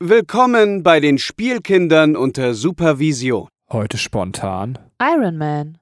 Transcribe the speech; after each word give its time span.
Willkommen 0.00 0.84
bei 0.84 1.00
den 1.00 1.18
Spielkindern 1.18 2.14
unter 2.14 2.54
Supervision. 2.54 3.48
Heute 3.68 3.98
spontan 3.98 4.78
Iron 5.02 5.36
Man. 5.36 5.78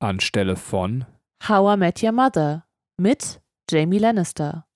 anstelle 0.00 0.56
von 0.56 1.06
How 1.48 1.74
I 1.74 1.78
Met 1.78 2.02
Your 2.02 2.12
Mother. 2.12 2.66
Mit 2.98 3.40
Jamie 3.70 3.96
Lannister. 3.96 4.66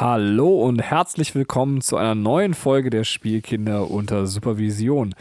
Hallo 0.00 0.62
und 0.62 0.80
herzlich 0.80 1.34
willkommen 1.34 1.82
zu 1.82 1.98
einer 1.98 2.14
neuen 2.14 2.54
Folge 2.54 2.88
der 2.88 3.04
Spielkinder 3.04 3.90
unter 3.90 4.26
Supervision. 4.26 5.14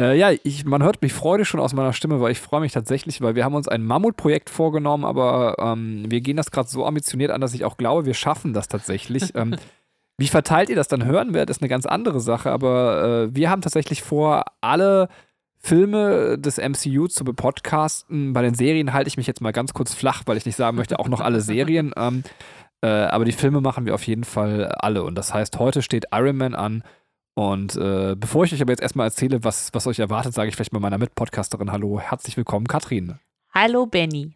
Äh, 0.00 0.16
ja, 0.16 0.30
ich, 0.44 0.64
man 0.64 0.84
hört 0.84 1.02
mich 1.02 1.12
freudig 1.12 1.48
schon 1.48 1.58
aus 1.58 1.72
meiner 1.72 1.92
Stimme, 1.92 2.20
weil 2.20 2.30
ich 2.30 2.38
freue 2.38 2.60
mich 2.60 2.70
tatsächlich, 2.70 3.20
weil 3.22 3.34
wir 3.34 3.44
haben 3.44 3.56
uns 3.56 3.66
ein 3.66 3.84
Mammutprojekt 3.84 4.48
vorgenommen, 4.48 5.04
aber 5.04 5.56
ähm, 5.58 6.04
wir 6.08 6.20
gehen 6.20 6.36
das 6.36 6.52
gerade 6.52 6.68
so 6.68 6.86
ambitioniert 6.86 7.32
an, 7.32 7.40
dass 7.40 7.54
ich 7.54 7.64
auch 7.64 7.76
glaube, 7.76 8.06
wir 8.06 8.14
schaffen 8.14 8.52
das 8.52 8.68
tatsächlich. 8.68 9.32
ähm, 9.34 9.56
wie 10.16 10.28
verteilt 10.28 10.70
ihr 10.70 10.76
das 10.76 10.86
dann 10.86 11.04
hören 11.04 11.34
werdet, 11.34 11.50
ist 11.50 11.60
eine 11.60 11.68
ganz 11.68 11.84
andere 11.84 12.20
Sache, 12.20 12.52
aber 12.52 13.02
äh, 13.02 13.34
wir 13.34 13.50
haben 13.50 13.62
tatsächlich 13.62 14.00
vor, 14.00 14.44
alle 14.60 15.08
Filme 15.62 16.38
des 16.38 16.58
MCU 16.58 17.08
zu 17.08 17.24
bepodcasten. 17.24 18.32
Bei 18.32 18.42
den 18.42 18.54
Serien 18.54 18.92
halte 18.92 19.08
ich 19.08 19.16
mich 19.16 19.26
jetzt 19.26 19.40
mal 19.40 19.52
ganz 19.52 19.74
kurz 19.74 19.92
flach, 19.92 20.22
weil 20.26 20.36
ich 20.36 20.46
nicht 20.46 20.56
sagen 20.56 20.76
möchte, 20.76 21.00
auch 21.00 21.08
noch 21.08 21.20
alle 21.20 21.40
Serien. 21.40 21.92
Ähm, 22.00 22.22
äh, 22.82 22.86
aber 22.88 23.24
die 23.24 23.32
Filme 23.32 23.60
machen 23.60 23.86
wir 23.86 23.94
auf 23.94 24.06
jeden 24.06 24.24
Fall 24.24 24.66
alle. 24.66 25.02
Und 25.04 25.14
das 25.16 25.32
heißt, 25.34 25.58
heute 25.58 25.82
steht 25.82 26.06
Iron 26.12 26.36
Man 26.36 26.54
an. 26.54 26.82
Und 27.34 27.76
äh, 27.76 28.16
bevor 28.18 28.44
ich 28.44 28.52
euch 28.52 28.60
aber 28.60 28.72
jetzt 28.72 28.82
erstmal 28.82 29.06
erzähle, 29.06 29.44
was, 29.44 29.70
was 29.72 29.86
euch 29.86 29.98
erwartet, 29.98 30.34
sage 30.34 30.48
ich 30.48 30.56
vielleicht 30.56 30.72
mal 30.72 30.80
meiner 30.80 30.98
Mitpodcasterin 30.98 31.72
Hallo, 31.72 32.00
herzlich 32.00 32.36
willkommen, 32.36 32.66
Katrin. 32.66 33.18
Hallo 33.54 33.86
Benny. 33.86 34.32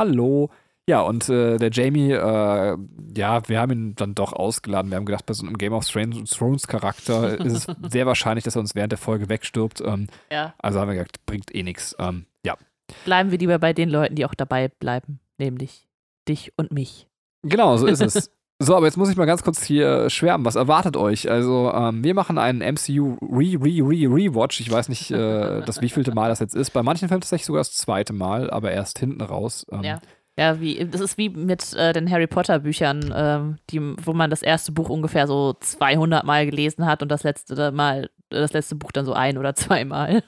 Hallo. 0.00 0.50
Ja, 0.88 1.02
und 1.02 1.28
äh, 1.28 1.58
der 1.58 1.70
Jamie, 1.70 2.12
äh, 2.12 2.76
ja, 3.16 3.48
wir 3.48 3.60
haben 3.60 3.72
ihn 3.72 3.94
dann 3.96 4.14
doch 4.14 4.32
ausgeladen. 4.32 4.90
Wir 4.90 4.96
haben 4.96 5.04
gedacht, 5.04 5.26
bei 5.26 5.34
so 5.34 5.44
einem 5.46 5.58
Game 5.58 5.74
of 5.74 5.84
Thrones 5.86 6.66
Charakter 6.66 7.38
ist 7.44 7.68
es 7.68 7.76
sehr 7.90 8.06
wahrscheinlich, 8.06 8.44
dass 8.44 8.56
er 8.56 8.60
uns 8.60 8.74
während 8.74 8.92
der 8.92 8.98
Folge 8.98 9.28
wegstirbt. 9.28 9.82
Ähm, 9.82 10.06
Ja. 10.32 10.54
also 10.58 10.80
haben 10.80 10.88
wir 10.88 10.94
gesagt, 10.94 11.26
bringt 11.26 11.54
eh 11.54 11.62
nichts. 11.62 11.94
Ähm, 11.98 12.24
ja, 12.44 12.56
Bleiben 13.04 13.30
wir 13.30 13.36
lieber 13.38 13.58
bei 13.58 13.74
den 13.74 13.90
Leuten, 13.90 14.14
die 14.14 14.24
auch 14.24 14.32
dabei 14.34 14.68
bleiben. 14.68 15.20
Nämlich 15.36 15.86
dich 16.26 16.52
und 16.56 16.72
mich. 16.72 17.06
Genau, 17.42 17.76
so 17.76 17.86
ist 17.86 18.00
es. 18.00 18.30
So, 18.60 18.74
aber 18.74 18.86
jetzt 18.86 18.96
muss 18.96 19.08
ich 19.08 19.16
mal 19.16 19.24
ganz 19.24 19.44
kurz 19.44 19.62
hier 19.62 20.10
schwärmen. 20.10 20.44
Was 20.44 20.56
erwartet 20.56 20.96
euch? 20.96 21.30
Also, 21.30 21.70
ähm, 21.72 22.02
wir 22.02 22.12
machen 22.12 22.38
einen 22.38 22.58
MCU 22.58 23.16
Re, 23.22 23.54
Re, 23.54 23.84
Re, 23.86 24.12
Rewatch. 24.12 24.58
Ich 24.58 24.68
weiß 24.68 24.88
nicht, 24.88 25.12
äh, 25.12 25.62
das 25.64 25.80
wievielte 25.80 26.12
Mal 26.12 26.28
das 26.28 26.40
jetzt 26.40 26.56
ist. 26.56 26.70
Bei 26.70 26.82
manchen 26.82 27.06
Filmen 27.06 27.20
tatsächlich 27.20 27.46
sogar 27.46 27.60
das 27.60 27.72
zweite 27.74 28.12
Mal, 28.12 28.50
aber 28.50 28.72
erst 28.72 28.98
hinten 28.98 29.20
raus. 29.20 29.64
Ähm, 29.70 29.84
Ja. 29.84 30.00
Ja, 30.36 30.60
wie, 30.60 30.84
das 30.88 31.00
ist 31.00 31.18
wie 31.18 31.28
mit 31.30 31.72
äh, 31.74 31.92
den 31.92 32.10
Harry 32.10 32.28
Potter 32.28 32.60
Büchern, 32.60 33.12
ähm, 33.14 33.58
die, 33.70 33.80
wo 34.04 34.12
man 34.12 34.30
das 34.30 34.42
erste 34.42 34.70
Buch 34.70 34.88
ungefähr 34.88 35.26
so 35.26 35.54
200 35.58 36.24
Mal 36.24 36.46
gelesen 36.46 36.86
hat 36.86 37.02
und 37.02 37.10
das 37.10 37.24
letzte 37.24 37.72
Mal, 37.72 38.08
das 38.28 38.52
letzte 38.52 38.76
Buch 38.76 38.92
dann 38.92 39.04
so 39.04 39.14
ein 39.14 39.36
oder 39.38 39.54
zweimal. 39.56 40.22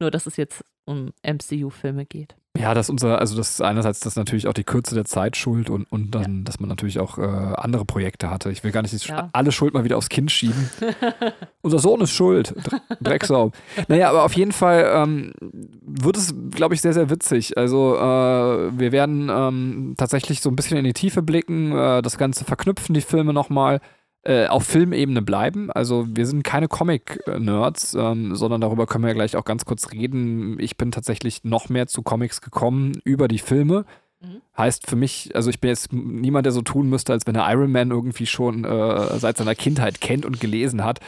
Nur, 0.00 0.10
dass 0.10 0.26
es 0.26 0.36
jetzt 0.36 0.64
um 0.84 1.10
MCU-Filme 1.22 2.06
geht. 2.06 2.34
Ja, 2.58 2.74
das 2.74 2.86
ist 2.86 2.90
unser, 2.90 3.18
also 3.18 3.34
das 3.34 3.52
ist 3.52 3.62
einerseits 3.62 4.00
das 4.00 4.14
natürlich 4.14 4.46
auch 4.46 4.52
die 4.52 4.62
Kürze 4.64 4.94
der 4.94 5.06
Zeit 5.06 5.38
schuld 5.38 5.70
und, 5.70 5.90
und 5.90 6.10
dann, 6.14 6.44
dass 6.44 6.60
man 6.60 6.68
natürlich 6.68 7.00
auch 7.00 7.16
äh, 7.16 7.22
andere 7.22 7.86
Projekte 7.86 8.28
hatte. 8.28 8.50
Ich 8.50 8.62
will 8.62 8.72
gar 8.72 8.82
nicht 8.82 8.92
Ja. 9.06 9.30
alle 9.32 9.52
Schuld 9.52 9.72
mal 9.72 9.84
wieder 9.84 9.96
aufs 9.96 10.10
Kind 10.10 10.30
schieben. 10.30 10.68
Unser 11.62 11.78
Sohn 11.78 12.02
ist 12.02 12.10
schuld. 12.12 12.54
Dre- 12.62 12.80
Drecksau. 13.00 13.52
naja, 13.88 14.10
aber 14.10 14.24
auf 14.24 14.34
jeden 14.34 14.52
Fall 14.52 14.84
ähm, 14.94 15.32
wird 15.80 16.18
es, 16.18 16.34
glaube 16.50 16.74
ich, 16.74 16.82
sehr, 16.82 16.92
sehr 16.92 17.08
witzig. 17.08 17.56
Also 17.56 17.96
äh, 17.96 18.78
wir 18.78 18.92
werden 18.92 19.30
ähm, 19.32 19.94
tatsächlich 19.96 20.42
so 20.42 20.50
ein 20.50 20.56
bisschen 20.56 20.76
in 20.76 20.84
die 20.84 20.92
Tiefe 20.92 21.22
blicken, 21.22 21.72
äh, 21.74 22.02
das 22.02 22.18
Ganze 22.18 22.44
verknüpfen, 22.44 22.92
die 22.94 23.00
Filme 23.00 23.32
nochmal. 23.32 23.80
Äh, 24.24 24.46
auf 24.46 24.62
Filmebene 24.64 25.20
bleiben. 25.20 25.72
Also 25.72 26.06
wir 26.08 26.26
sind 26.26 26.44
keine 26.44 26.68
Comic-Nerds, 26.68 27.94
ähm, 27.94 28.36
sondern 28.36 28.60
darüber 28.60 28.86
können 28.86 29.02
wir 29.02 29.08
ja 29.08 29.14
gleich 29.14 29.34
auch 29.34 29.44
ganz 29.44 29.64
kurz 29.64 29.90
reden. 29.90 30.60
Ich 30.60 30.76
bin 30.76 30.92
tatsächlich 30.92 31.42
noch 31.42 31.68
mehr 31.68 31.88
zu 31.88 32.02
Comics 32.02 32.40
gekommen 32.40 33.00
über 33.02 33.26
die 33.26 33.40
Filme. 33.40 33.84
Mhm. 34.20 34.40
Heißt 34.56 34.88
für 34.88 34.94
mich, 34.94 35.34
also 35.34 35.50
ich 35.50 35.58
bin 35.58 35.70
jetzt 35.70 35.92
niemand, 35.92 36.46
der 36.46 36.52
so 36.52 36.62
tun 36.62 36.88
müsste, 36.88 37.12
als 37.12 37.26
wenn 37.26 37.34
er 37.34 37.50
Iron 37.50 37.72
Man 37.72 37.90
irgendwie 37.90 38.26
schon 38.26 38.64
äh, 38.64 39.18
seit 39.18 39.38
seiner 39.38 39.56
Kindheit 39.56 40.00
kennt 40.00 40.24
und 40.24 40.38
gelesen 40.38 40.84
hat. 40.84 41.00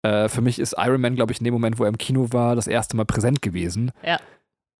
Äh, 0.00 0.30
für 0.30 0.40
mich 0.40 0.58
ist 0.58 0.74
Iron 0.78 1.02
Man, 1.02 1.16
glaube 1.16 1.32
ich, 1.32 1.40
in 1.40 1.44
dem 1.44 1.52
Moment, 1.52 1.78
wo 1.78 1.84
er 1.84 1.90
im 1.90 1.98
Kino 1.98 2.28
war, 2.32 2.56
das 2.56 2.66
erste 2.66 2.96
Mal 2.96 3.04
präsent 3.04 3.42
gewesen. 3.42 3.92
Ja. 4.02 4.18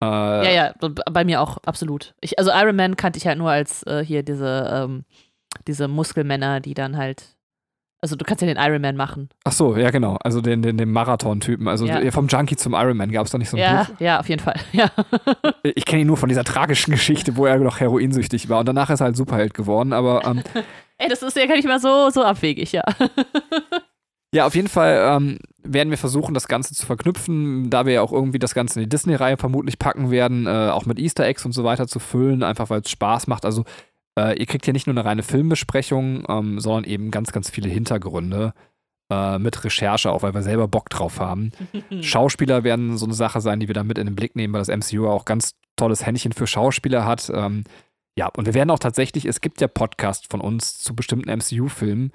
Äh, 0.01 0.07
Ja, 0.47 0.51
ja, 0.51 0.75
bei 1.13 1.25
mir 1.27 1.43
auch, 1.43 1.59
absolut. 1.65 2.15
Ich, 2.23 2.39
also 2.39 2.51
Iron 2.51 2.77
Man 2.77 2.97
kannte 2.97 3.19
ich 3.19 3.27
halt 3.27 3.37
nur 3.37 3.51
als 3.51 3.83
äh, 3.87 4.03
hier 4.03 4.23
diese, 4.23 4.71
ähm, 4.73 5.05
diese 5.67 5.87
Muskelmänner, 5.87 6.61
die 6.61 6.73
dann 6.73 6.97
halt. 6.97 7.34
Also 8.05 8.17
du 8.17 8.25
kannst 8.27 8.43
ja 8.43 8.47
den 8.47 8.59
Iron 8.63 8.83
Man 8.83 8.97
machen. 8.97 9.31
Ach 9.45 9.53
so, 9.53 9.77
ja 9.79 9.89
genau. 9.91 10.19
Also 10.23 10.43
den, 10.43 10.61
den, 10.61 10.77
den 10.77 10.93
Marathon-Typen. 10.93 11.69
Also 11.69 11.87
Ja. 11.87 12.11
vom 12.11 12.27
Junkie 12.29 12.55
zum 12.57 12.75
Iron 12.75 12.99
Man 12.99 13.11
gab 13.11 13.25
es 13.25 13.33
da 13.33 13.39
nicht 13.39 13.49
so 13.49 13.57
ein 13.57 13.61
Ja, 13.63 13.85
Buch. 13.85 13.95
ja, 13.99 14.21
auf 14.21 14.29
jeden 14.29 14.43
Fall. 14.43 14.61
Ja. 14.73 14.91
Ich 15.63 15.87
kenne 15.87 16.03
ihn 16.03 16.07
nur 16.07 16.19
von 16.19 16.29
dieser 16.29 16.45
tragischen 16.45 16.91
Geschichte, 16.91 17.39
wo 17.39 17.47
er 17.47 17.57
noch 17.59 17.81
heroinsüchtig 17.81 18.51
war. 18.51 18.61
Und 18.61 18.67
danach 18.69 18.91
ist 18.91 19.01
er 19.01 19.05
halt 19.07 19.17
Superheld 19.17 19.55
geworden. 19.55 19.95
Aber 19.95 20.23
ähm, 20.27 20.43
Ey, 20.99 21.09
das 21.09 21.23
ist 21.23 21.35
ja 21.37 21.47
gar 21.47 21.57
nicht 21.57 21.67
mal 21.67 21.81
so, 21.81 22.11
so 22.11 22.23
abwegig, 22.23 22.73
ja. 22.73 22.83
Ja, 24.35 24.47
auf 24.47 24.57
jeden 24.57 24.67
Fall 24.69 24.99
ähm, 25.17 25.39
werden 25.63 25.91
wir 25.91 25.97
versuchen, 25.97 26.35
das 26.35 26.49
Ganze 26.49 26.75
zu 26.75 26.85
verknüpfen, 26.87 27.71
da 27.71 27.87
wir 27.87 27.93
ja 27.95 28.03
auch 28.03 28.11
irgendwie 28.13 28.41
das 28.41 28.53
Ganze 28.53 28.81
in 28.81 28.85
die 28.85 28.89
Disney-Reihe 28.89 29.37
vermutlich 29.37 29.79
packen 29.79 30.11
werden, 30.11 30.49
äh, 30.49 30.71
auch 30.71 30.87
mit 30.87 30.99
Easter 30.99 31.25
Eggs 31.25 31.45
und 31.47 31.53
so 31.53 31.63
weiter 31.63 31.87
zu 31.87 32.01
füllen, 32.01 32.43
einfach 32.43 32.69
weil 32.69 32.81
es 32.81 32.91
Spaß 32.91 33.29
macht. 33.29 33.45
Also 33.45 33.65
äh, 34.19 34.39
ihr 34.39 34.47
kriegt 34.47 34.65
hier 34.65 34.75
nicht 34.75 34.87
nur 34.87 34.95
eine 34.95 35.05
reine 35.05 35.23
Filmbesprechung, 35.23 36.25
ähm, 36.29 36.61
sondern 36.61 36.85
eben 36.85 37.11
ganz, 37.11 37.33
ganz 37.33 37.51
viele 37.51 37.69
Hintergründe 37.69 38.53
äh, 39.11 39.39
mit 39.39 39.65
Recherche, 39.65 40.11
auch 40.11 40.23
weil 40.23 40.35
wir 40.35 40.43
selber 40.43 40.69
Bock 40.69 40.89
drauf 40.91 41.21
haben. 41.21 41.53
Schauspieler 42.01 42.65
werden 42.65 42.97
so 42.97 43.07
eine 43.07 43.15
Sache 43.15 43.41
sein, 43.41 43.61
die 43.61 43.69
wir 43.69 43.75
da 43.75 43.85
mit 43.85 43.99
in 43.99 44.07
den 44.07 44.17
Blick 44.17 44.37
nehmen, 44.37 44.53
weil 44.55 44.63
das 44.65 44.69
MCU 44.75 45.09
auch 45.09 45.25
ganz 45.25 45.55
tolles 45.77 46.07
Händchen 46.07 46.33
für 46.33 46.47
Schauspieler 46.47 47.05
hat. 47.05 47.31
Ähm, 47.35 47.65
ja, 48.17 48.29
und 48.37 48.47
wir 48.47 48.55
werden 48.55 48.71
auch 48.71 48.79
tatsächlich, 48.79 49.25
es 49.25 49.41
gibt 49.41 49.61
ja 49.61 49.67
Podcasts 49.69 50.27
von 50.31 50.41
uns 50.41 50.79
zu 50.79 50.95
bestimmten 50.95 51.29
MCU-Filmen. 51.31 52.13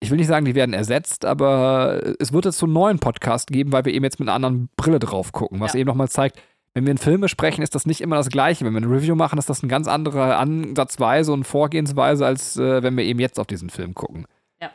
Ich 0.00 0.10
will 0.10 0.18
nicht 0.18 0.26
sagen, 0.28 0.44
die 0.44 0.54
werden 0.54 0.74
ersetzt, 0.74 1.24
aber 1.24 2.14
es 2.20 2.32
wird 2.32 2.44
jetzt 2.44 2.58
so 2.58 2.66
einen 2.66 2.72
neuen 2.72 2.98
Podcast 2.98 3.48
geben, 3.48 3.72
weil 3.72 3.84
wir 3.84 3.92
eben 3.94 4.04
jetzt 4.04 4.20
mit 4.20 4.28
einer 4.28 4.34
anderen 4.36 4.68
Brille 4.76 4.98
drauf 4.98 5.32
gucken, 5.32 5.60
was 5.60 5.72
Ja. 5.74 5.80
eben 5.80 5.88
nochmal 5.88 6.08
zeigt, 6.08 6.40
wenn 6.78 6.86
wir 6.86 6.92
in 6.92 6.98
Filme 6.98 7.28
sprechen, 7.28 7.62
ist 7.62 7.74
das 7.74 7.86
nicht 7.86 8.00
immer 8.00 8.16
das 8.16 8.28
Gleiche. 8.28 8.64
Wenn 8.64 8.72
wir 8.72 8.78
eine 8.78 8.90
Review 8.90 9.16
machen, 9.16 9.38
ist 9.38 9.50
das 9.50 9.62
eine 9.62 9.68
ganz 9.68 9.88
andere 9.88 10.36
Ansatzweise 10.36 11.32
und 11.32 11.44
Vorgehensweise, 11.44 12.24
als 12.24 12.56
äh, 12.56 12.82
wenn 12.82 12.96
wir 12.96 13.04
eben 13.04 13.18
jetzt 13.18 13.40
auf 13.40 13.48
diesen 13.48 13.68
Film 13.68 13.94
gucken. 13.94 14.26
Ja. 14.60 14.70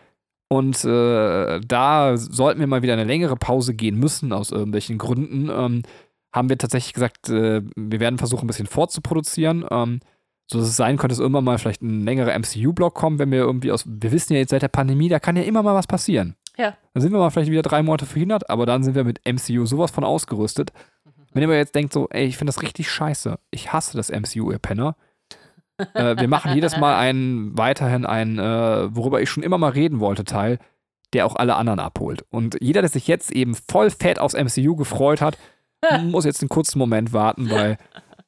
Und 0.50 0.84
äh, 0.84 1.62
da 1.62 2.18
sollten 2.18 2.60
wir 2.60 2.68
mal 2.68 2.82
wieder 2.82 2.94
eine 2.94 3.06
längere 3.06 3.38
Pause 3.38 3.74
gehen 3.74 3.98
müssen, 3.98 4.34
aus 4.34 4.52
irgendwelchen 4.52 4.98
Gründen, 4.98 5.50
ähm, 5.50 5.84
haben 6.34 6.50
wir 6.50 6.58
tatsächlich 6.58 6.94
gesagt, 6.94 7.30
äh, 7.30 7.62
wir 7.76 8.00
werden 8.00 8.18
versuchen, 8.18 8.44
ein 8.44 8.48
bisschen 8.48 8.68
vorzuproduzieren. 8.68 9.66
Ähm, 9.72 10.02
so 10.52 10.60
dass 10.60 10.68
es 10.68 10.76
sein 10.76 10.98
könnte, 10.98 11.14
dass 11.14 11.20
irgendwann 11.20 11.46
mal 11.46 11.58
vielleicht 11.58 11.82
ein 11.82 12.04
längerer 12.04 12.38
MCU-Block 12.38 12.94
kommt, 12.94 13.20
wenn 13.20 13.32
wir 13.32 13.40
irgendwie 13.40 13.72
aus. 13.72 13.86
Wir 13.88 14.12
wissen 14.12 14.34
ja 14.34 14.40
jetzt 14.40 14.50
seit 14.50 14.62
der 14.62 14.68
Pandemie, 14.68 15.08
da 15.08 15.20
kann 15.20 15.36
ja 15.38 15.44
immer 15.44 15.64
mal 15.64 15.74
was 15.74 15.88
passieren. 15.88 16.36
Ja. 16.58 16.76
Dann 16.94 17.02
sind 17.02 17.12
wir 17.12 17.20
mal 17.20 17.30
vielleicht 17.30 17.50
wieder 17.50 17.62
drei 17.62 17.82
Monate 17.82 18.06
verhindert, 18.06 18.50
aber 18.50 18.66
dann 18.66 18.84
sind 18.84 18.96
wir 18.96 19.04
mit 19.04 19.22
MCU 19.26 19.66
sowas 19.66 19.92
von 19.92 20.04
ausgerüstet. 20.04 20.72
Wenn 21.34 21.42
ihr 21.44 21.48
aber 21.48 21.58
jetzt 21.58 21.76
denkt, 21.76 21.94
so, 21.94 22.08
ey, 22.10 22.26
ich 22.26 22.38
finde 22.38 22.52
das 22.52 22.62
richtig 22.62 22.90
scheiße, 22.90 23.38
ich 23.52 23.74
hasse 23.74 23.98
das 23.98 24.10
MCU, 24.10 24.52
ihr 24.52 24.60
Penner. 24.60 24.96
äh, 25.94 26.16
wir 26.18 26.28
machen 26.28 26.54
jedes 26.54 26.78
Mal 26.78 26.96
einen, 26.96 27.58
weiterhin 27.58 28.06
einen, 28.06 28.40
äh, 28.40 28.96
worüber 28.96 29.22
ich 29.22 29.30
schon 29.30 29.44
immer 29.44 29.58
mal 29.58 29.72
reden 29.72 30.00
wollte, 30.00 30.24
Teil, 30.24 30.60
der 31.14 31.26
auch 31.26 31.36
alle 31.36 31.56
anderen 31.56 31.80
abholt. 31.80 32.26
Und 32.30 32.58
jeder, 32.62 32.82
der 32.82 32.90
sich 32.90 33.08
jetzt 33.08 33.32
eben 33.32 33.56
voll 33.56 33.90
fett 33.90 34.20
aufs 34.20 34.36
MCU 34.36 34.76
gefreut 34.76 35.22
hat, 35.22 35.38
muss 36.04 36.26
jetzt 36.26 36.42
einen 36.42 36.50
kurzen 36.50 36.80
Moment 36.80 37.14
warten, 37.14 37.50
weil 37.50 37.78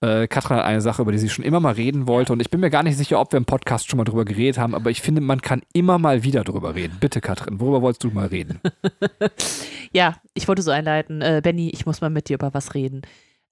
äh, 0.05 0.27
Katrin 0.27 0.57
hat 0.57 0.65
eine 0.65 0.81
Sache, 0.81 1.01
über 1.01 1.11
die 1.11 1.17
sie 1.17 1.29
schon 1.29 1.43
immer 1.43 1.59
mal 1.59 1.73
reden 1.73 2.07
wollte. 2.07 2.33
Und 2.33 2.39
ich 2.41 2.49
bin 2.49 2.59
mir 2.59 2.69
gar 2.69 2.83
nicht 2.83 2.97
sicher, 2.97 3.19
ob 3.19 3.31
wir 3.31 3.37
im 3.37 3.45
Podcast 3.45 3.89
schon 3.89 3.97
mal 3.97 4.03
drüber 4.03 4.25
geredet 4.25 4.57
haben, 4.57 4.75
aber 4.75 4.91
ich 4.91 5.01
finde, 5.01 5.21
man 5.21 5.41
kann 5.41 5.61
immer 5.73 5.97
mal 5.97 6.23
wieder 6.23 6.43
drüber 6.43 6.75
reden. 6.75 6.97
Bitte, 6.99 7.21
Katrin, 7.21 7.59
worüber 7.59 7.81
wolltest 7.81 8.03
du 8.03 8.09
mal 8.09 8.27
reden? 8.27 8.59
Ja, 9.91 10.17
ich 10.33 10.49
wollte 10.49 10.61
so 10.61 10.71
einleiten. 10.71 11.21
Äh, 11.21 11.39
Benny, 11.41 11.69
ich 11.69 11.85
muss 11.85 12.01
mal 12.01 12.09
mit 12.09 12.27
dir 12.27 12.33
über 12.33 12.53
was 12.53 12.73
reden. 12.73 13.03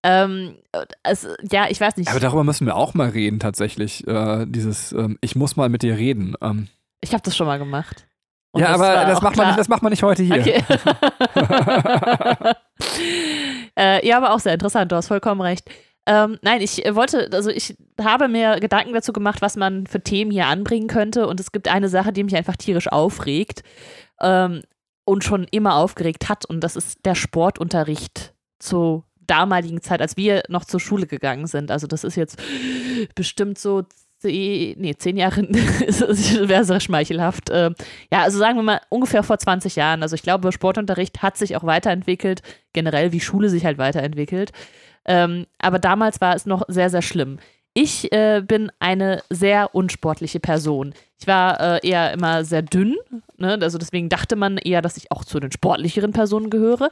Ähm, 0.04 0.56
es, 1.04 1.26
ja, 1.50 1.68
ich 1.70 1.80
weiß 1.80 1.96
nicht. 1.96 2.10
Aber 2.10 2.20
darüber 2.20 2.44
müssen 2.44 2.68
wir 2.68 2.76
auch 2.76 2.94
mal 2.94 3.08
reden, 3.08 3.40
tatsächlich. 3.40 4.06
Äh, 4.06 4.46
dieses, 4.46 4.92
ähm, 4.92 5.18
ich 5.22 5.38
muss 5.38 5.56
mal 5.56 5.70
mit 5.70 5.84
dir 5.84 5.96
reden. 5.96 6.36
Ähm, 6.42 6.68
ich 7.00 7.14
habe 7.14 7.24
das 7.24 7.38
schon 7.38 7.48
mal 7.48 7.60
gemacht. 7.60 8.08
Und 8.52 8.62
ja, 8.62 8.68
aber 8.74 8.84
war 8.84 9.06
das 9.06 9.22
macht, 9.22 9.38
man 9.38 9.48
nicht, 9.48 9.60
das 9.60 9.70
macht 9.70 9.84
man 9.84 9.92
nicht 9.92 10.04
heute 10.04 10.22
hier. 10.22 10.36
Okay. 10.36 10.64
äh, 13.78 14.06
ja, 14.06 14.18
aber 14.18 14.34
auch 14.34 14.40
sehr 14.40 14.54
interessant. 14.54 14.92
Du 14.92 14.98
hast 14.98 15.08
vollkommen 15.08 15.40
recht. 15.40 15.70
Ähm, 16.06 16.38
nein, 16.42 16.62
ich 16.62 16.86
äh, 16.86 16.96
wollte, 16.96 17.30
also 17.32 17.50
ich 17.50 17.76
habe 18.02 18.28
mir 18.28 18.60
Gedanken 18.60 18.94
dazu 18.94 19.14
gemacht, 19.14 19.42
was 19.42 19.56
man 19.56 19.88
für 19.88 20.02
Themen 20.02 20.32
hier 20.32 20.48
anbringen 20.48 20.88
könnte. 20.88 21.28
Und 21.28 21.40
es 21.40 21.52
gibt 21.52 21.68
eine 21.68 21.90
Sache, 21.90 22.12
die 22.12 22.24
mich 22.24 22.36
einfach 22.36 22.58
tierisch 22.58 22.92
aufregt 22.92 23.64
ähm, 24.22 24.62
und 25.06 25.24
schon 25.24 25.46
immer 25.52 25.76
aufgeregt 25.76 26.28
hat. 26.30 26.46
Und 26.46 26.62
das 26.62 26.76
ist 26.76 27.06
der 27.06 27.16
Sportunterricht 27.16 28.34
zur 28.60 29.06
damaligen 29.28 29.82
Zeit, 29.82 30.02
als 30.02 30.18
wir 30.18 30.44
noch 30.50 30.66
zur 30.66 30.80
Schule 30.80 31.08
gegangen 31.08 31.48
sind. 31.48 31.72
Also 31.72 31.88
das 31.88 32.04
ist 32.04 32.16
jetzt 32.16 32.42
bestimmt 33.16 33.58
so 33.58 33.84
zehn, 34.20 34.80
nee, 34.80 34.96
zehn 34.96 35.18
Jahre 35.18 35.42
wäre 35.50 36.66
sehr 36.66 36.80
schmeichelhaft. 36.80 37.50
Ähm, 37.52 37.76
ja, 38.12 38.24
also 38.24 38.40
sagen 38.40 38.58
wir 38.58 38.64
mal 38.64 38.82
ungefähr 38.90 39.24
vor 39.24 39.38
20 39.38 39.76
Jahren. 39.76 40.02
Also 40.02 40.16
ich 40.16 40.22
glaube, 40.24 40.52
Sportunterricht 40.52 41.22
hat 41.22 41.38
sich 41.38 41.56
auch 41.56 41.64
weiterentwickelt, 41.64 42.42
generell 42.74 43.12
wie 43.12 43.20
Schule 43.20 43.50
sich 43.50 43.66
halt 43.66 43.78
weiterentwickelt. 43.78 44.52
Ähm, 45.06 45.46
aber 45.60 45.80
damals 45.80 46.22
war 46.22 46.36
es 46.36 46.46
noch 46.46 46.64
sehr, 46.68 46.90
sehr 46.90 47.02
schlimm. 47.02 47.40
Ich 47.74 48.12
äh, 48.12 48.44
bin 48.46 48.72
eine 48.80 49.24
sehr 49.30 49.74
unsportliche 49.74 50.40
Person. 50.40 50.94
Ich 51.20 51.26
war 51.26 51.60
äh, 51.60 51.88
eher 51.88 52.14
immer 52.14 52.46
sehr 52.46 52.62
dünn, 52.62 52.96
ne? 53.38 53.58
also 53.62 53.80
deswegen 53.80 54.10
dachte 54.10 54.36
man 54.36 54.58
eher, 54.58 54.84
dass 54.84 54.98
ich 54.98 55.12
auch 55.12 55.26
zu 55.26 55.40
den 55.40 55.52
sportlicheren 55.52 56.12
Personen 56.12 56.52
gehöre, 56.52 56.92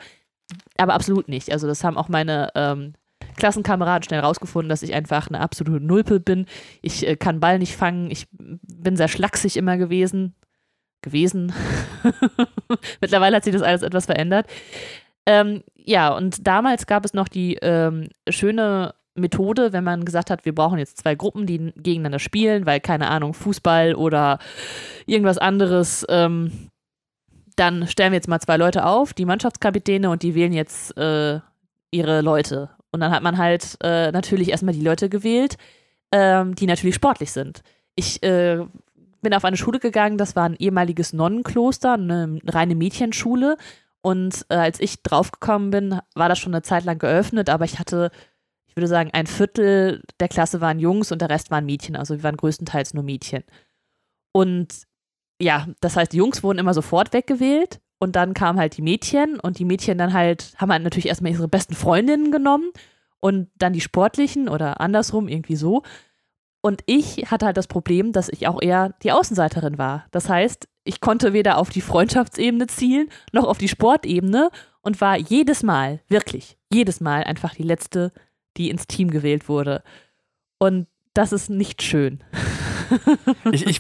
aber 0.78 0.94
absolut 0.94 1.30
nicht. 1.30 1.52
Also 1.52 1.68
das 1.68 1.84
haben 1.84 1.98
auch 1.98 2.10
meine 2.10 2.50
ähm, 2.56 2.94
Klassenkameraden 3.38 4.04
schnell 4.04 4.22
rausgefunden, 4.22 4.70
dass 4.70 4.82
ich 4.82 4.94
einfach 4.94 5.28
eine 5.28 5.40
absolute 5.40 5.84
Nulpe 5.84 6.20
bin. 6.20 6.48
Ich 6.82 7.08
äh, 7.08 7.16
kann 7.16 7.40
Ball 7.40 7.60
nicht 7.60 7.76
fangen, 7.76 8.10
ich 8.10 8.28
bin 8.32 8.96
sehr 8.96 9.08
schlaksig 9.08 9.58
immer 9.58 9.78
gewesen. 9.78 10.36
Gewesen. 11.04 11.52
Mittlerweile 13.02 13.36
hat 13.36 13.44
sich 13.44 13.54
das 13.54 13.64
alles 13.64 13.82
etwas 13.82 14.06
verändert. 14.06 14.48
Ähm, 15.26 15.64
ja, 15.76 16.16
und 16.16 16.48
damals 16.48 16.88
gab 16.88 17.06
es 17.06 17.14
noch 17.14 17.28
die 17.28 17.56
ähm, 17.62 18.10
schöne 18.30 18.94
Methode, 19.16 19.74
wenn 19.74 19.84
man 19.84 20.06
gesagt 20.06 20.30
hat, 20.30 20.46
wir 20.46 20.56
brauchen 20.56 20.80
jetzt 20.80 20.98
zwei 20.98 21.16
Gruppen, 21.16 21.46
die 21.46 21.74
gegeneinander 21.76 22.20
spielen, 22.20 22.66
weil, 22.66 22.80
keine 22.80 23.10
Ahnung, 23.10 23.34
Fußball 23.34 23.96
oder 23.96 24.40
irgendwas 25.06 25.38
anderes, 25.38 26.06
ähm, 26.10 26.70
dann 27.56 27.88
stellen 27.88 28.14
wir 28.14 28.18
jetzt 28.18 28.30
mal 28.30 28.40
zwei 28.40 28.58
Leute 28.58 28.86
auf, 28.86 29.14
die 29.14 29.26
Mannschaftskapitäne, 29.26 30.10
und 30.10 30.24
die 30.24 30.36
wählen 30.36 30.54
jetzt 30.54 30.98
äh, 30.98 31.40
ihre 31.92 32.22
Leute. 32.22 32.70
Und 32.92 33.02
dann 33.02 33.12
hat 33.12 33.24
man 33.24 33.38
halt 33.38 33.78
äh, 33.84 34.12
natürlich 34.12 34.50
erstmal 34.50 34.74
die 34.74 34.84
Leute 34.84 35.10
gewählt, 35.10 35.58
ähm, 36.12 36.56
die 36.56 36.66
natürlich 36.66 36.96
sportlich 36.96 37.32
sind. 37.32 37.64
Ich 37.96 38.24
äh, 38.24 38.66
bin 39.22 39.34
auf 39.34 39.46
eine 39.46 39.58
Schule 39.58 39.80
gegangen, 39.80 40.18
das 40.18 40.36
war 40.36 40.46
ein 40.46 40.56
ehemaliges 40.56 41.14
Nonnenkloster, 41.14 41.94
eine 41.94 42.40
reine 42.48 42.76
Mädchenschule. 42.76 43.58
Und 44.02 44.46
äh, 44.50 44.56
als 44.56 44.80
ich 44.80 45.04
draufgekommen 45.04 45.70
bin, 45.70 46.00
war 46.16 46.30
das 46.30 46.40
schon 46.40 46.54
eine 46.54 46.64
Zeit 46.64 46.86
lang 46.86 46.98
geöffnet, 46.98 47.50
aber 47.50 47.66
ich 47.66 47.80
hatte, 47.80 48.12
ich 48.66 48.76
würde 48.76 48.88
sagen, 48.88 49.12
ein 49.14 49.28
Viertel 49.28 50.02
der 50.20 50.28
Klasse 50.28 50.62
waren 50.62 50.80
Jungs 50.80 51.12
und 51.12 51.22
der 51.22 51.30
Rest 51.30 51.52
waren 51.52 51.66
Mädchen. 51.66 51.96
Also 51.96 52.16
wir 52.16 52.24
waren 52.24 52.38
größtenteils 52.38 52.94
nur 52.94 53.04
Mädchen. 53.04 53.44
Und 54.32 54.88
ja, 55.40 55.68
das 55.82 55.96
heißt, 55.96 56.14
die 56.14 56.18
Jungs 56.18 56.44
wurden 56.44 56.60
immer 56.60 56.74
sofort 56.74 57.14
weggewählt 57.14 57.80
und 58.00 58.16
dann 58.16 58.34
kamen 58.34 58.60
halt 58.60 58.78
die 58.78 58.82
Mädchen 58.82 59.40
und 59.40 59.60
die 59.60 59.66
Mädchen 59.66 59.98
dann 59.98 60.14
halt, 60.14 60.54
haben 60.58 60.72
halt 60.72 60.84
natürlich 60.84 61.08
erstmal 61.08 61.32
ihre 61.32 61.48
besten 61.48 61.76
Freundinnen 61.76 62.32
genommen 62.32 62.72
und 63.20 63.50
dann 63.56 63.74
die 63.74 63.82
sportlichen 63.82 64.50
oder 64.50 64.82
andersrum, 64.82 65.28
irgendwie 65.28 65.56
so. 65.56 65.84
Und 66.62 66.82
ich 66.86 67.32
hatte 67.32 67.46
halt 67.46 67.58
das 67.58 67.68
Problem, 67.68 68.12
dass 68.12 68.30
ich 68.30 68.48
auch 68.48 68.62
eher 68.62 68.94
die 69.04 69.12
Außenseiterin 69.12 69.78
war. 69.78 70.06
Das 70.12 70.30
heißt, 70.30 70.68
ich 70.84 71.02
konnte 71.02 71.34
weder 71.34 71.58
auf 71.58 71.70
die 71.70 71.82
Freundschaftsebene 71.82 72.68
zielen, 72.68 73.10
noch 73.32 73.46
auf 73.46 73.58
die 73.58 73.68
Sportebene 73.68 74.50
und 74.82 75.00
war 75.02 75.18
jedes 75.18 75.64
Mal, 75.64 76.02
wirklich, 76.08 76.58
jedes 76.72 77.02
Mal 77.02 77.24
einfach 77.24 77.54
die 77.54 77.64
Letzte, 77.64 78.12
die 78.58 78.70
ins 78.70 78.88
Team 78.88 79.12
gewählt 79.12 79.48
wurde. 79.48 79.84
Und 80.58 80.88
das 81.14 81.32
ist 81.32 81.50
nicht 81.50 81.82
schön. 81.82 82.24
Ich, 83.54 83.66
ich, 83.66 83.80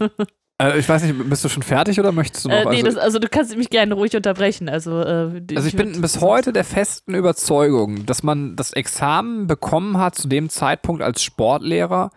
äh, 0.61 0.79
ich 0.79 0.87
weiß 0.87 1.03
nicht, 1.03 1.29
bist 1.29 1.43
du 1.43 1.49
schon 1.49 1.63
fertig 1.63 1.99
oder 1.99 2.11
möchtest 2.11 2.45
du 2.45 2.49
noch? 2.49 2.55
Äh, 2.55 2.69
nee, 2.69 2.77
also, 2.77 2.85
das, 2.85 2.97
also 2.97 3.19
du 3.19 3.27
kannst 3.27 3.57
mich 3.57 3.69
gerne 3.69 3.93
ruhig 3.93 4.15
unterbrechen. 4.15 4.69
Also, 4.69 5.01
äh, 5.01 5.41
also 5.55 5.67
ich 5.67 5.75
bin 5.75 5.99
bis 6.01 6.21
heute 6.21 6.53
der 6.53 6.63
festen 6.63 7.15
Überzeugung, 7.15 8.05
dass 8.05 8.23
man 8.23 8.55
das 8.55 8.73
Examen 8.73 9.47
bekommen 9.47 9.97
hat 9.97 10.15
zu 10.15 10.27
dem 10.27 10.49
Zeitpunkt 10.49 11.01
als 11.01 11.23
Sportlehrer, 11.23 12.11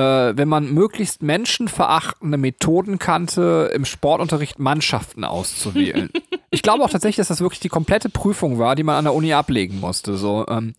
wenn 0.00 0.48
man 0.48 0.72
möglichst 0.72 1.22
menschenverachtende 1.22 2.38
Methoden 2.38 2.98
kannte, 2.98 3.70
im 3.74 3.84
Sportunterricht 3.84 4.58
Mannschaften 4.58 5.24
auszuwählen. 5.24 6.10
ich 6.50 6.62
glaube 6.62 6.84
auch 6.84 6.90
tatsächlich, 6.90 7.16
dass 7.16 7.28
das 7.28 7.40
wirklich 7.40 7.60
die 7.60 7.68
komplette 7.68 8.08
Prüfung 8.08 8.58
war, 8.58 8.76
die 8.76 8.82
man 8.82 8.96
an 8.96 9.04
der 9.04 9.14
Uni 9.14 9.32
ablegen 9.32 9.80
musste. 9.80 10.16
So, 10.16 10.46
ähm, 10.48 10.74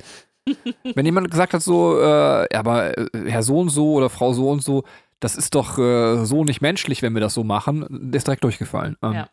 wenn 0.95 1.05
jemand 1.05 1.29
gesagt 1.31 1.53
hat, 1.53 1.61
so, 1.61 1.99
äh, 1.99 2.47
ja, 2.51 2.59
aber 2.59 2.97
äh, 2.97 3.07
Herr 3.25 3.43
so 3.43 3.59
und 3.59 3.69
so 3.69 3.93
oder 3.93 4.09
Frau 4.09 4.33
so 4.33 4.49
und 4.49 4.63
so, 4.63 4.83
das 5.19 5.35
ist 5.35 5.55
doch 5.55 5.77
äh, 5.77 6.25
so 6.25 6.43
nicht 6.43 6.61
menschlich, 6.61 7.01
wenn 7.01 7.13
wir 7.13 7.21
das 7.21 7.33
so 7.33 7.43
machen, 7.43 8.11
ist 8.13 8.27
direkt 8.27 8.43
durchgefallen. 8.43 8.95
Ähm, 9.01 9.13
ja. 9.13 9.29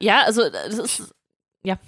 ja, 0.00 0.20
also 0.26 0.42
das 0.50 0.78
ist, 0.78 1.14
ja. 1.64 1.78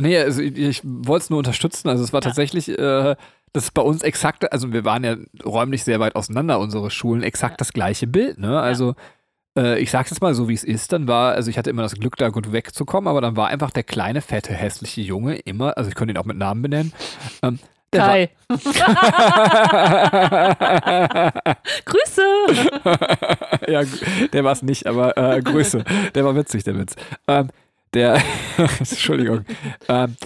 Nee, 0.00 0.18
also 0.18 0.42
ich, 0.42 0.56
ich 0.56 0.80
wollte 0.84 1.24
es 1.24 1.30
nur 1.30 1.38
unterstützen. 1.38 1.88
Also 1.88 2.04
es 2.04 2.12
war 2.12 2.20
ja. 2.20 2.28
tatsächlich, 2.28 2.68
äh, 2.68 3.16
das 3.54 3.64
ist 3.64 3.70
bei 3.70 3.82
uns 3.82 4.02
exakt, 4.02 4.52
also 4.52 4.72
wir 4.72 4.84
waren 4.84 5.04
ja 5.04 5.16
räumlich 5.44 5.84
sehr 5.84 6.00
weit 6.00 6.16
auseinander, 6.16 6.58
unsere 6.58 6.90
Schulen, 6.90 7.22
exakt 7.22 7.54
ja. 7.54 7.56
das 7.58 7.72
gleiche 7.72 8.06
Bild, 8.06 8.38
ne? 8.38 8.60
Also 8.60 8.94
äh, 9.56 9.78
ich 9.78 9.90
sag's 9.90 10.10
jetzt 10.10 10.20
mal 10.20 10.34
so, 10.34 10.48
wie 10.48 10.54
es 10.54 10.64
ist, 10.64 10.92
dann 10.92 11.08
war, 11.08 11.32
also 11.32 11.48
ich 11.48 11.56
hatte 11.56 11.70
immer 11.70 11.82
das 11.82 11.94
Glück, 11.94 12.16
da 12.16 12.28
gut 12.28 12.52
wegzukommen, 12.52 13.08
aber 13.08 13.20
dann 13.20 13.36
war 13.36 13.48
einfach 13.48 13.70
der 13.70 13.84
kleine, 13.84 14.20
fette, 14.20 14.52
hässliche 14.52 15.00
Junge 15.00 15.36
immer, 15.36 15.78
also 15.78 15.88
ich 15.88 15.94
könnte 15.94 16.12
ihn 16.12 16.18
auch 16.18 16.24
mit 16.24 16.36
Namen 16.36 16.62
benennen, 16.62 16.92
ähm, 17.42 17.58
Kai. 17.94 18.30
Grüße. 21.84 22.22
ja, 23.68 23.82
der 24.32 24.44
war 24.44 24.52
es 24.52 24.62
nicht, 24.64 24.86
aber 24.86 25.16
äh, 25.16 25.40
Grüße. 25.40 25.84
Der 26.14 26.24
war 26.24 26.34
witzig, 26.34 26.64
der 26.64 26.76
Witz. 26.76 26.96
Ähm, 27.28 27.50
der, 27.94 28.20
Entschuldigung. 28.78 29.44
Ähm, 29.88 30.16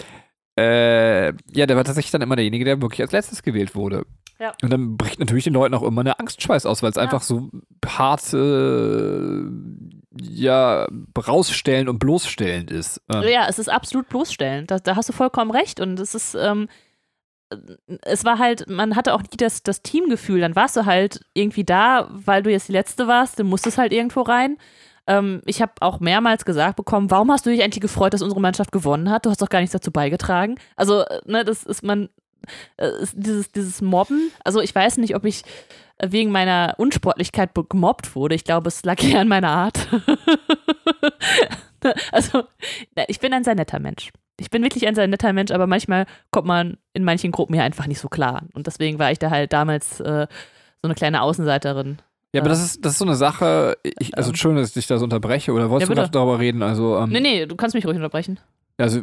äh, 0.58 1.32
ja, 1.52 1.66
der 1.66 1.76
war 1.76 1.84
tatsächlich 1.84 2.10
dann 2.10 2.22
immer 2.22 2.34
derjenige, 2.34 2.64
der 2.64 2.82
wirklich 2.82 3.00
als 3.00 3.12
letztes 3.12 3.42
gewählt 3.42 3.76
wurde. 3.76 4.04
Ja. 4.40 4.54
Und 4.62 4.72
dann 4.72 4.96
bricht 4.96 5.20
natürlich 5.20 5.44
den 5.44 5.52
Leuten 5.52 5.74
auch 5.74 5.82
immer 5.82 6.00
eine 6.00 6.18
Angstschweiß 6.18 6.66
aus, 6.66 6.82
weil 6.82 6.90
es 6.90 6.96
ja. 6.96 7.02
einfach 7.02 7.22
so 7.22 7.50
hart 7.86 8.32
äh, 8.32 9.42
ja, 10.20 10.88
rausstellend 11.16 11.88
und 11.88 11.98
bloßstellend 11.98 12.70
ist. 12.72 13.00
Ähm. 13.12 13.22
Ja, 13.22 13.46
es 13.48 13.58
ist 13.58 13.68
absolut 13.68 14.08
bloßstellend. 14.08 14.70
Da, 14.70 14.78
da, 14.78 14.96
hast 14.96 15.08
du 15.08 15.12
vollkommen 15.12 15.52
recht. 15.52 15.80
Und 15.80 16.00
es 16.00 16.14
ist, 16.14 16.34
ähm, 16.34 16.68
es 18.02 18.24
war 18.24 18.38
halt, 18.38 18.68
man 18.68 18.96
hatte 18.96 19.14
auch 19.14 19.22
nie 19.22 19.36
das, 19.36 19.62
das 19.62 19.82
Teamgefühl. 19.82 20.40
Dann 20.40 20.56
warst 20.56 20.76
du 20.76 20.86
halt 20.86 21.20
irgendwie 21.34 21.64
da, 21.64 22.08
weil 22.10 22.42
du 22.42 22.50
jetzt 22.50 22.68
die 22.68 22.72
Letzte 22.72 23.06
warst, 23.06 23.38
du 23.38 23.44
musstest 23.44 23.78
halt 23.78 23.92
irgendwo 23.92 24.22
rein. 24.22 24.56
Ähm, 25.08 25.42
ich 25.46 25.60
habe 25.60 25.72
auch 25.80 25.98
mehrmals 25.98 26.44
gesagt 26.44 26.76
bekommen, 26.76 27.10
warum 27.10 27.32
hast 27.32 27.44
du 27.44 27.50
dich 27.50 27.62
eigentlich 27.62 27.80
gefreut, 27.80 28.14
dass 28.14 28.22
unsere 28.22 28.40
Mannschaft 28.40 28.70
gewonnen 28.70 29.10
hat? 29.10 29.26
Du 29.26 29.30
hast 29.30 29.42
doch 29.42 29.48
gar 29.48 29.60
nichts 29.60 29.72
dazu 29.72 29.90
beigetragen. 29.90 30.56
Also, 30.76 31.00
äh, 31.00 31.20
ne, 31.24 31.44
das 31.44 31.64
ist 31.64 31.82
man, 31.82 32.08
äh, 32.76 32.90
ist 33.02 33.14
dieses, 33.16 33.50
dieses 33.50 33.82
Mobben. 33.82 34.30
Also, 34.44 34.60
ich 34.60 34.74
weiß 34.74 34.98
nicht, 34.98 35.16
ob 35.16 35.24
ich 35.24 35.42
wegen 36.00 36.30
meiner 36.30 36.74
Unsportlichkeit 36.78 37.50
gemobbt 37.68 38.14
wurde. 38.14 38.36
Ich 38.36 38.44
glaube, 38.44 38.68
es 38.68 38.84
lag 38.84 39.02
eher 39.02 39.20
an 39.20 39.28
meiner 39.28 39.50
Art. 39.50 39.88
also, 42.12 42.44
ich 43.08 43.18
bin 43.18 43.32
ein 43.32 43.44
sehr 43.44 43.56
netter 43.56 43.80
Mensch 43.80 44.10
ich 44.40 44.50
bin 44.50 44.62
wirklich 44.62 44.86
ein 44.86 44.94
sehr 44.94 45.06
netter 45.06 45.32
Mensch, 45.32 45.50
aber 45.50 45.66
manchmal 45.66 46.06
kommt 46.30 46.46
man 46.46 46.78
in 46.92 47.04
manchen 47.04 47.32
Gruppen 47.32 47.54
hier 47.54 47.64
einfach 47.64 47.86
nicht 47.86 48.00
so 48.00 48.08
klar. 48.08 48.42
Und 48.54 48.66
deswegen 48.66 48.98
war 48.98 49.10
ich 49.10 49.18
da 49.18 49.30
halt 49.30 49.52
damals 49.52 50.00
äh, 50.00 50.26
so 50.80 50.84
eine 50.84 50.94
kleine 50.94 51.22
Außenseiterin. 51.22 51.98
Ja, 52.32 52.42
aber 52.42 52.50
das 52.50 52.62
ist, 52.62 52.84
das 52.84 52.92
ist 52.92 52.98
so 52.98 53.06
eine 53.06 53.14
Sache, 53.14 53.78
ich, 53.98 54.16
also 54.16 54.34
schön, 54.34 54.56
dass 54.56 54.68
ich 54.68 54.74
dich 54.74 54.86
da 54.86 54.98
so 54.98 55.04
unterbreche, 55.04 55.52
oder 55.52 55.70
wolltest 55.70 55.88
ja, 55.88 55.94
du 55.94 56.00
gerade 56.00 56.12
darüber 56.12 56.38
reden? 56.38 56.62
Also, 56.62 56.98
ähm, 56.98 57.08
nee, 57.08 57.20
nee, 57.20 57.46
du 57.46 57.56
kannst 57.56 57.74
mich 57.74 57.86
ruhig 57.86 57.96
unterbrechen. 57.96 58.38
Also, 58.76 59.00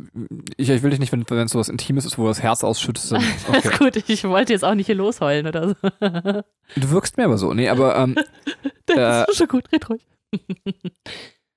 ich, 0.57 0.69
ich 0.69 0.83
will 0.83 0.91
dich 0.91 0.99
nicht, 0.99 1.11
wenn, 1.11 1.21
es 1.21 1.51
so 1.51 1.59
was 1.59 1.67
Intimes 1.67 2.05
ist, 2.05 2.17
wo 2.17 2.23
du 2.23 2.27
das 2.29 2.43
Herz 2.43 2.63
ausschüttest. 2.63 3.11
Dann, 3.11 3.23
okay. 3.47 3.77
gut, 3.77 4.09
ich 4.09 4.23
wollte 4.25 4.53
jetzt 4.53 4.63
auch 4.63 4.75
nicht 4.75 4.85
hier 4.85 4.95
losheulen 4.95 5.47
oder 5.47 5.69
so. 5.69 5.75
Du 6.75 6.89
wirkst 6.89 7.17
mir 7.17 7.25
aber 7.25 7.37
so, 7.37 7.53
nee, 7.53 7.69
aber. 7.69 7.95
Ähm, 7.95 8.15
das 8.85 9.27
äh, 9.27 9.31
ist 9.31 9.37
schon 9.37 9.47
gut, 9.47 9.71
red 9.71 9.89
ruhig. 9.89 10.07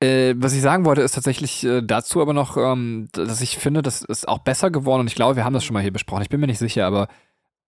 Äh, 0.00 0.34
was 0.36 0.52
ich 0.54 0.60
sagen 0.60 0.84
wollte, 0.84 1.02
ist 1.02 1.14
tatsächlich 1.14 1.64
äh, 1.64 1.82
dazu 1.82 2.20
aber 2.20 2.32
noch, 2.32 2.56
ähm, 2.56 3.08
dass 3.12 3.40
ich 3.40 3.58
finde, 3.58 3.82
das 3.82 4.02
ist 4.02 4.28
auch 4.28 4.38
besser 4.38 4.70
geworden 4.70 5.00
und 5.00 5.06
ich 5.08 5.16
glaube, 5.16 5.36
wir 5.36 5.44
haben 5.44 5.54
das 5.54 5.64
schon 5.64 5.74
mal 5.74 5.82
hier 5.82 5.92
besprochen. 5.92 6.22
Ich 6.22 6.28
bin 6.28 6.40
mir 6.40 6.46
nicht 6.46 6.58
sicher, 6.58 6.86
aber 6.86 7.08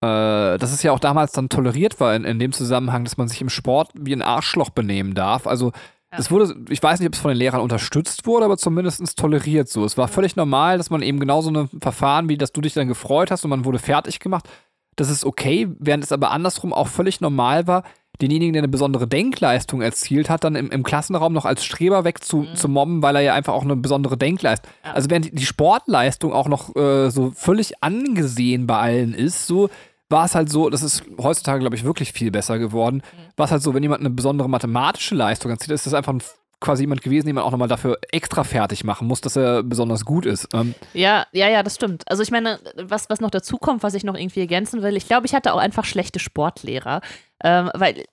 äh, 0.02 0.58
dass 0.58 0.72
es 0.72 0.82
ja 0.82 0.92
auch 0.92 1.00
damals 1.00 1.32
dann 1.32 1.48
toleriert 1.48 2.00
war 2.00 2.14
in, 2.14 2.24
in 2.24 2.38
dem 2.38 2.52
Zusammenhang, 2.52 3.04
dass 3.04 3.16
man 3.16 3.28
sich 3.28 3.40
im 3.40 3.50
Sport 3.50 3.90
wie 3.94 4.12
ein 4.12 4.22
Arschloch 4.22 4.70
benehmen 4.70 5.14
darf. 5.14 5.46
Also 5.46 5.72
es 6.12 6.30
wurde, 6.30 6.56
ich 6.68 6.82
weiß 6.82 6.98
nicht, 6.98 7.06
ob 7.06 7.14
es 7.14 7.20
von 7.20 7.28
den 7.28 7.38
Lehrern 7.38 7.60
unterstützt 7.60 8.26
wurde, 8.26 8.44
aber 8.44 8.56
zumindest 8.56 9.16
toleriert 9.16 9.68
so. 9.68 9.84
Es 9.84 9.96
war 9.96 10.08
völlig 10.08 10.34
normal, 10.34 10.76
dass 10.76 10.90
man 10.90 11.02
eben 11.02 11.20
genauso 11.20 11.50
ein 11.50 11.68
Verfahren, 11.80 12.28
wie 12.28 12.36
dass 12.36 12.52
du 12.52 12.60
dich 12.60 12.74
dann 12.74 12.88
gefreut 12.88 13.30
hast 13.30 13.44
und 13.44 13.50
man 13.50 13.64
wurde 13.64 13.78
fertig 13.78 14.18
gemacht. 14.18 14.48
Das 14.96 15.08
ist 15.08 15.24
okay, 15.24 15.68
während 15.78 16.02
es 16.02 16.10
aber 16.10 16.32
andersrum 16.32 16.72
auch 16.72 16.88
völlig 16.88 17.20
normal 17.20 17.68
war, 17.68 17.84
denjenigen, 18.20 18.52
der 18.52 18.60
eine 18.60 18.68
besondere 18.68 19.06
Denkleistung 19.06 19.82
erzielt 19.82 20.28
hat, 20.28 20.44
dann 20.44 20.56
im, 20.56 20.70
im 20.70 20.82
Klassenraum 20.82 21.32
noch 21.32 21.44
als 21.44 21.64
Streber 21.64 22.04
weg 22.04 22.22
zu, 22.22 22.38
mhm. 22.38 22.54
zu 22.54 22.68
mobben, 22.68 23.02
weil 23.02 23.16
er 23.16 23.22
ja 23.22 23.34
einfach 23.34 23.54
auch 23.54 23.62
eine 23.62 23.76
besondere 23.76 24.16
Denkleistung. 24.16 24.70
Ja. 24.84 24.92
Also 24.92 25.10
während 25.10 25.38
die 25.38 25.46
Sportleistung 25.46 26.32
auch 26.32 26.48
noch 26.48 26.74
äh, 26.76 27.10
so 27.10 27.32
völlig 27.34 27.82
angesehen 27.82 28.66
bei 28.66 28.78
allen 28.78 29.14
ist, 29.14 29.46
so 29.46 29.70
war 30.10 30.24
es 30.26 30.34
halt 30.34 30.50
so, 30.50 30.68
das 30.68 30.82
ist 30.82 31.04
heutzutage, 31.18 31.60
glaube 31.60 31.76
ich, 31.76 31.84
wirklich 31.84 32.12
viel 32.12 32.30
besser 32.30 32.58
geworden. 32.58 32.96
Mhm. 32.96 33.32
War 33.36 33.46
es 33.46 33.52
halt 33.52 33.62
so, 33.62 33.72
wenn 33.74 33.82
jemand 33.82 34.00
eine 34.00 34.10
besondere 34.10 34.48
mathematische 34.48 35.14
Leistung 35.14 35.50
erzielt, 35.50 35.74
ist 35.74 35.86
das 35.86 35.94
einfach 35.94 36.12
ein, 36.12 36.22
quasi 36.60 36.82
jemand 36.82 37.00
gewesen, 37.00 37.26
den 37.26 37.36
man 37.36 37.44
auch 37.44 37.52
nochmal 37.52 37.68
dafür 37.68 37.98
extra 38.10 38.44
fertig 38.44 38.84
machen 38.84 39.06
muss, 39.06 39.20
dass 39.20 39.36
er 39.36 39.62
besonders 39.62 40.04
gut 40.04 40.26
ist. 40.26 40.48
Ähm, 40.52 40.74
Ja, 40.92 41.26
ja, 41.32 41.48
ja, 41.48 41.62
das 41.62 41.76
stimmt. 41.76 42.02
Also 42.10 42.22
ich 42.22 42.30
meine, 42.30 42.58
was, 42.76 43.08
was 43.08 43.20
noch 43.20 43.30
dazu 43.30 43.56
kommt, 43.56 43.82
was 43.82 43.94
ich 43.94 44.04
noch 44.04 44.16
irgendwie 44.16 44.40
ergänzen 44.40 44.82
will, 44.82 44.96
ich 44.96 45.06
glaube, 45.06 45.26
ich 45.26 45.34
hatte 45.34 45.54
auch 45.54 45.58
einfach 45.58 45.84
schlechte 45.84 46.18
Sportlehrer, 46.18 47.00
ähm, 47.42 47.70
weil 47.74 48.04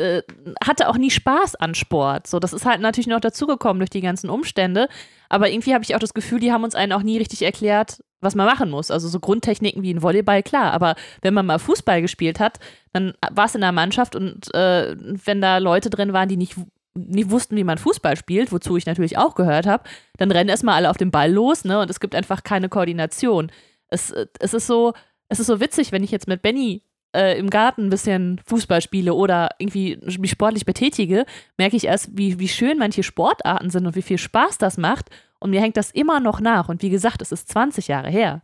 äh, 0.00 0.22
hatte 0.64 0.88
auch 0.88 0.96
nie 0.96 1.10
Spaß 1.10 1.56
an 1.56 1.74
Sport. 1.74 2.26
So, 2.26 2.38
das 2.38 2.52
ist 2.52 2.66
halt 2.66 2.80
natürlich 2.80 3.06
noch 3.06 3.20
dazugekommen 3.20 3.80
durch 3.80 3.90
die 3.90 4.00
ganzen 4.00 4.30
Umstände. 4.30 4.88
Aber 5.28 5.50
irgendwie 5.50 5.74
habe 5.74 5.84
ich 5.84 5.94
auch 5.94 6.00
das 6.00 6.14
Gefühl, 6.14 6.40
die 6.40 6.52
haben 6.52 6.64
uns 6.64 6.74
einen 6.74 6.92
auch 6.92 7.02
nie 7.02 7.18
richtig 7.18 7.42
erklärt, 7.42 8.02
was 8.20 8.34
man 8.34 8.46
machen 8.46 8.70
muss. 8.70 8.90
Also 8.90 9.08
so 9.08 9.20
Grundtechniken 9.20 9.82
wie 9.82 9.92
ein 9.92 10.02
Volleyball, 10.02 10.42
klar. 10.42 10.72
Aber 10.72 10.96
wenn 11.22 11.34
man 11.34 11.46
mal 11.46 11.58
Fußball 11.58 12.02
gespielt 12.02 12.40
hat, 12.40 12.58
dann 12.92 13.14
war 13.30 13.46
es 13.46 13.54
in 13.54 13.60
der 13.60 13.72
Mannschaft 13.72 14.16
und 14.16 14.52
äh, 14.54 14.96
wenn 14.98 15.40
da 15.40 15.58
Leute 15.58 15.90
drin 15.90 16.12
waren, 16.12 16.28
die 16.28 16.36
nicht 16.36 16.56
nicht 16.94 17.30
wussten, 17.30 17.56
wie 17.56 17.62
man 17.62 17.78
Fußball 17.78 18.16
spielt, 18.16 18.50
wozu 18.50 18.76
ich 18.76 18.84
natürlich 18.84 19.16
auch 19.16 19.36
gehört 19.36 19.64
habe, 19.64 19.84
dann 20.18 20.32
rennen 20.32 20.50
erstmal 20.50 20.74
alle 20.74 20.90
auf 20.90 20.96
den 20.96 21.12
Ball 21.12 21.30
los, 21.30 21.64
ne? 21.64 21.78
Und 21.78 21.88
es 21.88 22.00
gibt 22.00 22.16
einfach 22.16 22.42
keine 22.42 22.68
Koordination. 22.68 23.52
Es, 23.88 24.10
äh, 24.10 24.26
es 24.40 24.54
ist 24.54 24.66
so, 24.66 24.92
es 25.28 25.38
ist 25.38 25.46
so 25.46 25.60
witzig, 25.60 25.92
wenn 25.92 26.02
ich 26.02 26.10
jetzt 26.10 26.26
mit 26.26 26.42
Benny 26.42 26.82
äh, 27.14 27.38
im 27.38 27.50
Garten 27.50 27.86
ein 27.86 27.90
bisschen 27.90 28.40
Fußball 28.46 28.80
spiele 28.80 29.14
oder 29.14 29.50
irgendwie 29.58 29.98
mich 30.18 30.30
sportlich 30.30 30.64
betätige, 30.64 31.24
merke 31.58 31.76
ich 31.76 31.86
erst, 31.86 32.10
wie, 32.16 32.38
wie 32.38 32.48
schön 32.48 32.78
manche 32.78 33.02
Sportarten 33.02 33.70
sind 33.70 33.86
und 33.86 33.96
wie 33.96 34.02
viel 34.02 34.18
Spaß 34.18 34.58
das 34.58 34.76
macht. 34.78 35.10
Und 35.38 35.50
mir 35.50 35.60
hängt 35.60 35.76
das 35.76 35.90
immer 35.90 36.20
noch 36.20 36.40
nach. 36.40 36.68
Und 36.68 36.82
wie 36.82 36.90
gesagt, 36.90 37.22
es 37.22 37.32
ist 37.32 37.48
20 37.48 37.88
Jahre 37.88 38.10
her. 38.10 38.42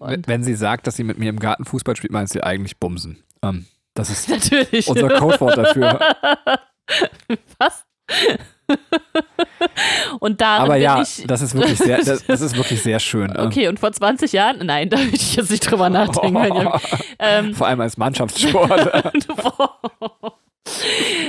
wenn, 0.00 0.26
wenn 0.26 0.42
sie 0.42 0.54
sagt, 0.54 0.86
dass 0.86 0.96
sie 0.96 1.04
mit 1.04 1.18
mir 1.18 1.28
im 1.28 1.38
Garten 1.38 1.64
Fußball 1.64 1.94
spielt, 1.96 2.12
meint 2.12 2.30
sie 2.30 2.42
eigentlich 2.42 2.78
Bumsen. 2.78 3.22
Ähm, 3.42 3.66
das 3.94 4.10
ist 4.10 4.28
Natürlich. 4.30 4.88
unser 4.88 5.08
Codewort 5.10 5.58
dafür. 5.58 6.00
Was? 7.58 7.84
und 10.20 10.40
da 10.40 10.58
Aber 10.58 10.74
bin 10.74 10.82
ja, 10.82 11.02
ich. 11.02 11.24
das 11.26 11.42
ist 11.42 11.54
wirklich 11.54 11.78
sehr, 11.78 11.98
das, 11.98 12.24
das 12.26 12.40
ist 12.40 12.56
wirklich 12.56 12.82
sehr 12.82 12.98
schön. 13.00 13.30
Ähm, 13.36 13.46
Okay, 13.46 13.68
und 13.68 13.78
vor 13.80 13.92
20 13.92 14.32
Jahren? 14.32 14.58
Nein, 14.64 14.88
da 14.90 14.98
würde 14.98 15.14
ich 15.16 15.36
jetzt 15.36 15.50
nicht 15.50 15.68
drüber 15.70 15.88
nachdenken. 15.90 16.36
ihr- 16.56 16.80
ähm, 17.18 17.54
Vor 17.54 17.66
allem 17.66 17.80
als 17.80 17.96
Mannschaftssport. 17.96 18.92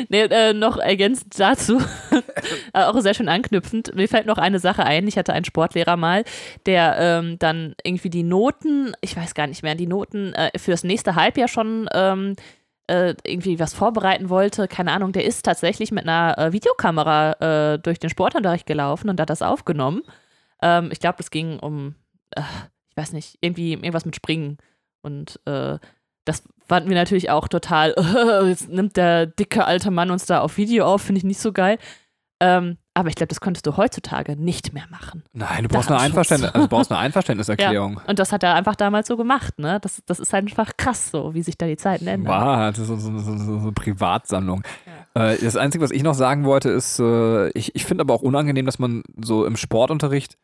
nee, 0.09 0.21
äh, 0.23 0.53
noch 0.53 0.77
ergänzend 0.77 1.39
dazu, 1.39 1.79
äh, 2.73 2.83
auch 2.83 2.99
sehr 2.99 3.13
schön 3.13 3.29
anknüpfend, 3.29 3.95
mir 3.95 4.07
fällt 4.09 4.25
noch 4.25 4.37
eine 4.37 4.59
Sache 4.59 4.83
ein. 4.85 5.07
Ich 5.07 5.17
hatte 5.17 5.33
einen 5.33 5.45
Sportlehrer 5.45 5.95
mal, 5.97 6.23
der 6.65 6.97
ähm, 6.99 7.39
dann 7.39 7.73
irgendwie 7.83 8.09
die 8.09 8.23
Noten, 8.23 8.93
ich 9.01 9.15
weiß 9.15 9.33
gar 9.33 9.47
nicht 9.47 9.63
mehr, 9.63 9.75
die 9.75 9.87
Noten 9.87 10.33
äh, 10.33 10.51
fürs 10.57 10.83
nächste 10.83 11.15
Halbjahr 11.15 11.47
schon 11.47 11.87
ähm, 11.93 12.35
äh, 12.89 13.15
irgendwie 13.23 13.59
was 13.59 13.73
vorbereiten 13.73 14.29
wollte. 14.29 14.67
Keine 14.67 14.91
Ahnung, 14.91 15.11
der 15.11 15.23
ist 15.23 15.43
tatsächlich 15.43 15.91
mit 15.91 16.07
einer 16.07 16.37
äh, 16.37 16.51
Videokamera 16.51 17.73
äh, 17.73 17.79
durch 17.79 17.99
den 17.99 18.09
Sportunterricht 18.09 18.65
gelaufen 18.65 19.09
und 19.09 19.21
hat 19.21 19.29
das 19.29 19.41
aufgenommen. 19.41 20.01
Ähm, 20.61 20.89
ich 20.91 20.99
glaube, 20.99 21.17
es 21.19 21.29
ging 21.29 21.59
um, 21.59 21.95
äh, 22.31 22.41
ich 22.89 22.97
weiß 22.97 23.13
nicht, 23.13 23.37
irgendwie 23.41 23.73
irgendwas 23.73 24.05
mit 24.05 24.15
Springen. 24.15 24.57
Und 25.01 25.39
äh, 25.45 25.77
das 26.25 26.43
fanden 26.67 26.89
wir 26.89 26.97
natürlich 26.97 27.29
auch 27.29 27.47
total, 27.47 27.93
jetzt 28.47 28.69
nimmt 28.69 28.97
der 28.97 29.27
dicke 29.27 29.65
alte 29.65 29.91
Mann 29.91 30.11
uns 30.11 30.25
da 30.25 30.41
auf 30.41 30.57
Video 30.57 30.85
auf, 30.85 31.03
finde 31.03 31.19
ich 31.19 31.25
nicht 31.25 31.39
so 31.39 31.53
geil. 31.53 31.77
Ähm, 32.39 32.77
aber 32.99 33.09
ich 33.09 33.15
glaube, 33.15 33.29
das 33.29 33.39
könntest 33.41 33.65
du 33.65 33.77
heutzutage 33.77 34.35
nicht 34.35 34.73
mehr 34.73 34.83
machen. 34.89 35.23
Nein, 35.33 35.63
du 35.63 35.69
brauchst 35.69 35.89
eine. 35.89 35.99
Einverständnis, 35.99 36.51
also 36.51 36.67
du 36.67 36.69
brauchst 36.69 36.91
eine 36.91 36.99
Einverständniserklärung. 37.05 38.01
Und 38.05 38.19
das 38.19 38.31
hat 38.31 38.43
er 38.43 38.55
einfach 38.55 38.75
damals 38.75 39.07
so 39.07 39.17
gemacht, 39.17 39.57
ne? 39.57 39.79
Das, 39.81 40.01
das 40.05 40.19
ist 40.19 40.33
einfach 40.33 40.71
krass, 40.77 41.09
so 41.11 41.33
wie 41.33 41.41
sich 41.41 41.57
da 41.57 41.65
die 41.67 41.77
Zeiten 41.77 42.07
ändern. 42.07 42.33
Wow, 42.33 42.69
das 42.75 42.79
ist 42.79 42.87
so, 42.87 42.95
so, 42.97 43.17
so, 43.19 43.37
so, 43.37 43.57
eine 43.59 43.71
Privatsammlung. 43.71 44.63
Äh, 45.13 45.37
das 45.37 45.55
Einzige, 45.55 45.83
was 45.83 45.91
ich 45.91 46.03
noch 46.03 46.13
sagen 46.13 46.43
wollte, 46.45 46.69
ist, 46.69 46.99
äh, 46.99 47.49
ich, 47.51 47.73
ich 47.75 47.85
finde 47.85 48.01
aber 48.01 48.13
auch 48.13 48.21
unangenehm, 48.21 48.65
dass 48.65 48.79
man 48.79 49.03
so 49.21 49.45
im 49.45 49.55
Sportunterricht, 49.57 50.37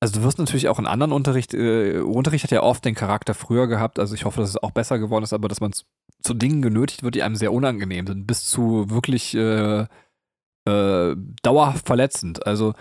also 0.00 0.18
du 0.18 0.24
wirst 0.26 0.38
natürlich 0.38 0.68
auch 0.68 0.78
in 0.78 0.86
anderen 0.86 1.12
Unterricht, 1.12 1.54
äh, 1.54 1.98
Unterricht 2.00 2.44
hat 2.44 2.50
ja 2.50 2.62
oft 2.62 2.84
den 2.84 2.94
Charakter 2.94 3.34
früher 3.34 3.66
gehabt, 3.68 3.98
also 3.98 4.14
ich 4.14 4.24
hoffe, 4.24 4.40
dass 4.40 4.50
es 4.50 4.62
auch 4.62 4.70
besser 4.72 4.98
geworden 4.98 5.24
ist, 5.24 5.32
aber 5.32 5.48
dass 5.48 5.60
man 5.60 5.72
zu- 5.72 5.84
zu 6.22 6.34
Dingen 6.34 6.62
genötigt 6.62 7.02
wird, 7.02 7.14
die 7.16 7.22
einem 7.22 7.36
sehr 7.36 7.52
unangenehm 7.52 8.06
sind, 8.06 8.26
bis 8.26 8.44
zu 8.46 8.90
wirklich 8.90 9.34
äh, 9.34 9.86
äh, 10.66 11.14
dauerhaft 11.42 11.86
verletzend. 11.86 12.46
Also, 12.46 12.74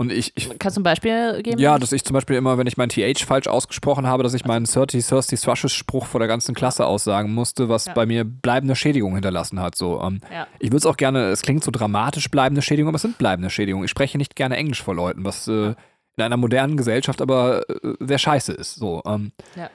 und 0.00 0.12
ich, 0.12 0.32
ich 0.36 0.48
Kannst 0.60 0.76
du 0.76 0.80
ein 0.80 0.84
Beispiel 0.84 1.42
geben? 1.42 1.58
ja, 1.58 1.76
dass 1.76 1.90
ich 1.90 2.04
zum 2.04 2.14
Beispiel 2.14 2.36
immer, 2.36 2.56
wenn 2.56 2.68
ich 2.68 2.76
mein 2.76 2.88
TH 2.88 3.24
falsch 3.26 3.48
ausgesprochen 3.48 4.06
habe, 4.06 4.22
dass 4.22 4.32
ich 4.32 4.44
meinen 4.44 4.64
30, 4.64 5.04
Thirsty 5.04 5.36
Thrushes 5.36 5.72
Spruch 5.72 6.06
vor 6.06 6.20
der 6.20 6.28
ganzen 6.28 6.54
Klasse 6.54 6.86
aussagen 6.86 7.34
musste, 7.34 7.68
was 7.68 7.86
Ja. 7.86 7.94
bei 7.94 8.06
mir 8.06 8.24
bleibende 8.24 8.76
Schädigung 8.76 9.14
hinterlassen 9.14 9.60
hat. 9.60 9.74
So, 9.74 10.00
ähm, 10.00 10.20
Ja. 10.32 10.46
Ich 10.60 10.68
würde 10.68 10.76
es 10.78 10.86
auch 10.86 10.96
gerne, 10.96 11.30
es 11.30 11.42
klingt 11.42 11.64
so 11.64 11.72
dramatisch 11.72 12.30
bleibende 12.30 12.62
Schädigung, 12.62 12.88
aber 12.90 12.96
es 12.96 13.02
sind 13.02 13.18
bleibende 13.18 13.50
Schädigungen. 13.50 13.84
Ich 13.86 13.90
spreche 13.90 14.18
nicht 14.18 14.36
gerne 14.36 14.56
Englisch 14.56 14.82
vor 14.84 14.94
Leuten, 14.94 15.24
was 15.24 15.48
äh, 15.48 15.74
in 16.16 16.22
einer 16.24 16.36
modernen 16.36 16.76
Gesellschaft 16.76 17.20
aber 17.20 17.68
äh, 17.68 17.94
sehr 17.98 18.18
scheiße 18.18 18.52
ist. 18.52 18.76
So, 18.76 19.02
ähm, 19.04 19.32
Ja. 19.56 19.68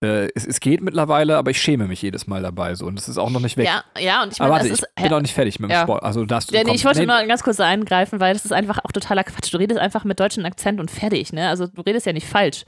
Äh, 0.00 0.28
es, 0.34 0.46
es 0.46 0.60
geht 0.60 0.80
mittlerweile, 0.80 1.36
aber 1.36 1.50
ich 1.50 1.60
schäme 1.60 1.88
mich 1.88 2.02
jedes 2.02 2.26
Mal 2.26 2.42
dabei. 2.42 2.74
So, 2.74 2.86
und 2.86 2.98
es 2.98 3.08
ist 3.08 3.18
auch 3.18 3.30
noch 3.30 3.40
nicht 3.40 3.56
weg. 3.56 3.66
Ja, 3.66 3.82
ja, 3.98 4.22
und 4.22 4.32
ich 4.32 4.40
aber 4.40 4.50
meine, 4.50 4.60
warte, 4.60 4.68
das 4.70 4.78
ich 4.78 4.84
ist. 4.84 4.94
bin 4.94 5.10
noch 5.10 5.20
nicht 5.20 5.34
fertig 5.34 5.58
mit 5.58 5.70
dem 5.70 5.74
Ja. 5.74 5.82
Sport. 5.82 6.02
Also 6.02 6.24
darfst 6.24 6.50
du 6.50 6.56
Ja, 6.56 6.62
nee, 6.64 6.74
ich 6.74 6.84
wollte 6.84 7.00
nee, 7.00 7.06
mal 7.06 7.26
ganz 7.26 7.42
kurz 7.42 7.58
eingreifen, 7.58 8.20
weil 8.20 8.32
das 8.34 8.44
ist 8.44 8.52
einfach 8.52 8.78
auch 8.84 8.92
totaler 8.92 9.24
Quatsch. 9.24 9.52
Du 9.52 9.58
redest 9.58 9.80
einfach 9.80 10.04
mit 10.04 10.20
deutschem 10.20 10.44
Akzent 10.44 10.78
und 10.80 10.90
fertig, 10.90 11.32
ne? 11.32 11.48
Also 11.48 11.66
du 11.66 11.80
redest 11.82 12.06
ja 12.06 12.12
nicht 12.12 12.26
falsch. 12.28 12.64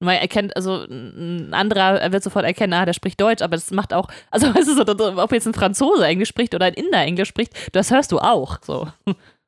Man 0.00 0.16
erkennt, 0.16 0.56
also 0.56 0.84
ein 0.84 1.54
anderer 1.54 2.00
er 2.00 2.12
wird 2.12 2.24
sofort 2.24 2.44
erkennen, 2.44 2.72
ah, 2.72 2.84
der 2.84 2.92
spricht 2.92 3.20
Deutsch, 3.20 3.40
aber 3.40 3.54
das 3.54 3.70
macht 3.70 3.94
auch, 3.94 4.08
also 4.32 4.46
weißt 4.54 4.66
du, 4.68 4.74
so, 4.74 5.22
ob 5.22 5.30
jetzt 5.32 5.46
ein 5.46 5.54
Franzose 5.54 6.04
Englisch 6.04 6.28
spricht 6.30 6.56
oder 6.56 6.66
ein 6.66 6.74
Inder 6.74 7.02
Englisch 7.02 7.28
spricht, 7.28 7.52
das 7.70 7.92
hörst 7.92 8.10
du 8.10 8.18
auch. 8.18 8.58
So. 8.62 8.88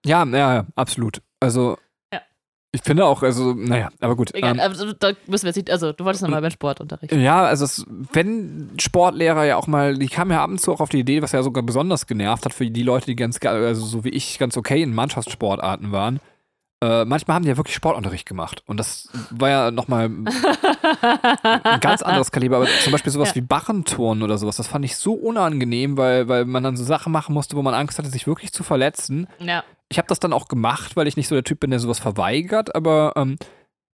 Ja, 0.07 0.25
ja, 0.25 0.55
ja, 0.55 0.67
absolut. 0.77 1.21
Also. 1.41 1.77
Ich 2.75 2.83
finde 2.83 3.05
auch, 3.05 3.23
also, 3.23 3.55
naja, 3.55 3.89
aber 4.01 4.17
gut. 4.17 4.35
Egal, 4.35 4.55
ähm, 4.55 4.61
also, 4.61 4.93
da 4.93 5.13
müssen 5.29 5.45
wir 5.45 5.49
jetzt 5.51 5.57
nicht, 5.57 5.71
also 5.71 5.93
du 5.93 6.05
wolltest 6.05 6.23
nochmal 6.23 6.43
beim 6.43 6.51
Sportunterricht. 6.51 7.13
Ja, 7.13 7.45
also 7.45 7.65
es, 7.65 7.87
wenn 8.13 8.71
Sportlehrer 8.81 9.45
ja 9.45 9.57
auch 9.57 9.69
mal, 9.69 9.97
die 9.97 10.09
kamen 10.09 10.33
ja 10.33 10.43
ab 10.43 10.51
und 10.51 10.61
zu 10.61 10.73
auch 10.73 10.81
auf 10.81 10.89
die 10.89 10.99
Idee, 10.99 11.23
was 11.23 11.33
ja 11.33 11.43
sogar 11.43 11.63
besonders 11.63 12.07
genervt 12.07 12.45
hat 12.45 12.53
für 12.53 12.69
die 12.69 12.83
Leute, 12.83 13.07
die 13.07 13.17
ganz, 13.17 13.39
also 13.45 13.87
so 13.87 14.05
wie 14.05 14.09
ich, 14.09 14.39
ganz 14.39 14.57
okay 14.57 14.83
in 14.83 14.93
Mannschaftssportarten 14.93 15.93
waren. 15.93 16.19
Äh, 16.83 17.05
manchmal 17.05 17.37
haben 17.37 17.45
die 17.45 17.49
ja 17.49 17.57
wirklich 17.57 17.77
Sportunterricht 17.77 18.27
gemacht. 18.27 18.63
Und 18.67 18.79
das 18.79 19.09
war 19.31 19.49
ja 19.49 19.71
nochmal 19.71 20.11
ein 21.03 21.81
ganz 21.81 22.03
anderes 22.03 22.31
Kaliber. 22.31 22.57
Aber 22.57 22.67
zum 22.83 22.93
Beispiel 22.93 23.13
sowas 23.13 23.31
Ja. 23.31 23.35
wie 23.37 23.41
Barrenturnen 23.41 24.23
oder 24.23 24.37
sowas, 24.37 24.57
das 24.57 24.67
fand 24.67 24.85
ich 24.85 24.97
so 24.97 25.15
unangenehm, 25.15 25.97
weil, 25.97 26.29
weil 26.29 26.45
man 26.45 26.63
dann 26.63 26.77
so 26.77 26.85
Sachen 26.85 27.13
machen 27.13 27.33
musste, 27.33 27.57
wo 27.57 27.63
man 27.63 27.75
Angst 27.75 27.99
hatte, 27.99 28.09
sich 28.11 28.27
wirklich 28.27 28.53
zu 28.53 28.63
verletzen. 28.65 29.29
Ja. 29.39 29.63
Ich 29.91 29.99
habe 29.99 30.09
das 30.09 30.21
dann 30.21 30.33
auch 30.33 30.49
gemacht, 30.49 30.97
weil 30.97 31.07
ich 31.07 31.17
nicht 31.17 31.29
so 31.29 31.35
der 31.35 31.45
Typ 31.45 31.61
bin, 31.61 31.71
der 31.71 31.79
sowas 31.81 31.99
verweigert, 31.99 32.75
aber 32.75 33.13
ähm, 33.17 33.37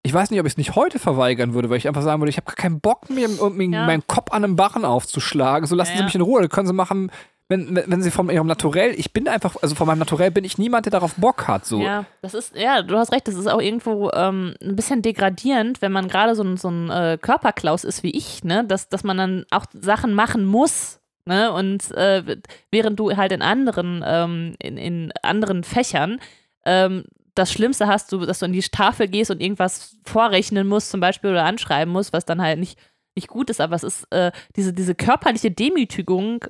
ich 0.03 0.15
weiß 0.15 0.31
nicht, 0.31 0.41
ob 0.41 0.47
ich 0.47 0.55
es 0.55 0.57
nicht 0.57 0.77
heute 0.77 0.99
verweigern 0.99 1.53
würde, 1.53 1.69
weil 1.69 1.77
ich 1.77 1.87
einfach 1.89 2.03
sagen 2.03 2.21
würde, 2.23 2.31
ich 2.31 2.37
habe 2.39 2.47
gar 2.47 2.55
keinen 2.57 2.81
Bock, 2.81 3.11
mir 3.11 3.29
Ja. 3.29 3.85
meinen 3.87 4.07
Kopf 4.07 4.33
an 4.33 4.45
einem 4.45 4.57
Barren 4.57 4.85
aufzuschlagen. 4.85 5.67
So 5.67 5.75
lassen 5.77 5.93
Ja, 5.93 5.99
Sie 5.99 6.05
mich 6.05 6.15
in 6.15 6.21
Ruhe. 6.23 6.41
Das 6.41 6.51
können 6.51 6.67
Sie 6.67 6.73
machen, 6.73 7.11
wenn, 7.51 7.75
wenn, 7.75 7.85
wenn 7.91 8.01
Sie 8.03 8.11
von 8.11 8.31
Ihrem 8.31 8.47
Naturell, 8.47 8.95
ich 8.97 9.13
bin 9.13 9.29
einfach, 9.29 9.57
also 9.61 9.75
von 9.75 9.87
meinem 9.87 9.99
Naturell 9.99 10.31
bin 10.31 10.45
ich 10.45 10.57
niemand, 10.57 10.87
der 10.87 10.93
darauf 10.93 11.17
Bock 11.17 11.49
hat. 11.49 11.67
So. 11.67 11.83
Ja, 11.83 12.07
das 12.23 12.33
ist, 12.33 12.57
ja, 12.57 12.81
du 12.83 12.97
hast 12.97 13.13
recht, 13.13 13.29
das 13.29 13.35
ist 13.35 13.49
auch 13.49 13.61
irgendwo 13.61 14.11
ähm, 14.15 14.55
ein 14.63 14.77
bisschen 14.77 15.03
degradierend, 15.03 15.83
wenn 15.83 15.93
man 15.93 16.09
gerade 16.09 16.35
so 16.35 16.45
ein, 16.45 16.57
so 16.57 16.69
ein 16.71 16.89
äh, 16.89 17.19
Körperklaus 17.21 17.85
ist 17.85 18.03
wie 18.03 18.17
ich, 18.17 18.43
ne, 18.45 18.65
dass, 18.65 18.89
dass 18.89 19.05
man 19.05 19.19
dann 19.19 19.45
auch 19.51 19.67
Sachen 19.75 20.15
machen 20.15 20.45
muss, 20.47 21.00
ne, 21.31 21.53
und 21.53 21.91
äh, 21.93 22.37
während 22.71 22.99
du 23.01 23.17
halt 23.17 23.33
in 23.33 23.41
anderen, 23.43 24.05
ähm, 24.07 24.55
in, 24.61 24.77
in 24.77 25.13
anderen 25.23 25.65
Fächern 25.65 26.19
ähm, 26.67 27.05
das 27.35 27.53
Schlimmste 27.53 27.87
hast, 27.87 28.13
du, 28.13 28.27
dass 28.27 28.41
du 28.41 28.47
in 28.47 28.53
die 28.53 28.61
Tafel 28.61 29.09
gehst 29.09 29.31
und 29.31 29.41
irgendwas 29.41 29.97
vorrechnen 30.05 30.67
musst, 30.67 30.91
zum 30.91 31.01
Beispiel, 31.01 31.31
oder 31.31 31.45
anschreiben 31.45 31.93
musst, 31.93 32.13
was 32.13 32.25
dann 32.27 32.43
halt 32.43 32.59
nicht, 32.59 32.79
nicht 33.15 33.29
gut 33.29 33.49
ist, 33.51 33.61
aber 33.61 33.77
es 33.77 33.83
ist 33.85 34.05
äh, 34.13 34.33
diese, 34.57 34.73
diese 34.73 34.95
körperliche 34.95 35.51
Demütigung, 35.51 36.45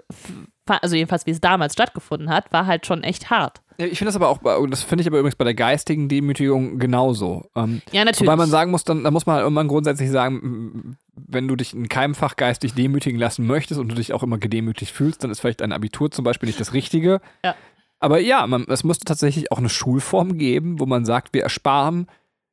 also 0.67 0.97
jedenfalls 0.97 1.27
wie 1.27 1.31
es 1.33 1.41
damals 1.41 1.75
stattgefunden 1.75 2.31
hat, 2.31 2.53
war 2.53 2.67
halt 2.67 2.87
schon 2.87 3.03
echt 3.03 3.31
hart. 3.31 3.61
Ich 3.77 3.99
finde 3.99 4.07
das 4.11 4.17
aber 4.17 4.29
auch, 4.29 4.39
bei- 4.39 4.57
das 4.69 4.83
finde 4.83 5.03
ich 5.03 5.09
aber 5.09 5.19
übrigens 5.19 5.37
bei 5.37 5.45
der 5.45 5.55
geistigen 5.55 6.09
Demütigung 6.09 6.79
genauso. 6.79 7.51
Ähm, 7.57 7.81
Ja, 7.93 8.05
natürlich. 8.05 8.29
wobei 8.29 8.37
man 8.37 8.49
sagen 8.51 8.71
muss, 8.71 8.85
dann, 8.85 9.03
da 9.05 9.11
muss 9.11 9.27
man 9.27 9.37
halt 9.37 9.45
irgendwann 9.45 9.69
grundsätzlich 9.69 10.11
sagen, 10.11 10.97
wenn 11.29 11.49
du 11.49 11.57
dich 11.57 11.75
in 11.75 11.89
keinem 11.89 12.15
Fach 12.15 12.37
geistig 12.37 12.75
demütigen 12.75 13.19
lassen 13.19 13.47
möchtest 13.47 13.81
und 13.81 13.89
du 13.89 13.95
dich 13.95 14.13
auch 14.13 14.23
immer 14.23 14.39
gedemütigt 14.39 14.93
fühlst, 14.93 15.23
dann 15.25 15.31
ist 15.31 15.41
vielleicht 15.41 15.63
ein 15.63 15.73
Abitur 15.73 16.11
zum 16.11 16.25
Beispiel 16.25 16.47
nicht 16.49 16.61
das 16.61 16.73
Richtige. 16.73 17.21
Ja. 17.45 17.55
Aber 17.99 18.19
ja, 18.19 18.47
man, 18.47 18.65
es 18.69 18.85
müsste 18.85 19.05
tatsächlich 19.05 19.53
auch 19.53 19.59
eine 19.59 19.69
Schulform 19.69 20.39
geben, 20.39 20.81
wo 20.81 20.87
man 20.87 21.05
sagt, 21.05 21.33
wir 21.35 21.43
ersparen 21.43 22.07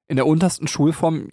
in 0.09 0.15
der 0.17 0.27
untersten 0.27 0.67
Schulform 0.67 1.29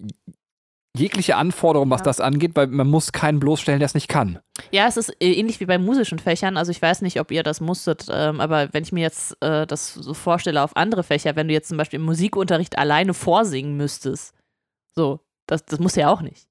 jegliche 0.97 1.35
Anforderung, 1.35 1.89
was 1.89 2.01
Ja. 2.01 2.05
das 2.05 2.21
angeht, 2.21 2.51
weil 2.55 2.67
man 2.67 2.87
muss 2.87 3.11
keinen 3.11 3.41
bloßstellen, 3.41 3.79
der 3.79 3.85
es 3.87 3.93
nicht 3.93 4.07
kann. 4.07 4.39
Ja, 4.71 4.87
es 4.87 4.95
ist 4.95 5.09
äh, 5.21 5.33
ähnlich 5.33 5.59
wie 5.59 5.65
bei 5.65 5.77
musischen 5.77 6.19
Fächern. 6.19 6.55
Also 6.55 6.71
ich 6.71 6.81
weiß 6.81 7.01
nicht, 7.01 7.19
ob 7.19 7.31
ihr 7.31 7.43
das 7.43 7.59
musstet, 7.59 8.05
ähm, 8.09 8.39
aber 8.39 8.73
wenn 8.73 8.83
ich 8.83 8.93
mir 8.93 9.01
jetzt 9.01 9.35
äh, 9.41 9.67
das 9.67 9.93
so 9.93 10.13
vorstelle 10.13 10.63
auf 10.63 10.77
andere 10.77 11.03
Fächer, 11.03 11.35
wenn 11.35 11.49
du 11.49 11.53
jetzt 11.53 11.67
zum 11.67 11.77
Beispiel 11.77 11.99
im 11.99 12.05
Musikunterricht 12.05 12.77
alleine 12.77 13.13
vorsingen 13.13 13.75
müsstest, 13.75 14.33
so, 14.95 15.19
das, 15.47 15.65
das 15.65 15.79
muss 15.79 15.95
ja 15.95 16.09
auch 16.09 16.21
nicht. 16.21 16.47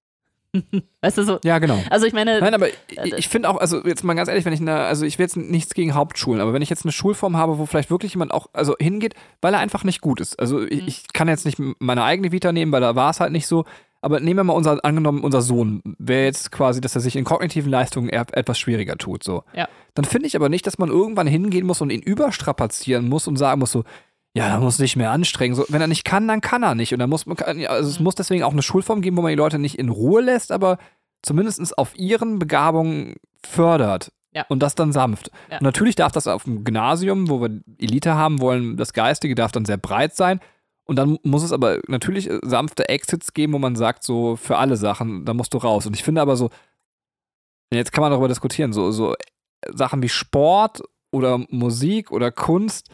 weißt 1.03 1.19
du 1.19 1.23
so? 1.25 1.39
Ja, 1.45 1.59
genau. 1.59 1.79
Also 1.91 2.07
ich 2.07 2.13
meine, 2.13 2.41
Nein, 2.41 2.55
aber 2.55 2.69
ich, 2.69 2.99
äh, 2.99 3.17
ich 3.17 3.29
finde 3.29 3.49
auch, 3.49 3.57
also 3.59 3.85
jetzt 3.85 4.05
mal 4.05 4.15
ganz 4.15 4.29
ehrlich, 4.29 4.45
wenn 4.45 4.53
ich 4.53 4.61
eine, 4.61 4.77
also 4.77 5.05
ich 5.05 5.19
will 5.19 5.25
jetzt 5.25 5.37
nichts 5.37 5.75
gegen 5.75 5.95
Hauptschulen, 5.95 6.41
aber 6.41 6.53
wenn 6.53 6.63
ich 6.63 6.71
jetzt 6.71 6.85
eine 6.85 6.93
Schulform 6.93 7.37
habe, 7.37 7.59
wo 7.59 7.67
vielleicht 7.67 7.91
wirklich 7.91 8.13
jemand 8.15 8.33
auch, 8.33 8.49
also 8.53 8.75
hingeht, 8.81 9.15
weil 9.41 9.55
er 9.55 9.61
einfach 9.61 9.85
nicht 9.85 10.01
gut 10.01 10.21
ist. 10.21 10.39
Also 10.39 10.63
ich, 10.63 10.83
Mhm. 10.83 10.89
ich 10.89 11.13
kann 11.13 11.29
jetzt 11.29 11.45
nicht 11.45 11.59
meine 11.79 12.05
eigene 12.05 12.33
Vita 12.33 12.53
nehmen, 12.53 12.73
weil 12.73 12.81
da 12.81 12.95
war 12.95 13.11
es 13.11 13.21
halt 13.21 13.33
nicht 13.33 13.47
so. 13.47 13.65
Aber 14.01 14.21
nehmen 14.21 14.37
wir 14.41 14.45
mal 14.45 14.53
unser, 14.53 14.85
angenommen, 14.85 15.25
unser 15.25 15.41
Sohn 15.41 15.81
wäre 15.99 16.25
jetzt 16.25 16.53
quasi, 16.53 16.83
dass 16.83 16.95
er 16.95 17.01
sich 17.01 17.17
in 17.17 17.25
kognitiven 17.25 17.71
Leistungen 17.71 18.11
eher 18.11 18.27
etwas 18.33 18.59
schwieriger 18.59 18.99
tut, 18.99 19.25
so. 19.25 19.45
Ja. 19.55 19.67
Dann 19.95 20.05
finde 20.05 20.27
ich 20.27 20.37
aber 20.37 20.51
nicht, 20.51 20.67
dass 20.67 20.77
man 20.77 20.91
irgendwann 20.91 21.27
hingehen 21.27 21.67
muss 21.67 21.81
und 21.81 21.89
ihn 21.89 22.03
überstrapazieren 22.03 23.09
muss 23.09 23.27
und 23.27 23.37
sagen 23.37 23.61
muss 23.61 23.73
so, 23.73 23.85
ja, 24.37 24.49
er 24.49 24.61
muss 24.61 24.77
sich 24.77 24.97
mehr 24.97 25.11
anstrengen. 25.13 25.55
So, 25.55 25.65
wenn 25.69 25.81
er 25.81 25.87
nicht 25.87 26.05
kann, 26.05 26.27
dann 26.27 26.41
kann 26.41 26.63
er 26.63 26.75
nicht. 26.75 26.93
Und 26.93 26.99
dann 26.99 27.11
muss 27.11 27.25
man, 27.27 27.37
also 27.39 27.89
es 27.89 27.99
Mhm. 27.99 28.05
muss 28.05 28.15
deswegen 28.17 28.43
auch 28.43 28.53
eine 28.53 28.63
Schulform 28.63 29.01
geben, 29.01 29.17
wo 29.17 29.23
man 29.23 29.31
die 29.31 29.37
Leute 29.37 29.59
nicht 29.59 29.79
in 29.79 29.89
Ruhe 29.89 30.23
lässt, 30.23 30.51
aber 30.51 30.79
zumindest 31.23 31.79
auf 31.79 31.97
ihren 31.97 32.39
Begabungen 32.39 33.15
fördert. 33.45 34.13
Ja. 34.33 34.45
Und 34.49 34.61
das 34.65 34.75
dann 34.75 34.93
sanft. 34.93 35.31
Ja. 35.49 35.59
Und 35.59 35.63
natürlich 35.63 35.95
darf 35.95 36.11
das 36.11 36.27
auf 36.27 36.43
dem 36.45 36.65
Gymnasium, 36.65 37.29
wo 37.31 37.41
wir 37.41 37.61
Elite 37.79 38.15
haben 38.17 38.41
wollen, 38.41 38.77
das 38.77 38.93
Geistige 38.93 39.37
darf 39.37 39.53
dann 39.53 39.65
sehr 39.65 39.77
breit 39.77 40.17
sein. 40.17 40.41
Und 40.87 40.97
dann 40.97 41.19
muss 41.23 41.45
es 41.45 41.53
aber 41.53 41.79
natürlich 41.87 42.29
sanfte 42.43 42.89
Exits 42.89 43.33
geben, 43.33 43.53
wo 43.53 43.59
man 43.59 43.77
sagt, 43.77 44.03
so 44.03 44.35
für 44.35 44.59
alle 44.59 44.77
Sachen, 44.77 45.25
da 45.25 45.33
musst 45.33 45.55
du 45.55 45.59
raus. 45.59 45.87
Und 45.87 45.95
ich 45.95 46.03
finde 46.03 46.21
aber 46.21 46.37
so, 46.37 46.51
jetzt 47.73 47.93
kann 47.93 48.03
man 48.03 48.11
darüber 48.11 48.29
diskutieren, 48.29 48.73
so, 48.73 48.91
so 48.91 49.15
Sachen 49.73 50.03
wie 50.03 50.09
Sport 50.09 50.83
oder 51.13 51.39
Musik 51.49 52.11
oder 52.11 52.33
Kunst, 52.33 52.91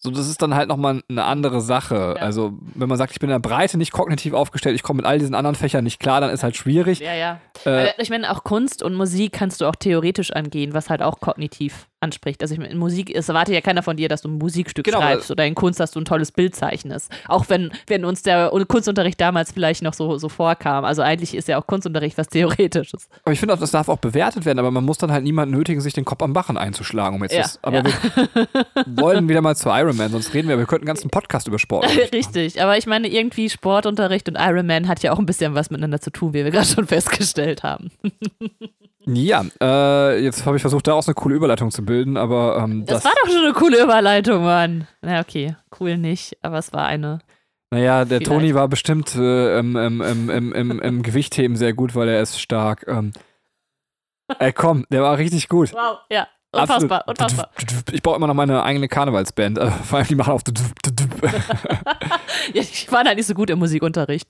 so 0.00 0.12
das 0.12 0.28
ist 0.28 0.40
dann 0.40 0.54
halt 0.54 0.68
nochmal 0.68 1.02
eine 1.08 1.24
andere 1.24 1.60
Sache. 1.60 2.14
Ja. 2.16 2.22
Also, 2.22 2.52
wenn 2.74 2.88
man 2.88 2.96
sagt, 2.96 3.12
ich 3.12 3.18
bin 3.18 3.30
in 3.30 3.34
der 3.34 3.40
Breite 3.40 3.76
nicht 3.78 3.92
kognitiv 3.92 4.32
aufgestellt, 4.32 4.76
ich 4.76 4.84
komme 4.84 4.98
mit 4.98 5.06
all 5.06 5.18
diesen 5.18 5.34
anderen 5.34 5.56
Fächern 5.56 5.82
nicht 5.82 5.98
klar, 5.98 6.20
dann 6.20 6.30
ist 6.30 6.44
halt 6.44 6.56
schwierig. 6.56 7.00
ja, 7.00 7.14
ja. 7.14 7.40
Äh, 7.66 7.90
ich 7.98 8.10
meine, 8.10 8.30
auch 8.30 8.44
Kunst 8.44 8.82
und 8.82 8.94
Musik 8.94 9.32
kannst 9.32 9.60
du 9.60 9.66
auch 9.66 9.74
theoretisch 9.74 10.32
angehen, 10.32 10.72
was 10.72 10.88
halt 10.88 11.02
auch 11.02 11.18
kognitiv 11.18 11.88
anspricht. 12.00 12.42
Also 12.42 12.54
ich 12.54 12.60
meine, 12.60 12.72
in 12.72 12.78
Musik, 12.78 13.14
es 13.14 13.28
erwartet 13.28 13.54
ja 13.54 13.60
keiner 13.60 13.82
von 13.82 13.96
dir, 13.96 14.08
dass 14.08 14.22
du 14.22 14.28
ein 14.28 14.38
Musikstück 14.38 14.84
Genau, 14.84 15.00
schreibst 15.00 15.30
oder 15.30 15.44
in 15.44 15.54
Kunst, 15.54 15.80
dass 15.80 15.90
du 15.90 16.00
ein 16.00 16.04
tolles 16.04 16.32
Bild 16.32 16.54
zeichnest. 16.54 17.10
Auch 17.26 17.48
wenn, 17.48 17.72
wenn 17.88 18.04
uns 18.04 18.22
der 18.22 18.50
Kunstunterricht 18.68 19.20
damals 19.20 19.52
vielleicht 19.52 19.82
noch 19.82 19.94
so, 19.94 20.16
so 20.18 20.28
vorkam. 20.28 20.84
Also 20.84 21.02
eigentlich 21.02 21.34
ist 21.34 21.48
ja 21.48 21.60
auch 21.60 21.66
Kunstunterricht 21.66 22.16
was 22.16 22.28
Theoretisches. 22.28 23.08
Aber 23.24 23.32
ich 23.32 23.40
finde 23.40 23.54
auch, 23.54 23.58
das 23.58 23.72
darf 23.72 23.88
auch 23.88 23.98
bewertet 23.98 24.44
werden, 24.44 24.58
aber 24.58 24.70
man 24.70 24.84
muss 24.84 24.98
dann 24.98 25.10
halt 25.10 25.24
niemanden 25.24 25.56
nötigen, 25.56 25.80
sich 25.80 25.92
den 25.92 26.04
Kopf 26.04 26.22
am 26.22 26.32
Bachen 26.32 26.56
einzuschlagen, 26.56 27.16
um 27.16 27.22
jetzt 27.22 27.34
Ja, 27.34 27.42
das. 27.42 27.58
Aber 27.62 27.78
ja. 27.78 27.84
wir 27.84 27.92
wollen 29.02 29.28
wieder 29.28 29.40
mal 29.40 29.56
zu 29.56 29.68
Iron 29.70 29.96
Man, 29.96 30.10
sonst 30.10 30.32
reden 30.34 30.48
wir, 30.48 30.58
wir 30.58 30.66
könnten 30.66 30.84
einen 30.84 30.94
ganzen 30.94 31.10
Podcast 31.10 31.48
über 31.48 31.58
Sport. 31.58 31.84
machen. 31.84 31.98
Richtig, 32.12 32.62
aber 32.62 32.76
ich 32.78 32.86
meine, 32.86 33.08
irgendwie 33.08 33.50
Sportunterricht 33.50 34.28
und 34.28 34.36
Ironman 34.38 34.88
hat 34.88 35.02
ja 35.02 35.12
auch 35.12 35.18
ein 35.18 35.26
bisschen 35.26 35.54
was 35.54 35.70
miteinander 35.70 36.00
zu 36.00 36.10
tun, 36.10 36.34
wie 36.34 36.44
wir 36.44 36.50
gerade 36.50 36.66
schon 36.66 36.86
festgestellt 36.86 37.62
haben. 37.62 37.90
ja, 39.14 39.44
äh, 39.60 40.22
jetzt 40.22 40.44
habe 40.44 40.56
ich 40.56 40.62
versucht, 40.62 40.86
daraus 40.86 41.08
eine 41.08 41.14
coole 41.14 41.34
Überleitung 41.34 41.70
zu 41.70 41.84
bilden, 41.84 42.16
aber 42.16 42.58
ähm, 42.62 42.84
Das, 42.84 43.04
war 43.04 43.12
doch 43.22 43.30
schon 43.30 43.44
eine 43.44 43.52
coole 43.52 43.82
Überleitung, 43.82 44.44
Mann. 44.44 44.86
Na, 45.02 45.20
okay, 45.20 45.56
cool 45.80 45.96
nicht, 45.96 46.36
aber 46.42 46.58
es 46.58 46.72
war 46.72 46.86
eine. 46.86 47.20
Naja, 47.70 48.04
der 48.04 48.18
Vielleicht. 48.18 48.26
Toni 48.26 48.54
war 48.54 48.68
bestimmt 48.68 49.14
äh, 49.14 49.58
im, 49.58 49.76
im, 49.76 50.00
im, 50.00 50.52
im, 50.52 50.80
im, 50.80 51.02
Gewichtheben 51.02 51.56
sehr 51.56 51.74
gut, 51.74 51.94
weil 51.94 52.08
er 52.08 52.22
ist 52.22 52.40
stark. 52.40 52.86
Ähm, 52.88 53.12
ey, 54.38 54.52
komm, 54.52 54.84
der 54.90 55.02
war 55.02 55.18
richtig 55.18 55.48
gut. 55.48 55.72
Wow, 55.72 55.98
ja, 56.10 56.26
unfassbar, 56.52 57.06
Absolut. 57.08 57.32
unfassbar. 57.32 57.50
Ich 57.92 58.02
baue 58.02 58.16
immer 58.16 58.26
noch 58.26 58.34
meine 58.34 58.62
eigene 58.62 58.88
Karnevalsband. 58.88 59.58
Äh, 59.58 59.70
vor 59.70 59.98
allem, 59.98 60.08
die 60.08 60.14
machen 60.14 60.32
auf. 60.32 60.42
Ja, 62.54 62.62
ich 62.62 62.90
war 62.90 63.04
da 63.04 63.14
nicht 63.14 63.26
so 63.26 63.34
gut 63.34 63.50
im 63.50 63.58
Musikunterricht. 63.58 64.26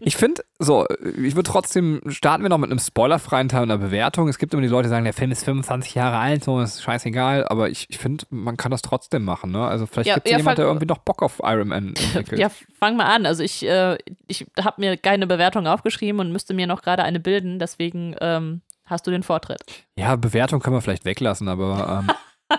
Ich 0.00 0.16
finde, 0.16 0.42
so, 0.58 0.86
ich 1.22 1.36
würde 1.36 1.50
trotzdem, 1.50 2.00
starten 2.08 2.42
wir 2.42 2.50
noch 2.50 2.58
mit 2.58 2.70
einem 2.70 2.78
spoilerfreien 2.78 3.48
Teil 3.48 3.62
einer 3.62 3.78
Bewertung. 3.78 4.28
Es 4.28 4.38
gibt 4.38 4.52
immer 4.52 4.62
die 4.62 4.68
Leute, 4.68 4.84
die 4.84 4.90
sagen, 4.90 5.04
der 5.04 5.14
Film 5.14 5.30
ist 5.30 5.44
25 5.44 5.94
Jahre 5.94 6.18
alt, 6.18 6.44
so 6.44 6.60
ist 6.60 6.82
scheißegal, 6.82 7.46
aber 7.48 7.70
ich, 7.70 7.86
ich 7.88 7.98
finde, 7.98 8.26
man 8.30 8.56
kann 8.56 8.70
das 8.70 8.82
trotzdem 8.82 9.24
machen, 9.24 9.52
ne? 9.52 9.66
Also 9.66 9.86
vielleicht 9.86 10.08
Ja, 10.08 10.14
gibt 10.14 10.26
es 10.26 10.32
ja, 10.32 10.38
jemand, 10.38 10.58
der 10.58 10.66
irgendwie 10.66 10.86
noch 10.86 10.98
Bock 10.98 11.22
auf 11.22 11.40
Iron 11.42 11.68
Man 11.68 11.88
entwickelt. 11.94 12.40
Ja, 12.40 12.50
fang 12.78 12.96
mal 12.96 13.06
an. 13.06 13.26
Also 13.26 13.42
ich, 13.42 13.64
äh, 13.66 13.96
ich 14.26 14.46
habe 14.60 14.80
mir 14.80 14.96
keine 14.96 15.26
Bewertung 15.26 15.66
aufgeschrieben 15.66 16.20
und 16.20 16.32
müsste 16.32 16.54
mir 16.54 16.66
noch 16.66 16.82
gerade 16.82 17.04
eine 17.04 17.20
bilden, 17.20 17.58
deswegen 17.58 18.14
ähm, 18.20 18.60
hast 18.84 19.06
du 19.06 19.10
den 19.10 19.22
Vortritt. 19.22 19.62
Ja, 19.96 20.16
Bewertung 20.16 20.60
können 20.60 20.76
wir 20.76 20.80
vielleicht 20.82 21.04
weglassen, 21.04 21.48
aber 21.48 22.04
ähm, 22.08 22.58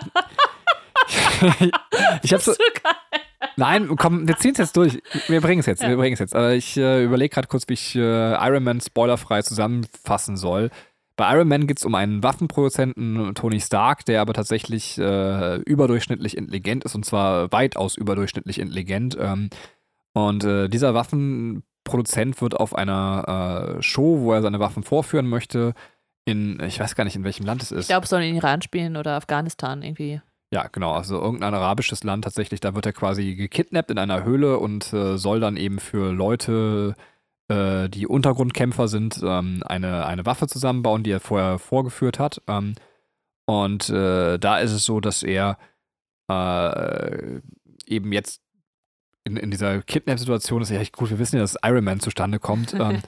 ich 2.22 2.32
habe 2.32 2.42
so, 2.42 2.52
nein, 3.56 3.88
komm, 3.96 4.26
wir 4.28 4.36
ziehen 4.36 4.52
es 4.52 4.58
jetzt 4.58 4.76
durch. 4.76 5.00
Wir 5.28 5.40
bringen 5.40 5.60
es 5.60 5.66
jetzt, 5.66 5.82
Ja. 5.82 5.88
wir 5.88 5.96
bringen 5.96 6.14
es 6.14 6.20
jetzt. 6.20 6.34
Aber 6.34 6.52
ich 6.54 6.76
äh, 6.76 7.04
überlege 7.04 7.34
gerade 7.34 7.48
kurz, 7.48 7.68
wie 7.68 7.74
ich 7.74 7.94
äh, 7.96 8.34
Iron 8.46 8.64
Man 8.64 8.80
spoilerfrei 8.80 9.42
zusammenfassen 9.42 10.36
soll. 10.36 10.70
Bei 11.16 11.32
Iron 11.34 11.46
Man 11.48 11.66
geht 11.66 11.78
es 11.78 11.84
um 11.84 11.94
einen 11.94 12.22
Waffenproduzenten, 12.24 13.34
Tony 13.34 13.60
Stark, 13.60 14.04
der 14.04 14.20
aber 14.20 14.32
tatsächlich 14.32 14.98
äh, 14.98 15.56
überdurchschnittlich 15.58 16.36
intelligent 16.36 16.84
ist 16.84 16.94
und 16.96 17.04
zwar 17.04 17.52
weitaus 17.52 17.96
überdurchschnittlich 17.96 18.58
intelligent. 18.58 19.16
Ähm, 19.20 19.48
und 20.12 20.42
äh, 20.44 20.68
dieser 20.68 20.94
Waffenproduzent 20.94 22.40
wird 22.40 22.56
auf 22.56 22.74
einer 22.74 23.76
äh, 23.78 23.82
Show, 23.82 24.20
wo 24.20 24.32
er 24.32 24.42
seine 24.42 24.58
Waffen 24.60 24.82
vorführen 24.82 25.28
möchte, 25.28 25.74
in, 26.24 26.58
ich 26.60 26.80
weiß 26.80 26.94
gar 26.96 27.04
nicht, 27.04 27.16
in 27.16 27.24
welchem 27.24 27.44
Land 27.46 27.62
es 27.62 27.70
ist. 27.70 27.82
Ich 27.82 27.88
glaube, 27.88 28.04
es 28.04 28.10
soll 28.10 28.22
in 28.22 28.34
Iran 28.34 28.62
spielen 28.62 28.96
oder 28.96 29.12
Afghanistan 29.12 29.82
irgendwie. 29.82 30.20
Ja, 30.54 30.68
genau. 30.70 30.92
Also 30.92 31.20
irgendein 31.20 31.52
arabisches 31.52 32.04
Land 32.04 32.22
tatsächlich, 32.22 32.60
da 32.60 32.76
wird 32.76 32.86
er 32.86 32.92
quasi 32.92 33.34
gekidnappt 33.34 33.90
in 33.90 33.98
einer 33.98 34.22
Höhle 34.22 34.60
und 34.60 34.92
äh, 34.92 35.18
soll 35.18 35.40
dann 35.40 35.56
eben 35.56 35.80
für 35.80 36.12
Leute, 36.12 36.94
äh, 37.48 37.88
die 37.88 38.06
Untergrundkämpfer 38.06 38.86
sind, 38.86 39.20
ähm, 39.24 39.64
eine, 39.66 40.06
eine 40.06 40.26
Waffe 40.26 40.46
zusammenbauen, 40.46 41.02
die 41.02 41.10
er 41.10 41.18
vorher 41.18 41.58
vorgeführt 41.58 42.20
hat. 42.20 42.40
Ähm, 42.46 42.76
und 43.46 43.90
äh, 43.90 44.38
da 44.38 44.58
ist 44.60 44.70
es 44.70 44.84
so, 44.84 45.00
dass 45.00 45.24
er 45.24 45.58
äh, 46.30 47.40
eben 47.86 48.12
jetzt 48.12 48.40
in, 49.24 49.36
in 49.36 49.50
dieser 49.50 49.80
Kidnap-Situation 49.80 50.62
ist 50.62 50.70
ja 50.70 50.78
echt 50.78 50.94
gut, 50.94 51.10
wir 51.10 51.18
wissen 51.18 51.36
ja, 51.36 51.42
dass 51.42 51.56
Iron 51.64 51.84
Man 51.84 52.00
zustande 52.00 52.38
kommt. 52.38 52.74
Ähm, 52.84 53.02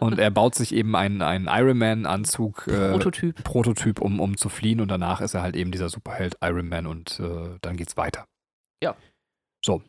und 0.00 0.18
er 0.18 0.30
baut 0.30 0.54
sich 0.54 0.74
eben 0.74 0.94
einen, 0.94 1.22
einen 1.22 1.48
Iron 1.50 1.78
Man-Anzug. 1.78 2.68
Äh, 2.68 2.92
Prototyp. 2.92 3.42
Prototyp, 3.42 4.00
um, 4.00 4.20
um 4.20 4.36
zu 4.36 4.48
fliehen 4.48 4.80
und 4.80 4.88
danach 4.88 5.20
ist 5.22 5.34
er 5.34 5.42
halt 5.42 5.56
eben 5.56 5.72
dieser 5.72 5.88
Superheld 5.88 6.36
Iron 6.42 6.68
Man 6.68 6.86
und 6.86 7.18
äh, 7.18 7.56
dann 7.62 7.76
geht's 7.76 7.96
weiter. 7.96 8.26
Ja. 8.82 8.94
So. 9.64 9.82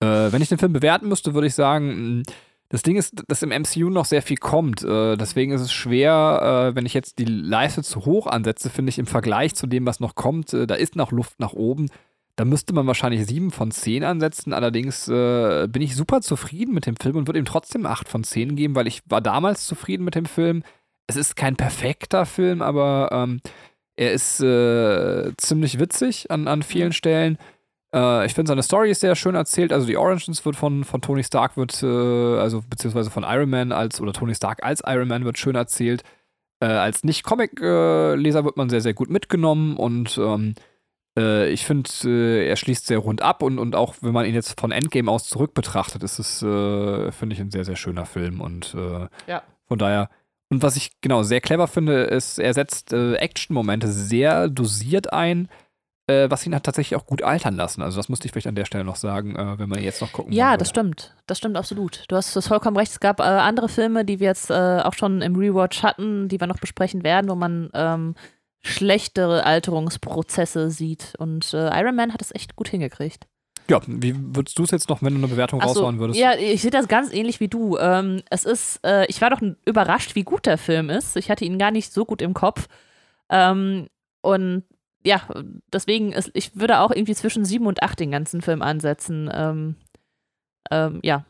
Äh, 0.00 0.32
wenn 0.32 0.40
ich 0.40 0.48
den 0.48 0.58
Film 0.58 0.72
bewerten 0.72 1.08
müsste, 1.08 1.34
würde 1.34 1.48
ich 1.48 1.54
sagen, 1.54 2.18
mh, 2.18 2.22
das 2.68 2.82
Ding 2.82 2.96
ist, 2.96 3.22
dass 3.28 3.42
im 3.42 3.50
MCU 3.50 3.90
noch 3.90 4.06
sehr 4.06 4.22
viel 4.22 4.36
kommt. 4.36 4.82
Äh, 4.82 5.16
deswegen 5.16 5.52
ist 5.52 5.60
es 5.60 5.72
schwer, 5.72 6.70
äh, 6.70 6.76
wenn 6.76 6.86
ich 6.86 6.94
jetzt 6.94 7.18
die 7.18 7.24
Leiste 7.24 7.82
zu 7.82 8.04
hoch 8.04 8.26
ansetze, 8.26 8.70
finde 8.70 8.90
ich 8.90 8.98
im 8.98 9.06
Vergleich 9.06 9.54
zu 9.54 9.66
dem, 9.66 9.86
was 9.86 10.00
noch 10.00 10.14
kommt, 10.14 10.52
äh, 10.52 10.66
da 10.66 10.74
ist 10.74 10.96
noch 10.96 11.12
Luft 11.12 11.38
nach 11.38 11.52
oben. 11.52 11.88
Da 12.36 12.44
müsste 12.44 12.74
man 12.74 12.86
wahrscheinlich 12.86 13.26
7 13.26 13.50
von 13.50 13.70
10 13.70 14.04
ansetzen. 14.04 14.52
Allerdings 14.52 15.08
äh, 15.08 15.66
bin 15.68 15.80
ich 15.80 15.96
super 15.96 16.20
zufrieden 16.20 16.74
mit 16.74 16.86
dem 16.86 16.96
Film 16.96 17.16
und 17.16 17.26
würde 17.26 17.38
ihm 17.38 17.46
trotzdem 17.46 17.86
8 17.86 18.08
von 18.08 18.24
10 18.24 18.56
geben, 18.56 18.74
weil 18.74 18.86
ich 18.86 19.02
war 19.06 19.22
damals 19.22 19.66
zufrieden 19.66 20.04
mit 20.04 20.14
dem 20.14 20.26
Film. 20.26 20.62
Es 21.06 21.16
ist 21.16 21.36
kein 21.36 21.56
perfekter 21.56 22.26
Film, 22.26 22.60
aber 22.60 23.08
ähm, 23.10 23.40
er 23.96 24.12
ist 24.12 24.40
äh, 24.40 25.32
ziemlich 25.38 25.78
witzig 25.80 26.30
an, 26.30 26.46
an 26.46 26.62
vielen 26.62 26.92
Stellen. 26.92 27.38
Äh, 27.94 28.26
ich 28.26 28.34
finde, 28.34 28.50
seine 28.50 28.62
Story 28.62 28.90
ist 28.90 29.00
sehr 29.00 29.16
schön 29.16 29.34
erzählt. 29.34 29.72
Also 29.72 29.86
die 29.86 29.96
Origins 29.96 30.44
wird 30.44 30.56
von, 30.56 30.84
von 30.84 31.00
Tony 31.00 31.24
Stark 31.24 31.56
wird, 31.56 31.82
äh, 31.82 31.86
also 31.86 32.62
beziehungsweise 32.68 33.10
von 33.10 33.24
Iron 33.24 33.48
Man 33.48 33.72
als, 33.72 33.98
oder 34.00 34.12
Tony 34.12 34.34
Stark 34.34 34.62
als 34.62 34.82
Iron 34.86 35.08
Man 35.08 35.24
wird 35.24 35.38
schön 35.38 35.56
erzählt. 35.56 36.02
Äh, 36.60 36.66
als 36.66 37.04
Nicht-Comic-Leser 37.04 38.44
wird 38.44 38.56
man 38.58 38.68
sehr, 38.68 38.82
sehr 38.82 38.94
gut 38.94 39.08
mitgenommen 39.08 39.76
und 39.76 40.18
ähm, 40.18 40.54
äh, 41.16 41.48
ich 41.48 41.64
finde, 41.64 41.88
äh, 42.04 42.48
er 42.48 42.56
schließt 42.56 42.86
sehr 42.86 42.98
rund 42.98 43.22
ab 43.22 43.42
und, 43.42 43.58
und 43.58 43.74
auch 43.74 43.94
wenn 44.00 44.12
man 44.12 44.26
ihn 44.26 44.34
jetzt 44.34 44.58
von 44.60 44.72
Endgame 44.72 45.10
aus 45.10 45.28
zurück 45.28 45.54
betrachtet, 45.54 46.02
ist 46.02 46.18
es, 46.18 46.42
äh, 46.42 47.12
finde 47.12 47.34
ich, 47.34 47.40
ein 47.40 47.50
sehr, 47.50 47.64
sehr 47.64 47.76
schöner 47.76 48.06
Film 48.06 48.40
und 48.40 48.74
äh, 48.74 49.08
Ja. 49.30 49.42
von 49.68 49.78
daher. 49.78 50.08
Und 50.48 50.62
was 50.62 50.76
ich 50.76 50.92
genau 51.00 51.22
sehr 51.24 51.40
clever 51.40 51.66
finde, 51.66 52.02
ist, 52.04 52.38
er 52.38 52.54
setzt 52.54 52.92
äh, 52.92 53.14
Action-Momente 53.14 53.88
sehr 53.90 54.48
dosiert 54.48 55.12
ein, 55.12 55.48
äh, 56.08 56.30
was 56.30 56.46
ihn 56.46 56.54
hat 56.54 56.62
tatsächlich 56.62 56.94
auch 56.96 57.04
gut 57.06 57.22
altern 57.22 57.56
lassen. 57.56 57.82
Also 57.82 57.96
das 57.96 58.08
musste 58.08 58.26
ich 58.26 58.32
vielleicht 58.32 58.46
an 58.46 58.54
der 58.54 58.64
Stelle 58.64 58.84
noch 58.84 58.94
sagen, 58.94 59.34
äh, 59.34 59.58
wenn 59.58 59.68
man 59.68 59.82
jetzt 59.82 60.00
noch 60.00 60.12
gucken 60.12 60.32
Ja, 60.32 60.50
wollen 60.50 60.58
das 60.60 60.68
stimmt. 60.68 61.16
Das 61.26 61.38
stimmt 61.38 61.56
absolut. 61.56 62.04
Du 62.06 62.14
hast 62.14 62.36
das 62.36 62.46
vollkommen 62.46 62.76
recht. 62.76 62.92
Es 62.92 63.00
gab 63.00 63.18
äh, 63.18 63.24
andere 63.24 63.68
Filme, 63.68 64.04
die 64.04 64.20
wir 64.20 64.28
jetzt 64.28 64.50
äh, 64.50 64.82
auch 64.84 64.94
schon 64.94 65.20
im 65.20 65.34
Rewatch 65.34 65.82
hatten, 65.82 66.28
die 66.28 66.38
wir 66.38 66.46
noch 66.46 66.60
besprechen 66.60 67.02
werden, 67.02 67.28
wo 67.28 67.34
man 67.34 67.68
ähm, 67.74 68.14
schlechtere 68.66 69.44
Alterungsprozesse 69.44 70.70
sieht. 70.70 71.14
Und 71.18 71.52
äh, 71.54 71.68
Iron 71.80 71.96
Man 71.96 72.12
hat 72.12 72.22
es 72.22 72.34
echt 72.34 72.56
gut 72.56 72.68
hingekriegt. 72.68 73.26
Ja, 73.68 73.80
wie 73.86 74.14
würdest 74.16 74.58
du 74.58 74.62
es 74.62 74.70
jetzt 74.70 74.88
noch, 74.88 75.02
wenn 75.02 75.14
du 75.14 75.18
eine 75.18 75.28
Bewertung 75.28 75.60
Ach 75.60 75.68
so, 75.68 75.80
raushauen 75.80 75.98
würdest? 75.98 76.20
Ja, 76.20 76.34
ich 76.36 76.62
sehe 76.62 76.70
das 76.70 76.86
ganz 76.86 77.12
ähnlich 77.12 77.40
wie 77.40 77.48
du. 77.48 77.76
Ähm, 77.78 78.22
es 78.30 78.44
ist, 78.44 78.80
äh, 78.84 79.06
ich 79.06 79.20
war 79.20 79.30
doch 79.30 79.40
überrascht, 79.64 80.14
wie 80.14 80.22
gut 80.22 80.46
der 80.46 80.58
Film 80.58 80.88
ist. 80.88 81.16
Ich 81.16 81.30
hatte 81.30 81.44
ihn 81.44 81.58
gar 81.58 81.72
nicht 81.72 81.92
so 81.92 82.04
gut 82.04 82.22
im 82.22 82.32
Kopf. 82.32 82.68
Ähm, 83.28 83.88
und 84.22 84.64
ja, 85.04 85.22
deswegen, 85.72 86.12
ist, 86.12 86.30
ich 86.34 86.56
würde 86.56 86.80
auch 86.80 86.90
irgendwie 86.90 87.14
zwischen 87.14 87.44
sieben 87.44 87.66
und 87.66 87.82
acht 87.82 87.98
den 87.98 88.10
ganzen 88.10 88.40
Film 88.40 88.62
ansetzen. 88.62 89.30
Ähm, 89.32 89.76
ähm, 90.70 91.00
ja. 91.02 91.24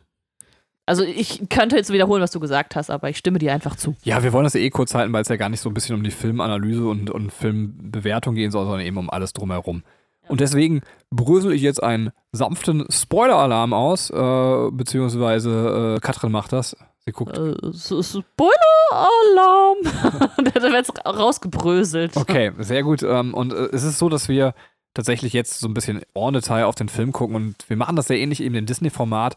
Also 0.87 1.03
ich 1.03 1.49
könnte 1.51 1.77
jetzt 1.77 1.93
wiederholen, 1.93 2.23
was 2.23 2.31
du 2.31 2.39
gesagt 2.39 2.77
hast, 2.77 2.91
aber 2.91 3.11
ich 3.11 3.19
stimme 3.19 3.41
dir 3.41 3.53
einfach 3.53 3.75
zu. 3.75 3.97
Ja, 4.05 4.23
wir 4.23 4.33
wollen 4.33 4.45
das 4.45 4.55
ja 4.55 4.61
eh 4.61 4.71
kurz 4.71 4.95
halten, 4.95 5.13
weil 5.13 5.23
es 5.23 5.29
ja 5.29 5.37
gar 5.37 5.49
nicht 5.49 5.61
so 5.61 5.69
ein 5.69 5.75
bisschen 5.75 5.97
um 5.97 6.05
die 6.05 6.13
Filmanalyse 6.13 6.87
und, 6.87 7.11
und 7.11 7.33
Filmbewertung 7.33 8.37
gehen 8.37 8.53
soll, 8.53 8.65
sondern 8.65 8.87
eben 8.87 8.97
um 8.97 9.11
alles 9.11 9.33
drumherum. 9.33 9.83
Und 10.29 10.41
deswegen 10.41 10.83
brösel 11.11 11.53
ich 11.53 11.63
jetzt 11.63 11.83
einen 11.83 12.11
sanften 12.33 12.87
Spoiler-Alarm 12.89 13.73
aus, 13.73 14.11
äh, 14.11 14.71
beziehungsweise 14.71 15.97
äh, 15.97 16.01
Katrin 16.01 16.33
macht 16.33 16.53
das. 16.53 16.77
Sie 17.05 17.13
guckt. 17.13 17.37
Äh, 17.37 17.55
Spoiler-Alarm! 17.73 19.79
Der 20.39 20.63
wird 20.63 20.73
jetzt 20.73 21.07
rausgebröselt. 21.07 22.17
Okay, 22.17 22.53
sehr 22.59 22.83
gut. 22.83 23.03
Ähm, 23.03 23.35
und 23.35 23.53
äh, 23.53 23.69
es 23.73 23.85
ist 23.85 23.99
so, 23.99 24.09
dass 24.09 24.29
wir 24.29 24.55
tatsächlich 24.95 25.33
jetzt 25.33 25.61
so 25.61 25.69
ein 25.69 25.75
bisschen 25.75 26.03
en 26.15 26.33
Detail 26.33 26.65
auf 26.65 26.75
den 26.75 26.89
Film 26.89 27.13
gucken 27.13 27.37
und 27.37 27.57
wir 27.69 27.77
machen 27.77 27.97
das 27.97 28.09
sehr 28.09 28.19
ähnlich 28.19 28.43
eben 28.43 28.55
im 28.55 28.67
Disney-Format. 28.67 29.37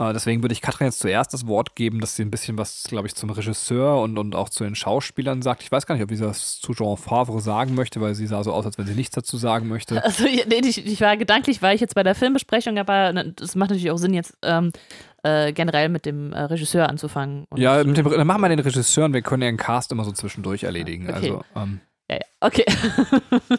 Äh, 0.00 0.12
deswegen 0.12 0.42
würde 0.42 0.52
ich 0.52 0.60
Katrin 0.60 0.88
jetzt 0.88 0.98
zuerst 0.98 1.32
das 1.32 1.46
Wort 1.46 1.76
geben, 1.76 2.00
dass 2.00 2.16
sie 2.16 2.22
ein 2.22 2.30
bisschen 2.30 2.58
was, 2.58 2.82
glaube 2.88 3.06
ich, 3.06 3.14
zum 3.14 3.30
Regisseur 3.30 4.00
und, 4.00 4.18
und 4.18 4.34
auch 4.34 4.48
zu 4.48 4.64
den 4.64 4.74
Schauspielern 4.74 5.40
sagt. 5.40 5.62
Ich 5.62 5.70
weiß 5.70 5.86
gar 5.86 5.94
nicht, 5.94 6.02
ob 6.02 6.10
sie 6.10 6.22
das 6.22 6.58
zu 6.60 6.74
Jean 6.74 6.96
Favre 6.96 7.40
sagen 7.40 7.74
möchte, 7.74 8.00
weil 8.00 8.14
sie 8.14 8.26
sah 8.26 8.42
so 8.42 8.52
aus, 8.52 8.66
als 8.66 8.76
wenn 8.76 8.86
sie 8.86 8.94
nichts 8.94 9.14
dazu 9.14 9.36
sagen 9.36 9.68
möchte. 9.68 10.02
Also, 10.04 10.24
nee, 10.24 10.60
ich, 10.62 10.84
ich 10.84 11.00
war 11.00 11.16
gedanklich, 11.16 11.62
war 11.62 11.72
ich 11.72 11.80
jetzt 11.80 11.94
bei 11.94 12.02
der 12.02 12.14
Filmbesprechung, 12.14 12.78
aber 12.78 13.12
ne, 13.12 13.32
das 13.32 13.54
macht 13.54 13.70
natürlich 13.70 13.90
auch 13.90 13.96
Sinn, 13.96 14.12
jetzt 14.12 14.36
ähm, 14.42 14.70
äh, 15.22 15.52
generell 15.52 15.88
mit 15.88 16.04
dem 16.04 16.32
äh, 16.32 16.42
Regisseur 16.42 16.88
anzufangen. 16.88 17.46
Ja, 17.56 17.82
mit 17.82 17.96
dem, 17.96 18.08
dann 18.08 18.26
machen 18.26 18.42
wir 18.42 18.48
den 18.50 18.58
Regisseur 18.58 19.06
und 19.06 19.14
wir 19.14 19.22
können 19.22 19.42
ja 19.42 19.48
den 19.48 19.56
Cast 19.56 19.92
immer 19.92 20.04
so 20.04 20.12
zwischendurch 20.12 20.64
erledigen. 20.64 21.08
Okay. 21.08 21.14
Also, 21.14 21.44
ähm, 21.56 21.80
ja, 22.10 22.16
ja. 22.16 22.26
Okay. 22.40 22.64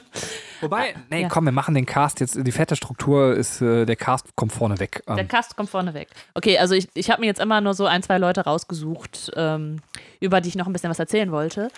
wobei, 0.65 0.95
nee, 1.09 1.21
Ja. 1.23 1.27
komm, 1.29 1.45
wir 1.45 1.51
machen 1.51 1.73
den 1.75 1.85
Cast 1.85 2.19
jetzt. 2.19 2.37
Die 2.45 2.51
fette 2.51 2.75
Struktur 2.75 3.33
ist, 3.33 3.61
äh, 3.61 3.85
der 3.85 3.95
Cast 3.95 4.35
kommt 4.35 4.51
vorne 4.51 4.79
weg. 4.79 5.01
Ähm, 5.07 5.15
Der 5.15 5.25
Cast 5.25 5.55
kommt 5.55 5.69
vorne 5.69 5.93
weg. 5.93 6.09
Okay, 6.33 6.57
also 6.57 6.75
ich, 6.75 6.87
ich 6.93 7.09
habe 7.09 7.21
mir 7.21 7.27
jetzt 7.27 7.39
immer 7.39 7.61
nur 7.61 7.73
so 7.73 7.85
ein, 7.85 8.03
zwei 8.03 8.17
Leute 8.17 8.41
rausgesucht, 8.41 9.31
ähm, 9.35 9.81
über 10.19 10.41
die 10.41 10.49
ich 10.49 10.55
noch 10.55 10.67
ein 10.67 10.73
bisschen 10.73 10.89
was 10.89 10.99
erzählen 10.99 11.31
wollte. 11.31 11.69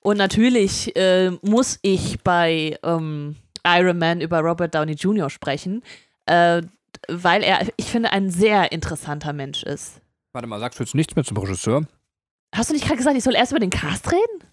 Und 0.00 0.16
natürlich 0.16 0.94
äh, 0.96 1.30
muss 1.42 1.78
ich 1.82 2.20
bei 2.22 2.78
ähm, 2.82 3.36
Iron 3.66 3.98
Man 3.98 4.20
über 4.20 4.40
Robert 4.40 4.74
Downey 4.74 4.92
Jr. 4.92 5.28
sprechen, 5.30 5.82
äh, 6.26 6.62
weil 7.08 7.42
er, 7.42 7.66
ich 7.76 7.86
finde, 7.86 8.12
ein 8.12 8.30
sehr 8.30 8.72
interessanter 8.72 9.32
Mensch 9.32 9.62
ist. 9.62 10.00
warte 10.32 10.46
mal, 10.48 10.60
sagst 10.60 10.78
du 10.78 10.84
jetzt 10.84 10.94
nichts 10.94 11.16
mehr 11.16 11.24
zum 11.24 11.36
Regisseur? 11.36 11.82
Hast 12.54 12.70
du 12.70 12.74
nicht 12.74 12.84
gerade 12.86 12.96
gesagt, 12.96 13.16
ich 13.16 13.24
soll 13.24 13.34
erst 13.34 13.52
über 13.52 13.60
den 13.60 13.70
Cast 13.70 14.10
reden? 14.10 14.44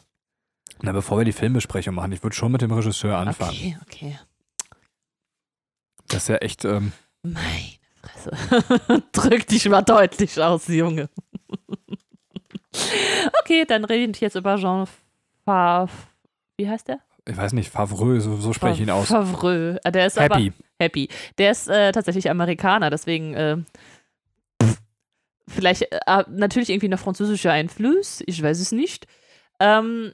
Na, 0.82 0.92
bevor 0.92 1.18
wir 1.18 1.26
die 1.26 1.32
Filmbesprechung 1.34 1.96
machen, 1.96 2.12
ich 2.12 2.22
würde 2.24 2.36
schon 2.36 2.52
mit 2.52 2.62
dem 2.62 2.72
Regisseur 2.72 3.18
anfangen. 3.18 3.52
Okay, 3.52 3.78
okay. 3.84 4.20
Das 6.08 6.24
ist 6.24 6.28
ja 6.30 6.36
echt, 6.38 6.66
ähm, 6.66 6.92
Meine 7.24 7.46
Fresse. 8.02 9.04
Drück 9.14 9.48
dich 9.48 9.68
mal 9.70 9.82
deutlich 9.82 10.40
aus, 10.42 10.68
Junge. 10.68 11.10
okay, 13.42 13.66
dann 13.68 13.86
rede 13.86 14.12
ich 14.12 14.22
jetzt 14.22 14.36
über 14.36 14.58
Jean 14.58 14.88
Favre. 15.46 15.90
Wie 16.58 16.70
heißt 16.70 16.88
der? 16.88 17.00
ich 17.28 17.36
weiß 17.36 17.54
nicht, 17.54 17.72
Favreux, 17.72 18.20
so, 18.24 18.36
so 18.38 18.54
spreche 18.54 18.76
ich 18.76 18.82
ihn 18.82 18.92
aus. 18.92 19.08
Favre. 19.08 19.80
Ah, 19.84 19.90
Der 19.90 20.06
ist 20.06 20.20
aber 20.20 20.36
Happy. 20.36 20.54
happy. 20.80 21.10
Der 21.40 21.50
ist 21.52 21.68
äh, 21.68 21.92
tatsächlich 21.92 22.30
Amerikaner, 22.30 22.92
deswegen 22.92 23.34
äh, 23.34 23.58
vielleicht 25.48 25.88
äh, 25.92 26.24
natürlich 26.30 26.70
irgendwie 26.70 26.88
noch 26.90 27.00
französischer 27.00 27.52
Einfluss. 27.52 28.22
Ich 28.28 28.44
weiß 28.44 28.60
es 28.60 28.72
nicht. 28.72 29.08
Ähm, 29.60 30.14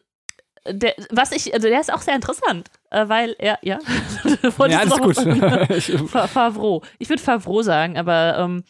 der, 0.67 0.93
was 1.09 1.31
ich, 1.31 1.53
also 1.53 1.67
der 1.67 1.79
ist 1.79 1.91
auch 1.91 2.01
sehr 2.01 2.15
interessant, 2.15 2.69
äh, 2.91 3.07
weil 3.07 3.35
er, 3.39 3.57
ja. 3.61 3.79
Ja, 4.69 4.79
alles 4.79 4.97
gut. 4.99 5.15
Favreau. 6.29 6.83
Ich 6.99 7.09
würde 7.09 7.21
Favreau 7.21 7.61
sagen, 7.63 7.97
aber 7.97 8.37
ähm, 8.37 8.63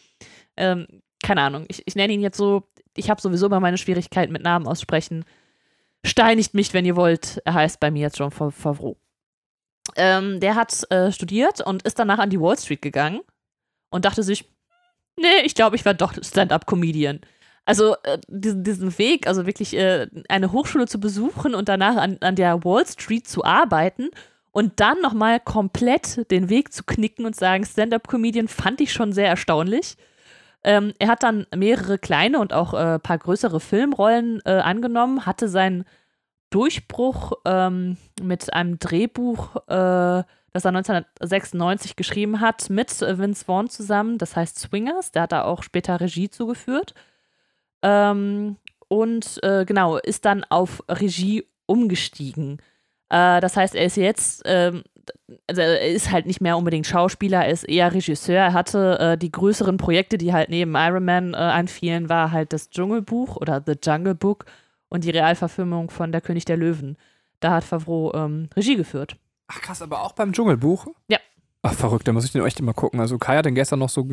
ähm, 0.56 0.86
keine 1.22 1.42
Ahnung. 1.42 1.64
Ich, 1.68 1.82
ich 1.86 1.94
nenne 1.94 2.12
ihn 2.12 2.20
jetzt 2.22 2.36
so. 2.36 2.64
Ich 2.96 3.08
habe 3.10 3.20
sowieso 3.20 3.46
immer 3.46 3.60
meine 3.60 3.78
Schwierigkeiten 3.78 4.32
mit 4.32 4.42
Namen 4.42 4.66
aussprechen. 4.66 5.24
Steinigt 6.04 6.52
mich, 6.54 6.74
wenn 6.74 6.84
ihr 6.84 6.96
wollt. 6.96 7.40
Er 7.44 7.54
heißt 7.54 7.78
bei 7.80 7.90
mir 7.90 8.00
jetzt 8.02 8.18
schon 8.18 8.30
Fa- 8.30 8.50
Favreau. 8.50 8.96
Ähm, 9.96 10.40
der 10.40 10.54
hat 10.56 10.90
äh, 10.90 11.10
studiert 11.12 11.60
und 11.60 11.82
ist 11.82 11.98
danach 11.98 12.18
an 12.18 12.30
die 12.30 12.40
Wall 12.40 12.58
Street 12.58 12.82
gegangen 12.82 13.20
und 13.90 14.04
dachte 14.04 14.22
sich, 14.22 14.44
nee, 15.18 15.42
ich 15.44 15.54
glaube, 15.54 15.76
ich 15.76 15.84
werde 15.84 15.98
doch 15.98 16.12
Stand-up-Comedian. 16.14 17.20
Also 17.64 17.94
äh, 18.02 18.18
diesen, 18.28 18.64
diesen 18.64 18.98
Weg, 18.98 19.26
also 19.26 19.46
wirklich 19.46 19.76
äh, 19.76 20.08
eine 20.28 20.52
Hochschule 20.52 20.86
zu 20.86 20.98
besuchen 20.98 21.54
und 21.54 21.68
danach 21.68 21.96
an, 21.96 22.18
an 22.20 22.34
der 22.34 22.64
Wall 22.64 22.84
Street 22.86 23.28
zu 23.28 23.44
arbeiten 23.44 24.10
und 24.50 24.80
dann 24.80 25.00
nochmal 25.00 25.38
komplett 25.40 26.30
den 26.30 26.48
Weg 26.48 26.72
zu 26.72 26.84
knicken 26.84 27.24
und 27.24 27.36
sagen, 27.36 27.64
Stand-up-Comedian 27.64 28.48
fand 28.48 28.80
ich 28.80 28.92
schon 28.92 29.12
sehr 29.12 29.28
erstaunlich. 29.28 29.96
Ähm, 30.64 30.92
er 30.98 31.08
hat 31.08 31.22
dann 31.22 31.46
mehrere 31.54 31.98
kleine 31.98 32.38
und 32.38 32.52
auch 32.52 32.74
ein 32.74 32.96
äh, 32.96 32.98
paar 32.98 33.18
größere 33.18 33.60
Filmrollen 33.60 34.40
äh, 34.44 34.50
angenommen, 34.50 35.26
hatte 35.26 35.48
seinen 35.48 35.84
Durchbruch 36.50 37.32
ähm, 37.44 37.96
mit 38.20 38.52
einem 38.52 38.78
Drehbuch, 38.78 39.56
äh, 39.68 40.22
das 40.52 40.64
er 40.66 40.68
1996 40.68 41.96
geschrieben 41.96 42.40
hat, 42.40 42.68
mit 42.68 43.00
Vince 43.00 43.44
Vaughn 43.44 43.70
zusammen, 43.70 44.18
das 44.18 44.36
heißt 44.36 44.58
Swingers. 44.58 45.12
Der 45.12 45.22
hat 45.22 45.32
da 45.32 45.44
auch 45.44 45.62
später 45.62 45.98
Regie 45.98 46.28
zugeführt. 46.28 46.94
Ähm, 47.82 48.56
und 48.88 49.38
äh, 49.42 49.64
genau, 49.64 49.96
ist 49.96 50.24
dann 50.24 50.44
auf 50.44 50.82
Regie 50.88 51.44
umgestiegen. 51.66 52.58
Äh, 53.08 53.40
das 53.40 53.56
heißt, 53.56 53.74
er 53.74 53.84
ist 53.86 53.96
jetzt, 53.96 54.42
ähm, 54.44 54.82
also 55.46 55.62
er 55.62 55.88
ist 55.88 56.10
halt 56.10 56.26
nicht 56.26 56.40
mehr 56.40 56.56
unbedingt 56.56 56.86
Schauspieler, 56.86 57.44
er 57.44 57.50
ist 57.52 57.64
eher 57.64 57.92
Regisseur. 57.92 58.36
Er 58.36 58.52
hatte 58.52 58.98
äh, 58.98 59.18
die 59.18 59.32
größeren 59.32 59.76
Projekte, 59.78 60.18
die 60.18 60.32
halt 60.32 60.48
neben 60.50 60.74
Iron 60.76 61.04
Man 61.04 61.34
äh, 61.34 61.36
anfielen, 61.38 62.08
war 62.08 62.30
halt 62.32 62.52
das 62.52 62.70
Dschungelbuch 62.70 63.36
oder 63.36 63.62
The 63.64 63.74
Jungle 63.82 64.14
Book 64.14 64.44
und 64.88 65.04
die 65.04 65.10
Realverfilmung 65.10 65.90
von 65.90 66.12
Der 66.12 66.20
König 66.20 66.44
der 66.44 66.56
Löwen. 66.58 66.96
Da 67.40 67.52
hat 67.52 67.64
Favreau 67.64 68.12
ähm, 68.14 68.48
Regie 68.54 68.76
geführt. 68.76 69.16
ach 69.48 69.60
krass, 69.60 69.82
aber 69.82 70.02
auch 70.02 70.12
beim 70.12 70.32
Dschungelbuch? 70.32 70.86
Ja. 71.08 71.18
Ach 71.62 71.74
verrückt, 71.74 72.06
da 72.08 72.12
muss 72.12 72.24
ich 72.24 72.32
den 72.32 72.44
echt 72.44 72.60
immer 72.60 72.74
gucken. 72.74 73.00
Also 73.00 73.18
Kai 73.18 73.36
hat 73.36 73.46
den 73.46 73.54
gestern 73.54 73.78
noch 73.78 73.88
so 73.88 74.06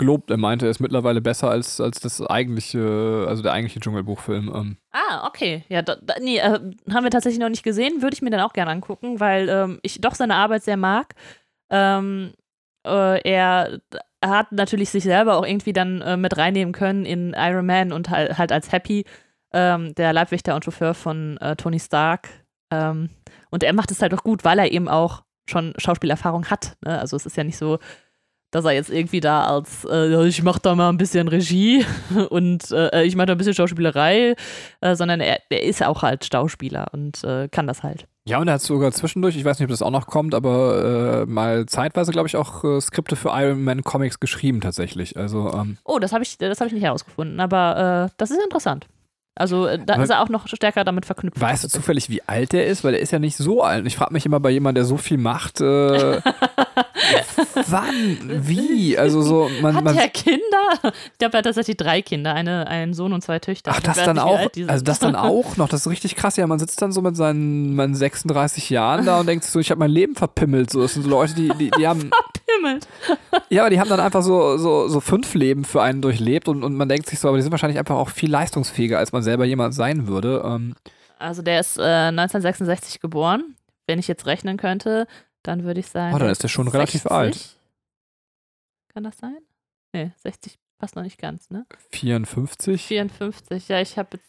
gelobt, 0.00 0.30
er 0.30 0.36
meinte, 0.36 0.66
er 0.66 0.70
ist 0.70 0.80
mittlerweile 0.80 1.20
besser 1.20 1.48
als, 1.48 1.80
als 1.80 2.00
das 2.00 2.20
eigentliche, 2.20 3.26
also 3.28 3.42
der 3.42 3.52
eigentliche 3.52 3.78
Dschungelbuchfilm. 3.78 4.50
Ähm, 4.52 4.76
Ah, 4.90 5.26
okay. 5.28 5.64
Ja, 5.68 5.82
da, 5.82 5.96
nee, 6.20 6.38
äh, 6.38 6.58
haben 6.92 7.04
wir 7.04 7.10
tatsächlich 7.10 7.38
noch 7.38 7.48
nicht 7.48 7.62
gesehen. 7.62 8.02
Würde 8.02 8.14
ich 8.14 8.22
mir 8.22 8.30
dann 8.30 8.40
auch 8.40 8.52
gerne 8.52 8.72
angucken, 8.72 9.20
weil 9.20 9.48
ähm, 9.48 9.78
ich 9.82 10.00
doch 10.00 10.16
seine 10.16 10.34
Arbeit 10.34 10.64
sehr 10.64 10.76
mag. 10.76 11.14
Ähm, 11.70 12.32
äh, 12.84 13.20
er 13.22 13.80
hat 14.24 14.52
natürlich 14.52 14.90
sich 14.90 15.04
selber 15.04 15.36
auch 15.36 15.46
irgendwie 15.46 15.72
dann 15.72 16.00
äh, 16.00 16.16
mit 16.16 16.36
reinnehmen 16.36 16.72
können 16.72 17.04
in 17.04 17.34
Iron 17.36 17.66
Man 17.66 17.92
und 17.92 18.10
halt, 18.10 18.36
halt 18.36 18.52
als 18.52 18.72
Happy, 18.72 19.04
ähm, 19.52 19.94
der 19.94 20.12
Leibwächter 20.12 20.54
und 20.54 20.64
Chauffeur 20.64 20.94
von 20.94 21.36
äh, 21.38 21.56
Tony 21.56 21.78
Stark. 21.78 22.28
Ähm, 22.72 23.10
und 23.50 23.62
er 23.62 23.72
macht 23.72 23.90
es 23.90 24.02
halt 24.02 24.14
auch 24.14 24.22
gut, 24.22 24.44
weil 24.44 24.58
er 24.58 24.72
eben 24.72 24.88
auch 24.88 25.22
schon 25.48 25.74
Schauspielerfahrung 25.76 26.46
hat. 26.46 26.76
Ne? 26.84 26.98
Also 26.98 27.16
es 27.16 27.26
ist 27.26 27.36
ja 27.36 27.44
nicht 27.44 27.58
so, 27.58 27.78
dass 28.50 28.64
er 28.64 28.72
jetzt 28.72 28.90
irgendwie 28.90 29.20
da 29.20 29.44
als, 29.44 29.86
äh, 29.90 30.26
ich 30.26 30.42
mache 30.42 30.60
da 30.60 30.74
mal 30.74 30.88
ein 30.88 30.96
bisschen 30.96 31.28
Regie 31.28 31.84
und 32.30 32.70
äh, 32.70 33.04
ich 33.04 33.16
mache 33.16 33.26
da 33.26 33.32
ein 33.32 33.38
bisschen 33.38 33.54
Schauspielerei, 33.54 34.34
äh, 34.80 34.94
sondern 34.94 35.20
er, 35.20 35.40
er 35.50 35.62
ist 35.62 35.82
auch 35.84 36.02
halt 36.02 36.28
Schauspieler 36.30 36.88
und 36.92 37.22
äh, 37.24 37.48
kann 37.48 37.66
das 37.66 37.82
halt. 37.82 38.06
ja, 38.26 38.38
und 38.38 38.48
er 38.48 38.54
hat 38.54 38.62
sogar 38.62 38.92
zwischendurch, 38.92 39.36
ich 39.36 39.44
weiß 39.44 39.58
nicht, 39.58 39.66
ob 39.66 39.70
das 39.70 39.82
auch 39.82 39.90
noch 39.90 40.06
kommt, 40.06 40.34
aber 40.34 41.22
äh, 41.22 41.26
mal 41.26 41.66
zeitweise, 41.66 42.12
glaube 42.12 42.28
ich, 42.28 42.36
auch 42.36 42.64
äh, 42.64 42.80
Skripte 42.80 43.16
für 43.16 43.30
Iron 43.30 43.62
Man 43.62 43.82
Comics 43.82 44.20
geschrieben 44.20 44.60
tatsächlich. 44.60 45.16
Also, 45.16 45.52
ähm, 45.52 45.78
Oh, 45.84 45.98
das 45.98 46.12
habe 46.12 46.24
ich, 46.24 46.38
das 46.38 46.60
hab 46.60 46.66
ich 46.66 46.72
nicht 46.72 46.84
herausgefunden, 46.84 47.40
aber 47.40 48.10
das 48.16 48.30
ist 48.30 48.42
interessant. 48.42 48.86
Also 49.36 49.66
äh, 49.66 49.78
da 49.84 49.94
Aber- 49.94 50.02
ist 50.02 50.10
er 50.10 50.20
auch 50.22 50.28
noch 50.28 50.46
stärker 50.48 50.84
damit 50.84 51.06
verknüpft. 51.06 51.40
weißt 51.40 51.64
du 51.64 51.68
zufällig, 51.68 52.10
wie 52.10 52.22
alt 52.26 52.52
der 52.52 52.66
ist? 52.66 52.84
Weil 52.84 52.92
der 52.92 53.00
ist 53.00 53.10
ja 53.12 53.18
nicht 53.18 53.36
so 53.36 53.62
alt. 53.62 53.86
Ich 53.86 53.96
frage 53.96 54.12
mich 54.12 54.26
immer 54.26 54.40
bei 54.40 54.50
jemandem, 54.50 54.82
der 54.82 54.84
so 54.88 54.96
viel 54.96 55.18
macht, 55.18 55.60
äh, 55.60 56.20
wann, 57.68 58.18
wie? 58.46 58.98
Also 58.98 59.22
so, 59.22 59.50
man, 59.62 59.74
Hat 59.76 59.84
man 59.84 59.96
der 59.96 60.08
Kinder? 60.08 60.40
Ich 60.82 61.18
glaube, 61.18 61.34
er 61.34 61.38
hat 61.38 61.44
tatsächlich 61.44 61.76
drei 61.76 62.02
Kinder, 62.02 62.34
eine, 62.34 62.66
einen 62.66 62.94
Sohn 62.94 63.12
und 63.12 63.22
zwei 63.22 63.38
Töchter. 63.38 63.72
Ach, 63.74 63.80
das 63.80 63.96
dann 64.04 64.18
auch, 64.18 64.40
also 64.66 64.84
das 64.84 64.98
dann 64.98 65.16
auch 65.16 65.56
noch, 65.56 65.68
das 65.68 65.82
ist 65.82 65.86
richtig 65.90 66.16
krass. 66.16 66.36
Ja, 66.36 66.46
man 66.46 66.58
sitzt 66.58 66.80
dann 66.82 66.92
so 66.92 67.00
mit 67.02 67.16
seinen, 67.16 67.74
meinen 67.74 67.94
36 67.94 68.70
Jahren 68.70 69.06
da 69.06 69.20
und 69.20 69.26
denkt 69.26 69.44
sich 69.44 69.52
so, 69.52 69.58
ich 69.60 69.70
habe 69.70 69.78
mein 69.78 69.90
Leben 69.90 70.14
verpimmelt. 70.16 70.70
So, 70.70 70.82
das 70.82 70.94
sind 70.94 71.04
so 71.04 71.10
Leute, 71.10 71.34
die, 71.34 71.48
die, 71.58 71.70
die 71.70 71.86
haben, 71.88 72.10
Himmel. 72.56 72.80
ja, 73.50 73.62
aber 73.62 73.70
die 73.70 73.80
haben 73.80 73.88
dann 73.88 74.00
einfach 74.00 74.22
so, 74.22 74.56
so, 74.56 74.88
so 74.88 75.00
fünf 75.00 75.34
Leben 75.34 75.64
für 75.64 75.82
einen 75.82 76.02
durchlebt 76.02 76.48
und, 76.48 76.62
und 76.64 76.74
man 76.74 76.88
denkt 76.88 77.08
sich 77.08 77.18
so, 77.18 77.28
aber 77.28 77.36
die 77.36 77.42
sind 77.42 77.52
wahrscheinlich 77.52 77.78
einfach 77.78 77.96
auch 77.96 78.08
viel 78.10 78.30
leistungsfähiger, 78.30 78.98
als 78.98 79.12
man 79.12 79.22
selber 79.22 79.44
jemand 79.44 79.74
sein 79.74 80.06
würde. 80.06 80.42
Ähm, 80.44 80.74
Also 81.18 81.42
der 81.42 81.60
ist 81.60 81.78
äh, 81.78 81.82
1966 81.82 83.00
geboren. 83.00 83.56
Wenn 83.86 83.98
ich 83.98 84.08
jetzt 84.08 84.26
rechnen 84.26 84.56
könnte, 84.56 85.06
dann 85.42 85.64
würde 85.64 85.80
ich 85.80 85.86
sagen. 85.88 86.14
Oh, 86.14 86.18
dann 86.18 86.30
ist 86.30 86.42
der 86.42 86.48
schon 86.48 86.68
relativ 86.68 87.02
60. 87.02 87.10
alt. 87.10 87.56
Kann 88.92 89.04
das 89.04 89.18
sein? 89.18 89.38
Nee, 89.92 90.10
60 90.22 90.58
passt 90.78 90.96
noch 90.96 91.02
nicht 91.02 91.18
ganz, 91.18 91.50
ne? 91.50 91.66
54? 91.90 92.82
54, 92.86 93.68
ja, 93.68 93.80
ich 93.80 93.98
habe 93.98 94.08
jetzt. 94.12 94.26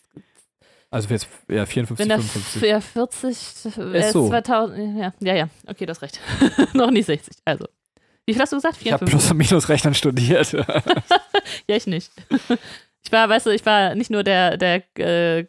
Also 0.90 1.08
jetzt, 1.10 1.28
ja, 1.48 1.66
54, 1.66 2.00
Wenn 2.04 2.10
der 2.10 2.20
55. 2.20 2.62
ja, 2.64 2.82
40, 2.82 3.66
er 3.78 3.96
ist 4.08 4.12
so. 4.12 4.28
2000, 4.28 4.98
ja, 5.00 5.14
ja, 5.22 5.36
ja, 5.36 5.50
okay, 5.68 5.86
du 5.86 5.92
hast 5.92 6.02
recht. 6.02 6.20
noch 6.74 6.92
nicht 6.92 7.06
60, 7.06 7.38
also. 7.46 7.66
Wie 8.32 8.34
viel 8.34 8.44
hast 8.44 8.54
du 8.54 8.56
gesagt? 8.56 8.78
Ich 8.82 8.94
habe 8.94 9.04
Plus- 9.04 9.30
und 9.30 9.36
Minusrechnen 9.36 9.94
studiert. 9.94 10.54
ja, 11.68 11.76
ich 11.76 11.86
nicht. 11.86 12.14
Ich 13.04 13.12
war, 13.12 13.28
weißt 13.28 13.48
du, 13.48 13.50
ich 13.50 13.66
war 13.66 13.94
nicht 13.94 14.10
nur 14.10 14.24
der, 14.24 14.56
der 14.56 14.84
äh, 14.98 15.44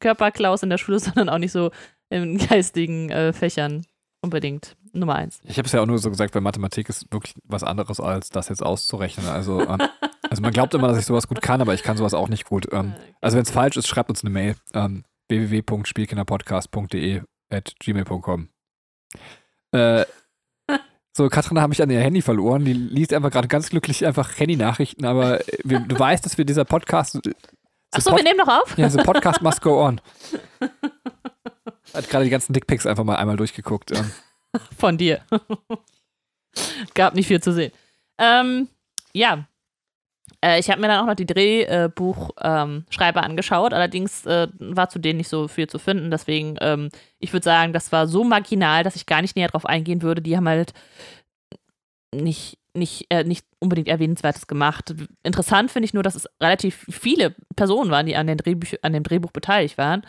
Körperklaus 0.00 0.62
in 0.62 0.70
der 0.70 0.78
Schule, 0.78 0.98
sondern 1.00 1.28
auch 1.28 1.36
nicht 1.36 1.52
so 1.52 1.70
in 2.08 2.38
geistigen 2.38 3.10
äh, 3.10 3.34
Fächern 3.34 3.84
unbedingt 4.22 4.76
Nummer 4.94 5.16
eins. 5.16 5.40
Ich 5.44 5.58
habe 5.58 5.66
es 5.66 5.72
ja 5.72 5.82
auch 5.82 5.86
nur 5.86 5.98
so 5.98 6.08
gesagt, 6.08 6.34
weil 6.34 6.40
Mathematik 6.40 6.88
ist 6.88 7.12
wirklich 7.12 7.34
was 7.44 7.64
anderes, 7.64 8.00
als 8.00 8.30
das 8.30 8.48
jetzt 8.48 8.62
auszurechnen. 8.62 9.26
Also, 9.26 9.60
ähm, 9.60 9.82
also 10.30 10.40
man 10.40 10.52
glaubt 10.52 10.72
immer, 10.72 10.88
dass 10.88 10.96
ich 10.98 11.04
sowas 11.04 11.28
gut 11.28 11.42
kann, 11.42 11.60
aber 11.60 11.74
ich 11.74 11.82
kann 11.82 11.98
sowas 11.98 12.14
auch 12.14 12.30
nicht 12.30 12.46
gut. 12.46 12.66
Ähm, 12.72 12.94
also 13.20 13.36
wenn 13.36 13.42
es 13.42 13.50
falsch 13.50 13.76
ist, 13.76 13.88
schreibt 13.88 14.08
uns 14.08 14.24
eine 14.24 14.30
Mail. 14.30 14.56
Ähm, 14.72 15.04
www.spielkinderpodcast.de 15.28 17.20
at 17.50 17.74
gmail.com. 17.78 18.48
Äh, 19.72 20.04
so, 21.12 21.28
Katrin 21.28 21.60
habe 21.60 21.72
ich 21.74 21.82
an 21.82 21.90
ihr 21.90 22.00
Handy 22.00 22.22
verloren. 22.22 22.64
Die 22.64 22.72
liest 22.72 23.12
einfach 23.12 23.30
gerade 23.30 23.48
ganz 23.48 23.68
glücklich 23.68 24.06
einfach 24.06 24.38
Handy-Nachrichten, 24.38 25.04
aber 25.04 25.40
wir, 25.62 25.80
du 25.80 25.98
weißt, 25.98 26.24
dass 26.24 26.38
wir 26.38 26.46
dieser 26.46 26.64
Podcast. 26.64 27.20
Achso, 27.90 28.16
wir 28.16 28.22
nehmen 28.22 28.38
noch 28.38 28.48
auf? 28.48 28.78
Ja, 28.78 28.88
the 28.88 28.98
Podcast 28.98 29.42
must 29.42 29.60
go 29.60 29.84
on. 29.84 30.00
Hat 31.92 32.08
gerade 32.08 32.24
die 32.24 32.30
ganzen 32.30 32.54
Dickpics 32.54 32.86
einfach 32.86 33.04
mal 33.04 33.16
einmal 33.16 33.36
durchgeguckt. 33.36 33.92
Ähm. 33.92 34.10
Von 34.78 34.96
dir. 34.96 35.20
Gab 36.94 37.14
nicht 37.14 37.26
viel 37.26 37.42
zu 37.42 37.52
sehen. 37.52 37.72
Ähm, 38.18 38.68
ja. 39.12 39.46
Äh, 40.44 40.58
ich 40.58 40.70
habe 40.70 40.80
mir 40.80 40.88
dann 40.88 41.00
auch 41.00 41.06
noch 41.06 41.14
die 41.14 41.26
Drehbuchschreiber 41.26 43.20
ähm, 43.20 43.24
angeschaut, 43.24 43.72
allerdings 43.72 44.26
äh, 44.26 44.48
war 44.58 44.88
zu 44.88 44.98
denen 44.98 45.18
nicht 45.18 45.28
so 45.28 45.48
viel 45.48 45.68
zu 45.68 45.78
finden. 45.78 46.10
Deswegen, 46.10 46.56
ähm, 46.60 46.90
ich 47.18 47.32
würde 47.32 47.44
sagen, 47.44 47.72
das 47.72 47.92
war 47.92 48.06
so 48.06 48.24
marginal, 48.24 48.84
dass 48.84 48.96
ich 48.96 49.06
gar 49.06 49.22
nicht 49.22 49.36
näher 49.36 49.48
drauf 49.48 49.66
eingehen 49.66 50.02
würde. 50.02 50.22
Die 50.22 50.36
haben 50.36 50.48
halt 50.48 50.72
nicht, 52.14 52.58
nicht, 52.74 53.06
äh, 53.10 53.24
nicht 53.24 53.46
unbedingt 53.58 53.88
Erwähnenswertes 53.88 54.46
gemacht. 54.46 54.94
Interessant 55.22 55.70
finde 55.70 55.86
ich 55.86 55.94
nur, 55.94 56.02
dass 56.02 56.14
es 56.14 56.28
relativ 56.40 56.86
viele 56.90 57.34
Personen 57.56 57.90
waren, 57.90 58.06
die 58.06 58.16
an, 58.16 58.26
den 58.26 58.38
Drehbuch, 58.38 58.78
an 58.82 58.92
dem 58.92 59.02
Drehbuch 59.02 59.30
beteiligt 59.30 59.78
waren 59.78 60.02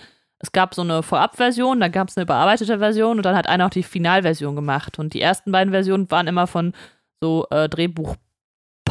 es 0.44 0.52
gab 0.52 0.76
so 0.76 0.82
eine 0.82 1.04
Vorabversion, 1.04 1.80
dann 1.80 1.94
gab 1.94 2.10
es 2.10 2.18
eine 2.18 2.26
überarbeitete 2.26 2.78
Version 2.78 3.16
und 3.16 3.26
dann 3.26 3.36
hat 3.36 3.48
einer 3.48 3.66
auch 3.66 3.70
die 3.70 3.82
Finalversion 3.82 4.58
gemacht. 4.58 5.00
Und 5.00 5.14
die 5.14 5.22
ersten 5.22 5.54
beiden 5.54 5.72
Versionen 5.72 6.12
waren 6.12 6.28
immer 6.28 6.48
von 6.48 6.74
so 7.22 7.48
äh, 7.50 7.70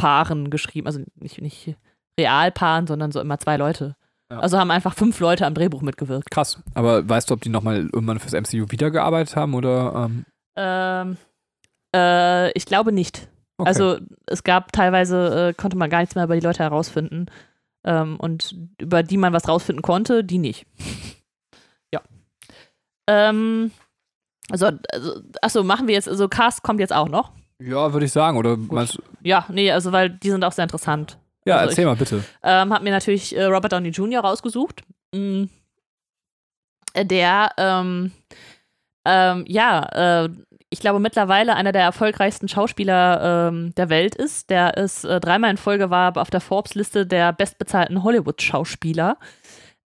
Drehbuchpaaren 0.03 0.49
geschrieben. 0.49 0.87
Also 0.87 1.01
nicht, 1.15 1.41
nicht 1.41 1.75
Realpaaren, 2.19 2.87
sondern 2.87 3.11
so 3.11 3.21
immer 3.21 3.39
zwei 3.39 3.57
Leute. 3.57 3.95
Ja. 4.31 4.39
Also 4.39 4.57
haben 4.57 4.71
einfach 4.71 4.93
fünf 4.93 5.19
Leute 5.19 5.45
am 5.45 5.53
Drehbuch 5.53 5.81
mitgewirkt. 5.81 6.29
Krass. 6.31 6.61
Aber 6.73 7.07
weißt 7.07 7.29
du, 7.29 7.33
ob 7.33 7.41
die 7.41 7.49
nochmal 7.49 7.89
irgendwann 7.93 8.19
fürs 8.19 8.33
MCU 8.33 8.71
wiedergearbeitet 8.71 9.35
haben 9.35 9.53
oder? 9.53 10.07
Ähm? 10.07 10.25
Ähm, 10.55 11.17
äh, 11.95 12.51
ich 12.51 12.65
glaube 12.65 12.91
nicht. 12.91 13.27
Okay. 13.57 13.67
Also 13.67 13.97
es 14.25 14.43
gab 14.43 14.71
teilweise, 14.71 15.49
äh, 15.49 15.53
konnte 15.53 15.77
man 15.77 15.89
gar 15.89 15.99
nichts 15.99 16.15
mehr 16.15 16.23
über 16.23 16.35
die 16.35 16.45
Leute 16.45 16.63
herausfinden. 16.63 17.27
Ähm, 17.85 18.17
und 18.17 18.55
über 18.79 19.03
die 19.03 19.17
man 19.17 19.33
was 19.33 19.47
rausfinden 19.47 19.81
konnte, 19.81 20.23
die 20.23 20.37
nicht. 20.37 20.65
Ähm, 23.07 23.71
also, 24.49 24.71
also, 24.91 25.21
achso, 25.41 25.63
machen 25.63 25.87
wir 25.87 25.95
jetzt, 25.95 26.07
also 26.07 26.27
Cast 26.29 26.63
kommt 26.63 26.79
jetzt 26.79 26.93
auch 26.93 27.09
noch. 27.09 27.33
Ja, 27.59 27.93
würde 27.93 28.05
ich 28.05 28.11
sagen, 28.11 28.37
oder 28.37 28.57
meinst 28.57 28.99
Ja, 29.21 29.45
nee, 29.49 29.71
also 29.71 29.91
weil 29.91 30.09
die 30.09 30.29
sind 30.29 30.43
auch 30.43 30.51
sehr 30.51 30.63
interessant. 30.63 31.17
Ja, 31.45 31.57
also 31.57 31.69
erzähl 31.69 31.83
ich, 31.83 31.87
mal 31.87 31.95
bitte. 31.95 32.23
Ähm, 32.41 32.73
hab 32.73 32.83
mir 32.83 32.91
natürlich 32.91 33.35
äh, 33.35 33.45
Robert 33.45 33.73
Downey 33.73 33.89
Jr. 33.89 34.21
rausgesucht. 34.21 34.83
Mhm. 35.13 35.49
Der, 36.95 37.49
ähm, 37.57 38.11
ähm, 39.05 39.45
ja, 39.47 40.23
äh, 40.25 40.29
ich 40.69 40.79
glaube 40.79 40.99
mittlerweile 40.99 41.55
einer 41.55 41.71
der 41.71 41.83
erfolgreichsten 41.83 42.47
Schauspieler 42.47 43.49
ähm, 43.49 43.75
der 43.75 43.89
Welt 43.89 44.15
ist. 44.15 44.49
Der 44.49 44.77
ist 44.77 45.03
äh, 45.03 45.19
dreimal 45.19 45.51
in 45.51 45.57
Folge 45.57 45.89
war 45.89 46.17
auf 46.17 46.29
der 46.29 46.41
Forbes-Liste 46.41 47.05
der 47.05 47.31
bestbezahlten 47.33 48.03
Hollywood-Schauspieler. 48.03 49.17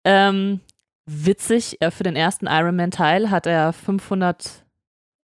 Ähm, 0.06 0.62
witzig, 1.06 1.82
äh, 1.82 1.92
für 1.92 2.04
den 2.04 2.16
ersten 2.16 2.48
Ironman-Teil 2.48 3.30
hat 3.30 3.48
er 3.48 3.74
500, 3.74 4.64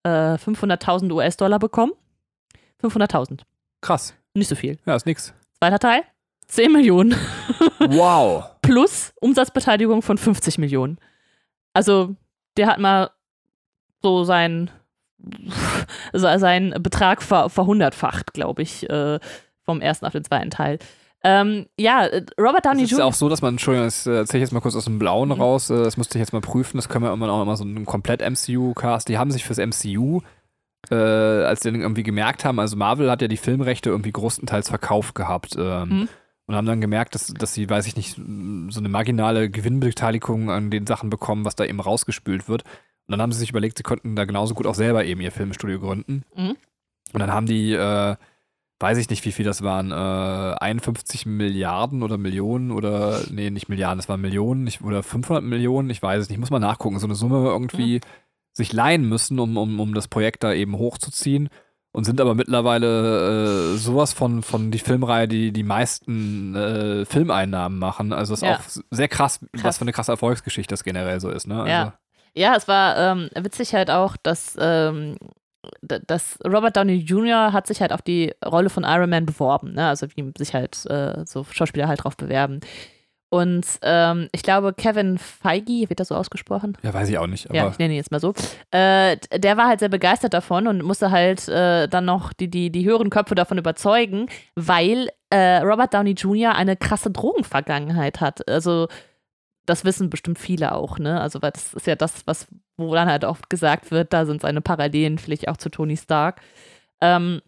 äh, 0.05 0.37
500.000 0.37 1.13
US-Dollar 1.13 1.59
bekommen. 1.59 1.93
500.000. 2.83 3.41
Krass. 3.81 4.15
Nicht 4.35 4.49
so 4.49 4.55
viel. 4.55 4.79
Ja, 4.87 4.95
ist 4.95 5.07
nix. 5.07 5.35
Zweiter 5.59 5.79
Teil, 5.79 6.03
10 6.49 6.73
Millionen. 6.73 7.15
wow. 7.79 8.45
Plus 8.63 9.13
Umsatzbeteiligung 9.21 10.03
von 10.03 10.19
50 10.19 10.59
Millionen. 10.59 10.99
Also, 11.75 12.15
der 12.57 12.67
hat 12.67 12.79
mal 12.79 13.11
so 14.03 14.25
seinen, 14.25 14.71
seinen 16.13 16.83
Betrag 16.83 17.23
ver, 17.23 17.49
verhundertfacht, 17.49 18.35
glaube 18.35 18.63
ich, 18.63 18.89
äh, 18.91 19.19
vom 19.65 19.81
ersten 19.81 20.07
auf 20.07 20.13
den 20.13 20.25
zweiten 20.25 20.51
Teil. 20.51 20.79
Ähm, 21.25 21.67
ja, 21.79 22.09
Robert 22.39 22.67
Downey 22.67 22.83
Jr. 22.83 22.85
Es 22.85 22.93
ist 22.93 22.99
ja 22.99 23.05
auch 23.05 23.15
so, 23.15 23.29
dass 23.29 23.43
man, 23.43 23.55
Entschuldigung, 23.55 23.87
das 23.87 24.07
äh, 24.07 24.17
erzähle 24.17 24.43
ich 24.43 24.47
jetzt 24.49 24.53
mal 24.53 24.61
kurz 24.61 24.75
aus 24.75 24.87
dem 24.87 24.99
Blauen 24.99 25.29
mhm. 25.29 25.41
raus, 25.41 25.71
äh, 25.71 25.77
das 25.77 25.97
musste 25.97 26.19
ich 26.19 26.21
jetzt 26.21 26.33
mal 26.33 26.41
prüfen, 26.41 26.79
das 26.79 26.89
können 26.89 27.05
wir 27.05 27.13
immer 27.13 27.31
auch 27.31 27.43
immer 27.43 27.57
so 27.57 27.63
einen 27.63 27.87
komplett 27.87 28.23
MCU-Cast, 28.23 29.09
die 29.09 29.19
haben 29.19 29.31
sich 29.31 29.45
fürs 29.45 29.59
MCU, 29.59 30.23
äh, 30.91 30.95
als 30.95 31.61
sie 31.61 31.73
dann 31.73 31.81
irgendwie 31.81 32.03
gemerkt 32.03 32.45
haben, 32.45 32.59
also 32.59 32.77
Marvel 32.77 33.11
hat 33.11 33.23
ja 33.23 33.29
die 33.29 33.37
Filmrechte 33.37 33.91
irgendwie 33.91 34.13
größtenteils 34.13 34.69
verkauft 34.69 35.15
gehabt 35.15 35.55
ähm, 35.59 35.89
mhm. 35.89 36.09
und 36.47 36.55
haben 36.55 36.67
dann 36.67 36.81
gemerkt, 36.81 37.15
dass, 37.15 37.29
dass 37.29 37.55
sie, 37.55 37.69
weiß 37.69 37.87
ich 37.87 37.97
nicht, 37.97 38.17
so 38.17 38.81
eine 38.81 38.89
marginale 38.89 39.49
Gewinnbeteiligung 39.51 40.51
an 40.51 40.71
den 40.71 40.87
Sachen 40.87 41.11
bekommen, 41.11 41.45
was 41.45 41.57
da 41.57 41.65
eben 41.65 41.81
rausgespült 41.81 42.49
wird. 42.49 42.63
Und 43.07 43.13
dann 43.13 43.23
haben 43.23 43.33
sie 43.33 43.39
sich 43.39 43.51
überlegt, 43.51 43.79
sie 43.79 43.85
könnten 43.85 44.17
da 44.17 44.25
genauso 44.25 44.55
gut 44.55 44.67
auch 44.67 44.75
selber 44.75 45.05
eben 45.05 45.21
ihr 45.21 45.33
Filmstudio 45.33 45.81
gründen. 45.81 46.25
Mhm. 46.35 46.57
Und 47.13 47.21
dann 47.21 47.33
haben 47.33 47.47
die 47.47 47.73
äh, 47.73 48.17
weiß 48.83 48.99
ich 48.99 49.09
nicht, 49.09 49.25
wie 49.25 49.33
viel 49.33 49.45
das 49.45 49.63
waren, 49.63 49.93
äh, 49.93 50.57
51 50.59 51.25
Milliarden 51.25 52.03
oder 52.03 52.19
Millionen 52.19 52.73
oder, 52.73 53.21
nee, 53.31 53.49
nicht 53.49 53.69
Milliarden, 53.69 53.99
das 53.99 54.09
waren 54.09 54.21
Millionen 54.21 54.67
ich, 54.67 54.83
oder 54.83 55.03
500 55.03 55.43
Millionen, 55.43 55.89
ich 55.89 56.03
weiß 56.03 56.21
es 56.21 56.29
nicht, 56.29 56.39
muss 56.39 56.51
mal 56.51 56.59
nachgucken, 56.59 56.99
so 56.99 57.07
eine 57.07 57.15
Summe 57.15 57.47
irgendwie 57.47 57.97
mhm. 57.97 58.01
Sich 58.53 58.73
leihen 58.73 59.09
müssen, 59.09 59.39
um, 59.39 59.57
um, 59.57 59.81
um 59.81 59.95
das 59.95 60.09
Projekt 60.09 60.45
da 60.45 60.53
eben 60.53 60.77
hochzuziehen 60.77 61.49
und 61.93 62.05
sind 62.05 62.21
aber 62.21 62.35
mittlerweile 62.35 63.75
äh, 63.75 63.77
sowas 63.77 64.13
von, 64.13 64.43
von 64.43 64.71
die 64.71 64.79
Filmreihe, 64.79 65.29
die 65.29 65.53
die 65.53 65.63
meisten 65.63 66.55
äh, 66.55 67.05
Filmeinnahmen 67.05 67.79
machen. 67.79 68.13
Also 68.13 68.35
ist 68.35 68.43
ja. 68.43 68.57
auch 68.57 68.61
sehr 68.91 69.09
krass, 69.09 69.41
krass, 69.53 69.65
was 69.65 69.79
für 69.79 69.83
eine 69.83 69.93
krasse 69.93 70.13
Erfolgsgeschichte 70.13 70.73
das 70.73 70.85
generell 70.85 71.21
so 71.21 71.31
ist. 71.31 71.47
Ne? 71.47 71.61
Also, 71.61 71.69
ja. 71.71 71.95
ja, 72.35 72.57
es 72.57 72.67
war 72.67 72.97
ähm, 72.97 73.29
witzig 73.35 73.75
halt 73.75 73.91
auch, 73.91 74.17
dass 74.17 74.57
ähm, 74.59 75.17
das 75.83 76.39
Robert 76.45 76.77
Downey 76.77 76.97
Jr. 76.97 77.53
hat 77.53 77.67
sich 77.67 77.81
halt 77.81 77.93
auf 77.93 78.03
die 78.03 78.33
Rolle 78.45 78.71
von 78.71 78.85
Iron 78.85 79.11
Man 79.11 79.27
beworben, 79.27 79.75
ne? 79.75 79.89
also 79.89 80.07
wie 80.15 80.33
sich 80.37 80.55
halt 80.55 80.85
äh, 80.87 81.25
so 81.25 81.45
Schauspieler 81.45 81.89
halt 81.89 82.03
drauf 82.03 82.17
bewerben. 82.17 82.61
Und 83.33 83.65
ähm, 83.81 84.29
ich 84.33 84.43
glaube, 84.43 84.75
Kevin 84.75 85.17
Feige, 85.17 85.89
wird 85.89 86.01
das 86.01 86.09
so 86.09 86.15
ausgesprochen? 86.15 86.77
Ja, 86.83 86.93
weiß 86.93 87.09
ich 87.09 87.17
auch 87.17 87.27
nicht. 87.27 87.49
ja, 87.51 87.67
ich 87.67 87.79
nenne 87.79 87.95
ihn 87.95 87.97
jetzt 87.97 88.11
mal 88.11 88.21
so. 88.21 88.35
Äh, 88.73 89.17
der 89.35 89.57
war 89.57 89.69
halt 89.69 89.81
sehr 89.81 89.89
begeistert 89.89 90.35
davon 90.35 90.67
und 90.67 90.83
musste 90.83 91.11
halt 91.11 91.49
äh, 91.49 91.89
dann 91.89 92.05
noch 92.05 92.35
die, 92.35 92.51
die, 92.51 92.71
die 92.71 92.85
höheren 92.85 93.09
Köpfe 93.09 93.35
davon 93.35 93.57
überzeugen, 93.57 94.27
weil 94.55 95.09
äh, 95.31 95.61
Robert 95.61 95.95
Downey 95.95 96.11
Jr. 96.11 96.55
eine 96.55 96.77
krasse 96.77 97.11
Drogenvergangenheit 97.11 98.21
hat. 98.21 98.47
Also 98.51 98.89
das 99.65 99.87
wissen 99.87 100.11
bestimmt 100.11 100.39
viele 100.39 100.75
auch, 100.75 100.99
ne? 100.99 101.19
Also, 101.19 101.41
weil 101.41 101.53
das 101.53 101.73
ist 101.73 101.87
ja 101.87 101.97
das, 101.97 102.27
was, 102.27 102.49
wo 102.77 102.95
dann 102.95 103.09
halt 103.09 103.25
oft 103.25 103.49
gesagt 103.49 103.91
wird, 103.93 104.13
da 104.13 104.27
sind 104.27 104.43
seine 104.43 104.61
Parallelen 104.61 105.17
vielleicht 105.17 105.49
auch 105.49 105.57
zu 105.57 105.71
Tony 105.71 105.97
Stark. 105.97 106.43
Ähm, 107.01 107.41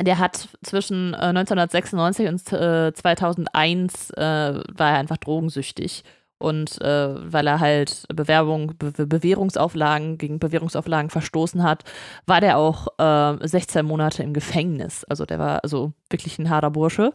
der 0.00 0.18
hat 0.18 0.48
zwischen 0.62 1.14
äh, 1.14 1.18
1996 1.18 2.28
und 2.28 2.52
äh, 2.52 2.92
2001 2.92 4.10
äh, 4.10 4.20
war 4.20 4.90
er 4.90 4.98
einfach 4.98 5.18
drogensüchtig. 5.18 6.04
Und 6.38 6.80
äh, 6.80 7.32
weil 7.32 7.46
er 7.46 7.60
halt 7.60 8.04
Bewerbung, 8.12 8.72
Be 8.76 9.06
Bewährungsauflagen 9.06 10.18
gegen 10.18 10.40
Bewährungsauflagen 10.40 11.08
verstoßen 11.08 11.62
hat, 11.62 11.84
war 12.26 12.40
der 12.40 12.58
auch 12.58 12.88
16 12.98 13.78
äh, 13.78 13.82
Monate 13.84 14.24
im 14.24 14.34
Gefängnis. 14.34 15.04
Also 15.04 15.24
der 15.24 15.38
war 15.38 15.62
also 15.62 15.92
wirklich 16.10 16.40
ein 16.40 16.50
harter 16.50 16.70
Bursche. 16.70 17.14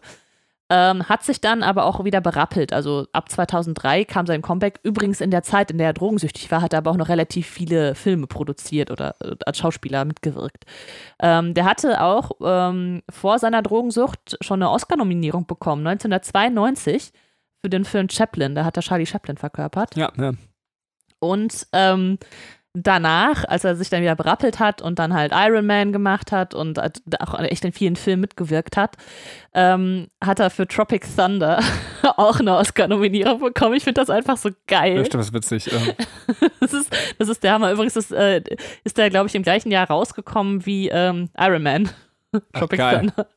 Ähm, 0.69 1.07
hat 1.07 1.23
sich 1.23 1.39
dann 1.39 1.63
aber 1.63 1.85
auch 1.85 2.03
wieder 2.03 2.19
berappelt. 2.19 2.73
Also 2.73 3.07
ab 3.13 3.29
2003 3.29 4.03
kam 4.03 4.25
sein 4.25 4.41
Comeback. 4.41 4.79
Übrigens 4.83 5.21
in 5.21 5.31
der 5.31 5.43
Zeit, 5.43 5.71
in 5.71 5.77
der 5.77 5.87
er 5.87 5.93
drogensüchtig 5.93 6.51
war, 6.51 6.61
hat 6.61 6.73
er 6.73 6.79
aber 6.79 6.91
auch 6.91 6.97
noch 6.97 7.07
relativ 7.07 7.47
viele 7.47 7.95
Filme 7.95 8.27
produziert 8.27 8.91
oder 8.91 9.15
äh, 9.21 9.35
als 9.45 9.59
Schauspieler 9.59 10.03
mitgewirkt. 10.03 10.65
Ähm, 11.19 11.53
der 11.53 11.63
hatte 11.65 12.01
auch 12.01 12.31
ähm, 12.43 13.01
vor 13.09 13.39
seiner 13.39 13.61
Drogensucht 13.61 14.37
schon 14.41 14.61
eine 14.61 14.71
Oscar-Nominierung 14.71 15.47
bekommen, 15.47 15.87
1992 15.87 17.13
für 17.61 17.69
den 17.69 17.85
Film 17.85 18.09
Chaplin. 18.09 18.53
Da 18.53 18.65
hat 18.65 18.75
er 18.75 18.83
Charlie 18.83 19.05
Chaplin 19.05 19.37
verkörpert. 19.37 19.95
Ja, 19.95 20.11
ja. 20.17 20.33
Und 21.19 21.67
ähm, 21.73 22.19
danach, 22.83 23.43
als 23.45 23.63
er 23.63 23.75
sich 23.75 23.89
dann 23.89 24.01
wieder 24.01 24.15
berappelt 24.15 24.59
hat 24.59 24.81
und 24.81 24.99
dann 24.99 25.13
halt 25.13 25.31
Iron 25.33 25.65
Man 25.65 25.91
gemacht 25.91 26.31
hat 26.31 26.53
und 26.53 26.79
auch 26.79 27.39
echt 27.39 27.65
in 27.65 27.71
vielen 27.71 27.95
Filmen 27.95 28.21
mitgewirkt 28.21 28.77
hat, 28.77 28.95
ähm, 29.53 30.07
hat 30.23 30.39
er 30.39 30.49
für 30.49 30.67
Tropic 30.67 31.05
Thunder 31.15 31.59
auch 32.17 32.39
eine 32.39 32.55
Oscar-Nominierung 32.55 33.39
bekommen. 33.39 33.75
Ich 33.75 33.83
finde 33.83 34.01
das 34.01 34.09
einfach 34.09 34.37
so 34.37 34.49
geil. 34.67 34.97
Ja, 34.97 35.05
stimmt, 35.05 35.21
das 35.21 35.27
ist 35.27 35.33
witzig. 35.33 35.71
das, 36.59 36.73
ist, 36.73 36.95
das 37.17 37.29
ist 37.29 37.43
der 37.43 37.53
Hammer. 37.53 37.71
Übrigens 37.71 37.95
ist, 37.95 38.11
äh, 38.11 38.41
ist 38.83 38.97
der, 38.97 39.09
glaube 39.09 39.27
ich, 39.27 39.35
im 39.35 39.43
gleichen 39.43 39.71
Jahr 39.71 39.87
rausgekommen 39.87 40.65
wie 40.65 40.89
ähm, 40.89 41.29
Iron 41.37 41.63
Man. 41.63 41.89
Tropic 42.53 42.77
geil. 42.77 42.99
Thunder. 42.99 43.27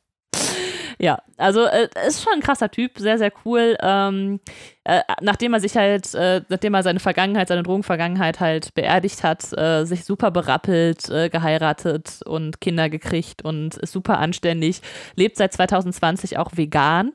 Ja, 1.03 1.23
also 1.39 1.65
äh, 1.65 1.89
ist 2.07 2.23
schon 2.23 2.35
ein 2.35 2.41
krasser 2.43 2.71
Typ, 2.71 2.99
sehr, 2.99 3.17
sehr 3.17 3.33
cool. 3.47 3.75
Ähm, 3.81 4.39
äh, 4.85 5.01
nachdem 5.23 5.55
er 5.55 5.61
sich 5.61 5.75
halt, 5.75 6.15
äh, 6.15 6.43
nachdem 6.51 6.75
er 6.75 6.83
seine 6.83 7.01
Vergangenheit, 7.01 7.49
seine 7.49 7.63
Drogenvergangenheit 7.63 8.39
halt 8.39 8.75
beerdigt 8.75 9.23
hat, 9.25 9.51
äh, 9.57 9.85
sich 9.87 10.05
super 10.05 10.31
berappelt, 10.31 11.09
äh, 11.09 11.31
geheiratet 11.31 12.21
und 12.27 12.61
Kinder 12.61 12.91
gekriegt 12.91 13.43
und 13.43 13.79
ist 13.79 13.93
super 13.93 14.19
anständig, 14.19 14.83
lebt 15.17 15.39
seit 15.39 15.55
2020 15.55 16.37
auch 16.37 16.51
vegan, 16.55 17.13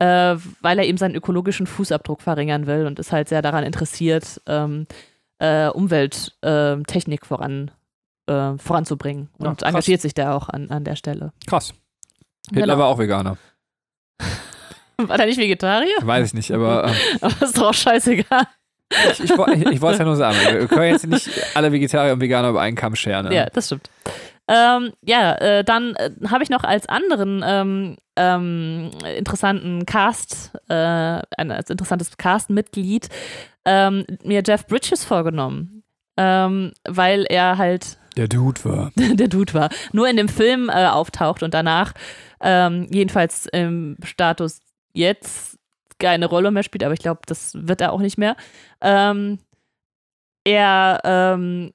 äh, 0.00 0.34
weil 0.60 0.80
er 0.80 0.84
eben 0.86 0.98
seinen 0.98 1.14
ökologischen 1.14 1.68
Fußabdruck 1.68 2.22
verringern 2.22 2.66
will 2.66 2.86
und 2.86 2.98
ist 2.98 3.12
halt 3.12 3.28
sehr 3.28 3.40
daran 3.40 3.62
interessiert, 3.62 4.40
ähm, 4.48 4.86
äh, 5.38 5.68
Umwelttechnik 5.68 7.24
voran, 7.24 7.70
äh, 8.26 8.58
voranzubringen 8.58 9.28
Ja, 9.40 9.50
und 9.50 9.60
krass. 9.60 9.68
engagiert 9.68 10.00
sich 10.00 10.14
da 10.14 10.34
auch 10.34 10.48
an, 10.48 10.70
an 10.72 10.82
der 10.82 10.96
Stelle. 10.96 11.32
Krass. 11.46 11.72
Hitler 12.50 12.62
Genau. 12.66 12.78
war 12.78 12.86
auch 12.88 12.98
Veganer. 12.98 13.36
War 14.98 15.16
der 15.16 15.26
nicht 15.26 15.38
Vegetarier? 15.38 15.94
Weiß 16.02 16.28
ich 16.28 16.34
nicht, 16.34 16.52
aber 16.52 16.84
ähm, 16.88 16.94
Aber 17.20 17.42
ist 17.44 17.56
doch 17.56 17.70
auch 17.70 17.74
scheißegal. 17.74 18.46
ich, 19.12 19.24
ich, 19.24 19.30
ich, 19.30 19.66
ich 19.66 19.80
wollte 19.80 19.94
es 19.94 19.98
ja 19.98 20.04
nur 20.04 20.16
sagen. 20.16 20.36
Wir 20.50 20.68
können 20.68 20.92
jetzt 20.92 21.06
nicht 21.06 21.28
alle 21.56 21.72
Vegetarier 21.72 22.12
und 22.12 22.20
Veganer 22.20 22.50
über 22.50 22.60
einen 22.60 22.76
Kamm 22.76 22.94
scheren. 22.94 23.26
ne? 23.26 23.34
Ja, 23.34 23.46
das 23.46 23.66
stimmt. 23.66 23.90
Ähm, 24.48 24.92
ja, 25.02 25.34
äh, 25.36 25.64
dann 25.64 25.94
äh, 25.96 26.10
habe 26.28 26.44
ich 26.44 26.50
noch 26.50 26.62
als 26.62 26.88
anderen 26.88 27.42
ähm, 27.44 27.96
ähm, 28.16 28.90
interessanten 29.16 29.86
Cast, 29.86 30.52
äh, 30.68 30.74
ein 30.74 31.50
als 31.50 31.70
interessantes 31.70 32.16
Cast-Mitglied, 32.16 33.08
ähm, 33.64 34.04
mir 34.24 34.42
Jeff 34.46 34.66
Bridges 34.66 35.04
vorgenommen. 35.04 35.82
Ähm, 36.18 36.72
weil 36.86 37.24
er 37.28 37.56
halt 37.56 37.96
Der 38.16 38.28
Dude 38.28 38.62
war. 38.64 38.92
der 38.96 39.28
Dude 39.28 39.54
war, 39.54 39.70
nur 39.92 40.08
in 40.08 40.16
dem 40.18 40.28
Film 40.28 40.68
äh, 40.68 40.86
auftaucht 40.86 41.42
und 41.42 41.54
danach 41.54 41.94
ähm, 42.42 42.86
jedenfalls 42.90 43.46
im 43.46 43.96
Status 44.02 44.60
jetzt 44.92 45.58
keine 45.98 46.26
Rolle 46.26 46.50
mehr 46.50 46.62
spielt, 46.62 46.82
aber 46.84 46.94
ich 46.94 47.00
glaube, 47.00 47.20
das 47.26 47.52
wird 47.54 47.80
er 47.80 47.92
auch 47.92 48.00
nicht 48.00 48.18
mehr. 48.18 48.36
Ähm, 48.80 49.38
er, 50.44 51.00
ähm, 51.04 51.72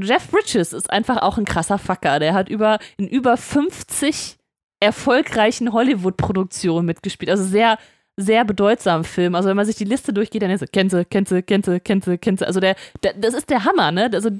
Jeff 0.00 0.30
Bridges 0.30 0.72
ist 0.72 0.90
einfach 0.90 1.20
auch 1.22 1.38
ein 1.38 1.44
krasser 1.44 1.78
Fucker. 1.78 2.20
Der 2.20 2.34
hat 2.34 2.48
über, 2.48 2.78
in 2.96 3.08
über 3.08 3.36
50 3.36 4.38
erfolgreichen 4.78 5.72
Hollywood-Produktionen 5.72 6.86
mitgespielt. 6.86 7.30
Also 7.30 7.44
sehr, 7.44 7.78
sehr 8.16 8.44
bedeutsamen 8.44 9.04
Film. 9.04 9.34
Also 9.34 9.48
wenn 9.48 9.56
man 9.56 9.66
sich 9.66 9.76
die 9.76 9.84
Liste 9.84 10.12
durchgeht, 10.12 10.42
dann 10.42 10.50
ist 10.50 10.62
er, 10.62 10.68
kennst 10.68 10.94
du, 10.94 11.04
kennst 11.04 11.32
du, 11.32 11.42
kennst 11.42 11.68
du, 11.68 11.80
kennst 11.80 12.06
du, 12.06 12.18
kennst 12.18 12.42
du. 12.42 12.46
Also 12.46 12.60
der, 12.60 12.76
der, 13.02 13.14
das 13.14 13.34
ist 13.34 13.50
der 13.50 13.64
Hammer, 13.64 13.90
ne? 13.90 14.10
Also, 14.12 14.30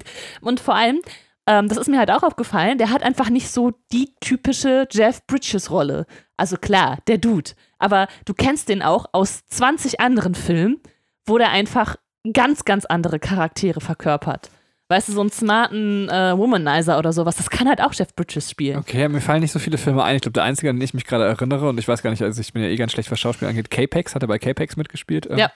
und 0.41 0.59
vor 0.59 0.75
allem, 0.75 1.01
ähm, 1.47 1.67
das 1.67 1.77
ist 1.77 1.89
mir 1.89 1.99
halt 1.99 2.11
auch 2.11 2.23
aufgefallen, 2.23 2.77
der 2.77 2.89
hat 2.89 3.03
einfach 3.03 3.29
nicht 3.29 3.49
so 3.49 3.71
die 3.91 4.13
typische 4.21 4.87
Jeff 4.91 5.25
Bridges-Rolle. 5.27 6.05
Also 6.37 6.57
klar, 6.57 6.99
der 7.07 7.17
Dude. 7.17 7.51
Aber 7.79 8.07
du 8.25 8.33
kennst 8.33 8.69
den 8.69 8.81
auch 8.81 9.05
aus 9.11 9.45
20 9.47 9.99
anderen 9.99 10.35
Filmen, 10.35 10.79
wo 11.25 11.37
der 11.37 11.49
einfach 11.51 11.97
ganz, 12.31 12.63
ganz 12.63 12.85
andere 12.85 13.19
Charaktere 13.19 13.81
verkörpert. 13.81 14.49
Weißt 14.89 15.07
du, 15.07 15.13
so 15.13 15.21
einen 15.21 15.31
smarten 15.31 16.09
äh, 16.09 16.37
Womanizer 16.37 16.99
oder 16.99 17.13
sowas, 17.13 17.35
das 17.37 17.49
kann 17.49 17.67
halt 17.67 17.81
auch 17.81 17.93
Jeff 17.93 18.13
Bridges 18.15 18.49
spielen. 18.49 18.77
Okay, 18.77 19.07
mir 19.07 19.21
fallen 19.21 19.41
nicht 19.41 19.51
so 19.51 19.59
viele 19.59 19.77
Filme 19.77 20.03
ein. 20.03 20.17
Ich 20.17 20.21
glaube, 20.21 20.33
der 20.33 20.43
einzige, 20.43 20.69
an 20.69 20.75
den 20.75 20.83
ich 20.83 20.93
mich 20.93 21.05
gerade 21.05 21.25
erinnere, 21.25 21.69
und 21.69 21.79
ich 21.79 21.87
weiß 21.87 22.03
gar 22.03 22.11
nicht, 22.11 22.21
also 22.21 22.39
ich 22.39 22.53
bin 22.53 22.61
ja 22.61 22.69
eh 22.69 22.75
ganz 22.75 22.91
schlecht, 22.91 23.09
was 23.09 23.19
Schauspiel 23.19 23.47
angeht, 23.47 23.69
K-Pax, 23.69 24.13
hat 24.13 24.23
er 24.23 24.27
bei 24.27 24.39
K-Pax 24.39 24.75
mitgespielt? 24.75 25.27
Ähm, 25.29 25.37
Ja. 25.37 25.51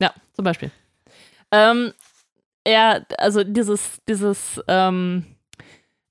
Ja, 0.00 0.12
zum 0.34 0.44
Beispiel. 0.44 0.70
Ähm, 1.50 1.92
er, 2.66 3.06
also 3.18 3.44
dieses, 3.44 4.02
dieses, 4.08 4.60
ähm, 4.68 5.24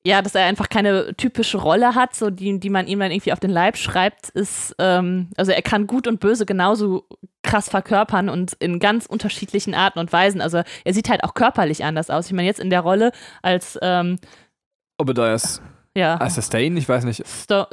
ja, 0.05 0.21
dass 0.21 0.35
er 0.35 0.45
einfach 0.45 0.69
keine 0.69 1.15
typische 1.17 1.57
Rolle 1.57 1.95
hat, 1.95 2.15
so 2.15 2.29
die, 2.29 2.59
die 2.59 2.69
man 2.69 2.87
ihm 2.87 2.99
dann 2.99 3.11
irgendwie 3.11 3.33
auf 3.33 3.39
den 3.39 3.49
Leib 3.49 3.75
schreibt, 3.75 4.29
ist, 4.29 4.73
ähm, 4.79 5.29
also 5.35 5.51
er 5.51 5.61
kann 5.61 5.87
gut 5.87 6.07
und 6.07 6.19
böse 6.19 6.45
genauso 6.45 7.07
krass 7.43 7.69
verkörpern 7.69 8.29
und 8.29 8.53
in 8.53 8.79
ganz 8.79 9.05
unterschiedlichen 9.05 9.73
Arten 9.73 9.99
und 9.99 10.13
Weisen. 10.13 10.41
Also 10.41 10.61
er 10.83 10.93
sieht 10.93 11.09
halt 11.09 11.23
auch 11.23 11.33
körperlich 11.33 11.83
anders 11.83 12.09
aus. 12.09 12.27
Ich 12.27 12.33
meine, 12.33 12.47
jetzt 12.47 12.59
in 12.59 12.69
der 12.69 12.81
Rolle 12.81 13.11
als, 13.41 13.77
ähm, 13.81 14.17
Obadiah's 14.97 15.61
ja, 15.97 16.17
ah, 16.19 16.29
Sustain, 16.29 16.75
ich 16.77 16.87
weiß 16.87 17.03
nicht. 17.05 17.25
Sto 17.27 17.65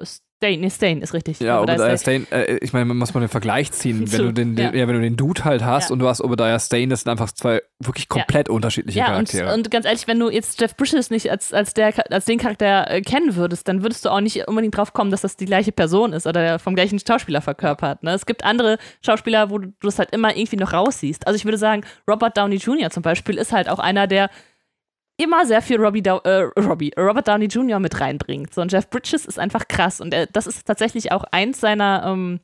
Stain, 0.43 0.61
nee, 0.61 0.71
Stain 0.71 1.03
ist 1.03 1.15
richtig. 1.15 1.39
Ja, 1.39 1.61
Obadiah 1.61 1.77
Obadiah. 1.77 1.97
Stane, 1.99 2.27
äh, 2.33 2.59
ich 2.61 2.73
meine, 2.73 2.85
man 2.87 2.97
muss 2.97 3.15
mal 3.15 3.21
den 3.21 3.29
Vergleich 3.29 3.71
ziehen. 3.71 4.05
Wenn 4.11 4.19
du 4.23 4.33
den, 4.33 4.57
den, 4.57 4.75
ja. 4.75 4.81
ja. 4.81 4.89
wenn 4.89 4.97
du 4.97 5.01
den 5.01 5.17
Dude 5.17 5.45
halt 5.45 5.65
hast 5.65 5.91
Ja. 5.91 5.93
und 5.93 6.01
du 6.01 6.09
hast 6.09 6.21
Obadiah 6.21 6.59
Stane, 6.59 6.89
das 6.89 7.03
sind 7.03 7.13
einfach 7.13 7.31
zwei 7.31 7.63
wirklich 7.79 8.09
komplett 8.09 8.49
unterschiedliche 8.49 8.99
Ja, 8.99 9.05
und, 9.07 9.29
Charaktere. 9.29 9.55
und 9.55 9.71
ganz 9.71 9.87
ehrlich, 9.87 10.09
wenn 10.09 10.19
du 10.19 10.31
jetzt 10.31 10.61
Jeff 10.61 10.77
Bridges 10.77 11.11
nicht 11.11 11.31
als, 11.31 11.53
als, 11.53 11.75
der, 11.75 11.93
als 12.11 12.25
den 12.25 12.39
Charakter 12.39 12.91
äh, 12.91 13.03
kennen 13.03 13.37
würdest, 13.37 13.69
dann 13.69 13.83
würdest 13.85 14.05
du 14.05 14.09
auch 14.09 14.21
nicht 14.21 14.49
unbedingt 14.49 14.77
drauf 14.77 14.93
kommen, 14.93 15.13
dass 15.13 15.21
das 15.21 15.37
die 15.37 15.47
gleiche 15.47 15.71
Person 15.71 16.13
ist 16.13 16.27
oder 16.27 16.41
der 16.43 16.59
vom 16.59 16.75
gleichen 16.75 16.99
Schauspieler 16.99 17.41
verkörpert. 17.41 18.03
Ne? 18.03 18.11
Es 18.11 18.27
gibt 18.27 18.45
andere 18.45 18.79
Schauspieler, 19.05 19.51
wo 19.51 19.59
du 19.59 19.73
das 19.81 20.01
halt 20.01 20.11
immer 20.11 20.37
irgendwie 20.37 20.57
noch 20.57 20.73
raussiehst. 20.73 21.25
Also 21.27 21.37
ich 21.37 21.45
würde 21.45 21.59
sagen, 21.59 21.83
Robert 22.11 22.37
Downey 22.37 22.57
Jr. 22.57 22.91
zum 22.91 23.05
Beispiel 23.05 23.37
ist 23.39 23.53
halt 23.53 23.69
auch 23.69 23.79
einer, 23.79 24.09
der 24.09 24.29
immer 25.16 25.46
sehr 25.46 25.62
viel 25.62 25.81
Robbie, 25.81 26.03
äh, 26.05 26.51
Robbie, 26.59 26.92
Robert 26.96 27.29
Downey 27.29 27.46
Jr. 27.46 27.79
mit 27.79 28.01
reinbringt. 28.01 28.55
So, 28.55 28.61
und 28.61 28.72
Jeff 28.72 28.88
Bridges 28.90 29.27
ist 29.27 29.38
einfach 29.38 29.68
krass. 29.68 30.01
Und 30.01 30.14
er, 30.14 30.27
das 30.27 30.46
ist 30.46 30.66
tatsächlich 30.66 31.12
auch 31.12 31.25
eins 31.31 31.61
seiner, 31.61 32.05
ähm, 32.07 32.40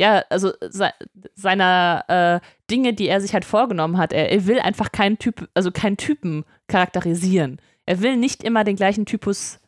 ja, 0.00 0.22
also 0.30 0.52
se 0.60 0.90
seiner 1.34 2.04
äh, 2.08 2.46
Dinge, 2.70 2.94
die 2.94 3.08
er 3.08 3.20
sich 3.20 3.34
halt 3.34 3.44
vorgenommen 3.44 3.98
hat. 3.98 4.12
Er, 4.12 4.30
er 4.30 4.46
will 4.46 4.60
einfach 4.60 4.92
keinen 4.92 5.18
Typ, 5.18 5.48
also 5.54 5.70
keinen 5.70 5.96
Typen 5.96 6.44
charakterisieren. 6.68 7.60
Er 7.86 8.00
will 8.00 8.16
nicht 8.16 8.42
immer 8.42 8.64
den 8.64 8.76
gleichen 8.76 9.06
Typus 9.06 9.60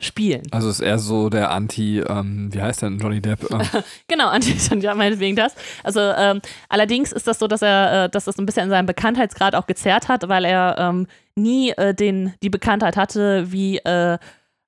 spielen. 0.00 0.42
also 0.52 0.68
ist 0.68 0.80
er 0.80 0.98
so 0.98 1.28
der 1.28 1.50
Anti, 1.50 1.98
ähm, 1.98 2.48
wie 2.52 2.62
heißt 2.62 2.82
denn 2.82 2.98
Johnny 2.98 3.20
Depp? 3.20 3.50
Ähm, 3.50 3.60
Genau, 4.08 4.28
Anti 4.28 4.54
ja, 4.80 4.94
meinetwegen 4.94 5.36
das. 5.36 5.54
Also 5.82 6.00
ähm, 6.00 6.40
allerdings 6.68 7.12
ist 7.12 7.26
das 7.26 7.38
so, 7.38 7.48
dass 7.48 7.62
er, 7.62 8.04
äh, 8.04 8.08
dass 8.08 8.24
das 8.24 8.38
ein 8.38 8.46
bisschen 8.46 8.64
in 8.64 8.70
seinem 8.70 8.86
Bekanntheitsgrad 8.86 9.54
auch 9.54 9.66
gezerrt 9.66 10.08
hat, 10.08 10.28
weil 10.28 10.44
er 10.44 10.76
ähm, 10.78 11.06
nie 11.38 11.70
äh, 11.70 11.94
den, 11.94 12.34
die 12.42 12.50
Bekanntheit 12.50 12.96
hatte 12.96 13.50
wie, 13.52 13.78
äh, 13.78 14.18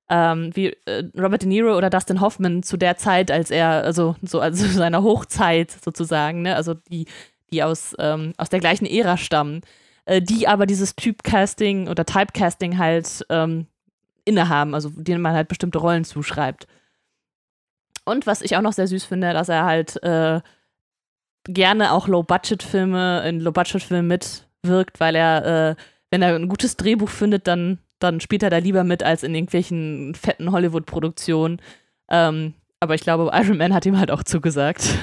ähm, 0.09 0.51
wie 0.55 0.69
äh, 0.87 1.05
Robert 1.17 1.43
De 1.43 1.49
Niro 1.49 1.77
oder 1.77 1.91
Dustin 1.91 2.21
Hoffman 2.21 2.63
zu 2.63 2.77
der 2.77 2.97
Zeit, 2.97 3.31
als 3.31 3.51
er, 3.51 3.85
also 3.85 4.17
so 4.23 4.41
also 4.41 4.67
seiner 4.79 5.03
Hochzeit 5.03 5.71
sozusagen, 5.71 6.43
ne? 6.43 6.57
also 6.57 6.75
die, 6.75 7.07
die 7.53 7.63
aus, 7.63 7.95
ähm, 7.99 8.33
aus 8.37 8.49
der 8.49 8.61
gleichen 8.61 8.87
Ära 8.87 9.17
stammen, 9.17 9.63
äh, 10.05 10.23
die 10.23 10.49
aber 10.49 10.67
dieses 10.67 10.97
Typecasting 10.97 11.89
oder 11.89 12.05
Typecasting 12.05 12.79
halt 12.79 13.25
ähm, 13.29 13.67
innehaben, 14.25 14.75
also 14.75 14.91
denen 14.91 15.23
man 15.23 15.35
halt 15.35 15.49
bestimmte 15.49 15.79
Rollen 15.79 16.05
zuschreibt. 16.05 16.67
Und 18.05 18.27
was 18.27 18.43
ich 18.43 18.57
auch 18.57 18.63
noch 18.63 18.73
sehr 18.73 18.89
süß 18.89 19.05
finde, 19.05 19.33
dass 19.33 19.49
er 19.49 19.65
halt 19.65 20.03
äh, 20.03 20.41
gerne 21.45 21.93
auch 21.93 22.09
Low-Budget-Filme, 22.09 23.29
in 23.29 23.41
Low-Budget-Filmen 23.41 24.07
mitwirkt, 24.07 25.01
weil 25.01 25.15
er, 25.15 25.71
äh, 25.71 25.75
wenn 26.11 26.23
er 26.23 26.35
ein 26.35 26.49
gutes 26.49 26.77
Drehbuch 26.77 27.09
findet, 27.09 27.47
dann, 27.47 27.79
dann 27.99 28.21
spielt 28.21 28.43
er 28.43 28.51
da 28.51 28.59
lieber 28.59 28.85
mit 28.85 29.03
als 29.03 29.23
in 29.23 29.35
irgendwelchen 29.35 30.15
fetten 30.15 30.53
Hollywood-Produktionen. 30.53 31.61
Ähm, 32.09 32.55
aber 32.81 32.95
ich 32.95 33.03
glaube, 33.03 33.31
Iron 33.33 33.59
Man 33.59 33.75
hat 33.75 33.87
ihm 33.87 33.99
halt 33.99 34.11
auch 34.11 34.23
zugesagt. 34.23 34.99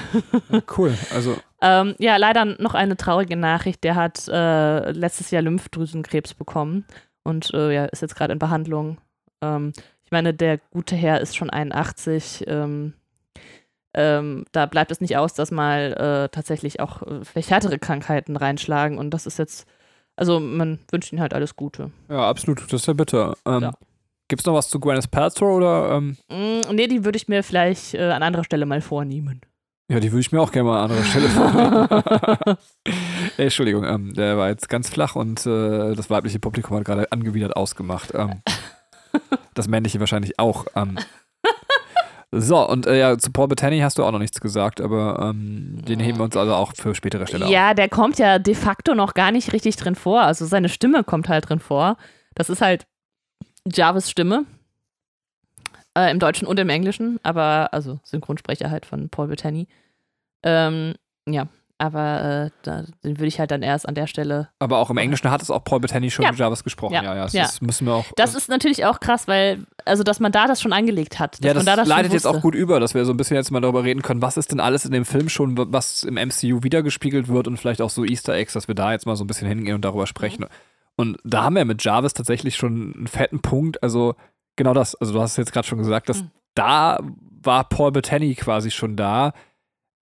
cool, 0.76 0.94
also 1.14 1.36
Ähm, 1.60 1.94
ja, 1.98 2.16
leider 2.16 2.44
noch 2.44 2.74
eine 2.74 2.96
traurige 2.96 3.36
Nachricht. 3.36 3.82
Der 3.84 3.96
hat 3.96 4.28
äh, 4.28 4.90
letztes 4.92 5.30
Jahr 5.30 5.42
Lymphdrüsenkrebs 5.42 6.34
bekommen 6.34 6.84
und 7.24 7.52
äh, 7.52 7.74
ja, 7.74 7.84
ist 7.86 8.02
jetzt 8.02 8.14
gerade 8.14 8.32
in 8.32 8.38
Behandlung. 8.38 8.98
Ähm, 9.42 9.72
ich 10.04 10.12
meine, 10.12 10.32
der 10.32 10.58
gute 10.58 10.94
Herr 10.94 11.20
ist 11.20 11.36
schon 11.36 11.50
81. 11.50 12.44
Ähm, 12.46 12.94
ähm, 13.94 14.44
da 14.52 14.66
bleibt 14.66 14.90
es 14.92 15.00
nicht 15.00 15.16
aus, 15.16 15.34
dass 15.34 15.50
mal 15.50 15.92
äh, 15.94 16.28
tatsächlich 16.28 16.78
auch 16.80 17.02
äh, 17.02 17.24
vielleicht 17.24 17.50
härtere 17.50 17.78
Krankheiten 17.78 18.36
reinschlagen. 18.36 18.96
Und 18.96 19.10
das 19.10 19.26
ist 19.26 19.38
jetzt, 19.38 19.66
also 20.18 20.40
man 20.40 20.78
wünscht 20.90 21.12
ihm 21.12 21.20
halt 21.20 21.32
alles 21.34 21.56
Gute. 21.56 21.90
ja, 22.10 22.28
absolut, 22.28 22.60
das 22.64 22.82
ist 22.82 22.86
ja 22.86 22.92
bitter. 22.92 23.36
Ähm, 23.46 23.62
Ja. 23.62 23.72
Gibt's 24.28 24.44
noch 24.44 24.52
was 24.52 24.68
zu 24.68 24.78
Gwyneth 24.78 25.10
Paltrow 25.10 25.56
oder? 25.56 25.96
Ähm, 25.96 26.18
Mm, 26.30 26.74
nee, 26.74 26.86
die 26.86 27.02
würde 27.04 27.16
ich 27.16 27.28
mir 27.28 27.42
vielleicht 27.42 27.94
äh, 27.94 28.10
an 28.10 28.22
anderer 28.22 28.44
Stelle 28.44 28.66
mal 28.66 28.82
vornehmen. 28.82 29.40
ja, 29.90 30.00
die 30.00 30.12
würde 30.12 30.20
ich 30.20 30.32
mir 30.32 30.40
auch 30.42 30.52
gerne 30.52 30.68
mal 30.68 30.84
an 30.84 30.90
anderer 30.90 31.04
Stelle 31.04 31.28
vornehmen. 31.30 32.58
Ey, 33.38 33.44
Entschuldigung, 33.44 33.84
ähm, 33.84 34.12
der 34.12 34.36
war 34.36 34.48
jetzt 34.50 34.68
ganz 34.68 34.90
flach 34.90 35.16
und 35.16 35.46
äh, 35.46 35.94
das 35.94 36.10
weibliche 36.10 36.38
Publikum 36.40 36.76
hat 36.76 36.84
gerade 36.84 37.10
angewidert 37.10 37.56
ausgemacht. 37.56 38.12
Ähm, 38.14 38.42
das 39.54 39.66
männliche 39.66 39.98
wahrscheinlich 40.00 40.38
auch. 40.38 40.66
Ähm. 40.74 40.98
So, 42.30 42.68
und 42.68 42.86
äh, 42.86 42.98
ja, 42.98 43.16
zu 43.16 43.32
Paul 43.32 43.48
Bettany 43.48 43.80
hast 43.80 43.96
du 43.96 44.04
auch 44.04 44.12
noch 44.12 44.18
nichts 44.18 44.40
gesagt, 44.40 44.82
aber 44.82 45.18
ähm, 45.30 45.82
den 45.86 45.98
heben 45.98 46.18
wir 46.18 46.24
uns 46.24 46.36
also 46.36 46.54
auch 46.54 46.72
für 46.76 46.94
spätere 46.94 47.26
Stelle 47.26 47.46
auf. 47.46 47.50
Ja, 47.50 47.72
der 47.72 47.88
kommt 47.88 48.18
ja 48.18 48.38
de 48.38 48.54
facto 48.54 48.94
noch 48.94 49.14
gar 49.14 49.32
nicht 49.32 49.52
richtig 49.54 49.76
drin 49.76 49.94
vor. 49.94 50.20
Also 50.20 50.44
seine 50.44 50.68
Stimme 50.68 51.04
kommt 51.04 51.28
halt 51.30 51.48
drin 51.48 51.58
vor. 51.58 51.96
Das 52.34 52.50
ist 52.50 52.60
halt 52.60 52.86
Jarvis 53.66 54.10
Stimme. 54.10 54.44
Äh, 55.96 56.10
Im 56.10 56.18
Deutschen 56.18 56.46
und 56.46 56.58
im 56.60 56.68
Englischen, 56.68 57.18
aber 57.22 57.70
also 57.72 57.98
Synchronsprecher 58.04 58.70
halt 58.70 58.84
von 58.84 59.08
Paul 59.08 59.28
Bettany. 59.28 59.66
Ähm, 60.42 60.94
ja. 61.26 61.48
Aber 61.78 62.46
äh, 62.46 62.50
da, 62.62 62.82
den 63.04 63.18
würde 63.18 63.26
ich 63.26 63.38
halt 63.40 63.50
dann 63.50 63.62
erst 63.62 63.88
an 63.88 63.94
der 63.94 64.06
Stelle. 64.06 64.48
Aber 64.58 64.78
auch 64.78 64.90
im 64.90 64.96
Englischen 64.98 65.30
hat 65.30 65.40
es 65.42 65.50
auch 65.50 65.62
Paul 65.64 65.80
Bettany 65.80 66.10
schon 66.10 66.24
Ja. 66.24 66.32
Jarvis 66.32 66.64
gesprochen. 66.64 66.94
Ja, 66.94 67.02
Ja. 67.02 67.14
ja, 67.14 67.22
das 67.24 67.32
Ja. 67.32 67.44
Ist, 67.44 67.62
müssen 67.62 67.86
wir 67.86 67.94
auch. 67.94 68.04
Das 68.16 68.34
ist 68.34 68.48
natürlich 68.48 68.84
auch 68.84 69.00
krass, 69.00 69.28
weil, 69.28 69.64
also, 69.84 70.02
dass 70.02 70.18
man 70.20 70.32
da 70.32 70.46
das 70.46 70.60
schon 70.60 70.72
angelegt 70.72 71.18
hat. 71.18 71.38
Ja, 71.44 71.54
das, 71.54 71.64
da 71.64 71.76
das 71.76 71.86
leitet 71.88 72.12
jetzt 72.12 72.26
auch 72.26 72.40
gut 72.40 72.54
über, 72.54 72.80
dass 72.80 72.94
wir 72.94 73.04
so 73.04 73.12
ein 73.12 73.16
bisschen 73.16 73.36
jetzt 73.36 73.50
mal 73.50 73.60
darüber 73.60 73.84
reden 73.84 74.02
können, 74.02 74.20
was 74.22 74.36
ist 74.36 74.50
denn 74.52 74.60
alles 74.60 74.84
in 74.84 74.92
dem 74.92 75.04
Film 75.04 75.28
schon, 75.28 75.56
was 75.72 76.02
im 76.04 76.14
MCU 76.14 76.62
wiedergespiegelt 76.62 77.28
wird 77.28 77.46
und 77.48 77.56
vielleicht 77.58 77.80
auch 77.80 77.90
so 77.90 78.04
Easter 78.04 78.34
Eggs, 78.34 78.52
dass 78.54 78.68
wir 78.68 78.74
da 78.74 78.92
jetzt 78.92 79.06
mal 79.06 79.16
so 79.16 79.24
ein 79.24 79.28
bisschen 79.28 79.48
hingehen 79.48 79.74
und 79.76 79.84
darüber 79.84 80.06
sprechen. 80.06 80.46
Und 80.96 81.18
da 81.24 81.44
haben 81.44 81.54
wir 81.54 81.64
mit 81.64 81.84
Jarvis 81.84 82.12
tatsächlich 82.12 82.56
schon 82.56 82.92
einen 82.96 83.06
fetten 83.06 83.40
Punkt. 83.40 83.82
Also 83.84 84.16
genau 84.56 84.74
das, 84.74 84.96
also 84.96 85.12
du 85.12 85.20
hast 85.20 85.32
es 85.32 85.36
jetzt 85.36 85.52
gerade 85.52 85.66
schon 85.68 85.78
gesagt, 85.78 86.08
dass 86.08 86.22
Mhm. 86.22 86.30
da 86.54 86.98
war 87.40 87.68
Paul 87.68 87.92
Bettany 87.92 88.34
quasi 88.34 88.72
schon 88.72 88.96
da. 88.96 89.32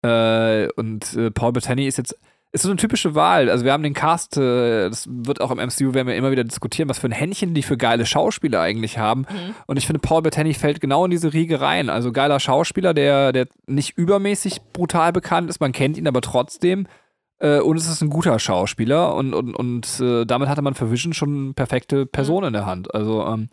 Äh, 0.06 0.70
und 0.76 1.16
äh, 1.16 1.32
Paul 1.32 1.54
Bettany 1.54 1.88
ist 1.88 1.98
jetzt 1.98 2.18
ist 2.52 2.62
so 2.62 2.70
eine 2.70 2.78
typische 2.78 3.16
Wahl. 3.16 3.50
Also 3.50 3.66
wir 3.66 3.74
haben 3.74 3.84
den 3.84 3.94
Cast, 3.94 4.38
äh, 4.38 4.90
das 4.90 5.08
wird 5.10 5.42
auch 5.42 5.52
im 5.52 5.58
MCU, 5.58 5.94
werden 5.94 6.08
wir 6.08 6.16
immer 6.16 6.32
wieder 6.32 6.46
diskutieren, 6.46 6.88
was 6.88 7.00
für 7.00 7.08
ein 7.08 7.12
Händchen 7.12 7.54
die 7.54 7.64
für 7.64 7.76
geile 7.76 8.06
Schauspieler 8.06 8.62
eigentlich 8.62 8.98
haben. 8.98 9.22
Mhm. 9.22 9.56
Und 9.68 9.76
ich 9.76 9.86
finde, 9.86 10.00
Paul 10.00 10.22
Bettany 10.22 10.54
fällt 10.54 10.80
genau 10.80 11.04
in 11.04 11.12
diese 11.12 11.34
Riege 11.34 11.60
rein. 11.60 11.90
Also 11.90 12.14
geiler 12.14 12.40
Schauspieler, 12.40 12.94
der, 12.94 13.34
der 13.34 13.48
nicht 13.68 13.98
übermäßig 13.98 14.62
brutal 14.72 15.12
bekannt 15.12 15.50
ist, 15.50 15.60
man 15.60 15.74
kennt 15.74 15.98
ihn 15.98 16.08
aber 16.08 16.22
trotzdem. 16.22 16.88
Äh, 17.40 17.60
und 17.60 17.76
es 17.76 17.90
ist 17.90 18.02
ein 18.02 18.10
guter 18.10 18.40
Schauspieler 18.40 19.16
und, 19.16 19.34
und, 19.34 19.54
und 19.54 20.00
äh, 20.00 20.26
damit 20.26 20.48
hatte 20.48 20.62
man 20.62 20.76
für 20.76 20.92
Vision 20.92 21.14
schon 21.14 21.36
eine 21.36 21.54
perfekte 21.54 22.06
Person 22.06 22.46
in 22.46 22.54
der 22.54 22.66
Hand. 22.66 22.96
Also 22.96 23.26
ähm, 23.26 23.50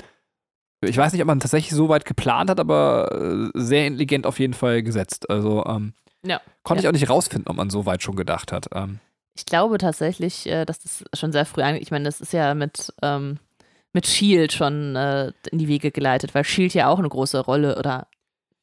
ich 0.80 0.96
weiß 0.96 1.12
nicht, 1.12 1.22
ob 1.22 1.26
man 1.26 1.40
tatsächlich 1.40 1.74
so 1.74 1.88
weit 1.88 2.04
geplant 2.04 2.50
hat, 2.50 2.60
aber 2.60 3.10
äh, 3.12 3.58
sehr 3.58 3.86
intelligent 3.86 4.26
auf 4.26 4.38
jeden 4.38 4.54
Fall 4.54 4.84
gesetzt. 4.84 5.28
Also 5.28 5.64
ähm, 5.66 5.94
Ja. 6.24 6.40
konnte 6.62 6.82
Ja. 6.82 6.90
ich 6.90 6.94
auch 6.94 7.00
nicht 7.00 7.10
rausfinden, 7.10 7.48
ob 7.50 7.56
man 7.56 7.70
so 7.70 7.86
weit 7.86 8.02
schon 8.02 8.16
gedacht 8.16 8.52
hat. 8.52 8.66
Ähm, 8.74 8.98
Ich 9.34 9.46
glaube 9.46 9.78
tatsächlich, 9.78 10.46
äh, 10.46 10.64
dass 10.64 10.80
das 10.80 11.04
schon 11.14 11.32
sehr 11.32 11.44
früh, 11.46 11.62
ange- 11.62 11.78
ich 11.80 11.90
meine, 11.90 12.04
das 12.04 12.20
ist 12.20 12.32
ja 12.32 12.54
mit, 12.54 12.92
ähm, 13.02 13.38
mit 13.92 14.06
Shield 14.06 14.52
schon 14.52 14.94
äh, 14.96 15.32
in 15.50 15.58
die 15.58 15.68
Wege 15.68 15.90
geleitet, 15.90 16.34
weil 16.34 16.44
Shield 16.44 16.74
ja 16.74 16.88
auch 16.88 16.98
eine 16.98 17.08
große 17.08 17.40
Rolle 17.40 17.78
oder 17.78 18.06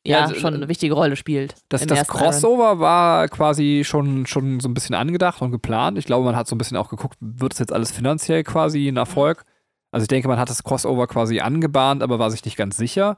Ja, 0.05 0.29
ja, 0.29 0.35
schon 0.35 0.53
eine 0.53 0.67
wichtige 0.69 0.93
Rolle 0.93 1.15
spielt. 1.17 1.55
Das, 1.69 1.85
das 1.85 1.97
ersten 1.99 2.15
Iron. 2.17 2.25
Crossover 2.31 2.79
war 2.79 3.27
quasi 3.27 3.81
schon, 3.85 4.25
schon 4.25 4.59
so 4.61 4.69
ein 4.69 4.73
bisschen 4.73 4.95
angedacht 4.95 5.41
und 5.41 5.51
geplant. 5.51 5.97
Ich 5.97 6.05
glaube, 6.05 6.23
man 6.25 6.35
hat 6.35 6.47
so 6.47 6.55
ein 6.55 6.57
bisschen 6.57 6.77
auch 6.77 6.89
geguckt, 6.89 7.17
wird 7.19 7.53
es 7.53 7.59
jetzt 7.59 7.73
alles 7.73 7.91
finanziell 7.91 8.43
quasi 8.43 8.87
ein 8.87 8.97
Erfolg? 8.97 9.43
Also 9.91 10.03
ich 10.03 10.07
denke, 10.07 10.27
man 10.27 10.39
hat 10.39 10.49
das 10.49 10.63
Crossover 10.63 11.07
quasi 11.07 11.39
angebahnt, 11.41 12.01
aber 12.03 12.17
war 12.19 12.31
sich 12.31 12.45
nicht 12.45 12.55
ganz 12.57 12.77
sicher. 12.77 13.17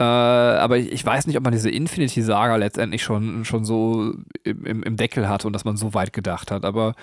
Äh, 0.00 0.04
aber 0.04 0.78
ich, 0.78 0.92
ich 0.92 1.04
weiß 1.04 1.26
nicht, 1.26 1.36
ob 1.36 1.44
man 1.44 1.52
diese 1.52 1.70
Infinity-Saga 1.70 2.56
letztendlich 2.56 3.02
schon, 3.02 3.44
schon 3.44 3.64
so 3.64 4.14
im, 4.44 4.64
im, 4.64 4.82
im 4.82 4.96
Deckel 4.96 5.28
hatte 5.28 5.46
und 5.46 5.52
dass 5.52 5.64
man 5.64 5.76
so 5.76 5.92
weit 5.94 6.12
gedacht 6.12 6.50
hat. 6.50 6.64
Aber 6.64 6.94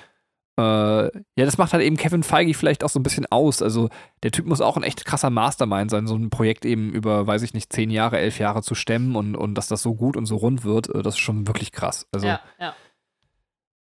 äh, 0.57 0.61
ja, 0.61 1.11
das 1.43 1.57
macht 1.57 1.73
halt 1.73 1.83
eben 1.83 1.97
Kevin 1.97 2.23
Feige 2.23 2.53
vielleicht 2.53 2.85
auch 2.85 2.89
so 2.89 2.99
ein 2.99 3.03
bisschen 3.03 3.25
aus. 3.29 3.61
Also 3.61 3.89
der 4.23 4.31
Typ 4.31 4.45
muss 4.45 4.61
auch 4.61 4.77
ein 4.77 4.83
echt 4.83 5.03
krasser 5.03 5.29
Mastermind 5.29 5.91
sein, 5.91 6.07
so 6.07 6.15
ein 6.15 6.29
Projekt 6.29 6.63
eben 6.63 6.93
über, 6.93 7.27
weiß 7.27 7.41
ich 7.41 7.53
nicht, 7.53 7.73
zehn 7.73 7.89
Jahre, 7.89 8.19
elf 8.19 8.39
Jahre 8.39 8.61
zu 8.61 8.75
stemmen 8.75 9.17
und, 9.17 9.35
und 9.35 9.55
dass 9.55 9.67
das 9.67 9.81
so 9.81 9.95
gut 9.95 10.15
und 10.15 10.25
so 10.25 10.37
rund 10.37 10.63
wird, 10.63 10.87
äh, 10.87 11.01
das 11.01 11.15
ist 11.15 11.19
schon 11.19 11.47
wirklich 11.47 11.73
krass. 11.73 12.07
Also 12.13 12.27
ja, 12.27 12.39
ja. 12.59 12.75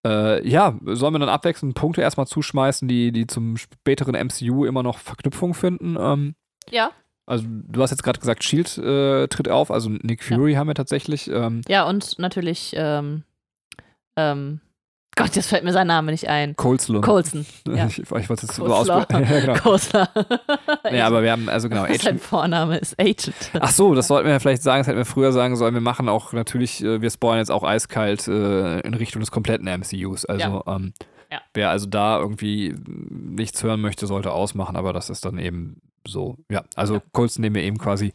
äh, 0.06 0.48
ja, 0.48 0.78
sollen 0.84 1.14
wir 1.14 1.18
dann 1.18 1.28
abwechselnd 1.28 1.74
Punkte 1.74 2.00
erstmal 2.00 2.26
zuschmeißen, 2.26 2.88
die, 2.88 3.12
die 3.12 3.26
zum 3.26 3.58
späteren 3.58 4.14
MCU 4.14 4.64
immer 4.64 4.82
noch 4.82 4.98
Verknüpfung 4.98 5.52
finden? 5.52 5.98
Ähm, 6.00 6.34
ja, 6.70 6.92
also 7.32 7.46
du 7.48 7.80
hast 7.80 7.90
jetzt 7.90 8.02
gerade 8.02 8.20
gesagt, 8.20 8.44
Shield 8.44 8.76
äh, 8.76 9.26
tritt 9.28 9.48
auf, 9.48 9.70
also 9.70 9.88
Nick 9.88 10.22
Fury 10.22 10.52
haben 10.52 10.66
wir 10.66 10.74
tatsächlich. 10.74 11.30
Ähm, 11.30 11.62
ja, 11.66 11.84
und 11.84 12.18
natürlich, 12.18 12.74
ähm, 12.76 13.22
ähm, 14.18 14.60
Gott, 15.16 15.34
jetzt 15.34 15.48
fällt 15.48 15.64
mir 15.64 15.72
sein 15.72 15.86
Name 15.86 16.10
nicht 16.10 16.28
ein. 16.28 16.54
Coulson. 16.56 17.00
Colson. 17.00 17.46
Ja. 17.66 17.86
Ich, 17.86 18.00
ich 18.00 18.10
wollte 18.10 18.34
es 18.34 18.42
jetzt 18.42 18.54
so 18.56 18.66
aussprechen. 18.66 19.26
ja, 19.30 19.40
genau. 19.40 19.54
Coulson. 19.54 20.06
Ja, 20.90 21.06
aber 21.06 21.22
wir 21.22 21.32
haben, 21.32 21.48
also 21.48 21.70
genau, 21.70 21.84
Sein 21.86 21.94
Agent. 21.94 22.20
Vorname 22.20 22.76
ist 22.76 23.00
Agent. 23.00 23.34
Ach 23.58 23.70
so, 23.70 23.94
das 23.94 24.08
sollten 24.08 24.28
wir 24.28 24.38
vielleicht 24.38 24.62
sagen, 24.62 24.80
das 24.80 24.88
hätten 24.88 24.98
wir 24.98 25.06
früher 25.06 25.32
sagen 25.32 25.56
sollen. 25.56 25.72
Wir 25.72 25.80
machen 25.80 26.10
auch 26.10 26.34
natürlich, 26.34 26.84
äh, 26.84 27.00
wir 27.00 27.10
spoilern 27.10 27.38
jetzt 27.38 27.50
auch 27.50 27.64
eiskalt 27.64 28.28
äh, 28.28 28.80
in 28.80 28.92
Richtung 28.92 29.20
des 29.20 29.30
kompletten 29.30 29.66
MCUs. 29.66 30.26
Also, 30.26 30.64
ähm, 30.66 30.92
Ja. 31.30 31.40
wer 31.54 31.70
also 31.70 31.86
da 31.86 32.18
irgendwie 32.18 32.74
nichts 32.86 33.62
hören 33.62 33.80
möchte, 33.80 34.06
sollte 34.06 34.32
ausmachen, 34.32 34.76
aber 34.76 34.92
das 34.92 35.08
ist 35.08 35.24
dann 35.24 35.38
eben 35.38 35.80
so. 36.06 36.36
Ja, 36.50 36.64
also 36.76 36.94
Ja. 36.96 37.02
Colson, 37.12 37.42
den 37.42 37.54
wir 37.54 37.62
eben 37.62 37.78
quasi 37.78 38.12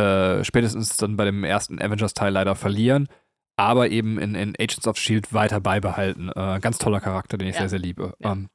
äh, 0.00 0.44
spätestens 0.44 0.96
dann 0.96 1.16
bei 1.16 1.24
dem 1.24 1.42
ersten 1.44 1.80
Avengers-Teil 1.82 2.32
leider 2.32 2.54
verlieren, 2.54 3.08
aber 3.56 3.90
eben 3.90 4.18
in, 4.18 4.34
in 4.36 4.54
Agents 4.58 4.86
of 4.86 4.96
Shield 4.96 5.32
weiter 5.34 5.60
beibehalten. 5.60 6.28
Äh, 6.34 6.60
ganz 6.60 6.78
toller 6.78 7.00
Charakter, 7.00 7.36
den 7.38 7.48
ich 7.48 7.54
Ja. 7.56 7.62
sehr, 7.62 7.68
sehr 7.70 7.78
liebe. 7.80 8.14
Ja. 8.20 8.32
Ähm, 8.32 8.48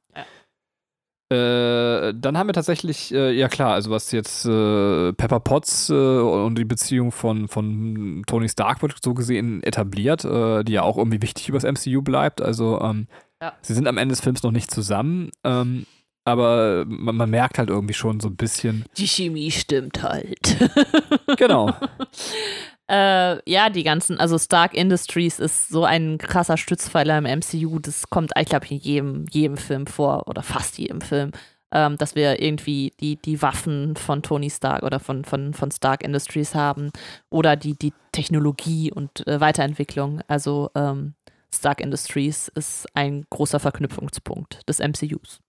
äh, 1.32 2.12
dann 2.14 2.36
haben 2.36 2.48
wir 2.48 2.52
tatsächlich, 2.52 3.12
äh, 3.12 3.32
ja 3.32 3.48
klar, 3.48 3.72
also 3.72 3.90
was 3.90 4.12
jetzt 4.12 4.44
äh, 4.44 5.12
Pepper 5.14 5.40
Potts 5.40 5.88
äh, 5.90 5.94
und 5.94 6.56
die 6.56 6.64
Beziehung 6.66 7.12
von, 7.12 7.48
von 7.48 8.22
Tony 8.26 8.48
Stark 8.48 8.82
wird 8.82 8.94
so 9.02 9.14
gesehen 9.14 9.62
etabliert, 9.62 10.24
äh, 10.24 10.62
die 10.64 10.72
ja 10.72 10.82
auch 10.82 10.98
irgendwie 10.98 11.22
wichtig 11.22 11.48
übers 11.48 11.64
MCU 11.64 12.02
bleibt. 12.02 12.42
Also 12.42 12.80
ähm, 12.80 13.06
Ja. 13.42 13.54
sie 13.62 13.72
sind 13.74 13.88
am 13.88 13.96
Ende 13.98 14.12
des 14.12 14.20
Films 14.20 14.42
noch 14.42 14.52
nicht 14.52 14.70
zusammen, 14.70 15.30
ähm, 15.44 15.86
aber 16.24 16.84
man, 16.86 17.16
man 17.16 17.30
merkt 17.30 17.58
halt 17.58 17.68
irgendwie 17.70 17.94
schon 17.94 18.20
so 18.20 18.28
ein 18.28 18.36
bisschen, 18.36 18.84
Die 18.96 19.06
Chemie 19.06 19.50
stimmt 19.50 20.02
halt. 20.02 20.56
genau, 21.36 21.70
Äh, 22.86 23.50
ja, 23.50 23.70
die 23.70 23.82
ganzen, 23.82 24.20
also 24.20 24.38
Stark 24.38 24.74
Industries 24.74 25.38
ist 25.38 25.68
so 25.70 25.84
ein 25.84 26.18
krasser 26.18 26.58
Stützpfeiler 26.58 27.16
im 27.16 27.24
MCU. 27.24 27.78
Das 27.78 28.10
kommt, 28.10 28.32
ich 28.38 28.46
glaube, 28.46 28.66
in 28.68 28.76
jedem, 28.76 29.24
jedem 29.30 29.56
Film 29.56 29.86
vor 29.86 30.28
oder 30.28 30.42
fast 30.42 30.76
jedem 30.78 31.00
Film, 31.00 31.32
ähm, 31.72 31.96
dass 31.96 32.14
wir 32.14 32.42
irgendwie 32.42 32.92
die, 33.00 33.16
die 33.16 33.40
Waffen 33.40 33.96
von 33.96 34.22
Tony 34.22 34.50
Stark 34.50 34.82
oder 34.82 35.00
von, 35.00 35.24
von, 35.24 35.54
von 35.54 35.70
Stark 35.70 36.04
Industries 36.04 36.54
haben 36.54 36.90
oder 37.30 37.56
die, 37.56 37.74
die 37.78 37.94
Technologie 38.12 38.92
und 38.92 39.26
äh, 39.26 39.40
Weiterentwicklung. 39.40 40.20
Also 40.28 40.70
ähm, 40.74 41.14
Stark 41.54 41.80
Industries 41.80 42.48
ist 42.48 42.86
ein 42.94 43.24
großer 43.30 43.60
Verknüpfungspunkt 43.60 44.68
des 44.68 44.80
MCUs. 44.80 45.40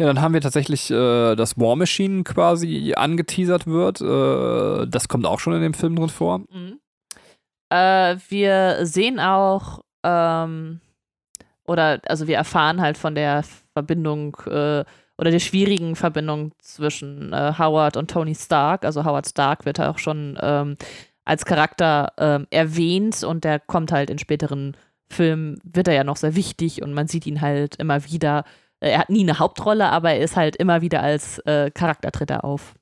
Ja, 0.00 0.06
dann 0.06 0.20
haben 0.20 0.34
wir 0.34 0.40
tatsächlich, 0.40 0.90
äh, 0.90 1.34
dass 1.34 1.58
War 1.58 1.74
Machine 1.74 2.22
quasi 2.22 2.94
angeteasert 2.96 3.66
wird. 3.66 4.00
Äh, 4.00 4.86
das 4.88 5.08
kommt 5.08 5.26
auch 5.26 5.40
schon 5.40 5.54
in 5.54 5.62
dem 5.62 5.74
Film 5.74 5.96
drin 5.96 6.08
vor. 6.08 6.42
Äh, 7.70 8.16
wir 8.28 8.86
sehen 8.86 9.18
auch, 9.18 9.80
ähm, 10.04 10.80
oder 11.66 12.00
also 12.06 12.28
wir 12.28 12.36
erfahren 12.36 12.80
halt 12.80 12.96
von 12.96 13.16
der 13.16 13.42
Verbindung 13.74 14.36
äh, 14.46 14.84
oder 15.18 15.32
der 15.32 15.40
schwierigen 15.40 15.96
Verbindung 15.96 16.52
zwischen 16.58 17.32
äh, 17.32 17.54
Howard 17.58 17.96
und 17.96 18.08
Tony 18.08 18.36
Stark. 18.36 18.84
Also 18.84 19.04
Howard 19.04 19.26
Stark 19.26 19.66
wird 19.66 19.80
auch 19.80 19.98
schon 19.98 20.38
ähm, 20.40 20.76
als 21.24 21.44
Charakter 21.44 22.12
ähm, 22.16 22.46
erwähnt 22.50 23.24
und 23.24 23.42
der 23.42 23.58
kommt 23.58 23.90
halt 23.90 24.10
in 24.10 24.18
späteren 24.18 24.76
Filmen, 25.10 25.58
wird 25.64 25.88
er 25.88 25.94
ja 25.94 26.04
noch 26.04 26.16
sehr 26.16 26.36
wichtig 26.36 26.82
und 26.82 26.94
man 26.94 27.08
sieht 27.08 27.26
ihn 27.26 27.40
halt 27.40 27.76
immer 27.76 28.04
wieder. 28.04 28.44
Er 28.80 28.98
hat 28.98 29.10
nie 29.10 29.22
eine 29.22 29.38
Hauptrolle, 29.38 29.88
aber 29.90 30.12
er 30.12 30.20
ist 30.20 30.36
halt 30.36 30.56
immer 30.56 30.80
wieder 30.80 31.02
als 31.02 31.38
äh, 31.40 31.70
Charakter 31.70 32.12
tritt 32.12 32.30
er 32.30 32.44
auf. 32.44 32.74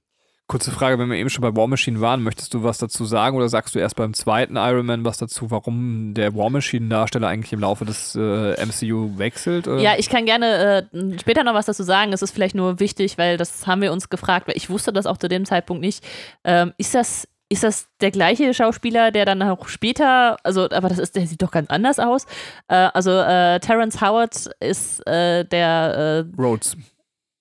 Kurze 0.49 0.71
Frage, 0.71 0.97
wenn 1.01 1.11
wir 1.11 1.17
eben 1.17 1.29
schon 1.29 1.43
bei 1.43 1.57
War 1.57 1.67
Machine 1.67 2.01
waren, 2.01 2.23
möchtest 2.23 2.55
du 2.55 2.63
was 2.63 2.79
dazu 2.79 3.05
sagen 3.05 3.37
oder 3.37 3.49
sagst 3.49 3.75
du 3.75 3.81
erst 3.81 3.97
beim 3.97 4.15
zweiten 4.15 4.55
Iron 4.55 4.87
Man 4.87 5.05
was 5.05 5.19
dazu, 5.19 5.51
warum 5.51 6.15
der 6.15 6.37
War 6.37 6.51
Machine-Darsteller 6.51 7.27
eigentlich 7.27 7.53
im 7.53 7.59
Laufe 7.59 7.85
des 7.85 8.15
äh, 8.15 8.65
MCU 8.65 9.19
wechselt? 9.19 9.67
Äh? 9.67 9.83
Ja, 9.83 9.95
ich 9.99 10.09
kann 10.09 10.25
gerne 10.25 10.89
äh, 10.93 11.19
später 11.19 11.43
noch 11.43 11.55
was 11.55 11.67
dazu 11.67 11.83
sagen. 11.83 12.13
Es 12.13 12.23
ist 12.23 12.31
vielleicht 12.31 12.55
nur 12.55 12.79
wichtig, 12.79 13.19
weil 13.19 13.39
das 13.39 13.67
haben 13.67 13.83
wir 13.83 13.91
uns 13.91 14.09
gefragt, 14.09 14.47
weil 14.47 14.57
ich 14.57 14.71
wusste 14.71 14.93
das 14.93 15.07
auch 15.07 15.17
zu 15.17 15.29
dem 15.29 15.47
Zeitpunkt 15.47 15.81
nicht. 15.81 16.07
Ähm, 16.45 16.73
ist 16.79 16.95
das 16.95 17.27
ist 17.49 17.63
das 17.63 17.89
der 18.01 18.11
gleiche 18.11 18.53
Schauspieler, 18.55 19.11
der 19.11 19.25
dann 19.25 19.43
auch 19.43 19.69
später, 19.69 20.37
also, 20.43 20.69
aber 20.71 20.89
das 20.89 20.99
ist, 20.99 21.15
der 21.17 21.27
sieht 21.27 21.43
doch 21.43 21.51
ganz 21.51 21.71
anders 21.71 21.99
aus. 21.99 22.27
Äh, 22.69 22.89
also 22.93 23.11
äh, 23.13 23.61
Terrence 23.61 24.01
Howard 24.01 24.51
ist 24.61 25.07
äh, 25.07 25.45
der 25.45 26.27
äh, 26.37 26.41
Rhodes. 26.41 26.77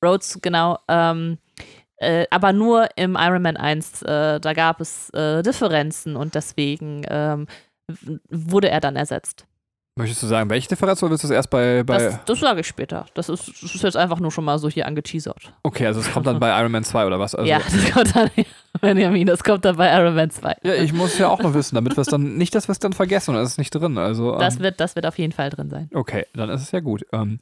Rhodes, 0.03 0.39
genau. 0.41 0.77
Ähm, 0.87 1.39
äh, 1.97 2.27
aber 2.29 2.53
nur 2.53 2.89
im 2.97 3.17
Iron 3.19 3.41
Man 3.41 3.57
1, 3.57 4.03
äh, 4.03 4.39
da 4.39 4.53
gab 4.53 4.81
es 4.81 5.11
Differenzen 5.11 6.15
und 6.15 6.35
deswegen 6.35 7.03
ähm, 7.09 7.47
wurde 8.29 8.69
er 8.69 8.81
dann 8.81 8.95
ersetzt. 8.95 9.45
Möchtest 9.97 10.23
du 10.23 10.27
sagen, 10.27 10.49
welche 10.49 10.67
Differenz 10.67 11.01
oder 11.01 11.11
willst 11.11 11.23
du 11.23 11.29
es 11.29 11.31
erst 11.31 11.49
bei. 11.49 11.81
bei 11.83 11.97
Das, 11.97 12.25
das 12.25 12.39
sage 12.41 12.59
ich 12.59 12.67
später. 12.67 13.05
Das 13.13 13.29
ist, 13.29 13.47
das 13.47 13.75
ist 13.75 13.81
jetzt 13.81 13.95
einfach 13.95 14.19
nur 14.19 14.29
schon 14.29 14.43
mal 14.43 14.59
so 14.59 14.69
hier 14.69 14.85
angeteasert. 14.85 15.53
okay, 15.63 15.87
also 15.87 16.01
es 16.01 16.11
kommt 16.11 16.27
dann 16.27 16.37
bei 16.41 16.59
Iron 16.59 16.71
Man 16.71 16.83
2 16.83 17.05
oder 17.05 17.17
was? 17.17 17.33
Also, 17.33 17.49
ja, 17.49 17.59
das 17.59 17.93
kommt 17.93 18.13
dann, 18.13 18.29
Benjamin, 18.81 19.25
das 19.27 19.43
kommt 19.43 19.65
dann 19.65 19.75
bei 19.77 19.91
Iron 19.95 20.15
Man 20.15 20.29
2. 20.31 20.57
Ja, 20.63 20.73
ich 20.75 20.93
muss 20.93 21.17
ja 21.17 21.29
auch 21.29 21.41
noch 21.41 21.53
wissen, 21.53 21.75
damit 21.75 21.95
wir 21.97 22.01
es 22.01 22.07
dann. 22.07 22.35
Nicht, 22.37 22.53
dass 22.55 22.67
wir 22.67 22.73
es 22.73 22.79
dann 22.79 22.93
vergessen 22.93 23.35
und 23.35 23.41
es 23.41 23.51
ist 23.51 23.57
nicht 23.57 23.71
drin. 23.71 23.97
Also, 23.97 24.35
Das 24.37 24.57
ähm, 24.57 24.63
wird, 24.63 24.79
das 24.79 24.95
wird 24.95 25.05
auf 25.05 25.17
jeden 25.17 25.31
Fall 25.33 25.49
drin 25.49 25.69
sein. 25.69 25.89
Okay, 25.93 26.25
dann 26.33 26.49
ist 26.49 26.61
es 26.61 26.71
ja 26.71 26.79
gut. 26.81 27.05
Ähm, 27.11 27.39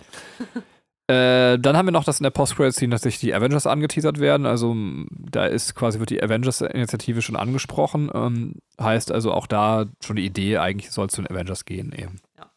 äh, 1.08 1.60
dann 1.60 1.76
haben 1.76 1.88
wir 1.88 1.92
noch, 1.92 2.06
dass 2.06 2.20
in 2.20 2.24
der 2.24 2.30
Post-Credit-Scene 2.32 2.92
tatsächlich 2.92 3.20
die 3.20 3.34
Avengers 3.34 3.68
angeteasert 3.68 4.20
werden. 4.20 4.46
Also 4.46 4.74
da 5.10 5.46
ist 5.46 5.76
quasi, 5.76 6.00
wird 6.00 6.10
die 6.12 6.24
Avengers-Initiative 6.24 7.22
schon 7.22 7.36
angesprochen. 7.36 8.10
Ähm, 8.14 8.56
heißt 8.80 9.12
also 9.12 9.34
auch 9.34 9.48
da 9.48 9.86
schon 10.02 10.16
die 10.16 10.26
Idee, 10.26 10.58
eigentlich 10.60 10.92
soll 10.92 11.08
es 11.08 11.14
zu 11.14 11.22
den 11.22 11.30
Avengers 11.30 11.66
gehen 11.66 11.92
eben. 11.92 12.22
Ja. 12.38 12.50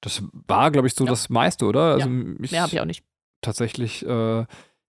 Das 0.00 0.22
war, 0.46 0.70
glaube 0.70 0.86
ich, 0.86 0.94
so 0.94 1.04
Ja. 1.04 1.10
das 1.10 1.28
meiste, 1.28 1.64
oder? 1.66 1.94
Also 1.94 2.08
ich, 2.40 2.52
Mehr 2.52 2.62
habe 2.62 2.72
ich 2.72 2.80
auch 2.80 2.84
nicht. 2.84 3.02
tatsächlich, 3.40 4.06
äh, 4.06 4.44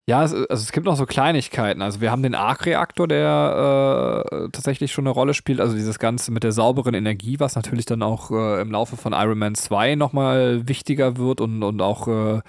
ja, 0.10 0.24
es, 0.24 0.34
also 0.34 0.64
es 0.64 0.72
gibt 0.72 0.88
noch 0.88 0.96
so 0.96 1.06
Kleinigkeiten. 1.06 1.84
Also 1.84 2.02
wir 2.02 2.10
haben 2.10 2.24
den 2.24 2.34
Arc-Reaktor, 2.34 3.08
der 3.08 4.26
äh, 4.26 4.50
tatsächlich 4.50 4.92
schon 4.92 5.06
eine 5.06 5.14
Rolle 5.14 5.36
spielt. 5.36 5.62
Also 5.62 5.76
dieses 5.76 6.00
Ganze 6.00 6.32
mit 6.32 6.44
der 6.44 6.52
sauberen 6.52 6.96
Energie, 6.96 7.40
was 7.40 7.56
natürlich 7.56 7.86
dann 7.86 8.02
auch 8.02 8.32
äh, 8.32 8.60
im 8.60 8.72
Laufe 8.72 8.98
von 8.98 9.14
Iron 9.14 9.38
Man 9.38 9.54
2 9.54 9.94
nochmal 9.94 10.68
wichtiger 10.68 11.18
wird 11.18 11.42
und, 11.42 11.62
und 11.62 11.80
auch 11.80 12.08
äh, 12.08 12.42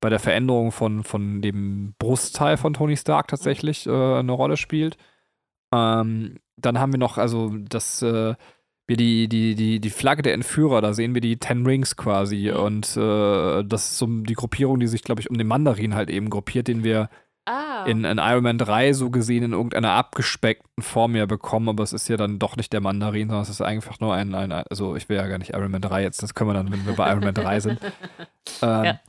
bei 0.00 0.10
der 0.10 0.20
Veränderung 0.20 0.70
von, 0.70 1.02
von 1.02 1.42
dem 1.42 1.94
Brustteil 1.98 2.56
von 2.56 2.74
Tony 2.74 2.96
Stark 2.96 3.26
tatsächlich 3.26 3.88
äh, 3.88 3.90
eine 3.90 4.30
Rolle 4.30 4.56
spielt. 4.56 4.96
Ähm, 5.74 6.36
dann 6.56 6.78
haben 6.78 6.92
wir 6.92 7.00
noch, 7.00 7.18
also 7.18 7.50
das, 7.68 8.00
äh, 8.00 8.36
wir 8.88 8.96
die, 8.96 9.28
die, 9.28 9.54
die, 9.54 9.80
die 9.80 9.90
Flagge 9.90 10.22
der 10.22 10.34
Entführer, 10.34 10.80
da 10.80 10.92
sehen 10.94 11.14
wir 11.14 11.20
die 11.20 11.36
Ten 11.36 11.64
Rings 11.66 11.96
quasi. 11.96 12.50
Mhm. 12.52 12.60
Und 12.60 12.96
äh, 12.96 13.62
das 13.64 13.90
ist 13.92 13.98
so 13.98 14.06
die 14.06 14.34
Gruppierung, 14.34 14.80
die 14.80 14.88
sich, 14.88 15.02
glaube 15.02 15.20
ich, 15.20 15.30
um 15.30 15.38
den 15.38 15.46
Mandarin 15.46 15.94
halt 15.94 16.10
eben 16.10 16.30
gruppiert, 16.30 16.66
den 16.68 16.82
wir 16.82 17.08
Ah. 17.50 17.86
in, 17.86 18.04
in 18.04 18.18
Iron 18.18 18.42
Man 18.42 18.58
3 18.58 18.92
so 18.92 19.08
gesehen 19.08 19.42
in 19.42 19.52
irgendeiner 19.52 19.92
abgespeckten 19.92 20.82
Form 20.82 21.16
ja 21.16 21.24
bekommen, 21.24 21.70
aber 21.70 21.82
es 21.82 21.94
ist 21.94 22.06
ja 22.08 22.18
dann 22.18 22.38
doch 22.38 22.56
nicht 22.58 22.74
der 22.74 22.82
Mandarin, 22.82 23.28
sondern 23.28 23.42
es 23.44 23.48
ist 23.48 23.62
einfach 23.62 24.00
nur 24.00 24.12
ein, 24.12 24.34
ein 24.34 24.52
also 24.52 24.96
ich 24.96 25.08
will 25.08 25.16
ja 25.16 25.26
gar 25.26 25.38
nicht 25.38 25.54
Iron 25.54 25.70
Man 25.70 25.80
3 25.80 26.02
jetzt, 26.02 26.22
das 26.22 26.34
können 26.34 26.50
wir 26.50 26.54
dann, 26.54 26.70
wenn 26.70 26.84
wir 26.84 26.92
bei 26.92 27.10
Iron 27.10 27.24
Man 27.24 27.32
3 27.32 27.60
sind. 27.60 27.80
Ähm, 28.60 28.84
Ja. 28.84 29.00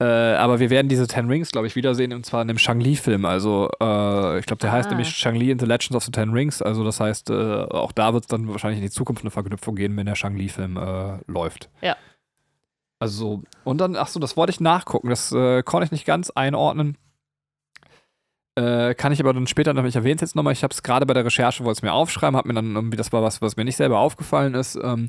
Äh, 0.00 0.04
aber 0.04 0.60
wir 0.60 0.70
werden 0.70 0.88
diese 0.88 1.06
Ten 1.06 1.28
Rings, 1.28 1.50
glaube 1.50 1.66
ich, 1.66 1.74
wiedersehen, 1.76 2.12
und 2.12 2.24
zwar 2.24 2.42
in 2.42 2.48
dem 2.48 2.58
Shang-Li-Film. 2.58 3.24
Also, 3.24 3.68
äh, 3.80 4.38
ich 4.38 4.46
glaube, 4.46 4.60
der 4.60 4.70
heißt 4.72 4.86
Ah. 4.86 4.90
nämlich 4.90 5.08
Shang-Li 5.10 5.50
in 5.50 5.58
the 5.58 5.66
Legends 5.66 5.94
of 5.96 6.04
the 6.04 6.12
Ten 6.12 6.30
Rings. 6.30 6.62
Also, 6.62 6.84
das 6.84 7.00
heißt, 7.00 7.30
äh, 7.30 7.62
auch 7.64 7.92
da 7.92 8.12
wird 8.14 8.24
es 8.24 8.28
dann 8.28 8.48
wahrscheinlich 8.48 8.78
in 8.78 8.84
die 8.84 8.90
Zukunft 8.90 9.22
eine 9.22 9.30
Verknüpfung 9.30 9.74
geben, 9.74 9.96
wenn 9.96 10.06
der 10.06 10.14
Shang-Li-Film 10.14 10.76
äh, 10.76 11.18
läuft. 11.26 11.68
Ja. 11.80 11.96
Also, 13.00 13.42
und 13.64 13.78
dann, 13.80 13.96
ach 13.96 14.08
so, 14.08 14.18
das 14.20 14.36
wollte 14.36 14.50
ich 14.50 14.60
nachgucken. 14.60 15.08
Das 15.08 15.30
äh, 15.32 15.62
konnte 15.62 15.84
ich 15.86 15.92
nicht 15.92 16.04
ganz 16.04 16.30
einordnen. 16.30 16.96
Äh, 18.56 18.94
kann 18.94 19.12
ich 19.12 19.20
aber 19.20 19.32
dann 19.32 19.46
später 19.46 19.72
noch, 19.72 19.84
ich 19.84 19.94
erwähne 19.94 20.16
es 20.16 20.20
jetzt 20.20 20.34
nochmal, 20.36 20.52
ich 20.52 20.64
habe 20.64 20.72
es 20.72 20.82
gerade 20.82 21.06
bei 21.06 21.14
der 21.14 21.24
Recherche, 21.24 21.62
wollte 21.64 21.78
es 21.78 21.82
mir 21.82 21.92
aufschreiben, 21.92 22.36
habe 22.36 22.48
mir 22.48 22.54
dann 22.54 22.74
irgendwie, 22.74 22.96
das 22.96 23.12
war 23.12 23.22
was, 23.22 23.40
was 23.40 23.56
mir 23.56 23.64
nicht 23.64 23.76
selber 23.76 24.00
aufgefallen 24.00 24.54
ist. 24.54 24.76
Ähm, 24.82 25.08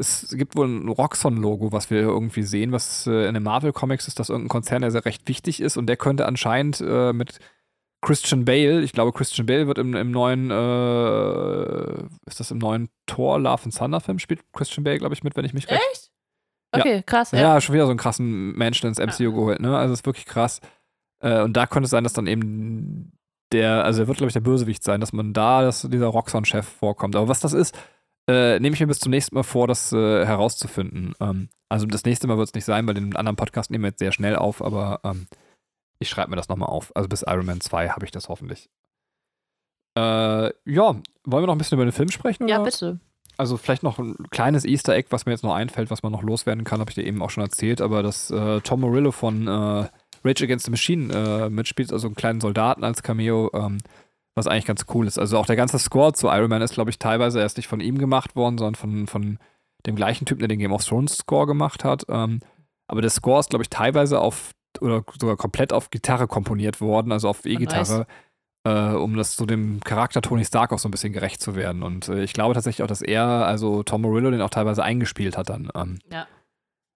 es 0.00 0.34
gibt 0.36 0.56
wohl 0.56 0.66
ein 0.66 0.88
Roxxon-Logo, 0.88 1.72
was 1.72 1.90
wir 1.90 1.98
irgendwie 2.00 2.42
sehen, 2.42 2.72
was 2.72 3.06
äh, 3.06 3.26
in 3.28 3.34
den 3.34 3.42
Marvel-Comics 3.42 4.08
ist, 4.08 4.18
das 4.18 4.30
irgendein 4.30 4.48
Konzern, 4.48 4.82
der 4.82 4.90
sehr 4.90 5.04
recht 5.04 5.28
wichtig 5.28 5.60
ist 5.60 5.76
und 5.76 5.86
der 5.86 5.96
könnte 5.96 6.26
anscheinend 6.26 6.80
äh, 6.80 7.12
mit 7.12 7.38
Christian 8.02 8.46
Bale, 8.46 8.80
ich 8.80 8.92
glaube, 8.92 9.12
Christian 9.12 9.46
Bale 9.46 9.66
wird 9.66 9.76
im, 9.76 9.94
im 9.94 10.10
neuen, 10.10 10.50
äh, 10.50 12.02
ist 12.26 12.40
das 12.40 12.50
im 12.50 12.58
neuen 12.58 12.88
Thor 13.06 13.38
Love 13.38 13.64
and 13.64 13.76
Thunder 13.76 14.00
Film, 14.00 14.18
spielt 14.18 14.40
Christian 14.52 14.84
Bale, 14.84 14.98
glaube 14.98 15.14
ich, 15.14 15.22
mit, 15.22 15.36
wenn 15.36 15.44
ich 15.44 15.52
mich 15.52 15.68
recht 15.68 15.82
Echt? 15.92 16.10
Okay, 16.72 17.02
krass. 17.04 17.32
ja, 17.32 17.40
Ja. 17.40 17.60
schon 17.60 17.74
wieder 17.74 17.84
so 17.84 17.90
einen 17.90 17.98
krassen 17.98 18.52
Menschen 18.56 18.86
ins 18.88 18.98
MCU 18.98 19.32
geholt, 19.32 19.60
ne? 19.60 19.76
Also 19.76 19.92
ist 19.92 20.06
wirklich 20.06 20.24
krass. 20.24 20.60
Äh, 21.20 21.42
und 21.42 21.56
da 21.56 21.66
könnte 21.66 21.86
es 21.86 21.90
sein, 21.90 22.04
dass 22.04 22.12
dann 22.12 22.26
eben 22.26 23.12
der, 23.52 23.84
also 23.84 24.02
er 24.02 24.06
wird, 24.08 24.18
glaube 24.18 24.28
ich, 24.28 24.34
der 24.34 24.40
Bösewicht 24.40 24.82
sein, 24.84 25.00
dass 25.00 25.12
man 25.12 25.32
da, 25.32 25.62
dass 25.62 25.82
dieser 25.82 26.06
Roxxon-Chef 26.06 26.66
vorkommt. 26.66 27.16
Aber 27.16 27.28
was 27.28 27.40
das 27.40 27.52
ist, 27.52 27.76
äh, 28.30 28.60
nehme 28.60 28.74
ich 28.74 28.80
mir 28.80 28.86
bis 28.86 29.00
zum 29.00 29.10
nächsten 29.10 29.34
Mal 29.34 29.42
vor, 29.42 29.66
das 29.66 29.92
äh, 29.92 30.24
herauszufinden. 30.24 31.14
Ähm, 31.20 31.48
also 31.68 31.86
das 31.86 32.04
nächste 32.04 32.26
Mal 32.26 32.38
wird 32.38 32.48
es 32.48 32.54
nicht 32.54 32.64
sein, 32.64 32.86
weil 32.86 32.94
den 32.94 33.16
anderen 33.16 33.36
Podcast 33.36 33.70
nehmen 33.70 33.84
wir 33.84 33.90
jetzt 33.90 33.98
sehr 33.98 34.12
schnell 34.12 34.36
auf, 34.36 34.62
aber 34.62 35.00
ähm, 35.04 35.26
ich 35.98 36.08
schreibe 36.08 36.30
mir 36.30 36.36
das 36.36 36.48
nochmal 36.48 36.68
auf. 36.68 36.92
Also 36.94 37.08
bis 37.08 37.22
Iron 37.26 37.46
Man 37.46 37.60
2 37.60 37.90
habe 37.90 38.04
ich 38.04 38.10
das 38.10 38.28
hoffentlich. 38.28 38.70
Äh, 39.96 40.00
ja, 40.00 40.52
wollen 40.64 41.02
wir 41.24 41.46
noch 41.46 41.54
ein 41.54 41.58
bisschen 41.58 41.76
über 41.76 41.84
den 41.84 41.92
Film 41.92 42.10
sprechen? 42.10 42.48
ja, 42.48 42.56
oder? 42.56 42.64
bitte. 42.64 43.00
Also 43.36 43.56
vielleicht 43.56 43.82
noch 43.82 43.98
ein 43.98 44.16
kleines 44.30 44.64
Easter 44.64 44.94
Egg, 44.94 45.08
was 45.10 45.24
mir 45.24 45.32
jetzt 45.32 45.44
noch 45.44 45.54
einfällt, 45.54 45.90
was 45.90 46.02
man 46.02 46.12
noch 46.12 46.22
loswerden 46.22 46.64
kann, 46.64 46.80
habe 46.80 46.90
ich 46.90 46.94
dir 46.94 47.06
eben 47.06 47.22
auch 47.22 47.30
schon 47.30 47.42
erzählt, 47.42 47.80
aber 47.80 48.02
dass 48.02 48.30
äh, 48.30 48.60
Tom 48.60 48.80
Morello 48.80 49.12
von 49.12 49.46
äh, 49.46 49.88
Rage 50.22 50.44
Against 50.44 50.66
the 50.66 50.70
Machine 50.70 51.12
äh, 51.14 51.48
mitspielt, 51.48 51.92
also 51.92 52.06
einen 52.06 52.16
kleinen 52.16 52.40
Soldaten 52.40 52.84
als 52.84 53.02
Cameo, 53.02 53.50
ähm, 53.54 53.78
was 54.34 54.46
eigentlich 54.46 54.66
ganz 54.66 54.86
cool 54.94 55.06
ist. 55.06 55.18
Also 55.18 55.38
auch 55.38 55.46
der 55.46 55.56
ganze 55.56 55.78
Score 55.78 56.12
zu 56.12 56.28
Iron 56.28 56.50
Man 56.50 56.62
ist, 56.62 56.74
glaube 56.74 56.90
ich, 56.90 56.98
teilweise 56.98 57.40
erst 57.40 57.56
nicht 57.56 57.68
von 57.68 57.80
ihm 57.80 57.98
gemacht 57.98 58.36
worden, 58.36 58.58
sondern 58.58 58.74
von, 58.74 59.06
von 59.06 59.38
dem 59.86 59.96
gleichen 59.96 60.26
Typen, 60.26 60.40
der 60.40 60.48
den 60.48 60.58
Game 60.58 60.72
of 60.72 60.84
Thrones 60.84 61.16
Score 61.16 61.46
gemacht 61.46 61.84
hat. 61.84 62.04
Ähm, 62.08 62.40
aber 62.86 63.02
der 63.02 63.10
Score 63.10 63.40
ist, 63.40 63.50
glaube 63.50 63.62
ich, 63.62 63.70
teilweise 63.70 64.20
auf 64.20 64.50
oder 64.80 65.04
sogar 65.18 65.36
komplett 65.36 65.72
auf 65.72 65.90
Gitarre 65.90 66.28
komponiert 66.28 66.80
worden, 66.80 67.10
also 67.12 67.28
auf 67.28 67.44
E-Gitarre, 67.44 68.06
äh, 68.64 68.94
um 68.94 69.16
das 69.16 69.36
so 69.36 69.46
dem 69.46 69.80
Charakter 69.80 70.22
Tony 70.22 70.44
Stark 70.44 70.72
auch 70.72 70.78
so 70.78 70.88
ein 70.88 70.92
bisschen 70.92 71.12
gerecht 71.12 71.40
zu 71.40 71.56
werden. 71.56 71.82
Und 71.82 72.08
äh, 72.08 72.22
ich 72.22 72.32
glaube 72.32 72.54
tatsächlich 72.54 72.84
auch, 72.84 72.88
dass 72.88 73.02
er, 73.02 73.24
also 73.24 73.82
Tom 73.82 74.02
Morello, 74.02 74.30
den 74.30 74.42
auch 74.42 74.50
teilweise 74.50 74.84
eingespielt 74.84 75.36
hat 75.36 75.50
dann. 75.50 75.70
Ähm, 75.74 75.98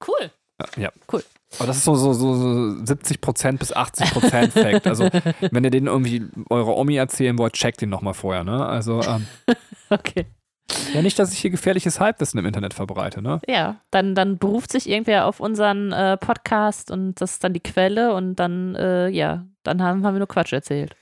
Cool. 0.06 0.30
Ja. 0.76 0.90
Cool. 1.12 1.22
Aber 1.58 1.66
das 1.68 1.78
ist 1.78 1.84
so, 1.84 1.94
so, 1.94 2.12
so, 2.12 2.34
so 2.34 2.48
70% 2.94 3.58
bis 3.58 3.74
80% 3.74 4.50
Fact. 4.50 4.86
Also, 4.86 5.08
wenn 5.52 5.64
ihr 5.64 5.70
den 5.70 5.86
irgendwie 5.86 6.26
eurer 6.50 6.76
Omi 6.76 6.96
erzählen 6.96 7.38
wollt, 7.38 7.52
checkt 7.54 7.80
ihn 7.82 7.90
nochmal 7.90 8.14
vorher, 8.14 8.44
ne? 8.44 8.64
Also, 8.66 9.00
ähm, 9.02 9.26
Okay. 9.90 10.26
ja, 10.92 11.02
nicht, 11.02 11.18
dass 11.18 11.32
ich 11.32 11.38
hier 11.38 11.50
gefährliches 11.50 12.00
Halbwissen 12.00 12.38
im 12.40 12.46
Internet 12.46 12.74
verbreite, 12.74 13.22
ne? 13.22 13.40
Ja, 13.46 13.76
dann, 13.90 14.14
dann 14.14 14.38
beruft 14.38 14.72
sich 14.72 14.88
irgendwer 14.88 15.26
auf 15.26 15.38
unseren 15.38 15.92
äh, 15.92 16.16
Podcast 16.16 16.90
und 16.90 17.20
das 17.20 17.32
ist 17.32 17.44
dann 17.44 17.52
die 17.52 17.60
Quelle 17.60 18.14
und 18.14 18.36
dann, 18.36 18.74
äh, 18.74 19.08
ja, 19.08 19.44
dann 19.62 19.82
haben, 19.82 20.04
haben 20.04 20.14
wir 20.14 20.18
nur 20.18 20.28
Quatsch 20.28 20.52
erzählt. 20.52 20.96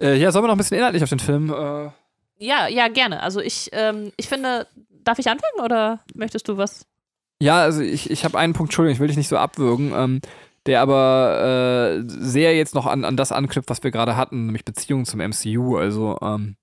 Äh, 0.00 0.16
ja, 0.16 0.30
sollen 0.30 0.44
wir 0.44 0.48
noch 0.48 0.54
ein 0.54 0.58
bisschen 0.58 0.78
inhaltlich 0.78 1.02
auf 1.02 1.08
den 1.10 1.18
Film? 1.18 1.50
Äh, 1.52 1.90
Ja, 2.38 2.68
ja, 2.68 2.88
gerne. 2.88 3.22
Also 3.22 3.40
ich, 3.40 3.68
ähm, 3.72 4.12
ich 4.16 4.28
finde, 4.28 4.66
darf 5.04 5.18
ich 5.18 5.28
anfangen 5.28 5.60
oder 5.62 5.98
möchtest 6.14 6.48
du 6.48 6.56
was? 6.56 6.86
Ja, 7.40 7.60
also 7.62 7.82
ich, 7.82 8.10
ich 8.10 8.24
habe 8.24 8.38
einen 8.38 8.52
Punkt, 8.52 8.70
Entschuldigung, 8.70 8.94
ich 8.94 9.00
will 9.00 9.08
dich 9.08 9.16
nicht 9.16 9.28
so 9.28 9.36
abwürgen, 9.36 9.92
ähm, 9.94 10.20
der 10.66 10.80
aber 10.82 11.98
äh, 12.00 12.04
sehr 12.06 12.56
jetzt 12.56 12.74
noch 12.74 12.86
an, 12.86 13.04
an 13.04 13.16
das 13.16 13.32
anknüpft, 13.32 13.70
was 13.70 13.82
wir 13.82 13.90
gerade 13.90 14.16
hatten, 14.16 14.46
nämlich 14.46 14.64
Beziehungen 14.64 15.04
zum 15.04 15.20
MCU. 15.20 15.76
Also 15.76 16.18
ähm, 16.20 16.56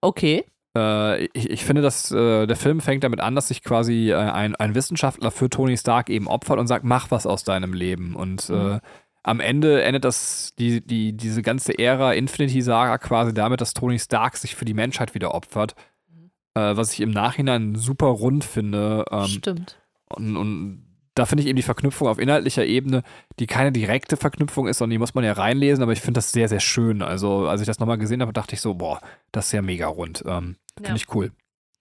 Okay. 0.00 0.44
äh, 0.76 1.24
ich, 1.26 1.50
ich 1.50 1.64
finde, 1.64 1.82
dass 1.82 2.10
äh, 2.10 2.46
der 2.46 2.56
Film 2.56 2.80
fängt 2.80 3.04
damit 3.04 3.20
an, 3.20 3.34
dass 3.34 3.48
sich 3.48 3.62
quasi 3.62 4.10
äh, 4.10 4.14
ein, 4.16 4.56
ein 4.56 4.74
Wissenschaftler 4.74 5.30
für 5.30 5.50
Tony 5.50 5.76
Stark 5.76 6.08
eben 6.10 6.26
opfert 6.26 6.58
und 6.58 6.66
sagt, 6.66 6.84
mach 6.84 7.10
was 7.10 7.26
aus 7.26 7.44
deinem 7.44 7.72
Leben. 7.74 8.16
Und 8.16 8.48
Mhm. 8.48 8.72
äh, 8.76 8.80
am 9.22 9.40
Ende 9.40 9.82
endet 9.82 10.04
das, 10.04 10.52
die, 10.58 10.80
die, 10.84 11.12
diese 11.14 11.40
ganze 11.42 11.78
Ära 11.78 12.12
Infinity-Saga 12.12 12.98
quasi 12.98 13.32
damit, 13.32 13.60
dass 13.60 13.72
Tony 13.72 13.98
Stark 13.98 14.36
sich 14.36 14.54
für 14.54 14.64
die 14.66 14.74
Menschheit 14.74 15.14
wieder 15.14 15.34
opfert. 15.34 15.74
Mhm. 16.10 16.30
Was 16.54 16.92
ich 16.92 17.00
im 17.00 17.10
Nachhinein 17.10 17.74
super 17.74 18.06
rund 18.08 18.44
finde. 18.44 19.04
Ähm, 19.10 19.26
Stimmt. 19.26 19.78
Und, 20.16 20.36
und 20.36 20.84
da 21.14 21.26
finde 21.26 21.42
ich 21.42 21.48
eben 21.48 21.56
die 21.56 21.62
Verknüpfung 21.62 22.08
auf 22.08 22.18
inhaltlicher 22.18 22.64
Ebene, 22.64 23.02
die 23.38 23.46
keine 23.46 23.70
direkte 23.70 24.16
Verknüpfung 24.16 24.66
ist, 24.66 24.78
sondern 24.78 24.92
die 24.92 24.98
muss 24.98 25.14
man 25.14 25.22
ja 25.24 25.32
reinlesen, 25.32 25.82
aber 25.82 25.92
ich 25.92 26.00
finde 26.00 26.18
das 26.18 26.32
sehr, 26.32 26.48
sehr 26.48 26.60
schön. 26.60 27.02
Also, 27.02 27.46
als 27.46 27.60
ich 27.60 27.66
das 27.68 27.78
nochmal 27.78 27.98
gesehen 27.98 28.20
habe, 28.20 28.32
dachte 28.32 28.54
ich 28.54 28.60
so, 28.60 28.74
boah, 28.74 29.00
das 29.30 29.46
ist 29.46 29.52
ja 29.52 29.62
mega 29.62 29.86
rund. 29.86 30.24
Ähm, 30.26 30.56
finde 30.76 30.90
Ja. 30.90 30.96
ich 30.96 31.14
cool. 31.14 31.30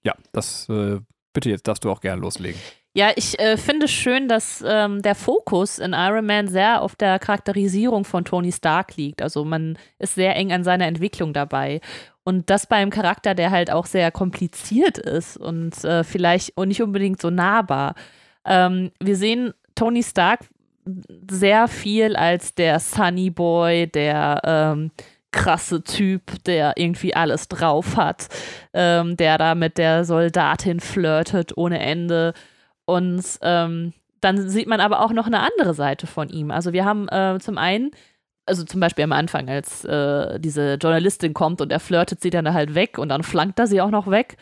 Ja, 0.03 0.13
das, 0.33 0.69
äh, 0.69 0.99
bitte, 1.33 1.49
jetzt 1.49 1.67
darfst 1.67 1.83
du 1.83 1.89
auch 1.89 2.01
gerne 2.01 2.21
loslegen. 2.21 2.59
Ja, 2.95 3.09
ich 3.15 3.39
äh, 3.39 3.57
finde 3.57 3.87
schön, 3.87 4.27
dass 4.27 4.63
ähm, 4.67 5.01
der 5.01 5.15
Fokus 5.15 5.79
in 5.79 5.93
Iron 5.93 6.27
Man 6.27 6.47
sehr 6.47 6.83
auf 6.83 6.95
der 6.95 7.17
Charakterisierung 7.17 8.05
von 8.05 8.23
Tony 8.23 8.51
Stark 8.51 8.97
liegt. 8.97 9.23
Also 9.23 9.43
man 9.45 9.79
ist 9.97 10.13
sehr 10.13 10.35
eng 10.35 10.51
an 10.51 10.63
seiner 10.63 10.85
Entwicklung 10.85 11.33
dabei. 11.33 11.81
Und 12.23 12.51
das 12.51 12.67
bei 12.67 12.75
einem 12.75 12.91
Charakter, 12.91 13.33
der 13.33 13.49
halt 13.49 13.71
auch 13.71 13.87
sehr 13.87 14.11
kompliziert 14.11 14.99
ist 14.99 15.37
und 15.37 15.83
äh, 15.83 16.03
vielleicht 16.03 16.55
und 16.55 16.67
nicht 16.67 16.83
unbedingt 16.83 17.19
so 17.19 17.31
nahbar. 17.31 17.95
Ähm, 18.45 18.91
wir 18.99 19.15
sehen 19.15 19.53
Tony 19.75 20.03
Stark 20.03 20.41
sehr 21.29 21.67
viel 21.67 22.15
als 22.15 22.55
der 22.55 22.79
Sunny 22.79 23.29
Boy, 23.29 23.87
der 23.87 24.41
ähm, 24.43 24.91
krasse 25.31 25.83
Typ, 25.83 26.43
der 26.45 26.73
irgendwie 26.77 27.15
alles 27.15 27.47
drauf 27.47 27.97
hat, 27.97 28.27
ähm, 28.73 29.17
der 29.17 29.37
da 29.37 29.55
mit 29.55 29.77
der 29.77 30.05
Soldatin 30.05 30.79
flirtet 30.79 31.57
ohne 31.57 31.79
Ende. 31.79 32.33
Und 32.85 33.23
ähm, 33.41 33.93
dann 34.21 34.47
sieht 34.49 34.67
man 34.67 34.79
aber 34.79 35.01
auch 35.01 35.11
noch 35.11 35.27
eine 35.27 35.41
andere 35.41 35.73
Seite 35.73 36.07
von 36.07 36.29
ihm. 36.29 36.51
Also 36.51 36.71
wir 36.71 36.85
haben 36.85 37.09
äh, 37.09 37.37
zum 37.41 37.57
einen, 37.57 37.91
also 38.45 38.63
zum 38.63 38.79
Beispiel 38.79 39.03
am 39.03 39.11
Anfang, 39.11 39.49
als 39.49 39.83
äh, 39.85 40.39
diese 40.39 40.75
Journalistin 40.75 41.33
kommt 41.33 41.59
und 41.61 41.71
er 41.71 41.79
flirtet 41.79 42.21
sie 42.21 42.29
dann 42.29 42.53
halt 42.53 42.75
weg 42.75 42.97
und 42.97 43.09
dann 43.09 43.23
flankt 43.23 43.59
er 43.59 43.67
sie 43.67 43.81
auch 43.81 43.91
noch 43.91 44.09
weg. 44.09 44.37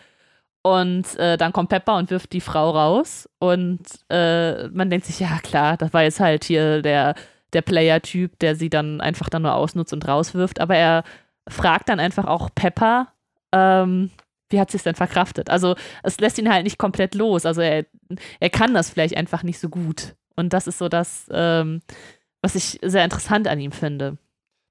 Und 0.63 1.17
äh, 1.17 1.37
dann 1.37 1.53
kommt 1.53 1.69
Pepper 1.69 1.97
und 1.97 2.11
wirft 2.11 2.33
die 2.33 2.41
Frau 2.41 2.69
raus. 2.71 3.27
Und 3.39 3.79
äh, 4.09 4.67
man 4.67 4.89
denkt 4.89 5.05
sich, 5.07 5.19
ja 5.19 5.39
klar, 5.39 5.77
das 5.77 5.93
war 5.93 6.03
jetzt 6.03 6.19
halt 6.19 6.43
hier 6.43 6.81
der, 6.81 7.15
der 7.53 7.61
Player-Typ, 7.61 8.37
der 8.39 8.55
sie 8.55 8.69
dann 8.69 9.01
einfach 9.01 9.29
dann 9.29 9.41
nur 9.41 9.55
ausnutzt 9.55 9.93
und 9.93 10.07
rauswirft. 10.07 10.59
Aber 10.59 10.75
er 10.75 11.03
fragt 11.47 11.89
dann 11.89 11.99
einfach 11.99 12.25
auch 12.25 12.49
Pepper, 12.53 13.07
ähm, 13.51 14.11
wie 14.49 14.59
hat 14.59 14.69
sie 14.69 14.77
es 14.77 14.83
denn 14.83 14.95
verkraftet? 14.95 15.49
Also 15.49 15.75
es 16.03 16.19
lässt 16.19 16.37
ihn 16.37 16.51
halt 16.51 16.63
nicht 16.63 16.77
komplett 16.77 17.15
los. 17.15 17.45
Also 17.45 17.61
er, 17.61 17.85
er 18.39 18.49
kann 18.49 18.73
das 18.73 18.89
vielleicht 18.89 19.17
einfach 19.17 19.43
nicht 19.43 19.59
so 19.59 19.69
gut. 19.69 20.15
Und 20.35 20.53
das 20.53 20.67
ist 20.67 20.77
so 20.77 20.89
das, 20.89 21.27
ähm, 21.31 21.81
was 22.41 22.55
ich 22.55 22.79
sehr 22.83 23.03
interessant 23.03 23.47
an 23.47 23.59
ihm 23.59 23.71
finde. 23.71 24.17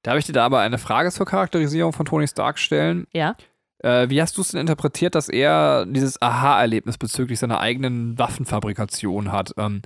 Darf 0.03 0.17
ich 0.17 0.25
dir 0.25 0.33
da 0.33 0.47
aber 0.47 0.61
eine 0.61 0.79
Frage 0.79 1.11
zur 1.11 1.27
Charakterisierung 1.27 1.93
von 1.93 2.07
Tony 2.07 2.27
Stark 2.27 2.59
stellen? 2.59 3.07
Ja. 3.13 3.37
Äh, 3.83 4.09
wie 4.11 4.21
hast 4.21 4.37
du 4.37 4.43
es 4.43 4.49
denn 4.51 4.61
interpretiert, 4.61 5.15
dass 5.15 5.29
er 5.29 5.87
dieses 5.87 6.21
Aha-Erlebnis 6.21 6.99
bezüglich 6.99 7.39
seiner 7.39 7.61
eigenen 7.61 8.19
Waffenfabrikation 8.19 9.33
hat? 9.33 9.53
Ähm, 9.57 9.83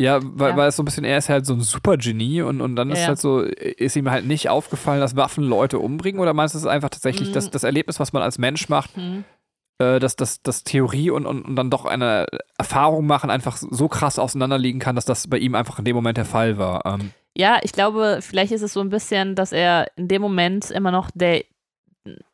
ja, 0.00 0.20
weil, 0.22 0.50
Ja. 0.50 0.56
weil 0.56 0.68
es 0.68 0.76
so 0.76 0.82
ein 0.82 0.84
bisschen, 0.84 1.04
er 1.04 1.18
ist 1.18 1.28
halt 1.28 1.46
so 1.46 1.52
ein 1.54 1.60
Supergenie 1.60 2.42
und, 2.42 2.60
und 2.60 2.76
dann 2.76 2.88
Ja, 2.88 2.94
ist 2.94 3.08
halt 3.08 3.18
so, 3.20 3.40
ist 3.40 3.96
ihm 3.96 4.10
halt 4.10 4.26
nicht 4.26 4.48
aufgefallen, 4.48 5.00
dass 5.00 5.16
Waffen 5.16 5.44
Leute 5.44 5.78
umbringen 5.78 6.20
oder 6.20 6.32
meinst 6.32 6.54
du, 6.54 6.58
es 6.58 6.64
ist 6.64 6.70
einfach 6.70 6.90
tatsächlich 6.90 7.30
Mm. 7.30 7.32
das, 7.34 7.50
das 7.50 7.62
Erlebnis, 7.64 8.00
was 8.00 8.12
man 8.12 8.22
als 8.22 8.38
Mensch 8.38 8.68
macht, 8.68 8.96
Hm. 8.96 9.24
äh, 9.78 9.98
dass, 10.00 10.16
dass, 10.16 10.42
dass 10.42 10.64
Theorie 10.64 11.10
und, 11.10 11.26
und, 11.26 11.42
und 11.44 11.56
dann 11.56 11.70
doch 11.70 11.84
eine 11.84 12.26
Erfahrung 12.58 13.06
machen 13.06 13.30
einfach 13.30 13.56
so 13.56 13.88
krass 13.88 14.18
auseinanderliegen 14.18 14.80
kann, 14.80 14.96
dass 14.96 15.04
das 15.04 15.28
bei 15.28 15.38
ihm 15.38 15.54
einfach 15.54 15.78
in 15.78 15.84
dem 15.84 15.94
Moment 15.96 16.18
der 16.18 16.24
Fall 16.24 16.58
war. 16.58 16.84
Ähm, 16.86 17.10
Ja, 17.36 17.58
ich 17.62 17.72
glaube, 17.72 18.18
vielleicht 18.22 18.52
ist 18.52 18.62
es 18.62 18.72
so 18.72 18.80
ein 18.80 18.90
bisschen, 18.90 19.34
dass 19.36 19.52
er 19.52 19.86
in 19.96 20.08
dem 20.08 20.22
Moment 20.22 20.70
immer 20.70 20.90
noch 20.90 21.10
der, 21.14 21.44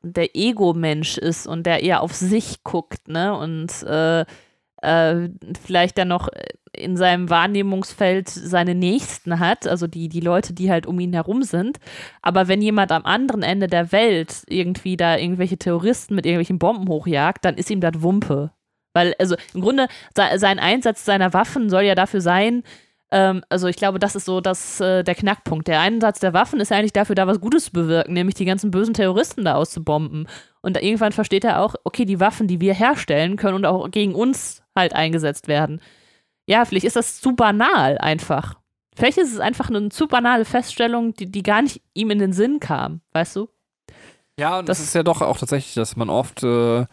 der 0.03 0.35
Ego-Mensch 0.35 1.19
ist 1.19 1.47
und 1.47 1.64
der 1.66 1.83
eher 1.83 2.03
auf 2.03 2.14
sich 2.14 2.62
guckt, 2.64 3.09
ne? 3.09 3.37
Und 3.37 3.83
äh, 3.83 4.25
äh, 4.83 5.29
vielleicht 5.64 5.99
dann 5.99 6.09
noch 6.09 6.29
in 6.73 6.97
seinem 6.97 7.31
Wahrnehmungsfeld 7.31 8.29
seine 8.29 8.75
Nächsten 8.75 9.41
hat, 9.41 9.66
also 9.66 9.87
die, 9.87 10.09
die 10.09 10.21
Leute, 10.21 10.53
die 10.53 10.71
halt 10.71 10.87
um 10.87 11.01
ihn 11.01 11.12
herum 11.12 11.43
sind. 11.43 11.79
Aber 12.23 12.47
wenn 12.47 12.62
jemand 12.62 12.93
am 12.93 13.05
anderen 13.05 13.43
Ende 13.43 13.66
der 13.66 13.91
Welt 13.91 14.45
irgendwie 14.47 14.97
da 14.97 15.16
irgendwelche 15.16 15.59
Terroristen 15.59 16.14
mit 16.14 16.27
irgendwelchen 16.27 16.59
Bomben 16.59 16.89
hochjagt, 16.89 17.45
dann 17.45 17.57
ist 17.57 17.71
ihm 17.71 17.81
das 17.81 18.03
Wumpe. 18.03 18.53
Weil, 18.95 19.14
also 19.19 19.37
im 19.55 19.61
Grunde, 19.62 19.89
se- 20.16 20.39
sein 20.39 20.59
Einsatz 20.59 21.05
seiner 21.05 21.33
Waffen 21.33 21.69
soll 21.71 21.83
ja 21.83 21.95
dafür 21.95 22.21
sein, 22.21 22.62
ähm, 23.11 23.43
also 23.49 23.67
ich 23.69 23.77
glaube, 23.77 23.99
das 23.99 24.15
ist 24.17 24.25
so 24.27 24.41
das, 24.41 24.81
äh, 24.81 25.03
der 25.05 25.15
Knackpunkt. 25.15 25.67
Der 25.69 25.81
Einsatz 25.81 26.21
der 26.21 26.33
Waffen 26.35 26.61
ist 26.61 26.73
eigentlich 26.73 26.93
dafür 26.93 27.15
da, 27.15 27.27
was 27.27 27.41
Gutes 27.41 27.67
zu 27.67 27.73
bewirken, 27.73 28.13
nämlich 28.13 28.35
die 28.35 28.45
ganzen 28.45 28.71
bösen 28.71 28.95
Terroristen 28.95 29.45
da 29.45 29.55
auszubomben. 29.55 30.29
Und 30.61 30.77
da 30.77 30.81
irgendwann 30.81 31.13
versteht 31.13 31.45
er 31.45 31.61
auch, 31.63 31.75
okay, 31.85 32.05
die 32.05 32.21
Waffen, 32.21 32.49
die 32.49 32.61
wir 32.61 32.75
herstellen, 32.75 33.37
können 33.37 33.55
und 33.55 33.65
auch 33.67 33.91
gegen 33.91 34.15
uns 34.15 34.63
halt 34.77 34.93
eingesetzt 34.95 35.49
werden. 35.49 35.81
Ja, 36.47 36.65
vielleicht 36.65 36.87
ist 36.87 36.97
das 36.97 37.21
zu 37.21 37.35
banal 37.37 37.99
einfach. 37.99 38.57
Vielleicht 38.97 39.19
ist 39.19 39.33
es 39.33 39.39
einfach 39.41 39.69
eine 39.71 39.91
zu 39.91 40.09
banale 40.09 40.45
Feststellung, 40.45 41.15
die, 41.15 41.31
die 41.31 41.43
gar 41.43 41.63
nicht 41.63 41.81
ihm 41.95 42.11
in 42.11 42.19
den 42.19 42.33
Sinn 42.33 42.59
kam, 42.61 43.01
weißt 43.13 43.37
du? 43.37 43.49
Ja, 44.39 44.59
und 44.59 44.69
das, 44.69 44.79
Das- 44.79 44.87
ist 44.89 44.95
ja 44.95 45.03
doch 45.03 45.21
auch 45.23 45.39
tatsächlich, 45.39 45.75
dass 45.75 45.97
man 45.97 46.11
oft 46.11 46.43
äh, 46.43 46.85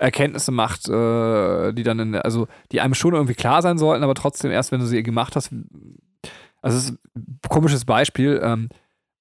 Erkenntnisse 0.00 0.52
macht, 0.52 0.88
äh, 0.88 1.72
die 1.72 1.82
dann, 1.82 1.98
in, 1.98 2.14
also 2.16 2.46
die 2.70 2.80
einem 2.80 2.94
schon 2.94 3.14
irgendwie 3.14 3.34
klar 3.34 3.62
sein 3.62 3.78
sollten, 3.78 4.04
aber 4.04 4.14
trotzdem 4.14 4.50
erst, 4.50 4.72
wenn 4.72 4.80
du 4.80 4.86
sie 4.86 5.02
gemacht 5.02 5.36
hast. 5.36 5.52
Also 6.62 6.78
es 6.78 6.84
ist 6.84 6.98
ein 7.14 7.38
komisches 7.48 7.84
Beispiel. 7.84 8.40
Ähm, 8.42 8.68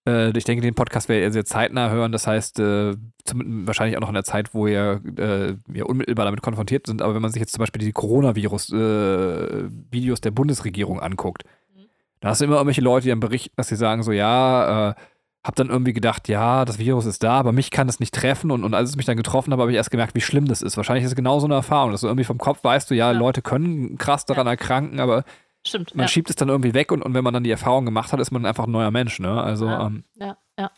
äh, 0.07 0.36
ich 0.38 0.45
denke, 0.45 0.61
den 0.61 0.76
Podcast 0.76 1.09
werdet 1.09 1.30
ihr 1.30 1.34
sehr 1.34 1.45
zeitnah 1.45 1.89
hören. 1.89 2.11
Das 2.11 2.28
heißt, 2.28 2.59
äh, 2.59 2.95
zum, 3.26 3.65
wahrscheinlich 3.67 3.97
auch 3.97 4.01
noch 4.01 4.09
in 4.09 4.15
der 4.15 4.24
Zeit, 4.24 4.53
wo 4.53 4.67
ihr 4.67 5.01
äh, 5.17 5.55
ja, 5.74 5.86
unmittelbar 5.86 6.26
damit 6.26 6.41
konfrontiert 6.41 6.88
sind. 6.88 7.01
Aber 7.01 7.15
wenn 7.15 7.22
man 7.22 7.32
sich 7.32 7.39
jetzt 7.39 7.53
zum 7.53 7.59
Beispiel 7.59 7.84
die 7.84 7.91
Coronavirus-Videos 7.91 10.22
der 10.22 10.32
Bundesregierung 10.32 10.99
anguckt, 10.99 11.43
da 12.19 12.30
hast 12.30 12.41
du 12.41 12.45
immer 12.45 12.57
irgendwelche 12.57 12.82
Leute, 12.82 13.05
die 13.05 13.09
dann 13.09 13.19
berichten, 13.19 13.53
dass 13.57 13.69
sie 13.69 13.76
sagen 13.76 14.03
so, 14.03 14.11
ja, 14.11 14.91
äh, 14.91 14.95
hab 15.44 15.56
dann 15.56 15.70
irgendwie 15.70 15.94
gedacht, 15.94 16.28
ja, 16.28 16.66
das 16.66 16.78
Virus 16.78 17.06
ist 17.06 17.24
da, 17.24 17.34
aber 17.39 17.52
mich 17.52 17.72
kann 17.72 17.89
es 17.89 18.00
nicht 18.00 18.14
treffen. 18.14 18.52
Und, 18.52 18.64
und 18.64 18.74
als 18.76 18.89
es 18.89 18.96
mich 18.96 19.06
dann 19.08 19.18
getroffen 19.18 19.52
hat, 19.52 19.60
habe 19.60 19.72
ich 19.72 19.78
erst 19.78 19.89
gemerkt, 19.92 20.14
wie 20.14 20.22
schlimm 20.22 20.46
das 20.48 20.62
ist. 20.62 20.78
Wahrscheinlich 20.78 21.04
ist 21.04 21.12
es 21.12 21.16
genau 21.16 21.39
so 21.39 21.48
eine 21.48 21.56
Erfahrung, 21.56 21.92
dass 21.92 22.02
du 22.02 22.08
irgendwie 22.08 22.26
vom 22.26 22.38
Kopf 22.38 22.64
weißt, 22.64 22.89
du, 22.92 22.96
ja, 22.96 23.12
Ja. 23.12 23.18
Leute 23.18 23.42
können 23.42 23.98
krass 23.98 24.26
daran 24.26 24.46
erkranken, 24.46 25.00
aber 25.00 25.24
Stimmt. 25.66 25.96
man 25.96 26.04
ja. 26.04 26.08
schiebt 26.08 26.30
es 26.30 26.36
dann 26.36 26.50
irgendwie 26.50 26.74
weg 26.76 26.92
und, 26.92 27.02
und 27.02 27.14
wenn 27.16 27.24
man 27.24 27.34
dann 27.34 27.44
die 27.44 27.52
Erfahrung 27.52 27.86
gemacht 27.86 28.14
hat, 28.14 28.20
ist 28.20 28.30
man 28.32 28.46
einfach 28.46 28.66
ein 28.66 28.72
neuer 28.72 28.92
Mensch, 28.92 29.20
ne? 29.20 29.42
Also, 29.42 29.66
Ja. 29.66 29.88
ähm, 29.88 30.04
Ja, 30.16 30.38
ja. 30.60 30.72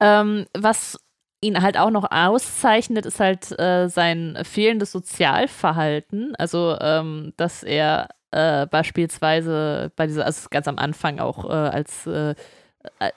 Ähm, 0.00 0.46
was 0.58 0.98
ihn 1.40 1.62
halt 1.62 1.76
auch 1.78 1.90
noch 1.90 2.10
auszeichnet, 2.10 3.06
ist 3.06 3.20
halt 3.20 3.56
äh, 3.60 3.88
sein 3.88 4.38
fehlendes 4.42 4.92
Sozialverhalten. 4.92 6.34
Also, 6.36 6.76
ähm, 6.80 7.32
dass 7.36 7.62
er 7.62 8.08
äh, 8.30 8.66
beispielsweise 8.66 9.92
bei 9.96 10.06
dieser, 10.06 10.24
also 10.24 10.48
ganz 10.50 10.66
am 10.68 10.78
Anfang 10.78 11.18
auch 11.20 11.44
äh, 11.44 11.52
als 11.52 12.06
äh, 12.06 12.34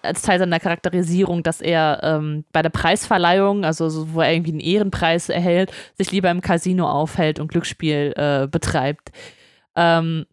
als 0.01 0.21
Teil 0.21 0.39
seiner 0.39 0.59
Charakterisierung, 0.59 1.43
dass 1.43 1.61
er 1.61 1.99
ähm, 2.03 2.45
bei 2.51 2.61
der 2.61 2.69
Preisverleihung, 2.69 3.65
also 3.65 3.89
so, 3.89 4.13
wo 4.13 4.21
er 4.21 4.31
irgendwie 4.31 4.51
einen 4.51 4.59
Ehrenpreis 4.59 5.29
erhält, 5.29 5.71
sich 5.97 6.11
lieber 6.11 6.29
im 6.29 6.41
Casino 6.41 6.87
aufhält 6.87 7.39
und 7.39 7.47
Glücksspiel 7.47 8.13
äh, 8.15 8.47
betreibt. 8.47 9.11
Ähm, 9.75 10.25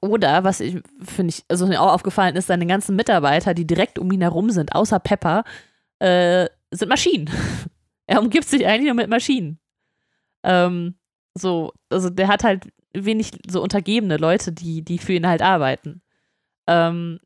oder, 0.00 0.44
was 0.44 0.60
ich 0.60 0.80
finde 1.02 1.34
ich, 1.34 1.44
also 1.48 1.66
mir 1.66 1.80
auch 1.80 1.92
aufgefallen 1.92 2.36
ist, 2.36 2.46
seine 2.46 2.66
ganzen 2.66 2.96
Mitarbeiter, 2.96 3.54
die 3.54 3.66
direkt 3.66 3.98
um 3.98 4.10
ihn 4.12 4.22
herum 4.22 4.50
sind, 4.50 4.74
außer 4.74 4.98
Pepper, 4.98 5.44
äh, 5.98 6.46
sind 6.70 6.88
Maschinen. 6.88 7.30
er 8.06 8.20
umgibt 8.20 8.48
sich 8.48 8.66
eigentlich 8.66 8.86
nur 8.86 8.94
mit 8.94 9.10
Maschinen. 9.10 9.58
Ähm, 10.42 10.94
so, 11.34 11.72
also 11.90 12.10
der 12.10 12.28
hat 12.28 12.44
halt 12.44 12.68
wenig 12.92 13.32
so 13.48 13.62
untergebene 13.62 14.16
Leute, 14.16 14.52
die, 14.52 14.82
die 14.82 14.98
für 14.98 15.14
ihn 15.14 15.26
halt 15.26 15.42
arbeiten. 15.42 16.02
Ähm, 16.66 17.20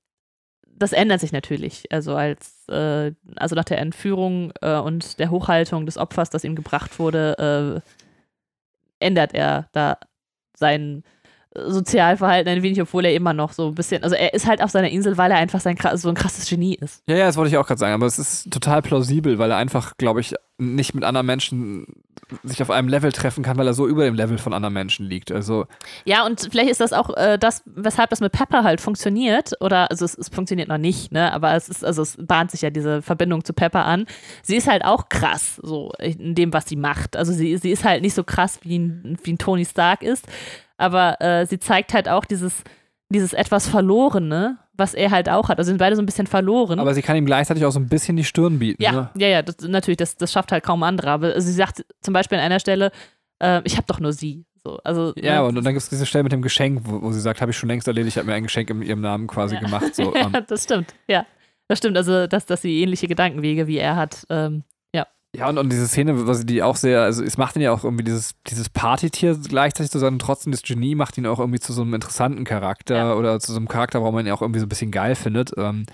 das 0.79 0.93
ändert 0.93 1.21
sich 1.21 1.33
natürlich. 1.33 1.91
Also 1.91 2.15
als, 2.17 2.69
äh, 2.69 3.13
also 3.37 3.55
nach 3.55 3.65
der 3.65 3.79
Entführung 3.79 4.53
äh, 4.61 4.79
und 4.79 5.19
der 5.19 5.31
Hochhaltung 5.31 5.87
des 5.87 5.99
Opfers, 5.99 6.31
das 6.31 6.45
ihm 6.45 6.55
gebracht 6.55 6.99
wurde, 6.99 7.83
äh, 9.01 9.05
ändert 9.05 9.35
er 9.35 9.69
da 9.73 9.99
sein 10.57 11.05
Sozialverhalten 11.55 12.53
ein 12.53 12.63
wenig, 12.63 12.81
obwohl 12.81 13.05
er 13.05 13.15
immer 13.15 13.33
noch 13.33 13.53
so 13.53 13.69
ein 13.69 13.75
bisschen, 13.75 14.03
also 14.03 14.15
er 14.15 14.35
ist 14.35 14.47
halt 14.47 14.63
auf 14.63 14.71
seiner 14.71 14.91
Insel, 14.91 15.17
weil 15.17 15.31
er 15.31 15.39
einfach 15.39 15.61
sein, 15.61 15.77
so 15.95 16.09
ein 16.09 16.15
krasses 16.15 16.49
Genie 16.49 16.75
ist. 16.75 17.03
ja, 17.09 17.17
ja, 17.17 17.27
das 17.27 17.37
wollte 17.37 17.51
ich 17.51 17.57
auch 17.57 17.67
gerade 17.67 17.79
sagen, 17.79 17.95
aber 17.95 18.07
es 18.07 18.19
ist 18.19 18.51
total 18.51 18.83
plausibel, 18.83 19.39
weil 19.39 19.51
er 19.51 19.57
einfach, 19.57 19.97
glaube 19.97 20.21
ich, 20.21 20.35
nicht 20.59 20.95
mit 20.95 21.05
anderen 21.05 21.27
Menschen 21.27 21.87
sich 22.43 22.61
auf 22.61 22.71
einem 22.71 22.89
Level 22.89 23.13
treffen 23.13 23.43
kann, 23.43 23.57
weil 23.57 23.67
er 23.67 23.75
so 23.75 23.87
über 23.87 24.05
dem 24.05 24.15
Level 24.15 24.39
von 24.39 24.53
anderen 24.53 24.75
Menschen 24.75 25.07
liegt. 25.07 25.33
Also, 25.33 25.67
Ja, 26.05 26.27
und 26.27 26.49
vielleicht 26.51 26.71
ist 26.71 26.81
das 26.81 26.93
auch 26.93 27.17
äh, 27.17 27.39
das, 27.39 27.63
weshalb 27.65 28.11
das 28.11 28.21
mit 28.21 28.33
Pepper 28.33 28.65
halt 28.65 28.81
funktioniert. 28.81 29.53
Oder, 29.61 29.91
also 29.91 30.05
es, 30.05 30.17
es 30.17 30.29
funktioniert 30.29 30.69
noch 30.69 30.79
nicht, 30.79 31.13
ne? 31.13 31.33
Aber 31.33 31.55
es 31.55 31.69
ist, 31.69 31.85
also 31.85 32.03
es 32.03 32.17
bahnt 32.21 32.51
sich 32.51 32.63
ja 32.63 32.71
diese 32.71 33.03
Verbindung 33.03 33.45
zu 33.45 33.53
Pepper 33.53 33.85
an. 33.87 34.07
Sie 34.43 34.57
ist 34.57 34.69
halt 34.69 34.85
auch 34.85 35.09
krass, 35.09 35.61
so 35.63 35.93
in 35.99 36.35
dem, 36.35 36.53
was 36.53 36.69
sie 36.69 36.77
macht. 36.77 37.17
Also 37.17 37.33
sie, 37.33 37.57
sie 37.57 37.71
ist 37.71 37.85
halt 37.85 38.03
nicht 38.03 38.15
so 38.15 38.25
krass, 38.25 38.61
wie 38.63 38.79
ein, 38.79 39.19
wie 39.23 39.33
ein 39.33 39.39
Tony 39.39 39.65
Stark 39.65 40.03
ist, 40.03 40.27
aber 40.79 41.21
äh, 41.21 41.45
sie 41.47 41.59
zeigt 41.59 41.93
halt 41.93 42.09
auch 42.09 42.25
dieses, 42.25 42.63
dieses 43.11 43.33
etwas 43.35 43.69
Verlorene, 43.69 44.59
was 44.75 44.95
er 44.95 45.11
halt 45.11 45.29
auch 45.29 45.49
hat. 45.49 45.59
Also 45.59 45.69
sind 45.69 45.79
beide 45.79 45.97
so 45.97 46.03
ein 46.03 46.07
bisschen 46.07 46.27
verloren. 46.27 46.79
aber 46.79 46.95
sie 46.95 47.03
kann 47.03 47.17
ihm 47.17 47.27
gleichzeitig 47.27 47.65
auch 47.65 47.73
so 47.73 47.81
ein 47.81 47.89
bisschen 47.89 48.17
die 48.17 48.25
Stirn 48.25 48.59
bieten. 48.59 48.83
Ja, 48.83 48.93
Ne? 48.93 49.11
ja, 49.17 49.29
ja, 49.29 49.43
das, 49.43 49.57
natürlich, 49.63 49.97
das, 49.99 50.17
das 50.17 50.33
schafft 50.33 50.53
halt 50.53 50.63
kaum 50.65 50.83
andere. 50.83 51.11
Aber 51.11 51.41
sie 51.41 51.53
sagt 51.53 51.85
zum 52.01 52.15
Beispiel 52.15 52.39
an 52.39 52.45
einer 52.45 52.61
Stelle, 52.61 52.91
äh, 53.43 53.61
ich 53.65 53.77
habe 53.77 53.87
doch 53.89 53.99
nur 54.01 54.13
sie. 54.13 54.45
So, 54.63 54.79
also, 54.85 55.13
Ja, 55.17 55.37
ne, 55.43 55.45
und, 55.45 55.59
und 55.59 55.65
dann 55.65 55.73
gibt 55.75 55.83
es 55.83 55.89
diese 55.89 56.07
Stelle 56.07 56.25
mit 56.25 56.33
dem 56.33 56.43
Geschenk, 56.43 56.83
wo, 56.85 57.03
wo 57.03 57.13
sie 57.13 57.21
sagt, 57.21 57.41
habe 57.41 57.51
ich 57.51 57.57
schon 57.57 57.69
längst 57.69 57.87
erledigt, 57.89 58.15
ich 58.17 58.19
habe 58.19 58.27
mir 58.29 58.35
ein 58.35 58.43
Geschenk 58.45 58.71
in 58.71 58.83
ihrem 58.83 59.01
Namen 59.01 59.27
quasi 59.27 59.55
Ja. 59.57 59.61
gemacht. 59.61 59.95
So, 59.95 60.15
ähm, 60.15 60.31
ja, 60.33 60.41
das 60.41 60.65
stimmt, 60.65 60.95
ja. 61.09 61.27
Das 61.69 61.79
stimmt, 61.79 61.97
also 61.97 62.27
dass, 62.27 62.47
dass 62.47 62.63
sie 62.63 62.81
ähnliche 62.83 63.09
Gedankenwege 63.09 63.67
wie 63.67 63.79
er 63.79 63.97
hat. 63.97 64.27
Ähm, 64.31 64.63
Ja, 65.37 65.49
und, 65.49 65.59
und 65.59 65.71
diese 65.71 65.87
Szene, 65.87 66.27
was 66.27 66.47
die 66.47 66.63
auch 66.63 66.77
sehr, 66.77 67.03
also 67.03 67.23
es 67.23 67.37
macht 67.37 67.55
ihn 67.57 67.63
ja 67.63 67.73
auch 67.73 67.85
irgendwie 67.85 68.05
dieses, 68.05 68.35
dieses 68.47 68.71
Partytier 68.71 69.37
gleichzeitig 69.37 69.91
zu 69.91 69.99
sein 69.99 70.19
trotzdem 70.19 70.53
das 70.53 70.63
Genie 70.63 70.95
macht 70.95 71.19
ihn 71.19 71.27
auch 71.27 71.39
irgendwie 71.39 71.61
zu 71.61 71.73
so 71.75 71.83
einem 71.83 71.93
interessanten 71.95 72.45
Charakter 72.45 72.97
Ja. 72.97 73.15
oder 73.15 73.39
zu 73.39 73.53
so 73.53 73.59
einem 73.59 73.69
Charakter, 73.69 74.01
warum 74.01 74.15
man 74.15 74.27
ihn 74.27 74.33
auch 74.33 74.41
irgendwie 74.41 74.61
so 74.61 74.67
ein 74.67 74.71
bisschen 74.71 74.91
geil 74.91 75.15
findet. 75.15 75.53
Ähm, 75.59 75.85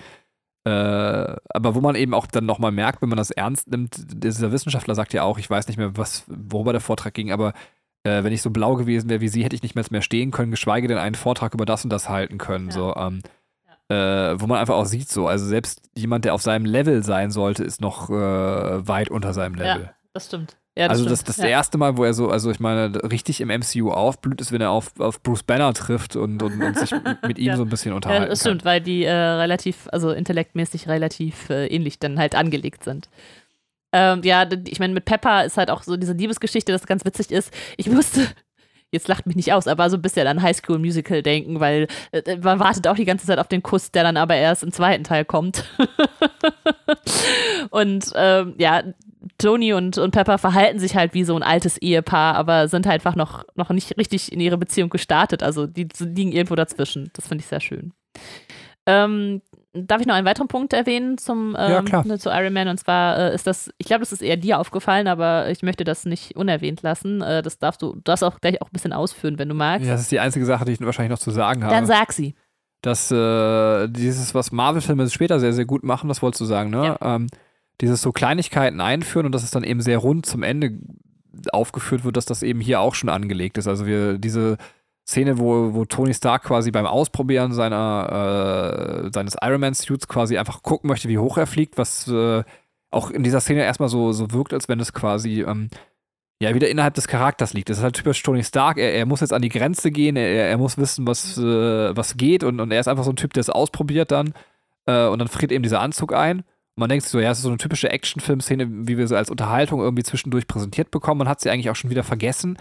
äh, 0.66 0.70
aber 0.70 1.74
wo 1.74 1.80
man 1.80 1.97
eben 1.97 2.14
auch 2.14 2.26
dann 2.26 2.47
nochmal 2.47 2.72
merkt, 2.72 3.03
wenn 3.03 3.09
man 3.09 3.18
das 3.18 3.30
ernst 3.32 3.68
nimmt, 3.68 3.97
dieser 3.99 4.53
Wissenschaftler 4.53 4.95
sagt 4.95 5.12
ja 5.12 5.24
auch, 5.24 5.39
ich 5.39 5.51
weiß 5.51 5.66
nicht 5.68 5.76
mehr, 5.76 5.97
was, 5.97 6.24
worüber 6.28 6.72
der 6.72 6.80
Vortrag 6.80 7.12
ging, 7.12 7.32
aber 7.32 7.53
äh, 8.05 8.22
wenn 8.22 8.32
ich 8.32 8.41
so 8.41 8.51
blau 8.51 8.76
gewesen 8.76 9.11
wäre 9.11 9.20
wie 9.20 9.28
sie, 9.28 9.45
hätte 9.45 9.57
ich 9.57 9.62
nicht 9.62 9.74
mehr, 9.74 9.85
mehr 9.91 10.01
stehen 10.03 10.30
können, 10.30 10.51
geschweige 10.53 10.89
denn 10.89 10.97
einen 10.99 11.16
Vortrag 11.16 11.55
über 11.55 11.66
das 11.66 11.85
und 11.85 11.91
das 11.91 12.09
halten 12.09 12.39
können. 12.39 12.66
Ja. 12.68 12.72
So, 12.72 12.95
ähm, 12.97 13.20
äh, 13.95 14.40
wo 14.40 14.47
man 14.47 14.59
einfach 14.59 14.74
auch 14.74 14.86
sieht, 14.86 15.09
so, 15.09 15.26
also 15.28 15.47
selbst 15.47 15.80
jemand, 15.97 16.24
der 16.24 16.34
auf 16.34 16.42
seinem 16.42 16.64
Level 16.66 17.03
sein 17.03 17.30
sollte, 17.30 17.64
ist 17.64 17.80
noch 17.80 18.11
äh, 18.11 18.14
weit 18.88 19.11
unter 19.11 19.32
seinem 19.32 19.55
Level. 19.55 19.82
ja, 19.84 19.90
das 20.12 20.26
stimmt. 20.26 20.57
Ja, 20.76 20.88
das 20.88 20.99
also 20.99 21.09
das, 21.09 21.22
das 21.22 21.36
ja. 21.36 21.47
erste 21.47 21.78
Mal, 21.78 21.97
wo 21.97 22.03
er 22.05 22.14
so, 22.14 22.30
also 22.30 22.51
ich 22.51 22.59
meine, 22.59 23.01
richtig 23.09 23.40
im 23.40 23.47
MCU 23.49 23.92
aufblüht, 23.92 24.40
ist, 24.40 24.51
wenn 24.51 24.61
er 24.61 24.70
auf, 24.70 24.99
auf 24.99 25.22
Bruce 25.22 25.45
Banner 25.45 25.72
trifft 25.72 26.16
und, 26.16 26.42
und, 26.42 26.61
und 26.61 26.76
sich 26.76 26.90
mit- 27.26 27.38
ihm 27.38 27.47
Ja. 27.47 27.57
so 27.57 27.62
ein 27.62 27.68
bisschen 27.68 27.92
unterhalten 27.92 28.24
Ja, 28.24 28.28
das 28.28 28.40
stimmt, 28.40 28.64
weil 28.64 28.80
die 28.80 29.05
äh, 29.05 29.12
relativ, 29.12 29.86
also 29.92 30.11
intellektmäßig 30.11 30.88
relativ 30.88 31.49
äh, 31.49 31.68
ähnlich 31.68 32.01
dann 32.01 32.18
halt 32.18 32.34
angelegt 32.34 32.82
sind. 32.82 33.09
Ähm, 33.92 34.22
ja, 34.24 34.49
ich 34.66 34.80
meine, 34.80 34.95
mit 34.95 35.05
Pepper 35.05 35.45
ist 35.45 35.57
halt 35.57 35.70
auch 35.70 35.84
so 35.84 35.97
diese 35.97 36.14
Liebesgeschichte, 36.14 36.72
das 36.72 36.86
ganz 36.86 37.05
witzig 37.05 37.30
ist. 37.30 37.55
Ich 37.76 37.86
musste, 37.90 38.26
jetzt 38.95 39.09
lacht 39.09 39.26
mich 39.26 39.36
nicht 39.36 39.53
aus, 39.53 39.66
aber 39.66 39.90
so 39.90 39.97
ein 39.97 40.03
bisschen 40.03 40.26
an 40.26 40.40
High 40.40 40.57
School 40.57 40.78
Musical 40.78 41.22
denken, 41.22 41.61
weil 41.61 41.88
äh, 42.12 42.36
man 42.38 42.59
wartet 42.59 42.88
auch 42.88 42.97
die 42.97 43.05
ganze 43.05 43.26
Zeit 43.26 43.38
auf 43.38 43.49
den 43.49 43.62
Kuss, 43.62 43.90
der 43.90 44.05
dann 44.05 44.16
aber 44.16 44.36
erst 44.36 44.62
im 44.62 44.72
zweiten 44.72 45.05
Teil 45.05 45.24
kommt. 45.26 45.64
und 47.70 48.11
ähm, 48.14 48.55
ja, 48.59 48.82
Tony 49.38 49.72
und, 49.72 49.99
und 49.99 50.12
Pepper 50.12 50.38
verhalten 50.38 50.78
sich 50.78 50.97
halt 50.97 51.14
wie 51.14 51.24
so 51.24 51.36
ein 51.36 51.42
altes 51.42 51.76
Ehepaar, 51.78 52.36
aber 52.36 52.68
sind 52.68 52.86
halt 52.86 52.95
einfach 52.95 53.16
noch, 53.16 53.45
noch 53.57 53.70
nicht 53.70 53.99
richtig 53.99 54.32
in 54.32 54.40
ihre 54.40 54.59
Beziehung 54.59 54.90
gestartet. 54.90 55.42
Also 55.42 55.66
die 55.66 55.88
liegen 55.99 56.32
irgendwo 56.32 56.55
dazwischen. 56.55 57.11
Das 57.14 57.28
finde 57.28 57.42
ich 57.42 57.49
sehr 57.49 57.61
schön. 57.61 57.92
Ähm, 58.86 59.42
darf 59.75 60.01
ich 60.01 60.07
noch 60.07 60.14
einen 60.14 60.27
weiteren 60.27 60.49
Punkt 60.49 60.72
erwähnen 60.72 61.18
zum 61.18 61.55
Ja, 61.55 61.81
ähm, 61.81 62.03
ne, 62.05 62.18
zu 62.18 62.31
Iron 62.31 62.53
Man? 62.53 62.68
Und 62.68 62.79
zwar 62.79 63.18
äh, 63.18 63.35
ist 63.35 63.47
das, 63.47 63.70
ich 63.79 63.87
glaube, 63.87 64.01
das 64.01 64.12
ist 64.12 64.22
eher 64.22 64.37
dir 64.37 64.59
aufgefallen, 64.59 65.09
aber 65.09 65.51
ich 65.51 65.62
möchte 65.62 65.85
das 65.85 66.05
nicht 66.07 66.37
unerwähnt 66.37 66.83
lassen. 66.83 67.20
Äh, 67.20 67.43
das 67.43 67.59
darfst 67.59 67.83
du, 67.83 67.95
du 67.95 68.01
darfst 68.05 68.25
auch 68.25 68.41
gleich 68.41 68.62
auch 68.62 68.68
ein 68.68 68.72
bisschen 68.72 68.93
ausführen, 68.93 69.39
wenn 69.39 69.49
du 69.49 69.55
magst. 69.55 69.87
Ja, 69.87 69.93
das 69.93 70.03
ist 70.03 70.12
die 70.12 70.20
einzige 70.20 70.47
Sache, 70.47 70.64
die 70.64 70.72
ich 70.72 70.81
wahrscheinlich 70.81 71.11
noch 71.11 71.18
zu 71.18 71.31
sagen 71.31 71.64
habe. 71.64 71.75
Dann 71.75 71.87
sag 71.87 72.12
sie. 72.12 72.35
dass 72.83 73.11
äh, 73.11 73.89
dieses, 73.89 74.35
was 74.35 74.53
Marvel-Filme 74.53 75.09
später 75.11 75.41
sehr, 75.41 75.53
sehr 75.53 75.64
gut 75.64 75.85
machen, 75.85 76.09
das 76.09 76.22
wolltest 76.22 76.41
du 76.41 76.45
sagen, 76.45 76.70
ne? 76.70 76.97
Ähm, 77.01 77.29
dieses 77.81 78.03
so 78.03 78.12
Kleinigkeiten 78.12 78.81
einführen 78.81 79.27
und 79.27 79.33
dass 79.33 79.43
es 79.43 79.51
dann 79.51 79.64
eben 79.64 79.81
sehr 79.81 79.99
rund 79.99 80.27
zum 80.27 80.43
Ende 80.43 80.79
aufgeführt 81.53 82.05
wird, 82.05 82.16
dass 82.16 82.27
das 82.27 82.43
eben 82.45 82.61
hier 82.61 82.81
auch 82.81 82.95
schon 82.95 83.09
angelegt 83.09 83.59
ist. 83.59 83.66
Also 83.66 83.87
wir 83.87 84.18
diese 84.18 84.57
Szene, 85.07 85.39
wo, 85.39 85.75
wo 85.75 85.85
Tony 85.85 86.15
Stark 86.15 86.45
quasi 86.45 86.71
beim 86.71 86.87
Ausprobieren 86.87 87.53
seiner, 87.53 89.05
äh, 89.05 89.11
seines 89.13 89.37
Iron 89.43 89.61
Man 89.61 89.75
Suits 89.75 90.09
quasi 90.09 90.39
einfach 90.39 90.63
gucken 90.63 90.89
möchte, 90.89 91.09
wie 91.09 91.19
hoch 91.19 91.37
er 91.37 91.47
fliegt, 91.47 91.77
was 91.77 92.09
äh, 92.09 92.43
auch 92.91 93.11
in 93.11 93.23
dieser 93.23 93.41
Szene 93.41 93.65
erstmal 93.65 93.91
so, 93.91 94.13
so 94.13 94.33
wirkt, 94.33 94.55
als 94.55 94.69
wenn 94.69 94.81
es 94.81 94.95
quasi 94.95 95.43
ähm, 95.43 95.69
ja 96.41 96.55
wieder 96.55 96.69
innerhalb 96.69 96.95
des 96.95 97.07
Charakters 97.07 97.53
liegt. 97.53 97.69
Das 97.69 97.79
ist 97.79 97.83
halt 97.83 97.97
typisch 97.97 98.23
Tony 98.23 98.43
Stark. 98.43 98.79
Er, 98.79 98.95
er 98.95 99.05
muss 99.05 99.21
jetzt 99.21 99.35
an 99.35 99.43
die 99.43 99.51
Grenze 99.51 99.91
gehen, 99.91 100.17
er, 100.17 100.49
er 100.49 100.57
muss 100.57 100.79
wissen, 100.79 101.07
was, 101.07 101.37
äh, 101.37 101.95
was 101.95 102.17
geht 102.17 102.43
und, 102.43 102.61
und 102.61 102.71
er 102.71 102.81
ist 102.81 102.89
einfach 102.89 103.05
so 103.05 103.11
ein 103.11 103.17
Typ, 103.17 103.35
der 103.35 103.43
es 103.43 103.51
ausprobiert 103.51 104.11
dann 104.11 104.33
äh, 104.87 105.07
und 105.07 105.19
dann 105.19 105.29
friert 105.29 105.53
eben 105.53 105.63
dieser 105.63 105.81
Anzug 105.81 106.15
ein. 106.15 106.45
Man 106.77 106.89
denkt 106.89 107.05
sich 107.05 107.13
so, 107.13 107.21
ja, 107.21 107.31
es 107.31 107.39
ist 107.39 107.45
so 107.45 107.51
eine 107.51 107.59
typische 107.59 107.91
Actionfilm-Szene, 107.91 108.67
wie 108.89 108.99
wir 108.99 109.07
sie 109.07 109.17
als 109.17 109.31
Unterhaltung 109.31 109.81
irgendwie 109.81 110.03
zwischendurch 110.03 110.49
präsentiert 110.49 110.91
bekommen. 110.91 111.19
Man 111.19 111.29
hat 111.29 111.41
sie 111.41 111.51
eigentlich 111.51 111.71
auch 111.71 111.77
schon 111.77 111.91
wieder 111.91 112.03
vergessen. 112.03 112.59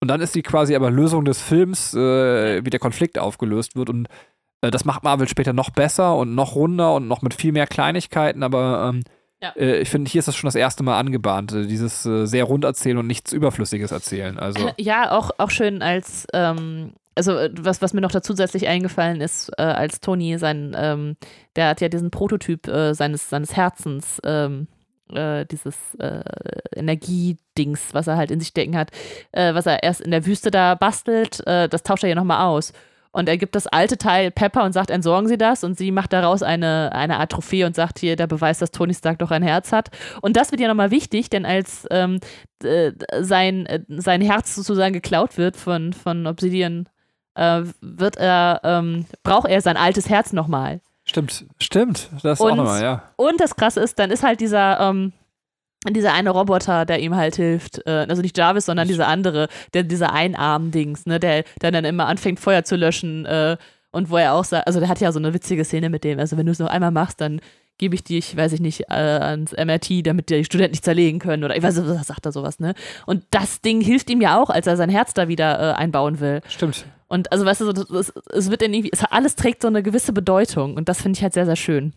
Und 0.00 0.08
dann 0.08 0.20
ist 0.20 0.32
sie 0.32 0.42
quasi 0.42 0.74
aber 0.76 0.90
Lösung 0.90 1.24
des 1.24 1.40
Films, 1.42 1.94
äh, 1.94 2.64
wie 2.64 2.70
der 2.70 2.80
Konflikt 2.80 3.18
aufgelöst 3.18 3.74
wird. 3.76 3.90
Und 3.90 4.08
äh, 4.60 4.70
das 4.70 4.84
macht 4.84 5.02
Marvel 5.02 5.28
später 5.28 5.52
noch 5.52 5.70
besser 5.70 6.16
und 6.16 6.34
noch 6.34 6.54
runder 6.54 6.94
und 6.94 7.08
noch 7.08 7.22
mit 7.22 7.34
viel 7.34 7.52
mehr 7.52 7.66
Kleinigkeiten. 7.66 8.42
Aber 8.42 8.90
ähm, 8.94 9.02
Ja. 9.42 9.50
äh, 9.56 9.80
ich 9.80 9.88
finde, 9.90 10.10
hier 10.10 10.20
ist 10.20 10.28
das 10.28 10.36
schon 10.36 10.46
das 10.48 10.54
erste 10.54 10.82
Mal 10.84 10.98
angebahnt, 10.98 11.52
äh, 11.52 11.66
dieses 11.66 12.06
äh, 12.06 12.26
sehr 12.26 12.44
rund 12.44 12.64
erzählen 12.64 12.98
und 12.98 13.06
nichts 13.08 13.32
Überflüssiges 13.32 13.90
erzählen. 13.90 14.38
Also, 14.38 14.70
Ja, 14.78 15.10
auch, 15.12 15.30
auch 15.38 15.50
schön 15.50 15.82
als, 15.82 16.26
ähm, 16.32 16.92
also 17.16 17.32
äh, 17.36 17.50
was, 17.58 17.82
was 17.82 17.92
mir 17.92 18.00
noch 18.00 18.12
dazu 18.12 18.32
zusätzlich 18.34 18.68
eingefallen 18.68 19.20
ist, 19.20 19.50
äh, 19.58 19.62
als 19.62 20.00
Tony 20.00 20.38
sein, 20.38 20.76
ähm, 20.78 21.16
der 21.56 21.68
hat 21.70 21.80
ja 21.80 21.88
diesen 21.88 22.10
Prototyp 22.12 22.68
äh, 22.68 22.94
seines, 22.94 23.28
seines 23.30 23.56
Herzens, 23.56 24.20
ähm, 24.24 24.68
äh, 25.14 25.44
dieses 25.46 25.94
äh, 25.98 26.22
Energiedings, 26.74 27.92
was 27.92 28.06
er 28.06 28.16
halt 28.16 28.30
in 28.30 28.40
sich 28.40 28.48
stecken 28.48 28.76
hat, 28.76 28.90
äh, 29.32 29.54
was 29.54 29.66
er 29.66 29.82
erst 29.82 30.00
in 30.00 30.10
der 30.10 30.26
Wüste 30.26 30.50
da 30.50 30.74
bastelt, 30.74 31.46
äh, 31.46 31.68
das 31.68 31.82
tauscht 31.82 32.04
er 32.04 32.10
ja 32.10 32.14
nochmal 32.14 32.46
aus. 32.46 32.72
Und 33.10 33.28
er 33.28 33.38
gibt 33.38 33.54
das 33.54 33.66
alte 33.66 33.96
Teil 33.96 34.30
Pepper 34.30 34.64
und 34.64 34.72
sagt, 34.72 34.90
entsorgen 34.90 35.28
Sie 35.28 35.38
das. 35.38 35.64
Und 35.64 35.78
sie 35.78 35.90
macht 35.90 36.12
daraus 36.12 36.42
eine, 36.42 36.92
eine 36.92 37.18
Art 37.18 37.32
Trophäe 37.32 37.66
und 37.66 37.74
sagt 37.74 37.98
hier, 37.98 38.16
der 38.16 38.26
Beweis, 38.26 38.58
dass 38.58 38.70
Tony 38.70 38.94
Stark 38.94 39.18
doch 39.18 39.30
ein 39.30 39.42
Herz 39.42 39.72
hat. 39.72 39.88
Und 40.20 40.36
das 40.36 40.50
wird 40.50 40.60
ja 40.60 40.68
nochmal 40.68 40.90
wichtig, 40.90 41.30
denn 41.30 41.46
als 41.46 41.86
ähm, 41.90 42.20
äh, 42.62 42.92
sein, 43.20 43.66
äh, 43.66 43.80
sein 43.88 44.20
Herz 44.20 44.54
sozusagen 44.54 44.92
geklaut 44.92 45.38
wird 45.38 45.56
von, 45.56 45.94
von 45.94 46.26
Obsidian, 46.26 46.88
äh, 47.34 47.62
wird 47.80 48.16
er, 48.18 48.60
ähm, 48.62 49.06
braucht 49.22 49.48
er 49.48 49.62
sein 49.62 49.76
altes 49.76 50.08
Herz 50.08 50.32
nochmal. 50.32 50.80
Stimmt, 51.08 51.44
stimmt. 51.60 52.10
Das 52.22 52.40
auch 52.40 52.50
Und- 52.50 52.56
nochmal, 52.58 52.82
ja. 52.82 53.02
Und 53.16 53.40
das 53.40 53.56
Krasse 53.56 53.80
ist, 53.80 53.98
dann 53.98 54.10
ist 54.10 54.22
halt 54.22 54.40
dieser, 54.40 54.78
ähm, 54.80 55.12
dieser 55.88 56.12
eine 56.12 56.30
Roboter, 56.30 56.84
der 56.84 56.98
ihm 57.00 57.14
halt 57.14 57.36
hilft, 57.36 57.86
äh, 57.86 58.06
also 58.08 58.20
nicht 58.22 58.36
Jarvis, 58.36 58.66
sondern 58.66 58.88
dieser 58.88 59.06
andere, 59.08 59.48
der 59.74 59.84
dieser 59.84 60.12
Einarm-Dings, 60.12 61.06
ne, 61.06 61.20
der, 61.20 61.44
der 61.62 61.70
dann 61.70 61.84
immer 61.84 62.06
anfängt, 62.06 62.40
Feuer 62.40 62.64
zu 62.64 62.76
löschen 62.76 63.26
äh, 63.26 63.56
und 63.92 64.10
wo 64.10 64.16
er 64.16 64.34
auch 64.34 64.44
sagt, 64.44 64.66
also 64.66 64.80
der 64.80 64.88
hat 64.88 65.00
ja 65.00 65.12
so 65.12 65.18
eine 65.18 65.32
witzige 65.34 65.64
Szene 65.64 65.88
mit 65.88 66.04
dem, 66.04 66.18
also 66.18 66.36
wenn 66.36 66.46
du 66.46 66.52
es 66.52 66.58
noch 66.58 66.68
einmal 66.68 66.90
machst, 66.90 67.20
dann 67.20 67.40
gebe 67.78 67.94
ich 67.94 68.02
dich, 68.02 68.36
weiß 68.36 68.52
ich 68.54 68.60
nicht, 68.60 68.90
äh, 68.90 68.94
ans 68.94 69.52
MRT, 69.52 70.02
damit 70.04 70.30
die 70.30 70.44
Studenten 70.44 70.72
nicht 70.72 70.84
zerlegen 70.84 71.20
können 71.20 71.44
oder 71.44 71.56
ich 71.56 71.62
weiß 71.62 71.76
nicht, 71.76 71.88
was 71.88 72.08
sagt 72.08 72.26
er 72.26 72.32
sowas, 72.32 72.58
ne? 72.58 72.74
Und 73.06 73.22
das 73.30 73.60
Ding 73.60 73.80
hilft 73.80 74.10
ihm 74.10 74.20
ja 74.20 74.36
auch, 74.42 74.50
als 74.50 74.66
er 74.66 74.76
sein 74.76 74.90
Herz 74.90 75.14
da 75.14 75.28
wieder 75.28 75.60
äh, 75.60 75.74
einbauen 75.74 76.18
will. 76.18 76.40
Stimmt. 76.48 76.86
Und 77.08 77.32
also, 77.32 77.44
weißt 77.46 77.62
du, 77.62 77.70
es, 77.96 78.12
es 78.30 78.50
wird 78.50 78.62
dann 78.62 78.72
irgendwie, 78.72 78.90
es, 78.92 79.02
alles 79.04 79.34
trägt 79.34 79.62
so 79.62 79.68
eine 79.68 79.82
gewisse 79.82 80.12
Bedeutung 80.12 80.76
und 80.76 80.88
das 80.88 81.00
finde 81.02 81.16
ich 81.16 81.22
halt 81.22 81.32
sehr, 81.32 81.46
sehr 81.46 81.56
schön. 81.56 81.92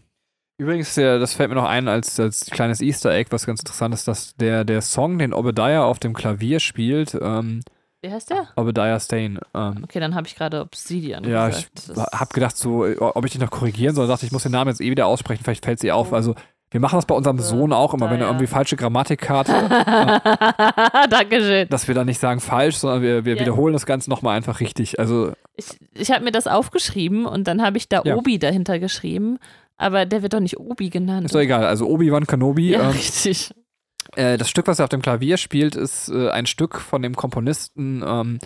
Übrigens, 0.57 0.93
der, 0.95 1.17
das 1.19 1.33
fällt 1.33 1.49
mir 1.49 1.55
noch 1.55 1.65
ein 1.65 1.87
als, 1.87 2.19
als 2.19 2.45
kleines 2.45 2.81
Easter 2.81 3.11
Egg, 3.11 3.31
was 3.31 3.45
ganz 3.45 3.61
interessant 3.61 3.93
ist, 3.93 4.07
dass 4.07 4.35
der, 4.35 4.63
der 4.63 4.81
Song, 4.81 5.17
den 5.17 5.33
Obadiah 5.33 5.83
auf 5.83 5.99
dem 5.99 6.13
Klavier 6.13 6.59
spielt, 6.59 7.17
ähm, 7.19 7.61
Wie 8.01 8.11
heißt 8.11 8.29
der? 8.29 8.47
Obadiah 8.55 8.99
Stane, 8.99 9.39
ähm, 9.55 9.81
Okay, 9.83 9.99
dann 9.99 10.13
habe 10.13 10.27
ich 10.27 10.35
gerade 10.35 10.61
Obsidian 10.61 11.23
Ja, 11.23 11.49
ich 11.49 11.73
gesagt. 11.73 11.97
Das- 11.97 12.19
hab 12.19 12.33
gedacht, 12.33 12.55
so, 12.57 12.85
ob 12.99 13.25
ich 13.25 13.31
dich 13.31 13.41
noch 13.41 13.49
korrigigen 13.49 13.95
soll, 13.95 14.07
dachte 14.07 14.25
ich, 14.25 14.31
muss 14.31 14.43
den 14.43 14.51
Namen 14.51 14.69
jetzt 14.69 14.81
eh 14.81 14.91
wieder 14.91 15.07
aussprechen, 15.07 15.43
vielleicht 15.43 15.65
fällt 15.65 15.79
sie 15.79 15.91
auf. 15.91 16.13
Also, 16.13 16.35
wir 16.71 16.79
machen 16.79 16.95
das 16.97 17.05
bei 17.05 17.13
unserem 17.15 17.37
Sohn 17.39 17.73
auch 17.73 17.93
immer, 17.93 18.05
wenn 18.09 18.17
er 18.19 18.23
Ja. 18.25 18.27
irgendwie 18.29 18.47
falsche 18.47 18.75
Grammatik 18.77 19.29
hat, 19.29 19.47
Dankeschön. 21.09 21.67
dass 21.69 21.87
wir 21.87 21.95
dann 21.95 22.07
nicht 22.07 22.19
sagen 22.19 22.39
falsch, 22.39 22.77
sondern 22.77 23.01
wir, 23.01 23.25
wir 23.25 23.35
Ja. 23.35 23.41
wiederholen 23.41 23.73
das 23.73 23.85
Ganze 23.85 24.09
nochmal 24.09 24.37
einfach 24.37 24.59
richtig. 24.59 24.99
Also, 24.99 25.33
Ich, 25.55 25.65
ich 25.93 26.11
habe 26.11 26.23
mir 26.23 26.31
das 26.31 26.47
aufgeschrieben 26.47 27.25
und 27.25 27.47
dann 27.47 27.61
habe 27.61 27.77
ich 27.77 27.89
da 27.89 28.01
Ja. 28.03 28.15
Obi 28.15 28.39
dahinter 28.39 28.79
geschrieben, 28.79 29.37
aber 29.77 30.05
der 30.05 30.21
wird 30.21 30.33
doch 30.33 30.39
nicht 30.39 30.57
Obi 30.59 30.89
genannt. 30.89 31.25
ist 31.25 31.35
doch 31.35 31.39
egal. 31.39 31.65
Also, 31.65 31.87
Obi-Wan 31.87 32.25
Kenobi, 32.27 32.71
ja, 32.71 32.81
ähm, 32.83 32.89
richtig. 32.91 33.51
Äh, 34.15 34.37
das 34.37 34.49
Stück, 34.49 34.67
was 34.67 34.79
er 34.79 34.85
auf 34.85 34.89
dem 34.89 35.01
Klavier 35.01 35.37
spielt, 35.37 35.75
ist 35.75 36.09
äh, 36.09 36.29
ein 36.29 36.45
Stück 36.45 36.79
von 36.79 37.01
dem 37.01 37.15
Komponisten, 37.15 38.03
ähm, 38.05 38.39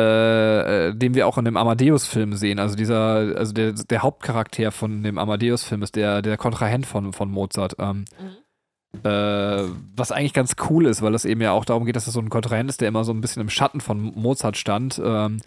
äh, 0.00 0.88
äh, 0.88 0.94
den 0.94 1.14
wir 1.14 1.26
auch 1.28 1.38
in 1.38 1.44
dem 1.44 1.56
Amadeus-Film 1.56 2.32
sehen. 2.34 2.58
Also 2.58 2.74
dieser, 2.76 3.36
also 3.36 3.52
der, 3.52 3.72
der 3.72 4.02
Hauptcharakter 4.02 4.72
von 4.72 5.02
dem 5.02 5.18
Amadeus-Film 5.18 5.82
ist 5.82 5.94
der, 5.96 6.20
der 6.22 6.36
Kontrahent 6.36 6.86
von, 6.86 7.12
von 7.12 7.30
Mozart. 7.30 7.76
Ähm, 7.78 8.04
Mhm. 8.20 9.00
äh, 9.08 9.64
was 9.96 10.12
eigentlich 10.12 10.32
ganz 10.34 10.54
cool 10.70 10.86
ist, 10.86 11.02
weil 11.02 11.14
es 11.14 11.24
eben 11.24 11.40
ja 11.40 11.50
auch 11.52 11.64
darum 11.64 11.84
geht, 11.84 11.96
dass 11.96 12.06
es 12.06 12.14
so 12.14 12.20
ein 12.20 12.30
Kontrahent 12.30 12.70
ist, 12.70 12.80
der 12.80 12.88
immer 12.88 13.02
so 13.04 13.12
ein 13.12 13.20
bisschen 13.20 13.42
im 13.42 13.50
Schatten 13.50 13.80
von 13.80 14.00
Mozart 14.14 14.56
stand. 14.56 15.00
Ähm, 15.04 15.40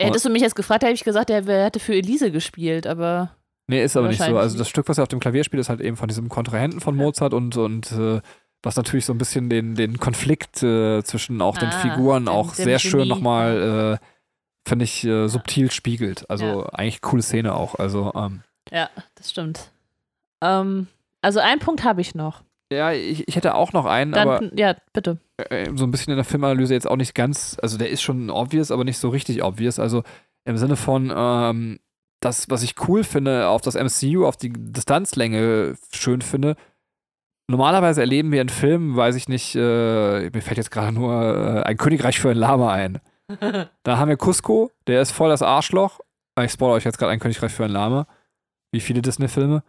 Hättest 0.00 0.24
du 0.24 0.30
mich 0.30 0.42
jetzt 0.42 0.54
gefragt, 0.54 0.84
hätte 0.84 0.92
ich 0.94 1.02
gesagt, 1.02 1.28
er 1.30 1.44
hätte 1.44 1.80
für 1.80 1.94
Elise 1.94 2.30
gespielt, 2.30 2.86
aber 2.86 3.34
Nee, 3.70 3.82
ist 3.84 3.96
aber 3.96 4.08
nicht 4.08 4.22
so. 4.22 4.38
Also 4.38 4.56
das. 4.56 4.68
Stück, 4.68 4.88
was 4.88 4.96
er 4.98 5.02
auf 5.02 5.08
dem 5.08 5.18
Klavier 5.20 5.44
spielt, 5.44 5.60
ist 5.60 5.68
halt 5.68 5.80
eben 5.80 5.96
von 5.96 6.08
diesem 6.08 6.28
Kontrahenten 6.28 6.80
von 6.80 6.94
Mozart 6.96 7.34
und, 7.34 7.56
und 7.56 7.90
äh, 7.92 8.20
was 8.62 8.76
natürlich 8.76 9.04
so 9.06 9.12
ein 9.12 9.18
bisschen 9.18 9.48
den, 9.48 9.74
den 9.74 9.98
Konflikt 9.98 10.62
äh, 10.62 11.02
zwischen 11.04 11.40
auch 11.42 11.56
den 11.58 11.68
Ah, 11.68 11.72
Figuren 11.80 12.24
der- 12.26 12.34
auch 12.34 12.54
der 12.54 12.64
sehr 12.64 12.78
schön 12.78 13.00
Chemie. 13.00 13.08
nochmal, 13.08 13.98
äh, 14.00 14.04
finde 14.68 14.84
ich, 14.84 15.04
äh, 15.04 15.28
subtil 15.28 15.70
spiegelt. 15.70 16.28
Also 16.30 16.44
Ja. 16.44 16.66
eigentlich 16.70 17.00
coole 17.00 17.22
Szene 17.22 17.54
auch. 17.54 17.76
Also 17.76 18.12
ähm, 18.14 18.42
ja, 18.72 18.90
das 19.14 19.30
stimmt. 19.30 19.70
Ähm, 20.42 20.88
also 21.22 21.40
einen 21.40 21.60
Punkt 21.60 21.84
habe 21.84 22.00
ich 22.00 22.14
noch. 22.14 22.42
ja, 22.72 22.92
ich, 22.92 23.26
ich 23.26 23.34
hätte 23.36 23.54
auch 23.54 23.72
noch 23.72 23.86
einen, 23.86 24.14
aber 24.14 24.40
Dann, 24.40 24.52
ja, 24.56 24.76
bitte. 24.92 25.18
so 25.74 25.84
ein 25.84 25.90
bisschen 25.90 26.10
in 26.12 26.16
der 26.18 26.24
Filmanalyse 26.24 26.74
jetzt 26.74 26.86
auch 26.86 26.96
nicht 26.96 27.14
ganz, 27.14 27.56
also 27.62 27.78
der 27.78 27.88
ist 27.90 28.02
schon 28.02 28.28
obvious, 28.28 28.70
aber 28.70 28.84
nicht 28.84 28.98
so 28.98 29.08
richtig 29.08 29.42
obvious. 29.42 29.78
Also 29.78 30.02
im 30.44 30.58
Sinne 30.58 30.76
von, 30.76 31.10
ähm, 31.16 31.78
das, 32.20 32.50
was 32.50 32.62
ich 32.62 32.74
cool 32.88 33.04
finde, 33.04 33.48
auf 33.48 33.62
das 33.62 33.74
MCU, 33.74 34.26
auf 34.26 34.36
die 34.36 34.52
Distanzlänge 34.52 35.76
schön 35.92 36.20
finde. 36.20 36.56
Normalerweise 37.50 38.02
erleben 38.02 38.30
wir 38.30 38.42
in 38.42 38.50
Filmen, 38.50 38.94
weiß 38.94 39.14
ich 39.16 39.28
nicht, 39.28 39.54
äh, 39.56 40.30
mir 40.30 40.42
fällt 40.42 40.58
jetzt 40.58 40.70
gerade 40.70 40.92
nur 40.92 41.14
äh, 41.14 41.62
ein 41.62 41.78
Königreich 41.78 42.20
für 42.20 42.30
ein 42.30 42.36
Lama 42.36 42.72
ein. 42.72 43.00
Da 43.82 43.98
haben 43.98 44.08
wir 44.08 44.16
Cusco, 44.16 44.70
der 44.86 45.02
ist 45.02 45.12
voll 45.12 45.28
das 45.30 45.42
Arschloch. 45.42 46.00
Ah, 46.34 46.44
Ich 46.44 46.52
spoilere 46.52 46.76
euch 46.76 46.84
jetzt 46.84 46.98
gerade 46.98 47.12
ein 47.12 47.20
Königreich 47.20 47.52
für 47.52 47.64
ein 47.64 47.70
Lama. 47.70 48.06
Wie 48.70 48.80
viele 48.80 49.02
Disney-Filme. 49.02 49.62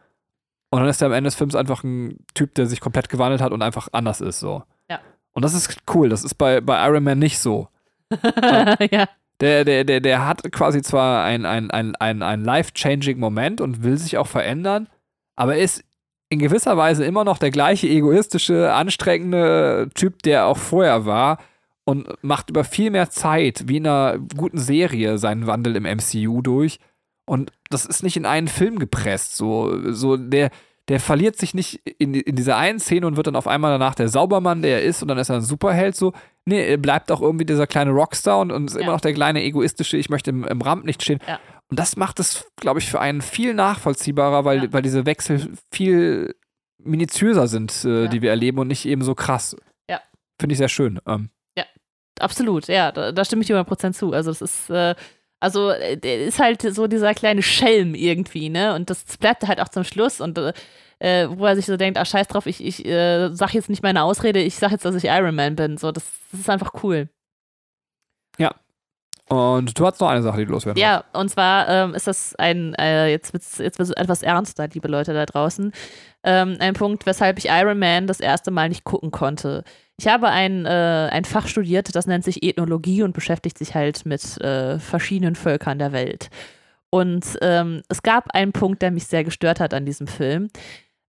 Und 0.72 0.80
dann 0.80 0.90
ist 0.90 1.02
er 1.02 1.08
am 1.08 1.14
Ende 1.14 1.30
des 1.30 1.36
Films 1.36 1.56
einfach 1.56 1.84
ein 1.84 2.18
Typ, 2.36 2.54
der 2.56 2.68
sich 2.68 2.80
komplett 2.80 3.10
gewandelt 3.10 3.42
hat 3.42 3.52
und 3.52 3.62
einfach 3.62 3.88
anders 3.92 4.22
ist 4.22 4.40
so. 4.40 4.64
Ja. 4.90 5.00
Und 5.34 5.44
das 5.44 5.54
ist 5.54 5.82
cool. 5.94 6.10
Das 6.10 6.24
ist 6.24 6.36
bei, 6.36 6.62
bei 6.62 6.86
Iron 6.86 7.04
Man 7.04 7.20
nicht 7.20 7.40
so. 7.40 7.70
ja. 8.92 9.08
Der, 9.42 9.64
der, 9.64 9.84
der, 9.86 10.00
der 10.02 10.28
hat 10.28 10.44
quasi 10.52 10.82
zwar 10.82 11.24
ein, 11.24 11.46
ein, 11.46 11.72
ein, 11.72 11.96
ein, 11.96 12.22
ein 12.22 12.44
life-changing 12.44 13.20
Moment 13.20 13.62
und 13.62 13.84
will 13.84 13.98
sich 13.98 14.18
auch 14.18 14.28
verändern, 14.28 14.88
aber 15.38 15.56
er 15.56 15.64
ist 15.64 15.84
in 16.30 16.40
gewisser 16.40 16.78
Weise 16.78 17.06
immer 17.06 17.24
noch 17.24 17.40
der 17.40 17.52
gleiche 17.52 17.88
egoistische, 17.88 18.72
anstrengende 18.74 19.90
Typ, 19.96 20.22
der 20.24 20.46
auch 20.46 20.58
vorher 20.58 21.06
war 21.06 21.40
und 21.86 22.08
macht 22.24 22.52
über 22.52 22.64
viel 22.64 22.92
mehr 22.92 23.10
Zeit, 23.10 23.64
wie 23.68 23.78
in 23.78 23.88
einer 23.88 24.20
guten 24.38 24.60
Serie, 24.60 25.18
seinen 25.18 25.48
Wandel 25.48 25.76
im 25.76 25.84
MCU 25.84 26.42
durch. 26.42 26.80
Und 27.26 27.52
das 27.70 27.86
ist 27.86 28.04
nicht 28.04 28.16
in 28.16 28.28
einen 28.28 28.48
Film 28.48 28.78
gepresst. 28.78 29.38
So, 29.38 29.92
so 29.92 30.18
der, 30.18 30.52
der 30.90 31.00
verliert 31.00 31.38
sich 31.38 31.54
nicht 31.54 31.76
in, 32.00 32.14
in 32.14 32.36
dieser 32.36 32.58
einen 32.58 32.80
Szene 32.80 33.08
und 33.08 33.16
wird 33.16 33.28
dann 33.28 33.36
auf 33.36 33.48
einmal 33.48 33.72
danach 33.72 33.96
der 33.96 34.10
Saubermann, 34.10 34.62
der 34.62 34.82
er 34.82 34.84
ist, 34.84 35.02
und 35.02 35.08
dann 35.08 35.18
ist 35.18 35.30
er 35.30 35.36
ein 35.38 35.42
Superheld. 35.42 35.96
So, 35.96 36.14
nee, 36.46 36.68
er 36.68 36.78
bleibt 36.78 37.12
auch 37.12 37.22
irgendwie 37.22 37.46
dieser 37.46 37.68
kleine 37.68 37.92
Rockstar 37.92 38.40
und, 38.40 38.52
und 38.52 38.66
ist 38.66 38.76
Ja. 38.76 38.82
immer 38.82 38.92
noch 38.94 39.02
der 39.02 39.14
kleine 39.14 39.44
egoistische, 39.44 39.98
ich 39.98 40.10
möchte 40.10 40.32
im, 40.32 40.44
im 40.44 40.62
Rampenlicht 40.62 41.02
stehen. 41.04 41.20
Ja. 41.28 41.40
Und 41.70 41.80
das 41.80 41.96
macht 41.96 42.20
es, 42.20 42.48
glaube 42.56 42.80
ich, 42.80 42.90
für 42.90 43.00
einen 43.00 43.22
viel 43.22 43.54
nachvollziehbarer, 43.54 44.44
weil, 44.46 44.64
Ja. 44.66 44.74
weil 44.74 44.82
diese 44.82 45.06
Wechsel 45.06 45.52
viel 45.72 46.36
minutiöser 46.84 47.48
sind, 47.48 47.86
äh, 47.86 48.04
Ja. 48.04 48.08
die 48.08 48.22
wir 48.22 48.32
erleben 48.32 48.58
und 48.60 48.68
nicht 48.68 48.86
eben 48.86 49.04
so 49.04 49.14
krass. 49.16 49.56
Ja. 49.90 50.00
Finde 50.40 50.54
ich 50.54 50.58
sehr 50.58 50.70
schön. 50.70 51.00
Ähm, 51.08 51.30
Absolut, 52.22 52.68
ja, 52.68 52.92
da, 52.92 53.14
da 53.14 53.24
stimme 53.24 53.44
ich 53.44 53.48
dir 53.48 53.56
100% 53.56 53.94
zu. 53.94 54.12
Also, 54.12 54.30
das 54.32 54.42
ist, 54.42 54.70
äh, 54.70 54.94
Also, 55.40 55.70
äh, 55.72 56.26
ist 56.28 56.40
halt 56.40 56.62
so 56.62 56.88
dieser 56.88 57.14
kleine 57.14 57.42
Schelm 57.42 57.96
irgendwie, 57.96 58.50
ne? 58.50 58.76
Und 58.76 58.90
das 58.90 59.04
bleibt 59.18 59.48
halt 59.48 59.62
auch 59.62 59.70
zum 59.70 59.84
Schluss 59.84 60.20
und 60.22 60.38
äh, 61.00 61.28
wo 61.30 61.46
er 61.46 61.56
sich 61.56 61.66
so 61.66 61.78
denkt, 61.78 61.98
ah, 61.98 62.06
scheiß 62.06 62.28
drauf, 62.28 62.46
ich, 62.46 62.64
ich 62.64 62.86
äh, 62.86 63.30
sag 63.34 63.54
jetzt 63.54 63.70
nicht 63.70 63.84
meine 63.84 64.04
Ausrede, 64.04 64.40
ich 64.42 64.56
sag 64.56 64.72
jetzt, 64.72 64.86
dass 64.86 64.96
ich 64.96 65.06
Iron 65.06 65.36
Man 65.36 65.56
bin. 65.56 65.78
So, 65.78 65.92
das, 65.92 66.04
das 66.32 66.42
ist 66.42 66.50
einfach 66.50 66.84
cool. 66.84 67.10
Ja. 68.38 68.54
Und 69.30 69.78
du 69.80 69.86
hast 69.86 70.02
noch 70.02 70.10
eine 70.10 70.24
Sache, 70.24 70.40
die 70.40 70.46
du 70.46 70.52
loswerden 70.54 70.82
Ja, 70.82 71.04
und 71.14 71.30
zwar 71.30 71.70
ähm, 71.70 71.94
ist 71.94 72.08
das 72.08 72.36
ein, 72.36 72.74
äh, 72.76 73.10
jetzt 73.12 73.32
wird 73.32 73.44
es 73.44 73.60
jetzt 73.60 73.78
wird's 73.78 73.92
etwas 73.92 74.24
ernster, 74.24 74.68
liebe 74.68 74.88
Leute 74.88 75.14
da 75.14 75.26
draußen, 75.26 75.72
ähm, 76.24 76.58
ein 76.60 76.74
Punkt, 76.74 77.06
weshalb 77.06 77.38
ich 77.38 77.46
Iron 77.46 77.78
Man 77.78 78.08
das 78.08 78.20
erste 78.20 78.50
Mal 78.50 78.70
nicht 78.70 78.84
gucken 78.84 79.12
konnte. 79.12 79.64
Ich 80.00 80.08
habe 80.08 80.30
ein, 80.30 80.66
äh, 80.66 81.10
ein 81.12 81.26
Fach 81.26 81.48
studiert, 81.48 81.94
das 81.94 82.08
nennt 82.08 82.24
sich 82.24 82.42
Ethnologie 82.42 83.04
und 83.04 83.12
beschäftigt 83.12 83.58
sich 83.58 83.76
halt 83.76 84.06
mit 84.06 84.40
äh, 84.40 84.80
verschiedenen 84.80 85.36
Völkern 85.36 85.78
der 85.78 85.92
Welt. 85.92 86.30
Und 86.90 87.26
ähm, 87.42 87.82
es 87.90 88.02
gab 88.02 88.34
einen 88.34 88.54
Punkt, 88.54 88.82
der 88.82 88.92
mich 88.92 89.08
sehr 89.08 89.26
gestört 89.26 89.60
hat 89.60 89.74
an 89.74 89.86
diesem 89.86 90.08
Film, 90.08 90.52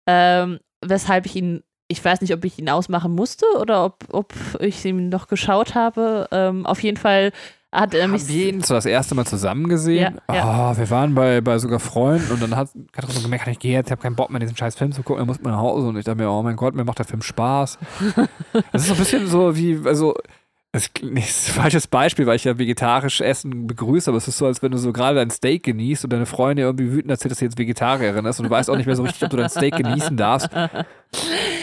ähm, 0.06 0.58
weshalb 0.80 1.26
ich 1.26 1.36
ihn, 1.36 1.62
ich 1.88 2.02
weiß 2.02 2.22
nicht, 2.22 2.32
ob 2.32 2.42
ich 2.46 2.58
ihn 2.58 2.70
ausmachen 2.70 3.14
musste 3.14 3.44
oder 3.60 3.84
ob, 3.84 4.04
ob 4.10 4.32
ich 4.58 4.82
ihn 4.86 5.10
noch 5.10 5.28
geschaut 5.28 5.74
habe. 5.74 6.26
Ähm, 6.32 6.64
auf 6.64 6.82
jeden 6.82 6.96
Fall 6.96 7.32
hat 7.72 7.94
er 7.94 8.08
mich. 8.08 8.22
Haben 8.22 8.28
wir 8.28 8.48
ihn 8.48 8.62
so 8.62 8.74
das 8.74 8.86
erste 8.86 9.14
Mal 9.14 9.26
zusammen 9.26 9.68
gesehen? 9.68 10.18
Ja, 10.28 10.34
ja. 10.34 10.72
Oh, 10.72 10.76
wir 10.76 10.90
waren 10.90 11.14
bei, 11.14 11.40
bei 11.40 11.58
sogar 11.58 11.80
Freunden 11.80 12.32
und 12.32 12.42
dann 12.42 12.56
hat 12.56 12.70
Katrin 12.92 13.14
so 13.14 13.20
gemerkt, 13.22 13.46
ich 13.48 13.58
gehe 13.58 13.72
jetzt, 13.72 13.88
ich 13.88 13.92
habe 13.92 14.02
keinen 14.02 14.16
Bock 14.16 14.30
mehr, 14.30 14.40
diesen 14.40 14.56
scheiß 14.56 14.74
Film 14.76 14.92
zu 14.92 15.02
gucken, 15.02 15.20
dann 15.20 15.26
muss 15.26 15.40
man 15.42 15.52
nach 15.52 15.60
Hause 15.60 15.88
und 15.88 15.96
ich 15.96 16.04
dachte 16.04 16.18
mir, 16.18 16.30
oh 16.30 16.42
mein 16.42 16.56
Gott, 16.56 16.74
mir 16.74 16.84
macht 16.84 16.98
der 16.98 17.06
Film 17.06 17.22
Spaß. 17.22 17.78
Das 18.72 18.82
ist 18.82 18.88
so 18.88 18.94
ein 18.94 18.98
bisschen 18.98 19.26
so 19.26 19.56
wie, 19.56 19.80
also 19.84 20.14
das 20.72 20.86
ist 20.86 21.02
ein 21.02 21.16
falsches 21.16 21.86
Beispiel, 21.86 22.26
weil 22.26 22.36
ich 22.36 22.44
ja 22.44 22.58
vegetarisch 22.58 23.22
Essen 23.22 23.66
begrüße, 23.66 24.10
aber 24.10 24.18
es 24.18 24.28
ist 24.28 24.36
so, 24.36 24.44
als 24.44 24.62
wenn 24.62 24.70
du 24.70 24.76
so 24.76 24.92
gerade 24.92 25.16
dein 25.16 25.30
Steak 25.30 25.62
genießt 25.62 26.04
und 26.04 26.12
deine 26.12 26.26
Freundin 26.26 26.66
irgendwie 26.66 26.92
wütend 26.92 27.10
erzählt, 27.10 27.30
dass 27.32 27.38
sie 27.38 27.46
jetzt 27.46 27.58
Vegetarierin 27.58 28.26
ist 28.26 28.38
und 28.38 28.44
du 28.44 28.50
weißt 28.50 28.68
auch 28.68 28.76
nicht 28.76 28.84
mehr 28.84 28.94
so 28.94 29.02
richtig, 29.02 29.22
ob 29.24 29.30
du 29.30 29.38
dein 29.38 29.48
Steak 29.48 29.76
genießen 29.76 30.18
darfst. 30.18 30.50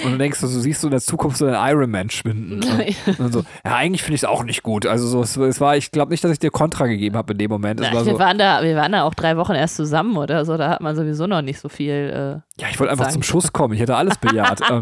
Und 0.04 0.14
du 0.14 0.18
denkst, 0.18 0.40
du 0.42 0.48
siehst 0.48 0.82
du 0.82 0.88
in 0.88 0.92
der 0.92 1.02
Zukunft 1.02 1.38
so 1.38 1.46
einen 1.46 1.56
Iron 1.56 1.92
Man 1.92 2.10
schwinden. 2.10 2.62
Und 3.20 3.32
so, 3.32 3.44
ja, 3.64 3.76
eigentlich 3.76 4.02
finde 4.02 4.16
ich 4.16 4.22
es 4.22 4.26
auch 4.26 4.44
nicht 4.44 4.64
gut. 4.64 4.88
Also 4.88 5.08
so, 5.08 5.22
es, 5.22 5.38
es 5.38 5.62
war, 5.62 5.78
ich 5.78 5.92
glaube 5.92 6.12
nicht, 6.12 6.24
dass 6.24 6.32
ich 6.32 6.40
dir 6.40 6.50
Kontra 6.50 6.88
gegeben 6.88 7.16
habe 7.16 7.34
in 7.34 7.38
dem 7.38 7.52
Moment. 7.52 7.82
Na, 7.82 7.92
wir, 7.92 8.04
so, 8.04 8.18
waren 8.18 8.40
da, 8.40 8.64
wir 8.64 8.76
waren 8.76 8.92
da 8.92 9.04
auch 9.04 9.14
drei 9.14 9.38
Wochen 9.38 9.54
erst 9.54 9.76
zusammen 9.76 10.18
oder 10.18 10.46
so, 10.46 10.58
da 10.58 10.70
hat 10.70 10.82
man 10.82 10.96
sowieso 10.96 11.28
noch 11.28 11.44
nicht 11.44 11.60
so 11.60 11.70
viel. 11.70 11.94
Äh, 11.94 12.62
ja, 12.62 12.70
ich 12.72 12.80
wollte 12.80 12.92
einfach 12.92 13.06
sagen. 13.06 13.14
zum 13.14 13.24
Schuss 13.24 13.54
kommen. 13.54 13.76
Ich 13.76 13.80
hätte 13.80 13.96
alles 13.96 14.18
bejaht. 14.18 14.62
ähm, 14.72 14.82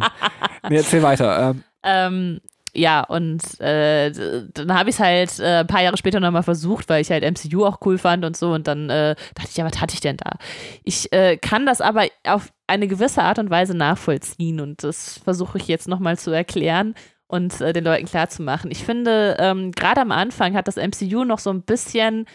nee, 0.70 0.78
erzähl 0.78 1.04
weiter. 1.04 1.50
Ähm, 1.50 1.64
Ähm, 1.86 2.40
ja, 2.76 3.02
und 3.02 3.60
äh, 3.60 4.12
dann 4.54 4.74
habe 4.74 4.90
ich 4.90 4.96
es 4.96 5.00
halt 5.00 5.40
äh, 5.40 5.60
ein 5.60 5.68
paar 5.68 5.84
Jahre 5.84 5.98
später 5.98 6.20
nochmal 6.20 6.42
versucht, 6.42 6.90
weil 6.90 7.02
ich 7.02 7.12
halt 7.12 7.24
MCU 7.24 7.66
auch 7.66 7.80
cool 7.86 8.00
fand 8.00 8.26
und 8.26 8.36
so. 8.36 8.52
Und 8.52 8.68
dann 8.68 8.90
äh, 8.90 9.16
dachte 9.36 9.50
ich, 9.52 9.58
ja, 9.58 9.66
was 9.66 9.80
hatte 9.80 9.94
ich 9.94 10.02
denn 10.02 10.18
da? 10.18 10.38
Ich 10.84 11.14
äh, 11.14 11.38
kann 11.38 11.68
das 11.68 11.82
aber 11.82 12.08
auf 12.26 12.52
eine 12.66 12.88
gewisse 12.88 13.22
Art 13.22 13.38
und 13.38 13.52
Weise 13.52 13.78
nachvollziehen 13.78 14.60
und 14.60 14.84
das 14.84 15.20
versuche 15.24 15.60
ich 15.60 15.68
jetzt 15.68 15.88
nochmal 15.88 16.18
zu 16.18 16.32
erklären 16.32 16.96
und 17.28 17.62
äh, 17.62 17.74
den 17.74 17.84
Leuten 17.84 18.06
klarzumachen. 18.06 18.72
Ich 18.72 18.84
finde, 18.84 19.38
ähm, 19.40 19.72
gerade 19.72 20.02
am 20.02 20.12
Anfang 20.12 20.56
hat 20.56 20.68
das 20.68 20.78
MCU 20.78 21.26
noch 21.26 21.40
so 21.40 21.52
ein 21.52 21.62
bisschen 21.62 22.26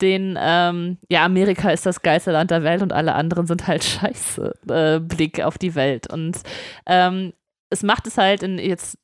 den, 0.00 0.36
ähm, 0.40 0.98
ja, 1.08 1.24
Amerika 1.24 1.70
ist 1.70 1.86
das 1.86 2.02
geilste 2.02 2.32
Land 2.32 2.50
der 2.50 2.64
Welt 2.64 2.82
und 2.82 2.92
alle 2.92 3.14
anderen 3.14 3.46
sind 3.46 3.66
halt 3.68 3.84
scheiße, 3.84 4.54
äh, 4.68 5.00
Blick 5.00 5.40
auf 5.40 5.56
die 5.56 5.74
Welt. 5.76 6.12
Und 6.12 6.38
ähm, 6.86 7.32
es 7.70 7.82
macht 7.82 8.06
es 8.06 8.18
halt 8.18 8.42
in 8.42 8.58
jetzt 8.58 8.98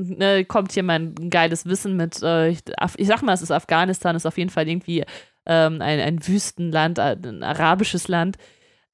ne, 0.00 0.44
kommt 0.44 0.72
hier 0.72 0.82
mein 0.82 1.14
geiles 1.30 1.66
Wissen 1.66 1.96
mit, 1.96 2.22
äh, 2.22 2.48
ich, 2.48 2.60
sag 3.06 3.22
mal, 3.22 3.32
es 3.32 3.42
ist 3.42 3.50
Afghanistan, 3.50 4.16
ist 4.16 4.26
auf 4.26 4.38
jeden 4.38 4.50
Fall 4.50 4.68
irgendwie 4.68 5.04
ähm, 5.46 5.80
ein, 5.80 6.00
ein 6.00 6.26
Wüstenland, 6.26 6.98
ein 6.98 7.42
arabisches 7.42 8.08
Land. 8.08 8.36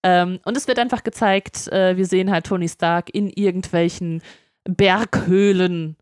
Ähm, 0.02 0.40
und 0.44 0.56
es 0.56 0.68
wird 0.68 0.78
einfach 0.78 1.02
gezeigt, 1.02 1.68
äh, 1.68 1.96
wir 1.96 2.06
sehen 2.06 2.30
halt 2.30 2.46
Tony 2.46 2.68
Stark 2.68 3.12
in 3.12 3.28
irgendwelchen 3.28 4.22
Berghöhlen 4.64 5.96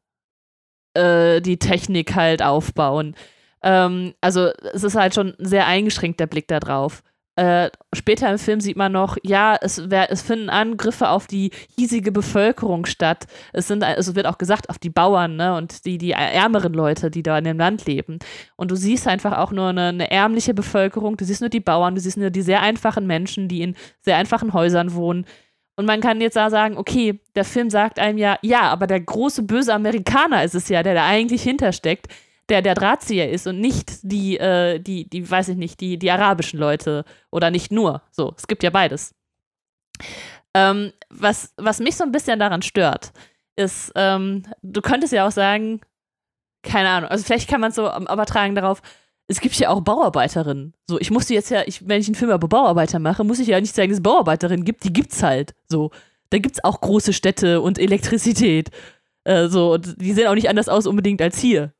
äh, 0.94 1.40
die 1.40 1.59
Technik 1.59 2.14
halt 2.14 2.42
aufbauen. 2.42 3.14
Ähm, 3.62 4.14
also 4.20 4.50
es 4.72 4.84
ist 4.84 4.94
halt 4.94 5.14
schon 5.14 5.34
sehr 5.38 5.66
eingeschränkt 5.66 6.20
der 6.20 6.26
Blick 6.26 6.48
da 6.48 6.61
drauf. 6.61 7.02
Äh, 7.37 7.70
später 7.93 8.30
im 8.30 8.39
Film 8.39 8.61
sieht 8.61 8.76
man 8.76 8.93
noch, 8.93 9.16
ja, 9.24 9.57
es, 9.61 9.91
wär, 9.91 10.11
es 10.12 10.22
finden 10.22 10.51
Angriffe 10.51 11.09
auf 11.09 11.26
die 11.26 11.51
hiesige 11.76 12.12
Bevölkerung 12.12 12.87
statt. 12.87 13.26
Es 13.53 13.66
sind, 13.66 13.82
also 13.82 14.12
es 14.12 14.14
wird 14.16 14.26
auch 14.26 14.39
gesagt, 14.39 14.70
auf 14.70 14.78
die 14.78 14.91
Bauern, 14.91 15.35
ne, 15.37 15.57
und 15.57 15.85
die, 15.85 15.99
die 15.99 16.12
ärmeren 16.12 16.72
Leute, 16.72 17.11
die 17.11 17.24
da 17.24 17.37
in 17.37 17.45
dem 17.45 17.59
Land 17.59 17.87
leben. 17.87 18.20
Und 18.55 18.70
du 18.70 18.76
siehst 18.76 19.09
einfach 19.09 19.37
auch 19.37 19.51
nur 19.51 19.68
eine, 19.68 19.89
eine 19.89 20.11
ärmliche 20.12 20.55
Bevölkerung, 20.55 21.16
du 21.16 21.24
siehst 21.24 21.41
nur 21.41 21.51
die 21.51 21.61
Bauern, 21.61 21.97
du 21.97 22.01
siehst 22.01 22.16
nur 22.16 22.30
die 22.30 22.43
sehr 22.43 22.62
einfachen 22.62 23.07
Menschen, 23.07 23.49
die 23.49 23.62
in 23.62 23.74
sehr 24.01 24.16
einfachen 24.16 24.53
Häusern 24.53 24.95
wohnen. 24.95 25.26
Und 25.76 25.87
man 25.87 26.01
kann 26.01 26.20
jetzt 26.20 26.37
da 26.37 26.51
sagen, 26.51 26.76
okay, 26.76 27.18
der 27.35 27.45
Film 27.45 27.68
sagt 27.68 27.99
einem 27.99 28.16
ja, 28.16 28.39
ja, 28.43 28.62
aber 28.62 28.87
der 28.87 29.01
große 29.01 29.43
böse 29.43 29.74
Amerikaner 29.74 30.45
ist 30.45 30.55
es 30.55 30.68
ja, 30.68 30.85
der 30.85 30.95
da 30.95 31.05
eigentlich 31.05 31.43
hintersteckt, 31.43 32.07
der 32.49 32.62
der 32.62 32.74
Drahtzieher 32.74 33.30
ist 33.30 33.47
und 33.47 33.61
nicht 33.61 33.99
die, 34.03 34.38
äh, 34.38 34.78
die, 34.78 35.09
die, 35.09 35.28
weiß 35.28 35.49
ich 35.49 35.57
nicht, 35.57 35.80
die, 35.80 35.99
die 35.99 36.11
arabischen 36.11 36.59
Leute 36.59 37.05
oder 37.30 37.51
nicht 37.51 37.72
nur. 37.72 38.03
So, 38.11 38.34
es 38.36 38.47
gibt 38.47 38.62
ja 38.62 38.70
beides. 38.70 39.14
Ähm, 40.55 40.92
was, 41.11 41.53
was 41.57 41.80
mich 41.80 41.97
so 41.97 42.05
ein 42.05 42.12
bisschen 42.12 42.38
daran 42.38 42.62
stört, 42.62 43.12
ist, 43.57 43.92
ähm, 43.97 44.45
du 44.62 44.80
könntest 44.80 45.12
ja 45.12 45.26
auch 45.26 45.32
sagen, 45.32 45.80
keine 46.62 46.88
Ahnung, 46.88 47.11
also 47.11 47.24
vielleicht 47.24 47.49
kann 47.49 47.61
man 47.61 47.70
es 47.70 47.76
so 47.76 47.86
übertragen 47.86 48.55
darauf, 48.55 48.82
es 49.26 49.40
gibt 49.40 49.55
ja 49.57 49.70
auch 49.70 49.80
Bauarbeiterinnen. 49.80 50.74
So, 50.88 51.01
ich 51.01 51.11
musste 51.11 51.34
jetzt 51.34 51.51
ja, 51.51 51.62
ich, 51.66 51.88
wenn 51.88 52.01
ich 52.01 52.09
einen 52.09 52.14
Film 52.14 52.30
über 52.30 52.49
Bauarbeiter 52.49 52.99
mache, 52.99 53.24
muss 53.24 53.38
ich 53.38 53.49
ja 53.49 53.61
nicht 53.61 53.74
sagen, 53.74 53.88
dass 53.88 53.99
es 53.99 54.03
Bauarbeiterinnen 54.03 54.64
gibt, 54.64 54.84
die 54.84 54.92
gibt's 54.92 55.22
halt. 55.22 55.55
So, 55.68 55.90
da 56.30 56.38
gibt's 56.38 56.62
auch 56.62 56.80
große 56.80 57.12
Städte 57.12 57.61
und 57.61 57.78
Elektrizität. 57.78 58.70
Äh, 59.24 59.49
so, 59.49 59.72
und 59.74 60.01
die 60.01 60.12
sehen 60.12 60.26
auch 60.26 60.34
nicht 60.34 60.49
anders 60.49 60.68
aus 60.68 60.86
unbedingt 60.86 61.22
als 61.22 61.38
hier. 61.38 61.72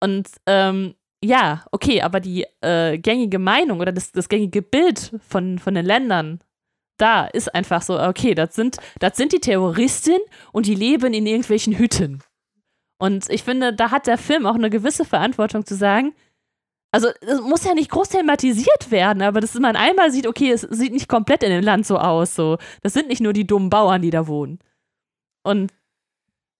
Und 0.00 0.28
ähm, 0.46 0.94
ja, 1.22 1.64
okay, 1.70 2.00
aber 2.02 2.20
die 2.20 2.46
äh, 2.62 2.98
gängige 2.98 3.38
Meinung 3.38 3.80
oder 3.80 3.92
das, 3.92 4.12
das 4.12 4.28
gängige 4.28 4.62
Bild 4.62 5.12
von, 5.28 5.58
von 5.58 5.74
den 5.74 5.84
Ländern, 5.84 6.40
da 6.96 7.26
ist 7.26 7.54
einfach 7.54 7.82
so, 7.82 8.00
okay, 8.00 8.34
das 8.34 8.54
sind, 8.54 8.78
das 8.98 9.16
sind 9.16 9.32
die 9.32 9.40
Terroristen 9.40 10.18
und 10.52 10.66
die 10.66 10.74
leben 10.74 11.12
in 11.12 11.26
irgendwelchen 11.26 11.78
Hütten. 11.78 12.22
Und 12.98 13.30
ich 13.30 13.42
finde, 13.42 13.72
da 13.72 13.90
hat 13.90 14.06
der 14.06 14.18
Film 14.18 14.46
auch 14.46 14.54
eine 14.54 14.70
gewisse 14.70 15.04
Verantwortung 15.04 15.64
zu 15.64 15.74
sagen, 15.74 16.14
also 16.92 17.08
es 17.20 17.40
muss 17.40 17.64
ja 17.64 17.74
nicht 17.74 17.90
groß 17.90 18.10
thematisiert 18.10 18.90
werden, 18.90 19.22
aber 19.22 19.40
dass 19.40 19.54
man 19.54 19.76
einmal 19.76 20.10
sieht, 20.10 20.26
okay, 20.26 20.50
es 20.50 20.62
sieht 20.62 20.92
nicht 20.92 21.08
komplett 21.08 21.42
in 21.42 21.50
dem 21.50 21.62
Land 21.62 21.86
so 21.86 21.98
aus, 21.98 22.34
so. 22.34 22.58
Das 22.82 22.92
sind 22.92 23.08
nicht 23.08 23.20
nur 23.20 23.32
die 23.32 23.46
dummen 23.46 23.70
Bauern, 23.70 24.02
die 24.02 24.10
da 24.10 24.26
wohnen. 24.26 24.58
Und 25.44 25.72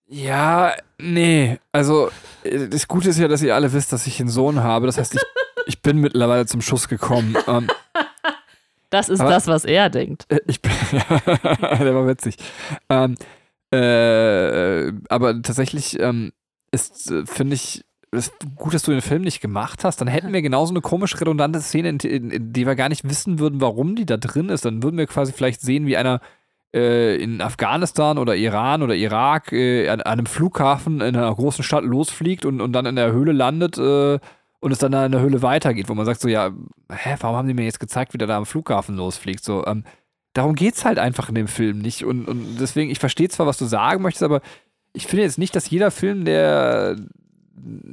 Ja, 0.07 0.74
nee. 1.03 1.59
Also, 1.72 2.11
äh, 2.44 2.68
das 2.68 2.88
Gute 2.88 3.11
ist 3.11 3.18
ja, 3.18 3.28
dass 3.28 3.42
ihr 3.42 3.55
alle 3.55 3.72
wisst, 3.72 3.92
dass 3.92 4.07
ich 4.07 4.20
einen 4.20 4.28
Sohn 4.28 4.62
habe. 4.62 4.86
Das 4.86 4.98
heißt, 4.98 5.14
ich, 5.14 5.22
ich 5.66 5.82
bin 5.82 5.98
mittlerweile 5.98 6.46
zum 6.46 6.61
Schuss 6.61 6.88
gekommen. 6.88 7.36
Ähm, 7.46 7.68
das 8.90 9.09
ist 9.09 9.20
das, 9.20 9.46
was 9.46 9.64
er 9.64 9.88
denkt. 9.88 10.26
äh, 10.28 10.40
ich 10.46 10.61
bin, 10.61 10.72
der 10.92 11.94
war 11.94 12.07
witzig. 12.07 12.36
Ähm, 12.88 13.16
äh, 13.72 14.92
aber 15.09 15.42
tatsächlich 15.42 15.98
ähm, 16.01 16.32
ist, 16.72 17.11
äh, 17.11 17.24
finde 17.24 17.55
ich, 17.55 17.84
ist 18.12 18.32
gut, 18.57 18.74
dass 18.74 18.82
du 18.82 18.90
den 18.90 19.03
Film 19.03 19.22
nicht 19.22 19.40
gemacht 19.40 19.84
hast. 19.84 20.01
Dann 20.01 20.09
hätten 20.09 20.32
wir 20.32 20.42
genauso 20.42 20.72
eine 20.72 20.80
komisch 20.80 21.20
redundante 21.20 21.61
Szene, 21.61 21.90
in, 21.90 21.98
in, 22.01 22.30
in 22.30 22.53
die 22.53 22.66
wir 22.66 22.74
gar 22.74 22.88
nicht 22.88 23.09
wissen 23.09 23.38
würden, 23.38 23.61
warum 23.61 23.94
die 23.94 24.07
da 24.07 24.16
drin 24.16 24.48
ist. 24.48 24.64
Dann 24.64 24.82
würden 24.82 24.98
wir 24.98 25.07
quasi 25.07 25.32
vielleicht 25.32 25.61
sehen, 25.61 25.86
wie 25.86 25.96
einer 25.96 26.20
in 26.73 27.41
Afghanistan 27.41 28.18
oder 28.18 28.37
Iran 28.37 28.83
oder 28.83 28.95
Irak 28.95 29.53
äh, 29.53 29.89
an, 29.89 30.01
einem 30.03 30.27
Flughafen 30.27 31.01
in 31.01 31.16
einer 31.16 31.35
großen 31.35 31.64
Stadt 31.64 31.85
losfliegt 31.85 32.45
und, 32.45 32.61
und 32.61 32.73
dann 32.73 32.87
in 32.87 32.97
der 32.97 33.12
Höhle 33.12 33.33
landet 33.33 33.77
äh, 33.79 34.18
und 34.61 34.73
es 34.73 34.79
dann 34.79 34.93
da 34.93 35.07
in 35.07 35.12
der 35.12 35.21
Höhle 35.21 35.43
weitergeht, 35.43 35.89
wo 35.89 35.95
man 35.95 36.07
sagt 36.07 36.21
so, 36.21 36.29
ja, 36.29 36.51
hä, 36.91 37.16
warum 37.21 37.37
haben 37.37 37.49
die 37.49 37.55
mir 37.55 37.64
jetzt 37.64 37.81
gezeigt, 37.81 38.14
wie 38.14 38.18
der 38.18 38.29
da 38.29 38.37
am 38.37 38.47
Flughafen 38.47 38.97
losfliegt? 38.97 39.43
So, 39.43 39.66
ähm, 39.66 39.85
darum 40.33 40.55
geht's 40.55 40.85
halt 40.85 40.99
einfach 40.99 41.29
in 41.29 41.35
dem 41.35 41.49
Film 41.49 41.79
nicht. 41.79 42.05
Und, 42.05 42.27
und 42.27 42.59
deswegen, 42.61 42.91
ich 42.91 42.99
verstehe 42.99 43.29
zwar, 43.29 43.47
was 43.47 43.59
du 43.59 43.64
sagen 43.64 44.03
möchtest, 44.03 44.23
aber 44.23 44.41
ich 44.93 45.07
finde 45.07 45.25
jetzt 45.25 45.39
nicht, 45.39 45.57
dass 45.57 45.71
jeder 45.71 45.91
Film, 45.91 46.25
der 46.25 46.97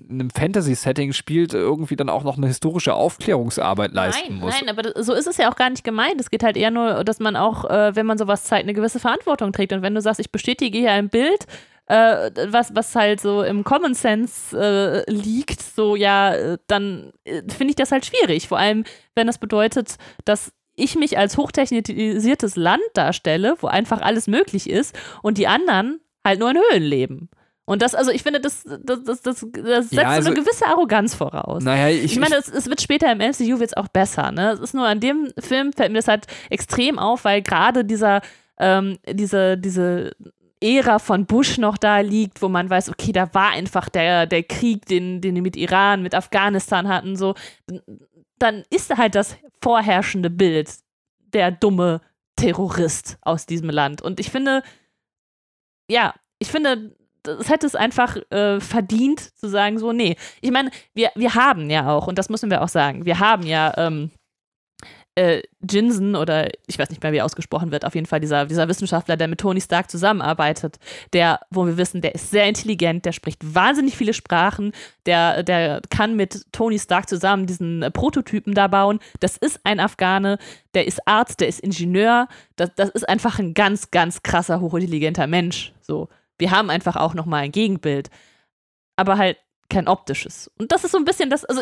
einem 0.10 0.30
Fantasy-Setting 0.30 1.14
spielt, 1.14 1.54
irgendwie 1.54 1.96
dann 1.96 2.10
auch 2.10 2.24
noch 2.24 2.38
eine 2.38 2.48
historische 2.48 2.94
Aufklärungsarbeit 2.94 3.94
leisten 3.94 4.34
nein, 4.34 4.40
muss. 4.40 4.56
nein, 4.60 4.70
aber 4.70 4.84
das, 4.84 5.06
so 5.06 5.14
ist 5.14 5.28
es 5.28 5.38
ja 5.38 5.52
auch 5.52 5.56
gar 5.56 5.70
nicht 5.70 5.84
gemeint. 5.84 6.20
Es 6.20 6.30
geht 6.30 6.44
halt 6.44 6.58
eher 6.58 6.72
nur, 6.72 7.04
dass 7.04 7.20
man 7.20 7.36
auch, 7.36 7.66
äh, 7.66 7.96
wenn 7.96 8.06
man 8.06 8.18
sowas 8.18 8.44
zeigt, 8.44 8.64
eine 8.64 8.74
gewisse 8.74 9.00
Verantwortung 9.00 9.52
trägt. 9.52 9.74
Und 9.74 9.82
wenn 9.82 9.96
du 9.96 10.02
sagst, 10.02 10.20
ich 10.20 10.32
bestätige 10.32 10.78
hier 10.78 10.92
ein 10.92 11.10
Bild, 11.10 11.46
äh, 11.88 12.32
was, 12.50 12.76
was 12.76 12.96
halt 12.96 13.22
so 13.22 13.44
im 13.44 13.64
Common 13.64 13.94
Sense 13.94 14.58
äh, 14.58 15.12
liegt, 15.12 15.62
so 15.62 15.96
ja, 15.96 16.58
dann 16.68 17.12
äh, 17.24 17.42
finde 17.50 17.72
ich 17.72 17.76
das 17.76 17.92
halt 17.92 18.06
schwierig. 18.06 18.48
Vor 18.48 18.58
allem, 18.58 18.84
wenn 19.16 19.28
das 19.28 19.38
bedeutet, 19.38 19.96
dass 20.26 20.52
ich 20.76 20.96
mich 20.96 21.18
als 21.18 21.38
hochtechnisiertes 21.38 22.56
Land 22.56 22.84
darstelle, 22.94 23.56
wo 23.60 23.68
einfach 23.68 24.02
alles 24.02 24.28
möglich 24.28 24.70
ist 24.70 24.98
und 25.24 25.38
die 25.38 25.48
anderen 25.48 26.00
halt 26.24 26.40
nur 26.40 26.52
in 26.52 26.58
Höhlen 26.58 26.84
leben. 26.84 27.30
Und 27.70 27.82
das, 27.82 27.94
also 27.96 28.12
ich 28.12 28.24
finde, 28.24 28.40
das, 28.40 28.64
das, 28.64 29.04
das, 29.04 29.22
das, 29.22 29.40
setzt 29.42 29.92
Ja, 29.92 30.08
also- 30.08 30.30
eine 30.30 30.40
gewisse 30.40 30.66
Arroganz 30.68 31.14
voraus. 31.14 31.62
Naja, 31.62 31.90
ich, 31.90 32.14
Ich 32.14 32.20
meine, 32.20 32.36
es, 32.36 32.48
es 32.48 32.68
wird 32.68 32.82
später 32.82 33.12
im 33.12 33.18
MCU 33.18 33.60
wird's 33.60 33.76
auch 33.76 33.90
besser. 33.90 34.32
Ne? 34.32 34.52
Es 34.52 34.62
ist 34.62 34.74
nur 34.74 34.88
an 34.88 35.02
dem 35.02 35.34
Film 35.38 35.74
fällt 35.74 35.92
mir 35.92 35.98
das 35.98 36.08
halt 36.08 36.28
extrem 36.50 36.98
auf, 36.98 37.26
weil 37.26 37.42
gerade 37.42 37.84
dieser, 37.84 38.22
ähm, 38.58 38.98
diese, 39.06 39.58
diese 39.58 40.16
Ära 40.62 40.98
von 41.00 41.26
Bush 41.26 41.58
noch 41.58 41.78
da 41.78 42.00
liegt, 42.00 42.42
wo 42.42 42.48
man 42.48 42.70
weiß, 42.70 42.90
okay, 42.90 43.12
da 43.12 43.34
war 43.34 43.50
einfach 43.52 43.90
der, 43.90 44.28
der 44.28 44.44
Krieg, 44.44 44.86
den, 44.86 45.20
den 45.20 45.36
die 45.36 45.42
mit 45.42 45.58
Iran, 45.58 46.02
mit 46.02 46.16
Afghanistan 46.16 46.88
hatten, 46.88 47.18
so, 47.18 47.36
dann 48.40 48.64
ist 48.70 48.96
halt 48.98 49.14
das 49.14 49.36
vorherrschende 49.62 50.30
Bild 50.30 50.70
der 51.34 51.52
dumme 51.52 52.00
Terrorist 52.38 53.18
aus 53.24 53.46
diesem 53.46 53.70
Land. 53.70 54.02
Und 54.02 54.22
ich 54.22 54.32
finde, 54.32 54.64
ja, 55.92 56.14
ich 56.40 56.48
finde, 56.48 56.96
es 57.26 57.50
hätte 57.50 57.68
es 57.68 57.76
einfach 57.76 58.18
äh, 58.30 58.60
verdient 58.60 59.20
zu 59.38 59.48
sagen, 59.50 59.80
so, 59.80 59.92
nee. 59.92 60.16
Ich 60.42 60.52
meine, 60.52 60.72
wir, 60.94 61.12
wir 61.16 61.36
haben 61.36 61.70
ja 61.70 61.90
auch, 61.90 62.08
und 62.08 62.18
das 62.18 62.30
müssen 62.30 62.50
wir 62.50 62.62
auch 62.62 62.70
sagen, 62.70 63.06
wir 63.06 63.20
haben 63.20 63.44
ja 63.44 63.74
ähm, 63.78 64.12
äh, 65.18 65.42
Jinsen 65.68 66.16
oder 66.16 66.50
ich 66.68 66.78
weiß 66.78 66.92
nicht 66.92 67.02
mehr, 67.02 67.12
wie 67.12 67.24
ausgesprochen 67.24 67.72
wird, 67.72 67.86
auf 67.86 67.96
jeden 67.96 68.06
Fall 68.06 68.20
dieser, 68.20 68.46
dieser 68.46 68.68
Wissenschaftler, 68.68 69.18
der 69.18 69.28
mit 69.28 69.40
Tony 69.40 69.60
Stark 69.60 69.90
zusammenarbeitet, 69.90 70.78
der, 71.12 71.40
wo 71.50 71.66
wir 71.66 71.76
wissen, 71.78 72.02
der 72.02 72.14
ist 72.14 72.30
sehr 72.30 72.48
intelligent, 72.48 73.04
der 73.04 73.14
spricht 73.14 73.56
wahnsinnig 73.56 73.98
viele 73.98 74.14
Sprachen, 74.14 74.74
der, 75.08 75.42
der 75.42 75.82
kann 75.90 76.16
mit 76.16 76.46
Tony 76.52 76.78
Stark 76.78 77.10
zusammen 77.10 77.48
diesen 77.48 77.82
äh, 77.82 77.90
Prototypen 77.90 78.54
da 78.54 78.68
bauen. 78.68 79.00
Das 79.20 79.38
ist 79.38 79.60
ein 79.64 79.80
Afghane, 79.80 80.38
der 80.76 80.86
ist 80.86 81.08
Arzt, 81.08 81.40
der 81.40 81.48
ist 81.48 81.62
Ingenieur, 81.62 82.28
das, 82.56 82.70
das 82.76 82.90
ist 82.90 83.10
einfach 83.10 83.40
ein 83.40 83.56
ganz, 83.56 83.90
ganz 83.90 84.22
krasser, 84.22 84.62
hochintelligenter 84.62 85.26
Mensch. 85.26 85.74
So, 85.82 86.10
wir 86.38 86.52
haben 86.52 86.70
einfach 86.70 86.96
auch 86.96 87.14
nochmal 87.14 87.44
ein 87.44 87.52
Gegenbild, 87.52 88.10
aber 88.96 89.18
halt 89.18 89.38
kein 89.70 89.88
optisches. 89.88 90.50
Und 90.58 90.72
das 90.72 90.84
ist 90.84 90.92
so 90.92 90.98
ein 90.98 91.06
bisschen 91.06 91.30
das, 91.30 91.44
also 91.44 91.62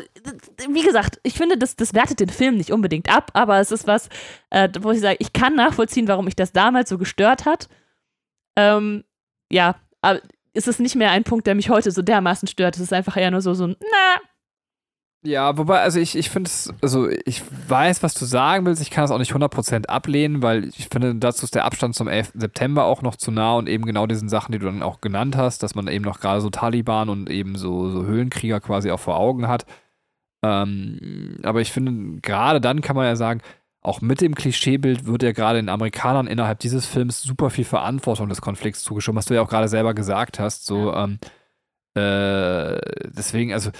wie 0.69 0.83
gesagt, 0.83 1.19
ich 1.23 1.33
finde, 1.33 1.57
das, 1.57 1.75
das 1.75 1.93
wertet 1.93 2.19
den 2.19 2.29
Film 2.29 2.55
nicht 2.55 2.71
unbedingt 2.71 3.09
ab, 3.09 3.31
aber 3.33 3.59
es 3.59 3.71
ist 3.71 3.87
was, 3.87 4.09
äh, 4.51 4.69
wo 4.79 4.91
ich 4.91 4.99
sage, 4.99 5.17
ich 5.19 5.33
kann 5.33 5.55
nachvollziehen, 5.55 6.07
warum 6.07 6.25
mich 6.25 6.35
das 6.35 6.51
damals 6.51 6.89
so 6.89 6.97
gestört 6.97 7.45
hat. 7.45 7.67
Ähm, 8.55 9.03
ja, 9.51 9.75
aber 10.01 10.21
es 10.53 10.67
ist 10.67 10.79
nicht 10.79 10.95
mehr 10.95 11.11
ein 11.11 11.23
Punkt, 11.23 11.47
der 11.47 11.55
mich 11.55 11.69
heute 11.69 11.91
so 11.91 12.01
dermaßen 12.01 12.47
stört. 12.47 12.75
Es 12.75 12.81
ist 12.81 12.93
einfach 12.93 13.17
eher 13.17 13.31
nur 13.31 13.41
so, 13.41 13.53
so 13.53 13.67
ein, 13.67 13.75
na, 13.79 14.21
Ja, 15.25 15.57
wobei, 15.57 15.81
also 15.81 15.99
ich, 15.99 16.15
ich 16.15 16.29
finde 16.29 16.49
es, 16.49 16.71
also 16.83 17.09
ich 17.25 17.41
weiß, 17.67 18.03
was 18.03 18.13
du 18.13 18.25
sagen 18.25 18.63
willst, 18.65 18.79
ich 18.79 18.91
kann 18.91 19.05
es 19.05 19.09
auch 19.11 19.17
nicht 19.17 19.33
100% 19.33 19.87
ablehnen, 19.87 20.43
weil 20.43 20.65
ich 20.65 20.87
finde, 20.91 21.15
dazu 21.15 21.45
ist 21.45 21.55
der 21.55 21.65
Abstand 21.65 21.95
zum 21.95 22.07
11. 22.07 22.33
September 22.35 22.83
auch 22.83 23.01
noch 23.01 23.15
zu 23.15 23.31
nah 23.31 23.55
und 23.55 23.67
eben 23.67 23.85
genau 23.85 24.05
diesen 24.05 24.29
Sachen, 24.29 24.51
die 24.51 24.59
du 24.59 24.67
dann 24.67 24.83
auch 24.83 25.01
genannt 25.01 25.35
hast, 25.35 25.63
dass 25.63 25.73
man 25.73 25.87
eben 25.87 26.05
noch 26.05 26.19
gerade 26.19 26.41
so 26.41 26.51
Taliban 26.51 27.09
und 27.09 27.31
eben 27.31 27.55
so, 27.55 27.89
so 27.89 28.05
Höhlenkrieger 28.05 28.59
quasi 28.59 28.91
auch 28.91 28.99
vor 28.99 29.17
Augen 29.17 29.47
hat. 29.47 29.65
Ähm, 30.43 31.39
aber 31.41 31.59
ich 31.61 31.71
finde, 31.71 32.21
gerade 32.21 32.61
dann 32.61 32.81
kann 32.81 32.95
man 32.95 33.05
ja 33.05 33.15
sagen, 33.15 33.41
auch 33.81 34.01
mit 34.01 34.21
dem 34.21 34.35
Klischeebild 34.35 35.07
wird 35.07 35.23
ja 35.23 35.31
gerade 35.31 35.57
den 35.59 35.69
Amerikanern 35.69 36.27
innerhalb 36.27 36.59
dieses 36.59 36.85
Films 36.85 37.23
super 37.23 37.49
viel 37.49 37.65
Verantwortung 37.65 38.29
des 38.29 38.41
Konflikts 38.41 38.83
zugeschoben, 38.83 39.17
was 39.17 39.25
du 39.25 39.33
ja 39.33 39.41
auch 39.41 39.49
gerade 39.49 39.69
selber 39.69 39.95
gesagt 39.95 40.39
hast. 40.39 40.65
So, 40.67 40.93
ähm, 40.93 41.17
äh, 41.95 42.79
deswegen, 43.15 43.53
also 43.53 43.71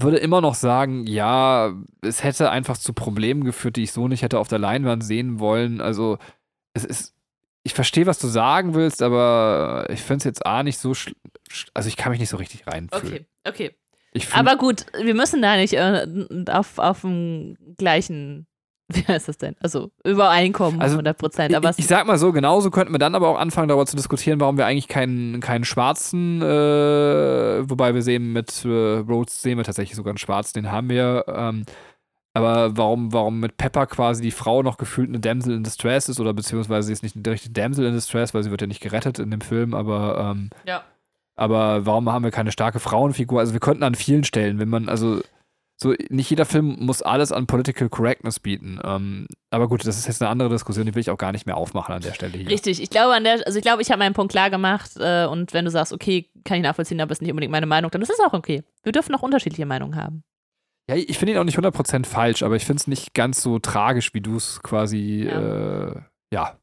würde 0.00 0.18
immer 0.18 0.40
noch 0.40 0.54
sagen, 0.54 1.06
ja, 1.06 1.72
es 2.02 2.22
hätte 2.24 2.50
einfach 2.50 2.76
zu 2.76 2.92
Problemen 2.92 3.44
geführt, 3.44 3.76
die 3.76 3.82
ich 3.84 3.92
so 3.92 4.08
nicht 4.08 4.22
hätte 4.22 4.38
auf 4.38 4.48
der 4.48 4.58
Leinwand 4.58 5.04
sehen 5.04 5.38
wollen. 5.40 5.80
Also, 5.80 6.18
es 6.74 6.84
ist, 6.84 7.14
ich 7.62 7.74
verstehe, 7.74 8.06
was 8.06 8.18
du 8.18 8.26
sagen 8.28 8.74
willst, 8.74 9.02
aber 9.02 9.86
ich 9.90 10.00
finde 10.00 10.18
es 10.18 10.24
jetzt 10.24 10.46
A 10.46 10.62
nicht 10.62 10.78
so, 10.78 10.90
schl- 10.92 11.14
sch- 11.50 11.68
also 11.74 11.88
ich 11.88 11.96
kann 11.96 12.10
mich 12.10 12.20
nicht 12.20 12.28
so 12.30 12.36
richtig 12.36 12.66
reinfühlen. 12.66 13.26
okay, 13.46 13.70
okay. 13.70 13.76
Aber 14.32 14.56
gut, 14.56 14.86
wir 15.02 15.14
müssen 15.14 15.42
da 15.42 15.56
nicht 15.56 15.74
äh, 15.74 16.06
auf, 16.50 16.78
auf 16.78 17.02
dem 17.02 17.56
gleichen, 17.76 18.46
wie 18.88 19.02
heißt 19.06 19.28
das 19.28 19.38
denn? 19.38 19.56
Also 19.60 19.90
Übereinkommen, 20.04 20.80
Also, 20.80 20.94
100 20.96 21.18
Prozent. 21.18 21.54
Aber 21.54 21.70
ich, 21.70 21.78
ich 21.80 21.86
sag 21.86 22.06
mal 22.06 22.18
so, 22.18 22.32
genauso 22.32 22.70
könnten 22.70 22.92
wir 22.94 22.98
dann 22.98 23.14
aber 23.14 23.28
auch 23.28 23.38
anfangen, 23.38 23.68
darüber 23.68 23.86
zu 23.86 23.96
diskutieren, 23.96 24.40
warum 24.40 24.56
wir 24.58 24.66
eigentlich 24.66 24.88
keinen, 24.88 25.40
keinen 25.40 25.64
schwarzen, 25.64 26.40
äh, 26.42 27.68
wobei 27.68 27.94
wir 27.94 28.02
sehen 28.02 28.32
mit 28.32 28.64
äh, 28.64 28.68
Rhodes 28.98 29.42
sehen 29.42 29.58
wir 29.58 29.64
tatsächlich 29.64 29.96
sogar 29.96 30.10
einen 30.12 30.18
schwarzen, 30.18 30.62
den 30.62 30.72
haben 30.72 30.88
wir. 30.88 31.24
Ähm, 31.28 31.64
aber 32.34 32.76
warum, 32.76 33.12
warum 33.14 33.40
mit 33.40 33.56
Pepper 33.56 33.86
quasi 33.86 34.22
die 34.22 34.30
Frau 34.30 34.62
noch 34.62 34.76
gefühlt 34.76 35.08
eine 35.08 35.20
Damsel 35.20 35.54
in 35.56 35.64
Distress 35.64 36.08
ist 36.10 36.20
oder 36.20 36.34
beziehungsweise 36.34 36.86
sie 36.88 36.92
ist 36.92 37.02
nicht 37.02 37.16
eine 37.16 37.30
richtige 37.30 37.54
Damsel 37.54 37.86
in 37.86 37.94
Distress, 37.94 38.34
weil 38.34 38.42
sie 38.42 38.50
wird 38.50 38.60
ja 38.60 38.66
nicht 38.66 38.82
gerettet 38.82 39.18
in 39.18 39.30
dem 39.30 39.40
Film, 39.40 39.72
aber 39.72 40.32
ähm, 40.36 40.50
Ja. 40.66 40.82
aber 41.34 41.86
warum 41.86 42.12
haben 42.12 42.24
wir 42.24 42.30
keine 42.30 42.52
starke 42.52 42.78
Frauenfigur? 42.78 43.40
Also 43.40 43.54
wir 43.54 43.60
könnten 43.60 43.82
an 43.84 43.94
vielen 43.94 44.22
Stellen, 44.24 44.58
wenn 44.58 44.68
man, 44.68 44.90
also 44.90 45.20
so, 45.78 45.94
nicht 46.08 46.30
jeder 46.30 46.46
Film 46.46 46.76
muss 46.80 47.02
alles 47.02 47.32
an 47.32 47.46
Political 47.46 47.88
Correctness 47.90 48.40
bieten. 48.40 48.80
Ähm, 48.82 49.26
aber 49.50 49.68
gut, 49.68 49.86
das 49.86 49.98
ist 49.98 50.06
jetzt 50.06 50.22
eine 50.22 50.30
andere 50.30 50.48
Diskussion, 50.48 50.86
die 50.86 50.94
will 50.94 51.00
ich 51.00 51.10
auch 51.10 51.18
gar 51.18 51.32
nicht 51.32 51.44
mehr 51.46 51.56
aufmachen 51.56 51.94
an 51.94 52.00
der 52.02 52.14
Stelle 52.14 52.32
hier. 52.38 52.48
Richtig, 52.48 52.82
ich 52.82 52.88
glaube 52.90 53.14
an 53.14 53.24
der, 53.24 53.46
also 53.46 53.58
ich 53.58 53.62
glaube, 53.64 53.82
ich 53.82 53.90
habe 53.90 53.98
meinen 53.98 54.14
Punkt 54.14 54.32
klar 54.32 54.48
gemacht 54.50 54.92
äh, 54.98 55.26
und 55.26 55.52
wenn 55.52 55.64
du 55.66 55.70
sagst, 55.70 55.92
okay, 55.92 56.30
kann 56.44 56.56
ich 56.56 56.62
nachvollziehen, 56.62 57.00
aber 57.00 57.12
ist 57.12 57.20
nicht 57.20 57.30
unbedingt 57.30 57.52
meine 57.52 57.66
Meinung, 57.66 57.90
dann 57.90 58.00
ist 58.00 58.10
es 58.10 58.20
auch 58.20 58.32
okay. 58.32 58.62
Wir 58.84 58.92
dürfen 58.92 59.14
auch 59.14 59.22
unterschiedliche 59.22 59.66
Meinungen 59.66 59.96
haben. 59.96 60.24
Ja, 60.88 60.96
ich 60.96 61.18
finde 61.18 61.32
ihn 61.32 61.38
auch 61.38 61.44
nicht 61.44 61.58
100% 61.58 62.06
falsch, 62.06 62.42
aber 62.42 62.56
ich 62.56 62.64
finde 62.64 62.80
es 62.80 62.86
nicht 62.86 63.12
ganz 63.12 63.42
so 63.42 63.58
tragisch, 63.58 64.14
wie 64.14 64.20
du 64.20 64.36
es 64.36 64.62
quasi, 64.62 65.28
Ja. 65.28 65.90
äh, 65.92 66.00
ja. 66.32 66.56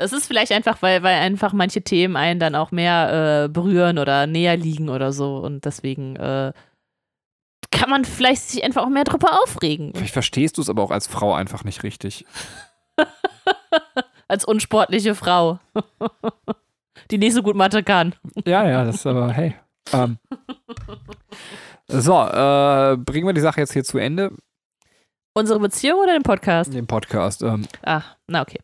Es 0.00 0.12
ist 0.12 0.28
vielleicht 0.28 0.52
einfach, 0.52 0.80
weil, 0.80 1.02
weil 1.02 1.16
einfach 1.16 1.52
manche 1.52 1.82
Themen 1.82 2.14
einen 2.14 2.38
dann 2.38 2.54
auch 2.54 2.70
mehr 2.70 3.44
äh, 3.44 3.48
berühren 3.48 3.98
oder 3.98 4.28
näher 4.28 4.56
liegen 4.56 4.88
oder 4.90 5.12
so 5.12 5.38
und 5.38 5.64
deswegen 5.64 6.14
äh, 6.14 6.52
kann 7.70 7.90
man 7.90 8.04
vielleicht 8.04 8.42
sich 8.42 8.64
einfach 8.64 8.82
auch 8.84 8.88
mehr 8.88 9.04
drüber 9.04 9.42
aufregen. 9.42 9.92
Vielleicht 9.94 10.12
verstehst 10.12 10.56
du 10.58 10.62
es 10.62 10.68
aber 10.70 10.82
auch 10.82 10.90
als 10.90 11.06
Frau 11.06 11.34
einfach 11.34 11.64
nicht 11.64 11.82
richtig. 11.82 12.24
Als 14.30 14.44
unsportliche 14.44 15.14
Frau. 15.14 15.58
Die 17.10 17.16
nicht 17.16 17.32
so 17.32 17.42
gut 17.42 17.56
Mathe 17.56 17.82
kann. 17.82 18.14
Ja, 18.44 18.68
ja, 18.68 18.84
das 18.84 18.96
ist 18.96 19.06
aber, 19.06 19.32
hey. 19.32 19.54
Ähm. 19.94 20.18
So, 21.86 22.12
äh, 22.12 22.96
bringen 22.98 23.26
wir 23.26 23.32
die 23.32 23.40
Sache 23.40 23.60
jetzt 23.60 23.72
hier 23.72 23.84
zu 23.84 23.96
Ende, 23.96 24.30
Unsere 25.32 25.58
Beziehung 25.60 26.00
oder 26.00 26.12
den 26.12 26.22
Podcast? 26.24 26.74
den 26.74 26.86
Podcast. 26.86 27.42
Ähm, 27.42 27.66
Ah, 27.82 28.02
na 28.26 28.42
okay. 28.42 28.58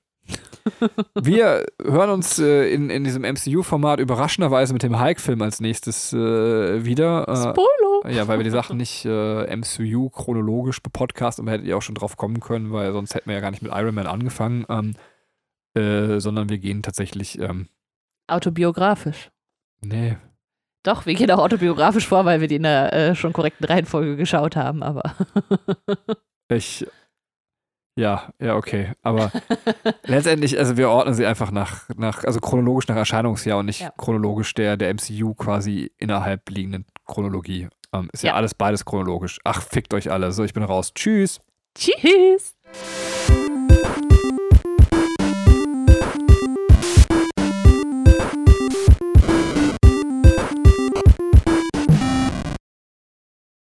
Wir 1.20 1.66
hören 1.82 2.10
uns 2.10 2.38
äh, 2.38 2.72
in, 2.72 2.90
in 2.90 3.04
diesem 3.04 3.22
MCU-Format 3.22 4.00
überraschenderweise 4.00 4.72
mit 4.72 4.82
dem 4.82 5.00
Hulk-Film 5.00 5.42
als 5.42 5.60
nächstes 5.60 6.12
äh, 6.12 6.84
wieder. 6.84 7.28
Äh, 7.28 7.36
Spoiler. 7.36 8.16
ja, 8.16 8.28
weil 8.28 8.38
wir 8.38 8.44
die 8.44 8.50
Sachen 8.50 8.76
nicht 8.78 9.04
äh, 9.04 9.56
MCU 9.56 10.08
chronologisch 10.08 10.82
bepodcasten, 10.82 11.44
aber 11.44 11.52
hättet 11.52 11.66
ihr 11.66 11.76
auch 11.76 11.82
schon 11.82 11.94
drauf 11.94 12.16
kommen 12.16 12.40
können, 12.40 12.72
weil 12.72 12.92
sonst 12.92 13.14
hätten 13.14 13.28
wir 13.28 13.34
ja 13.34 13.40
gar 13.40 13.50
nicht 13.50 13.62
mit 13.62 13.72
Iron 13.74 13.94
Man 13.94 14.06
angefangen. 14.06 14.64
Ähm, 14.68 14.94
äh, 15.74 16.20
sondern 16.20 16.48
wir 16.48 16.58
gehen 16.58 16.82
tatsächlich, 16.82 17.38
ähm, 17.40 17.68
Autobiografisch. 18.28 19.30
nee, 19.80 20.16
Doch, 20.84 21.04
wir 21.04 21.14
gehen 21.14 21.30
auch 21.30 21.40
autobiografisch 21.40 22.06
vor, 22.06 22.24
weil 22.24 22.40
wir 22.40 22.48
die 22.48 22.56
in 22.56 22.62
der 22.62 22.92
äh, 22.92 23.14
schon 23.14 23.32
korrekten 23.32 23.66
Reihenfolge 23.66 24.16
geschaut 24.16 24.54
haben, 24.54 24.82
aber. 24.82 25.14
ich, 26.48 26.86
ja, 27.97 28.30
ja, 28.40 28.57
okay. 28.57 28.92
Aber 29.03 29.30
letztendlich, 30.07 30.59
also 30.59 30.76
wir 30.76 30.90
ordnen 30.90 31.14
sie 31.14 31.26
einfach 31.26 31.51
nach, 31.51 31.88
nach 31.97 32.24
also 32.24 32.40
chronologisch 32.40 32.88
nach 32.88 32.97
Erscheinungsjahr 32.97 33.59
und 33.59 33.66
nicht 33.66 33.80
Ja. 33.80 33.92
chronologisch 33.97 34.53
der, 34.55 34.76
der 34.76 34.92
MCU 34.95 35.34
quasi 35.34 35.92
innerhalb 35.99 36.49
liegenden 36.51 36.86
Chronologie. 37.07 37.68
Ähm, 37.92 38.09
ist 38.12 38.22
ja, 38.24 38.30
Ja. 38.30 38.34
alles 38.36 38.55
beides 38.55 38.84
chronologisch. 38.84 39.38
Ach, 39.45 39.62
fickt 39.62 39.95
euch 39.95 40.11
alle. 40.11 40.32
So, 40.32 40.42
ich 40.45 40.53
bin 40.55 40.62
raus. 40.64 40.92
Tschüss. 40.95 41.40
Tschüss. 41.76 42.57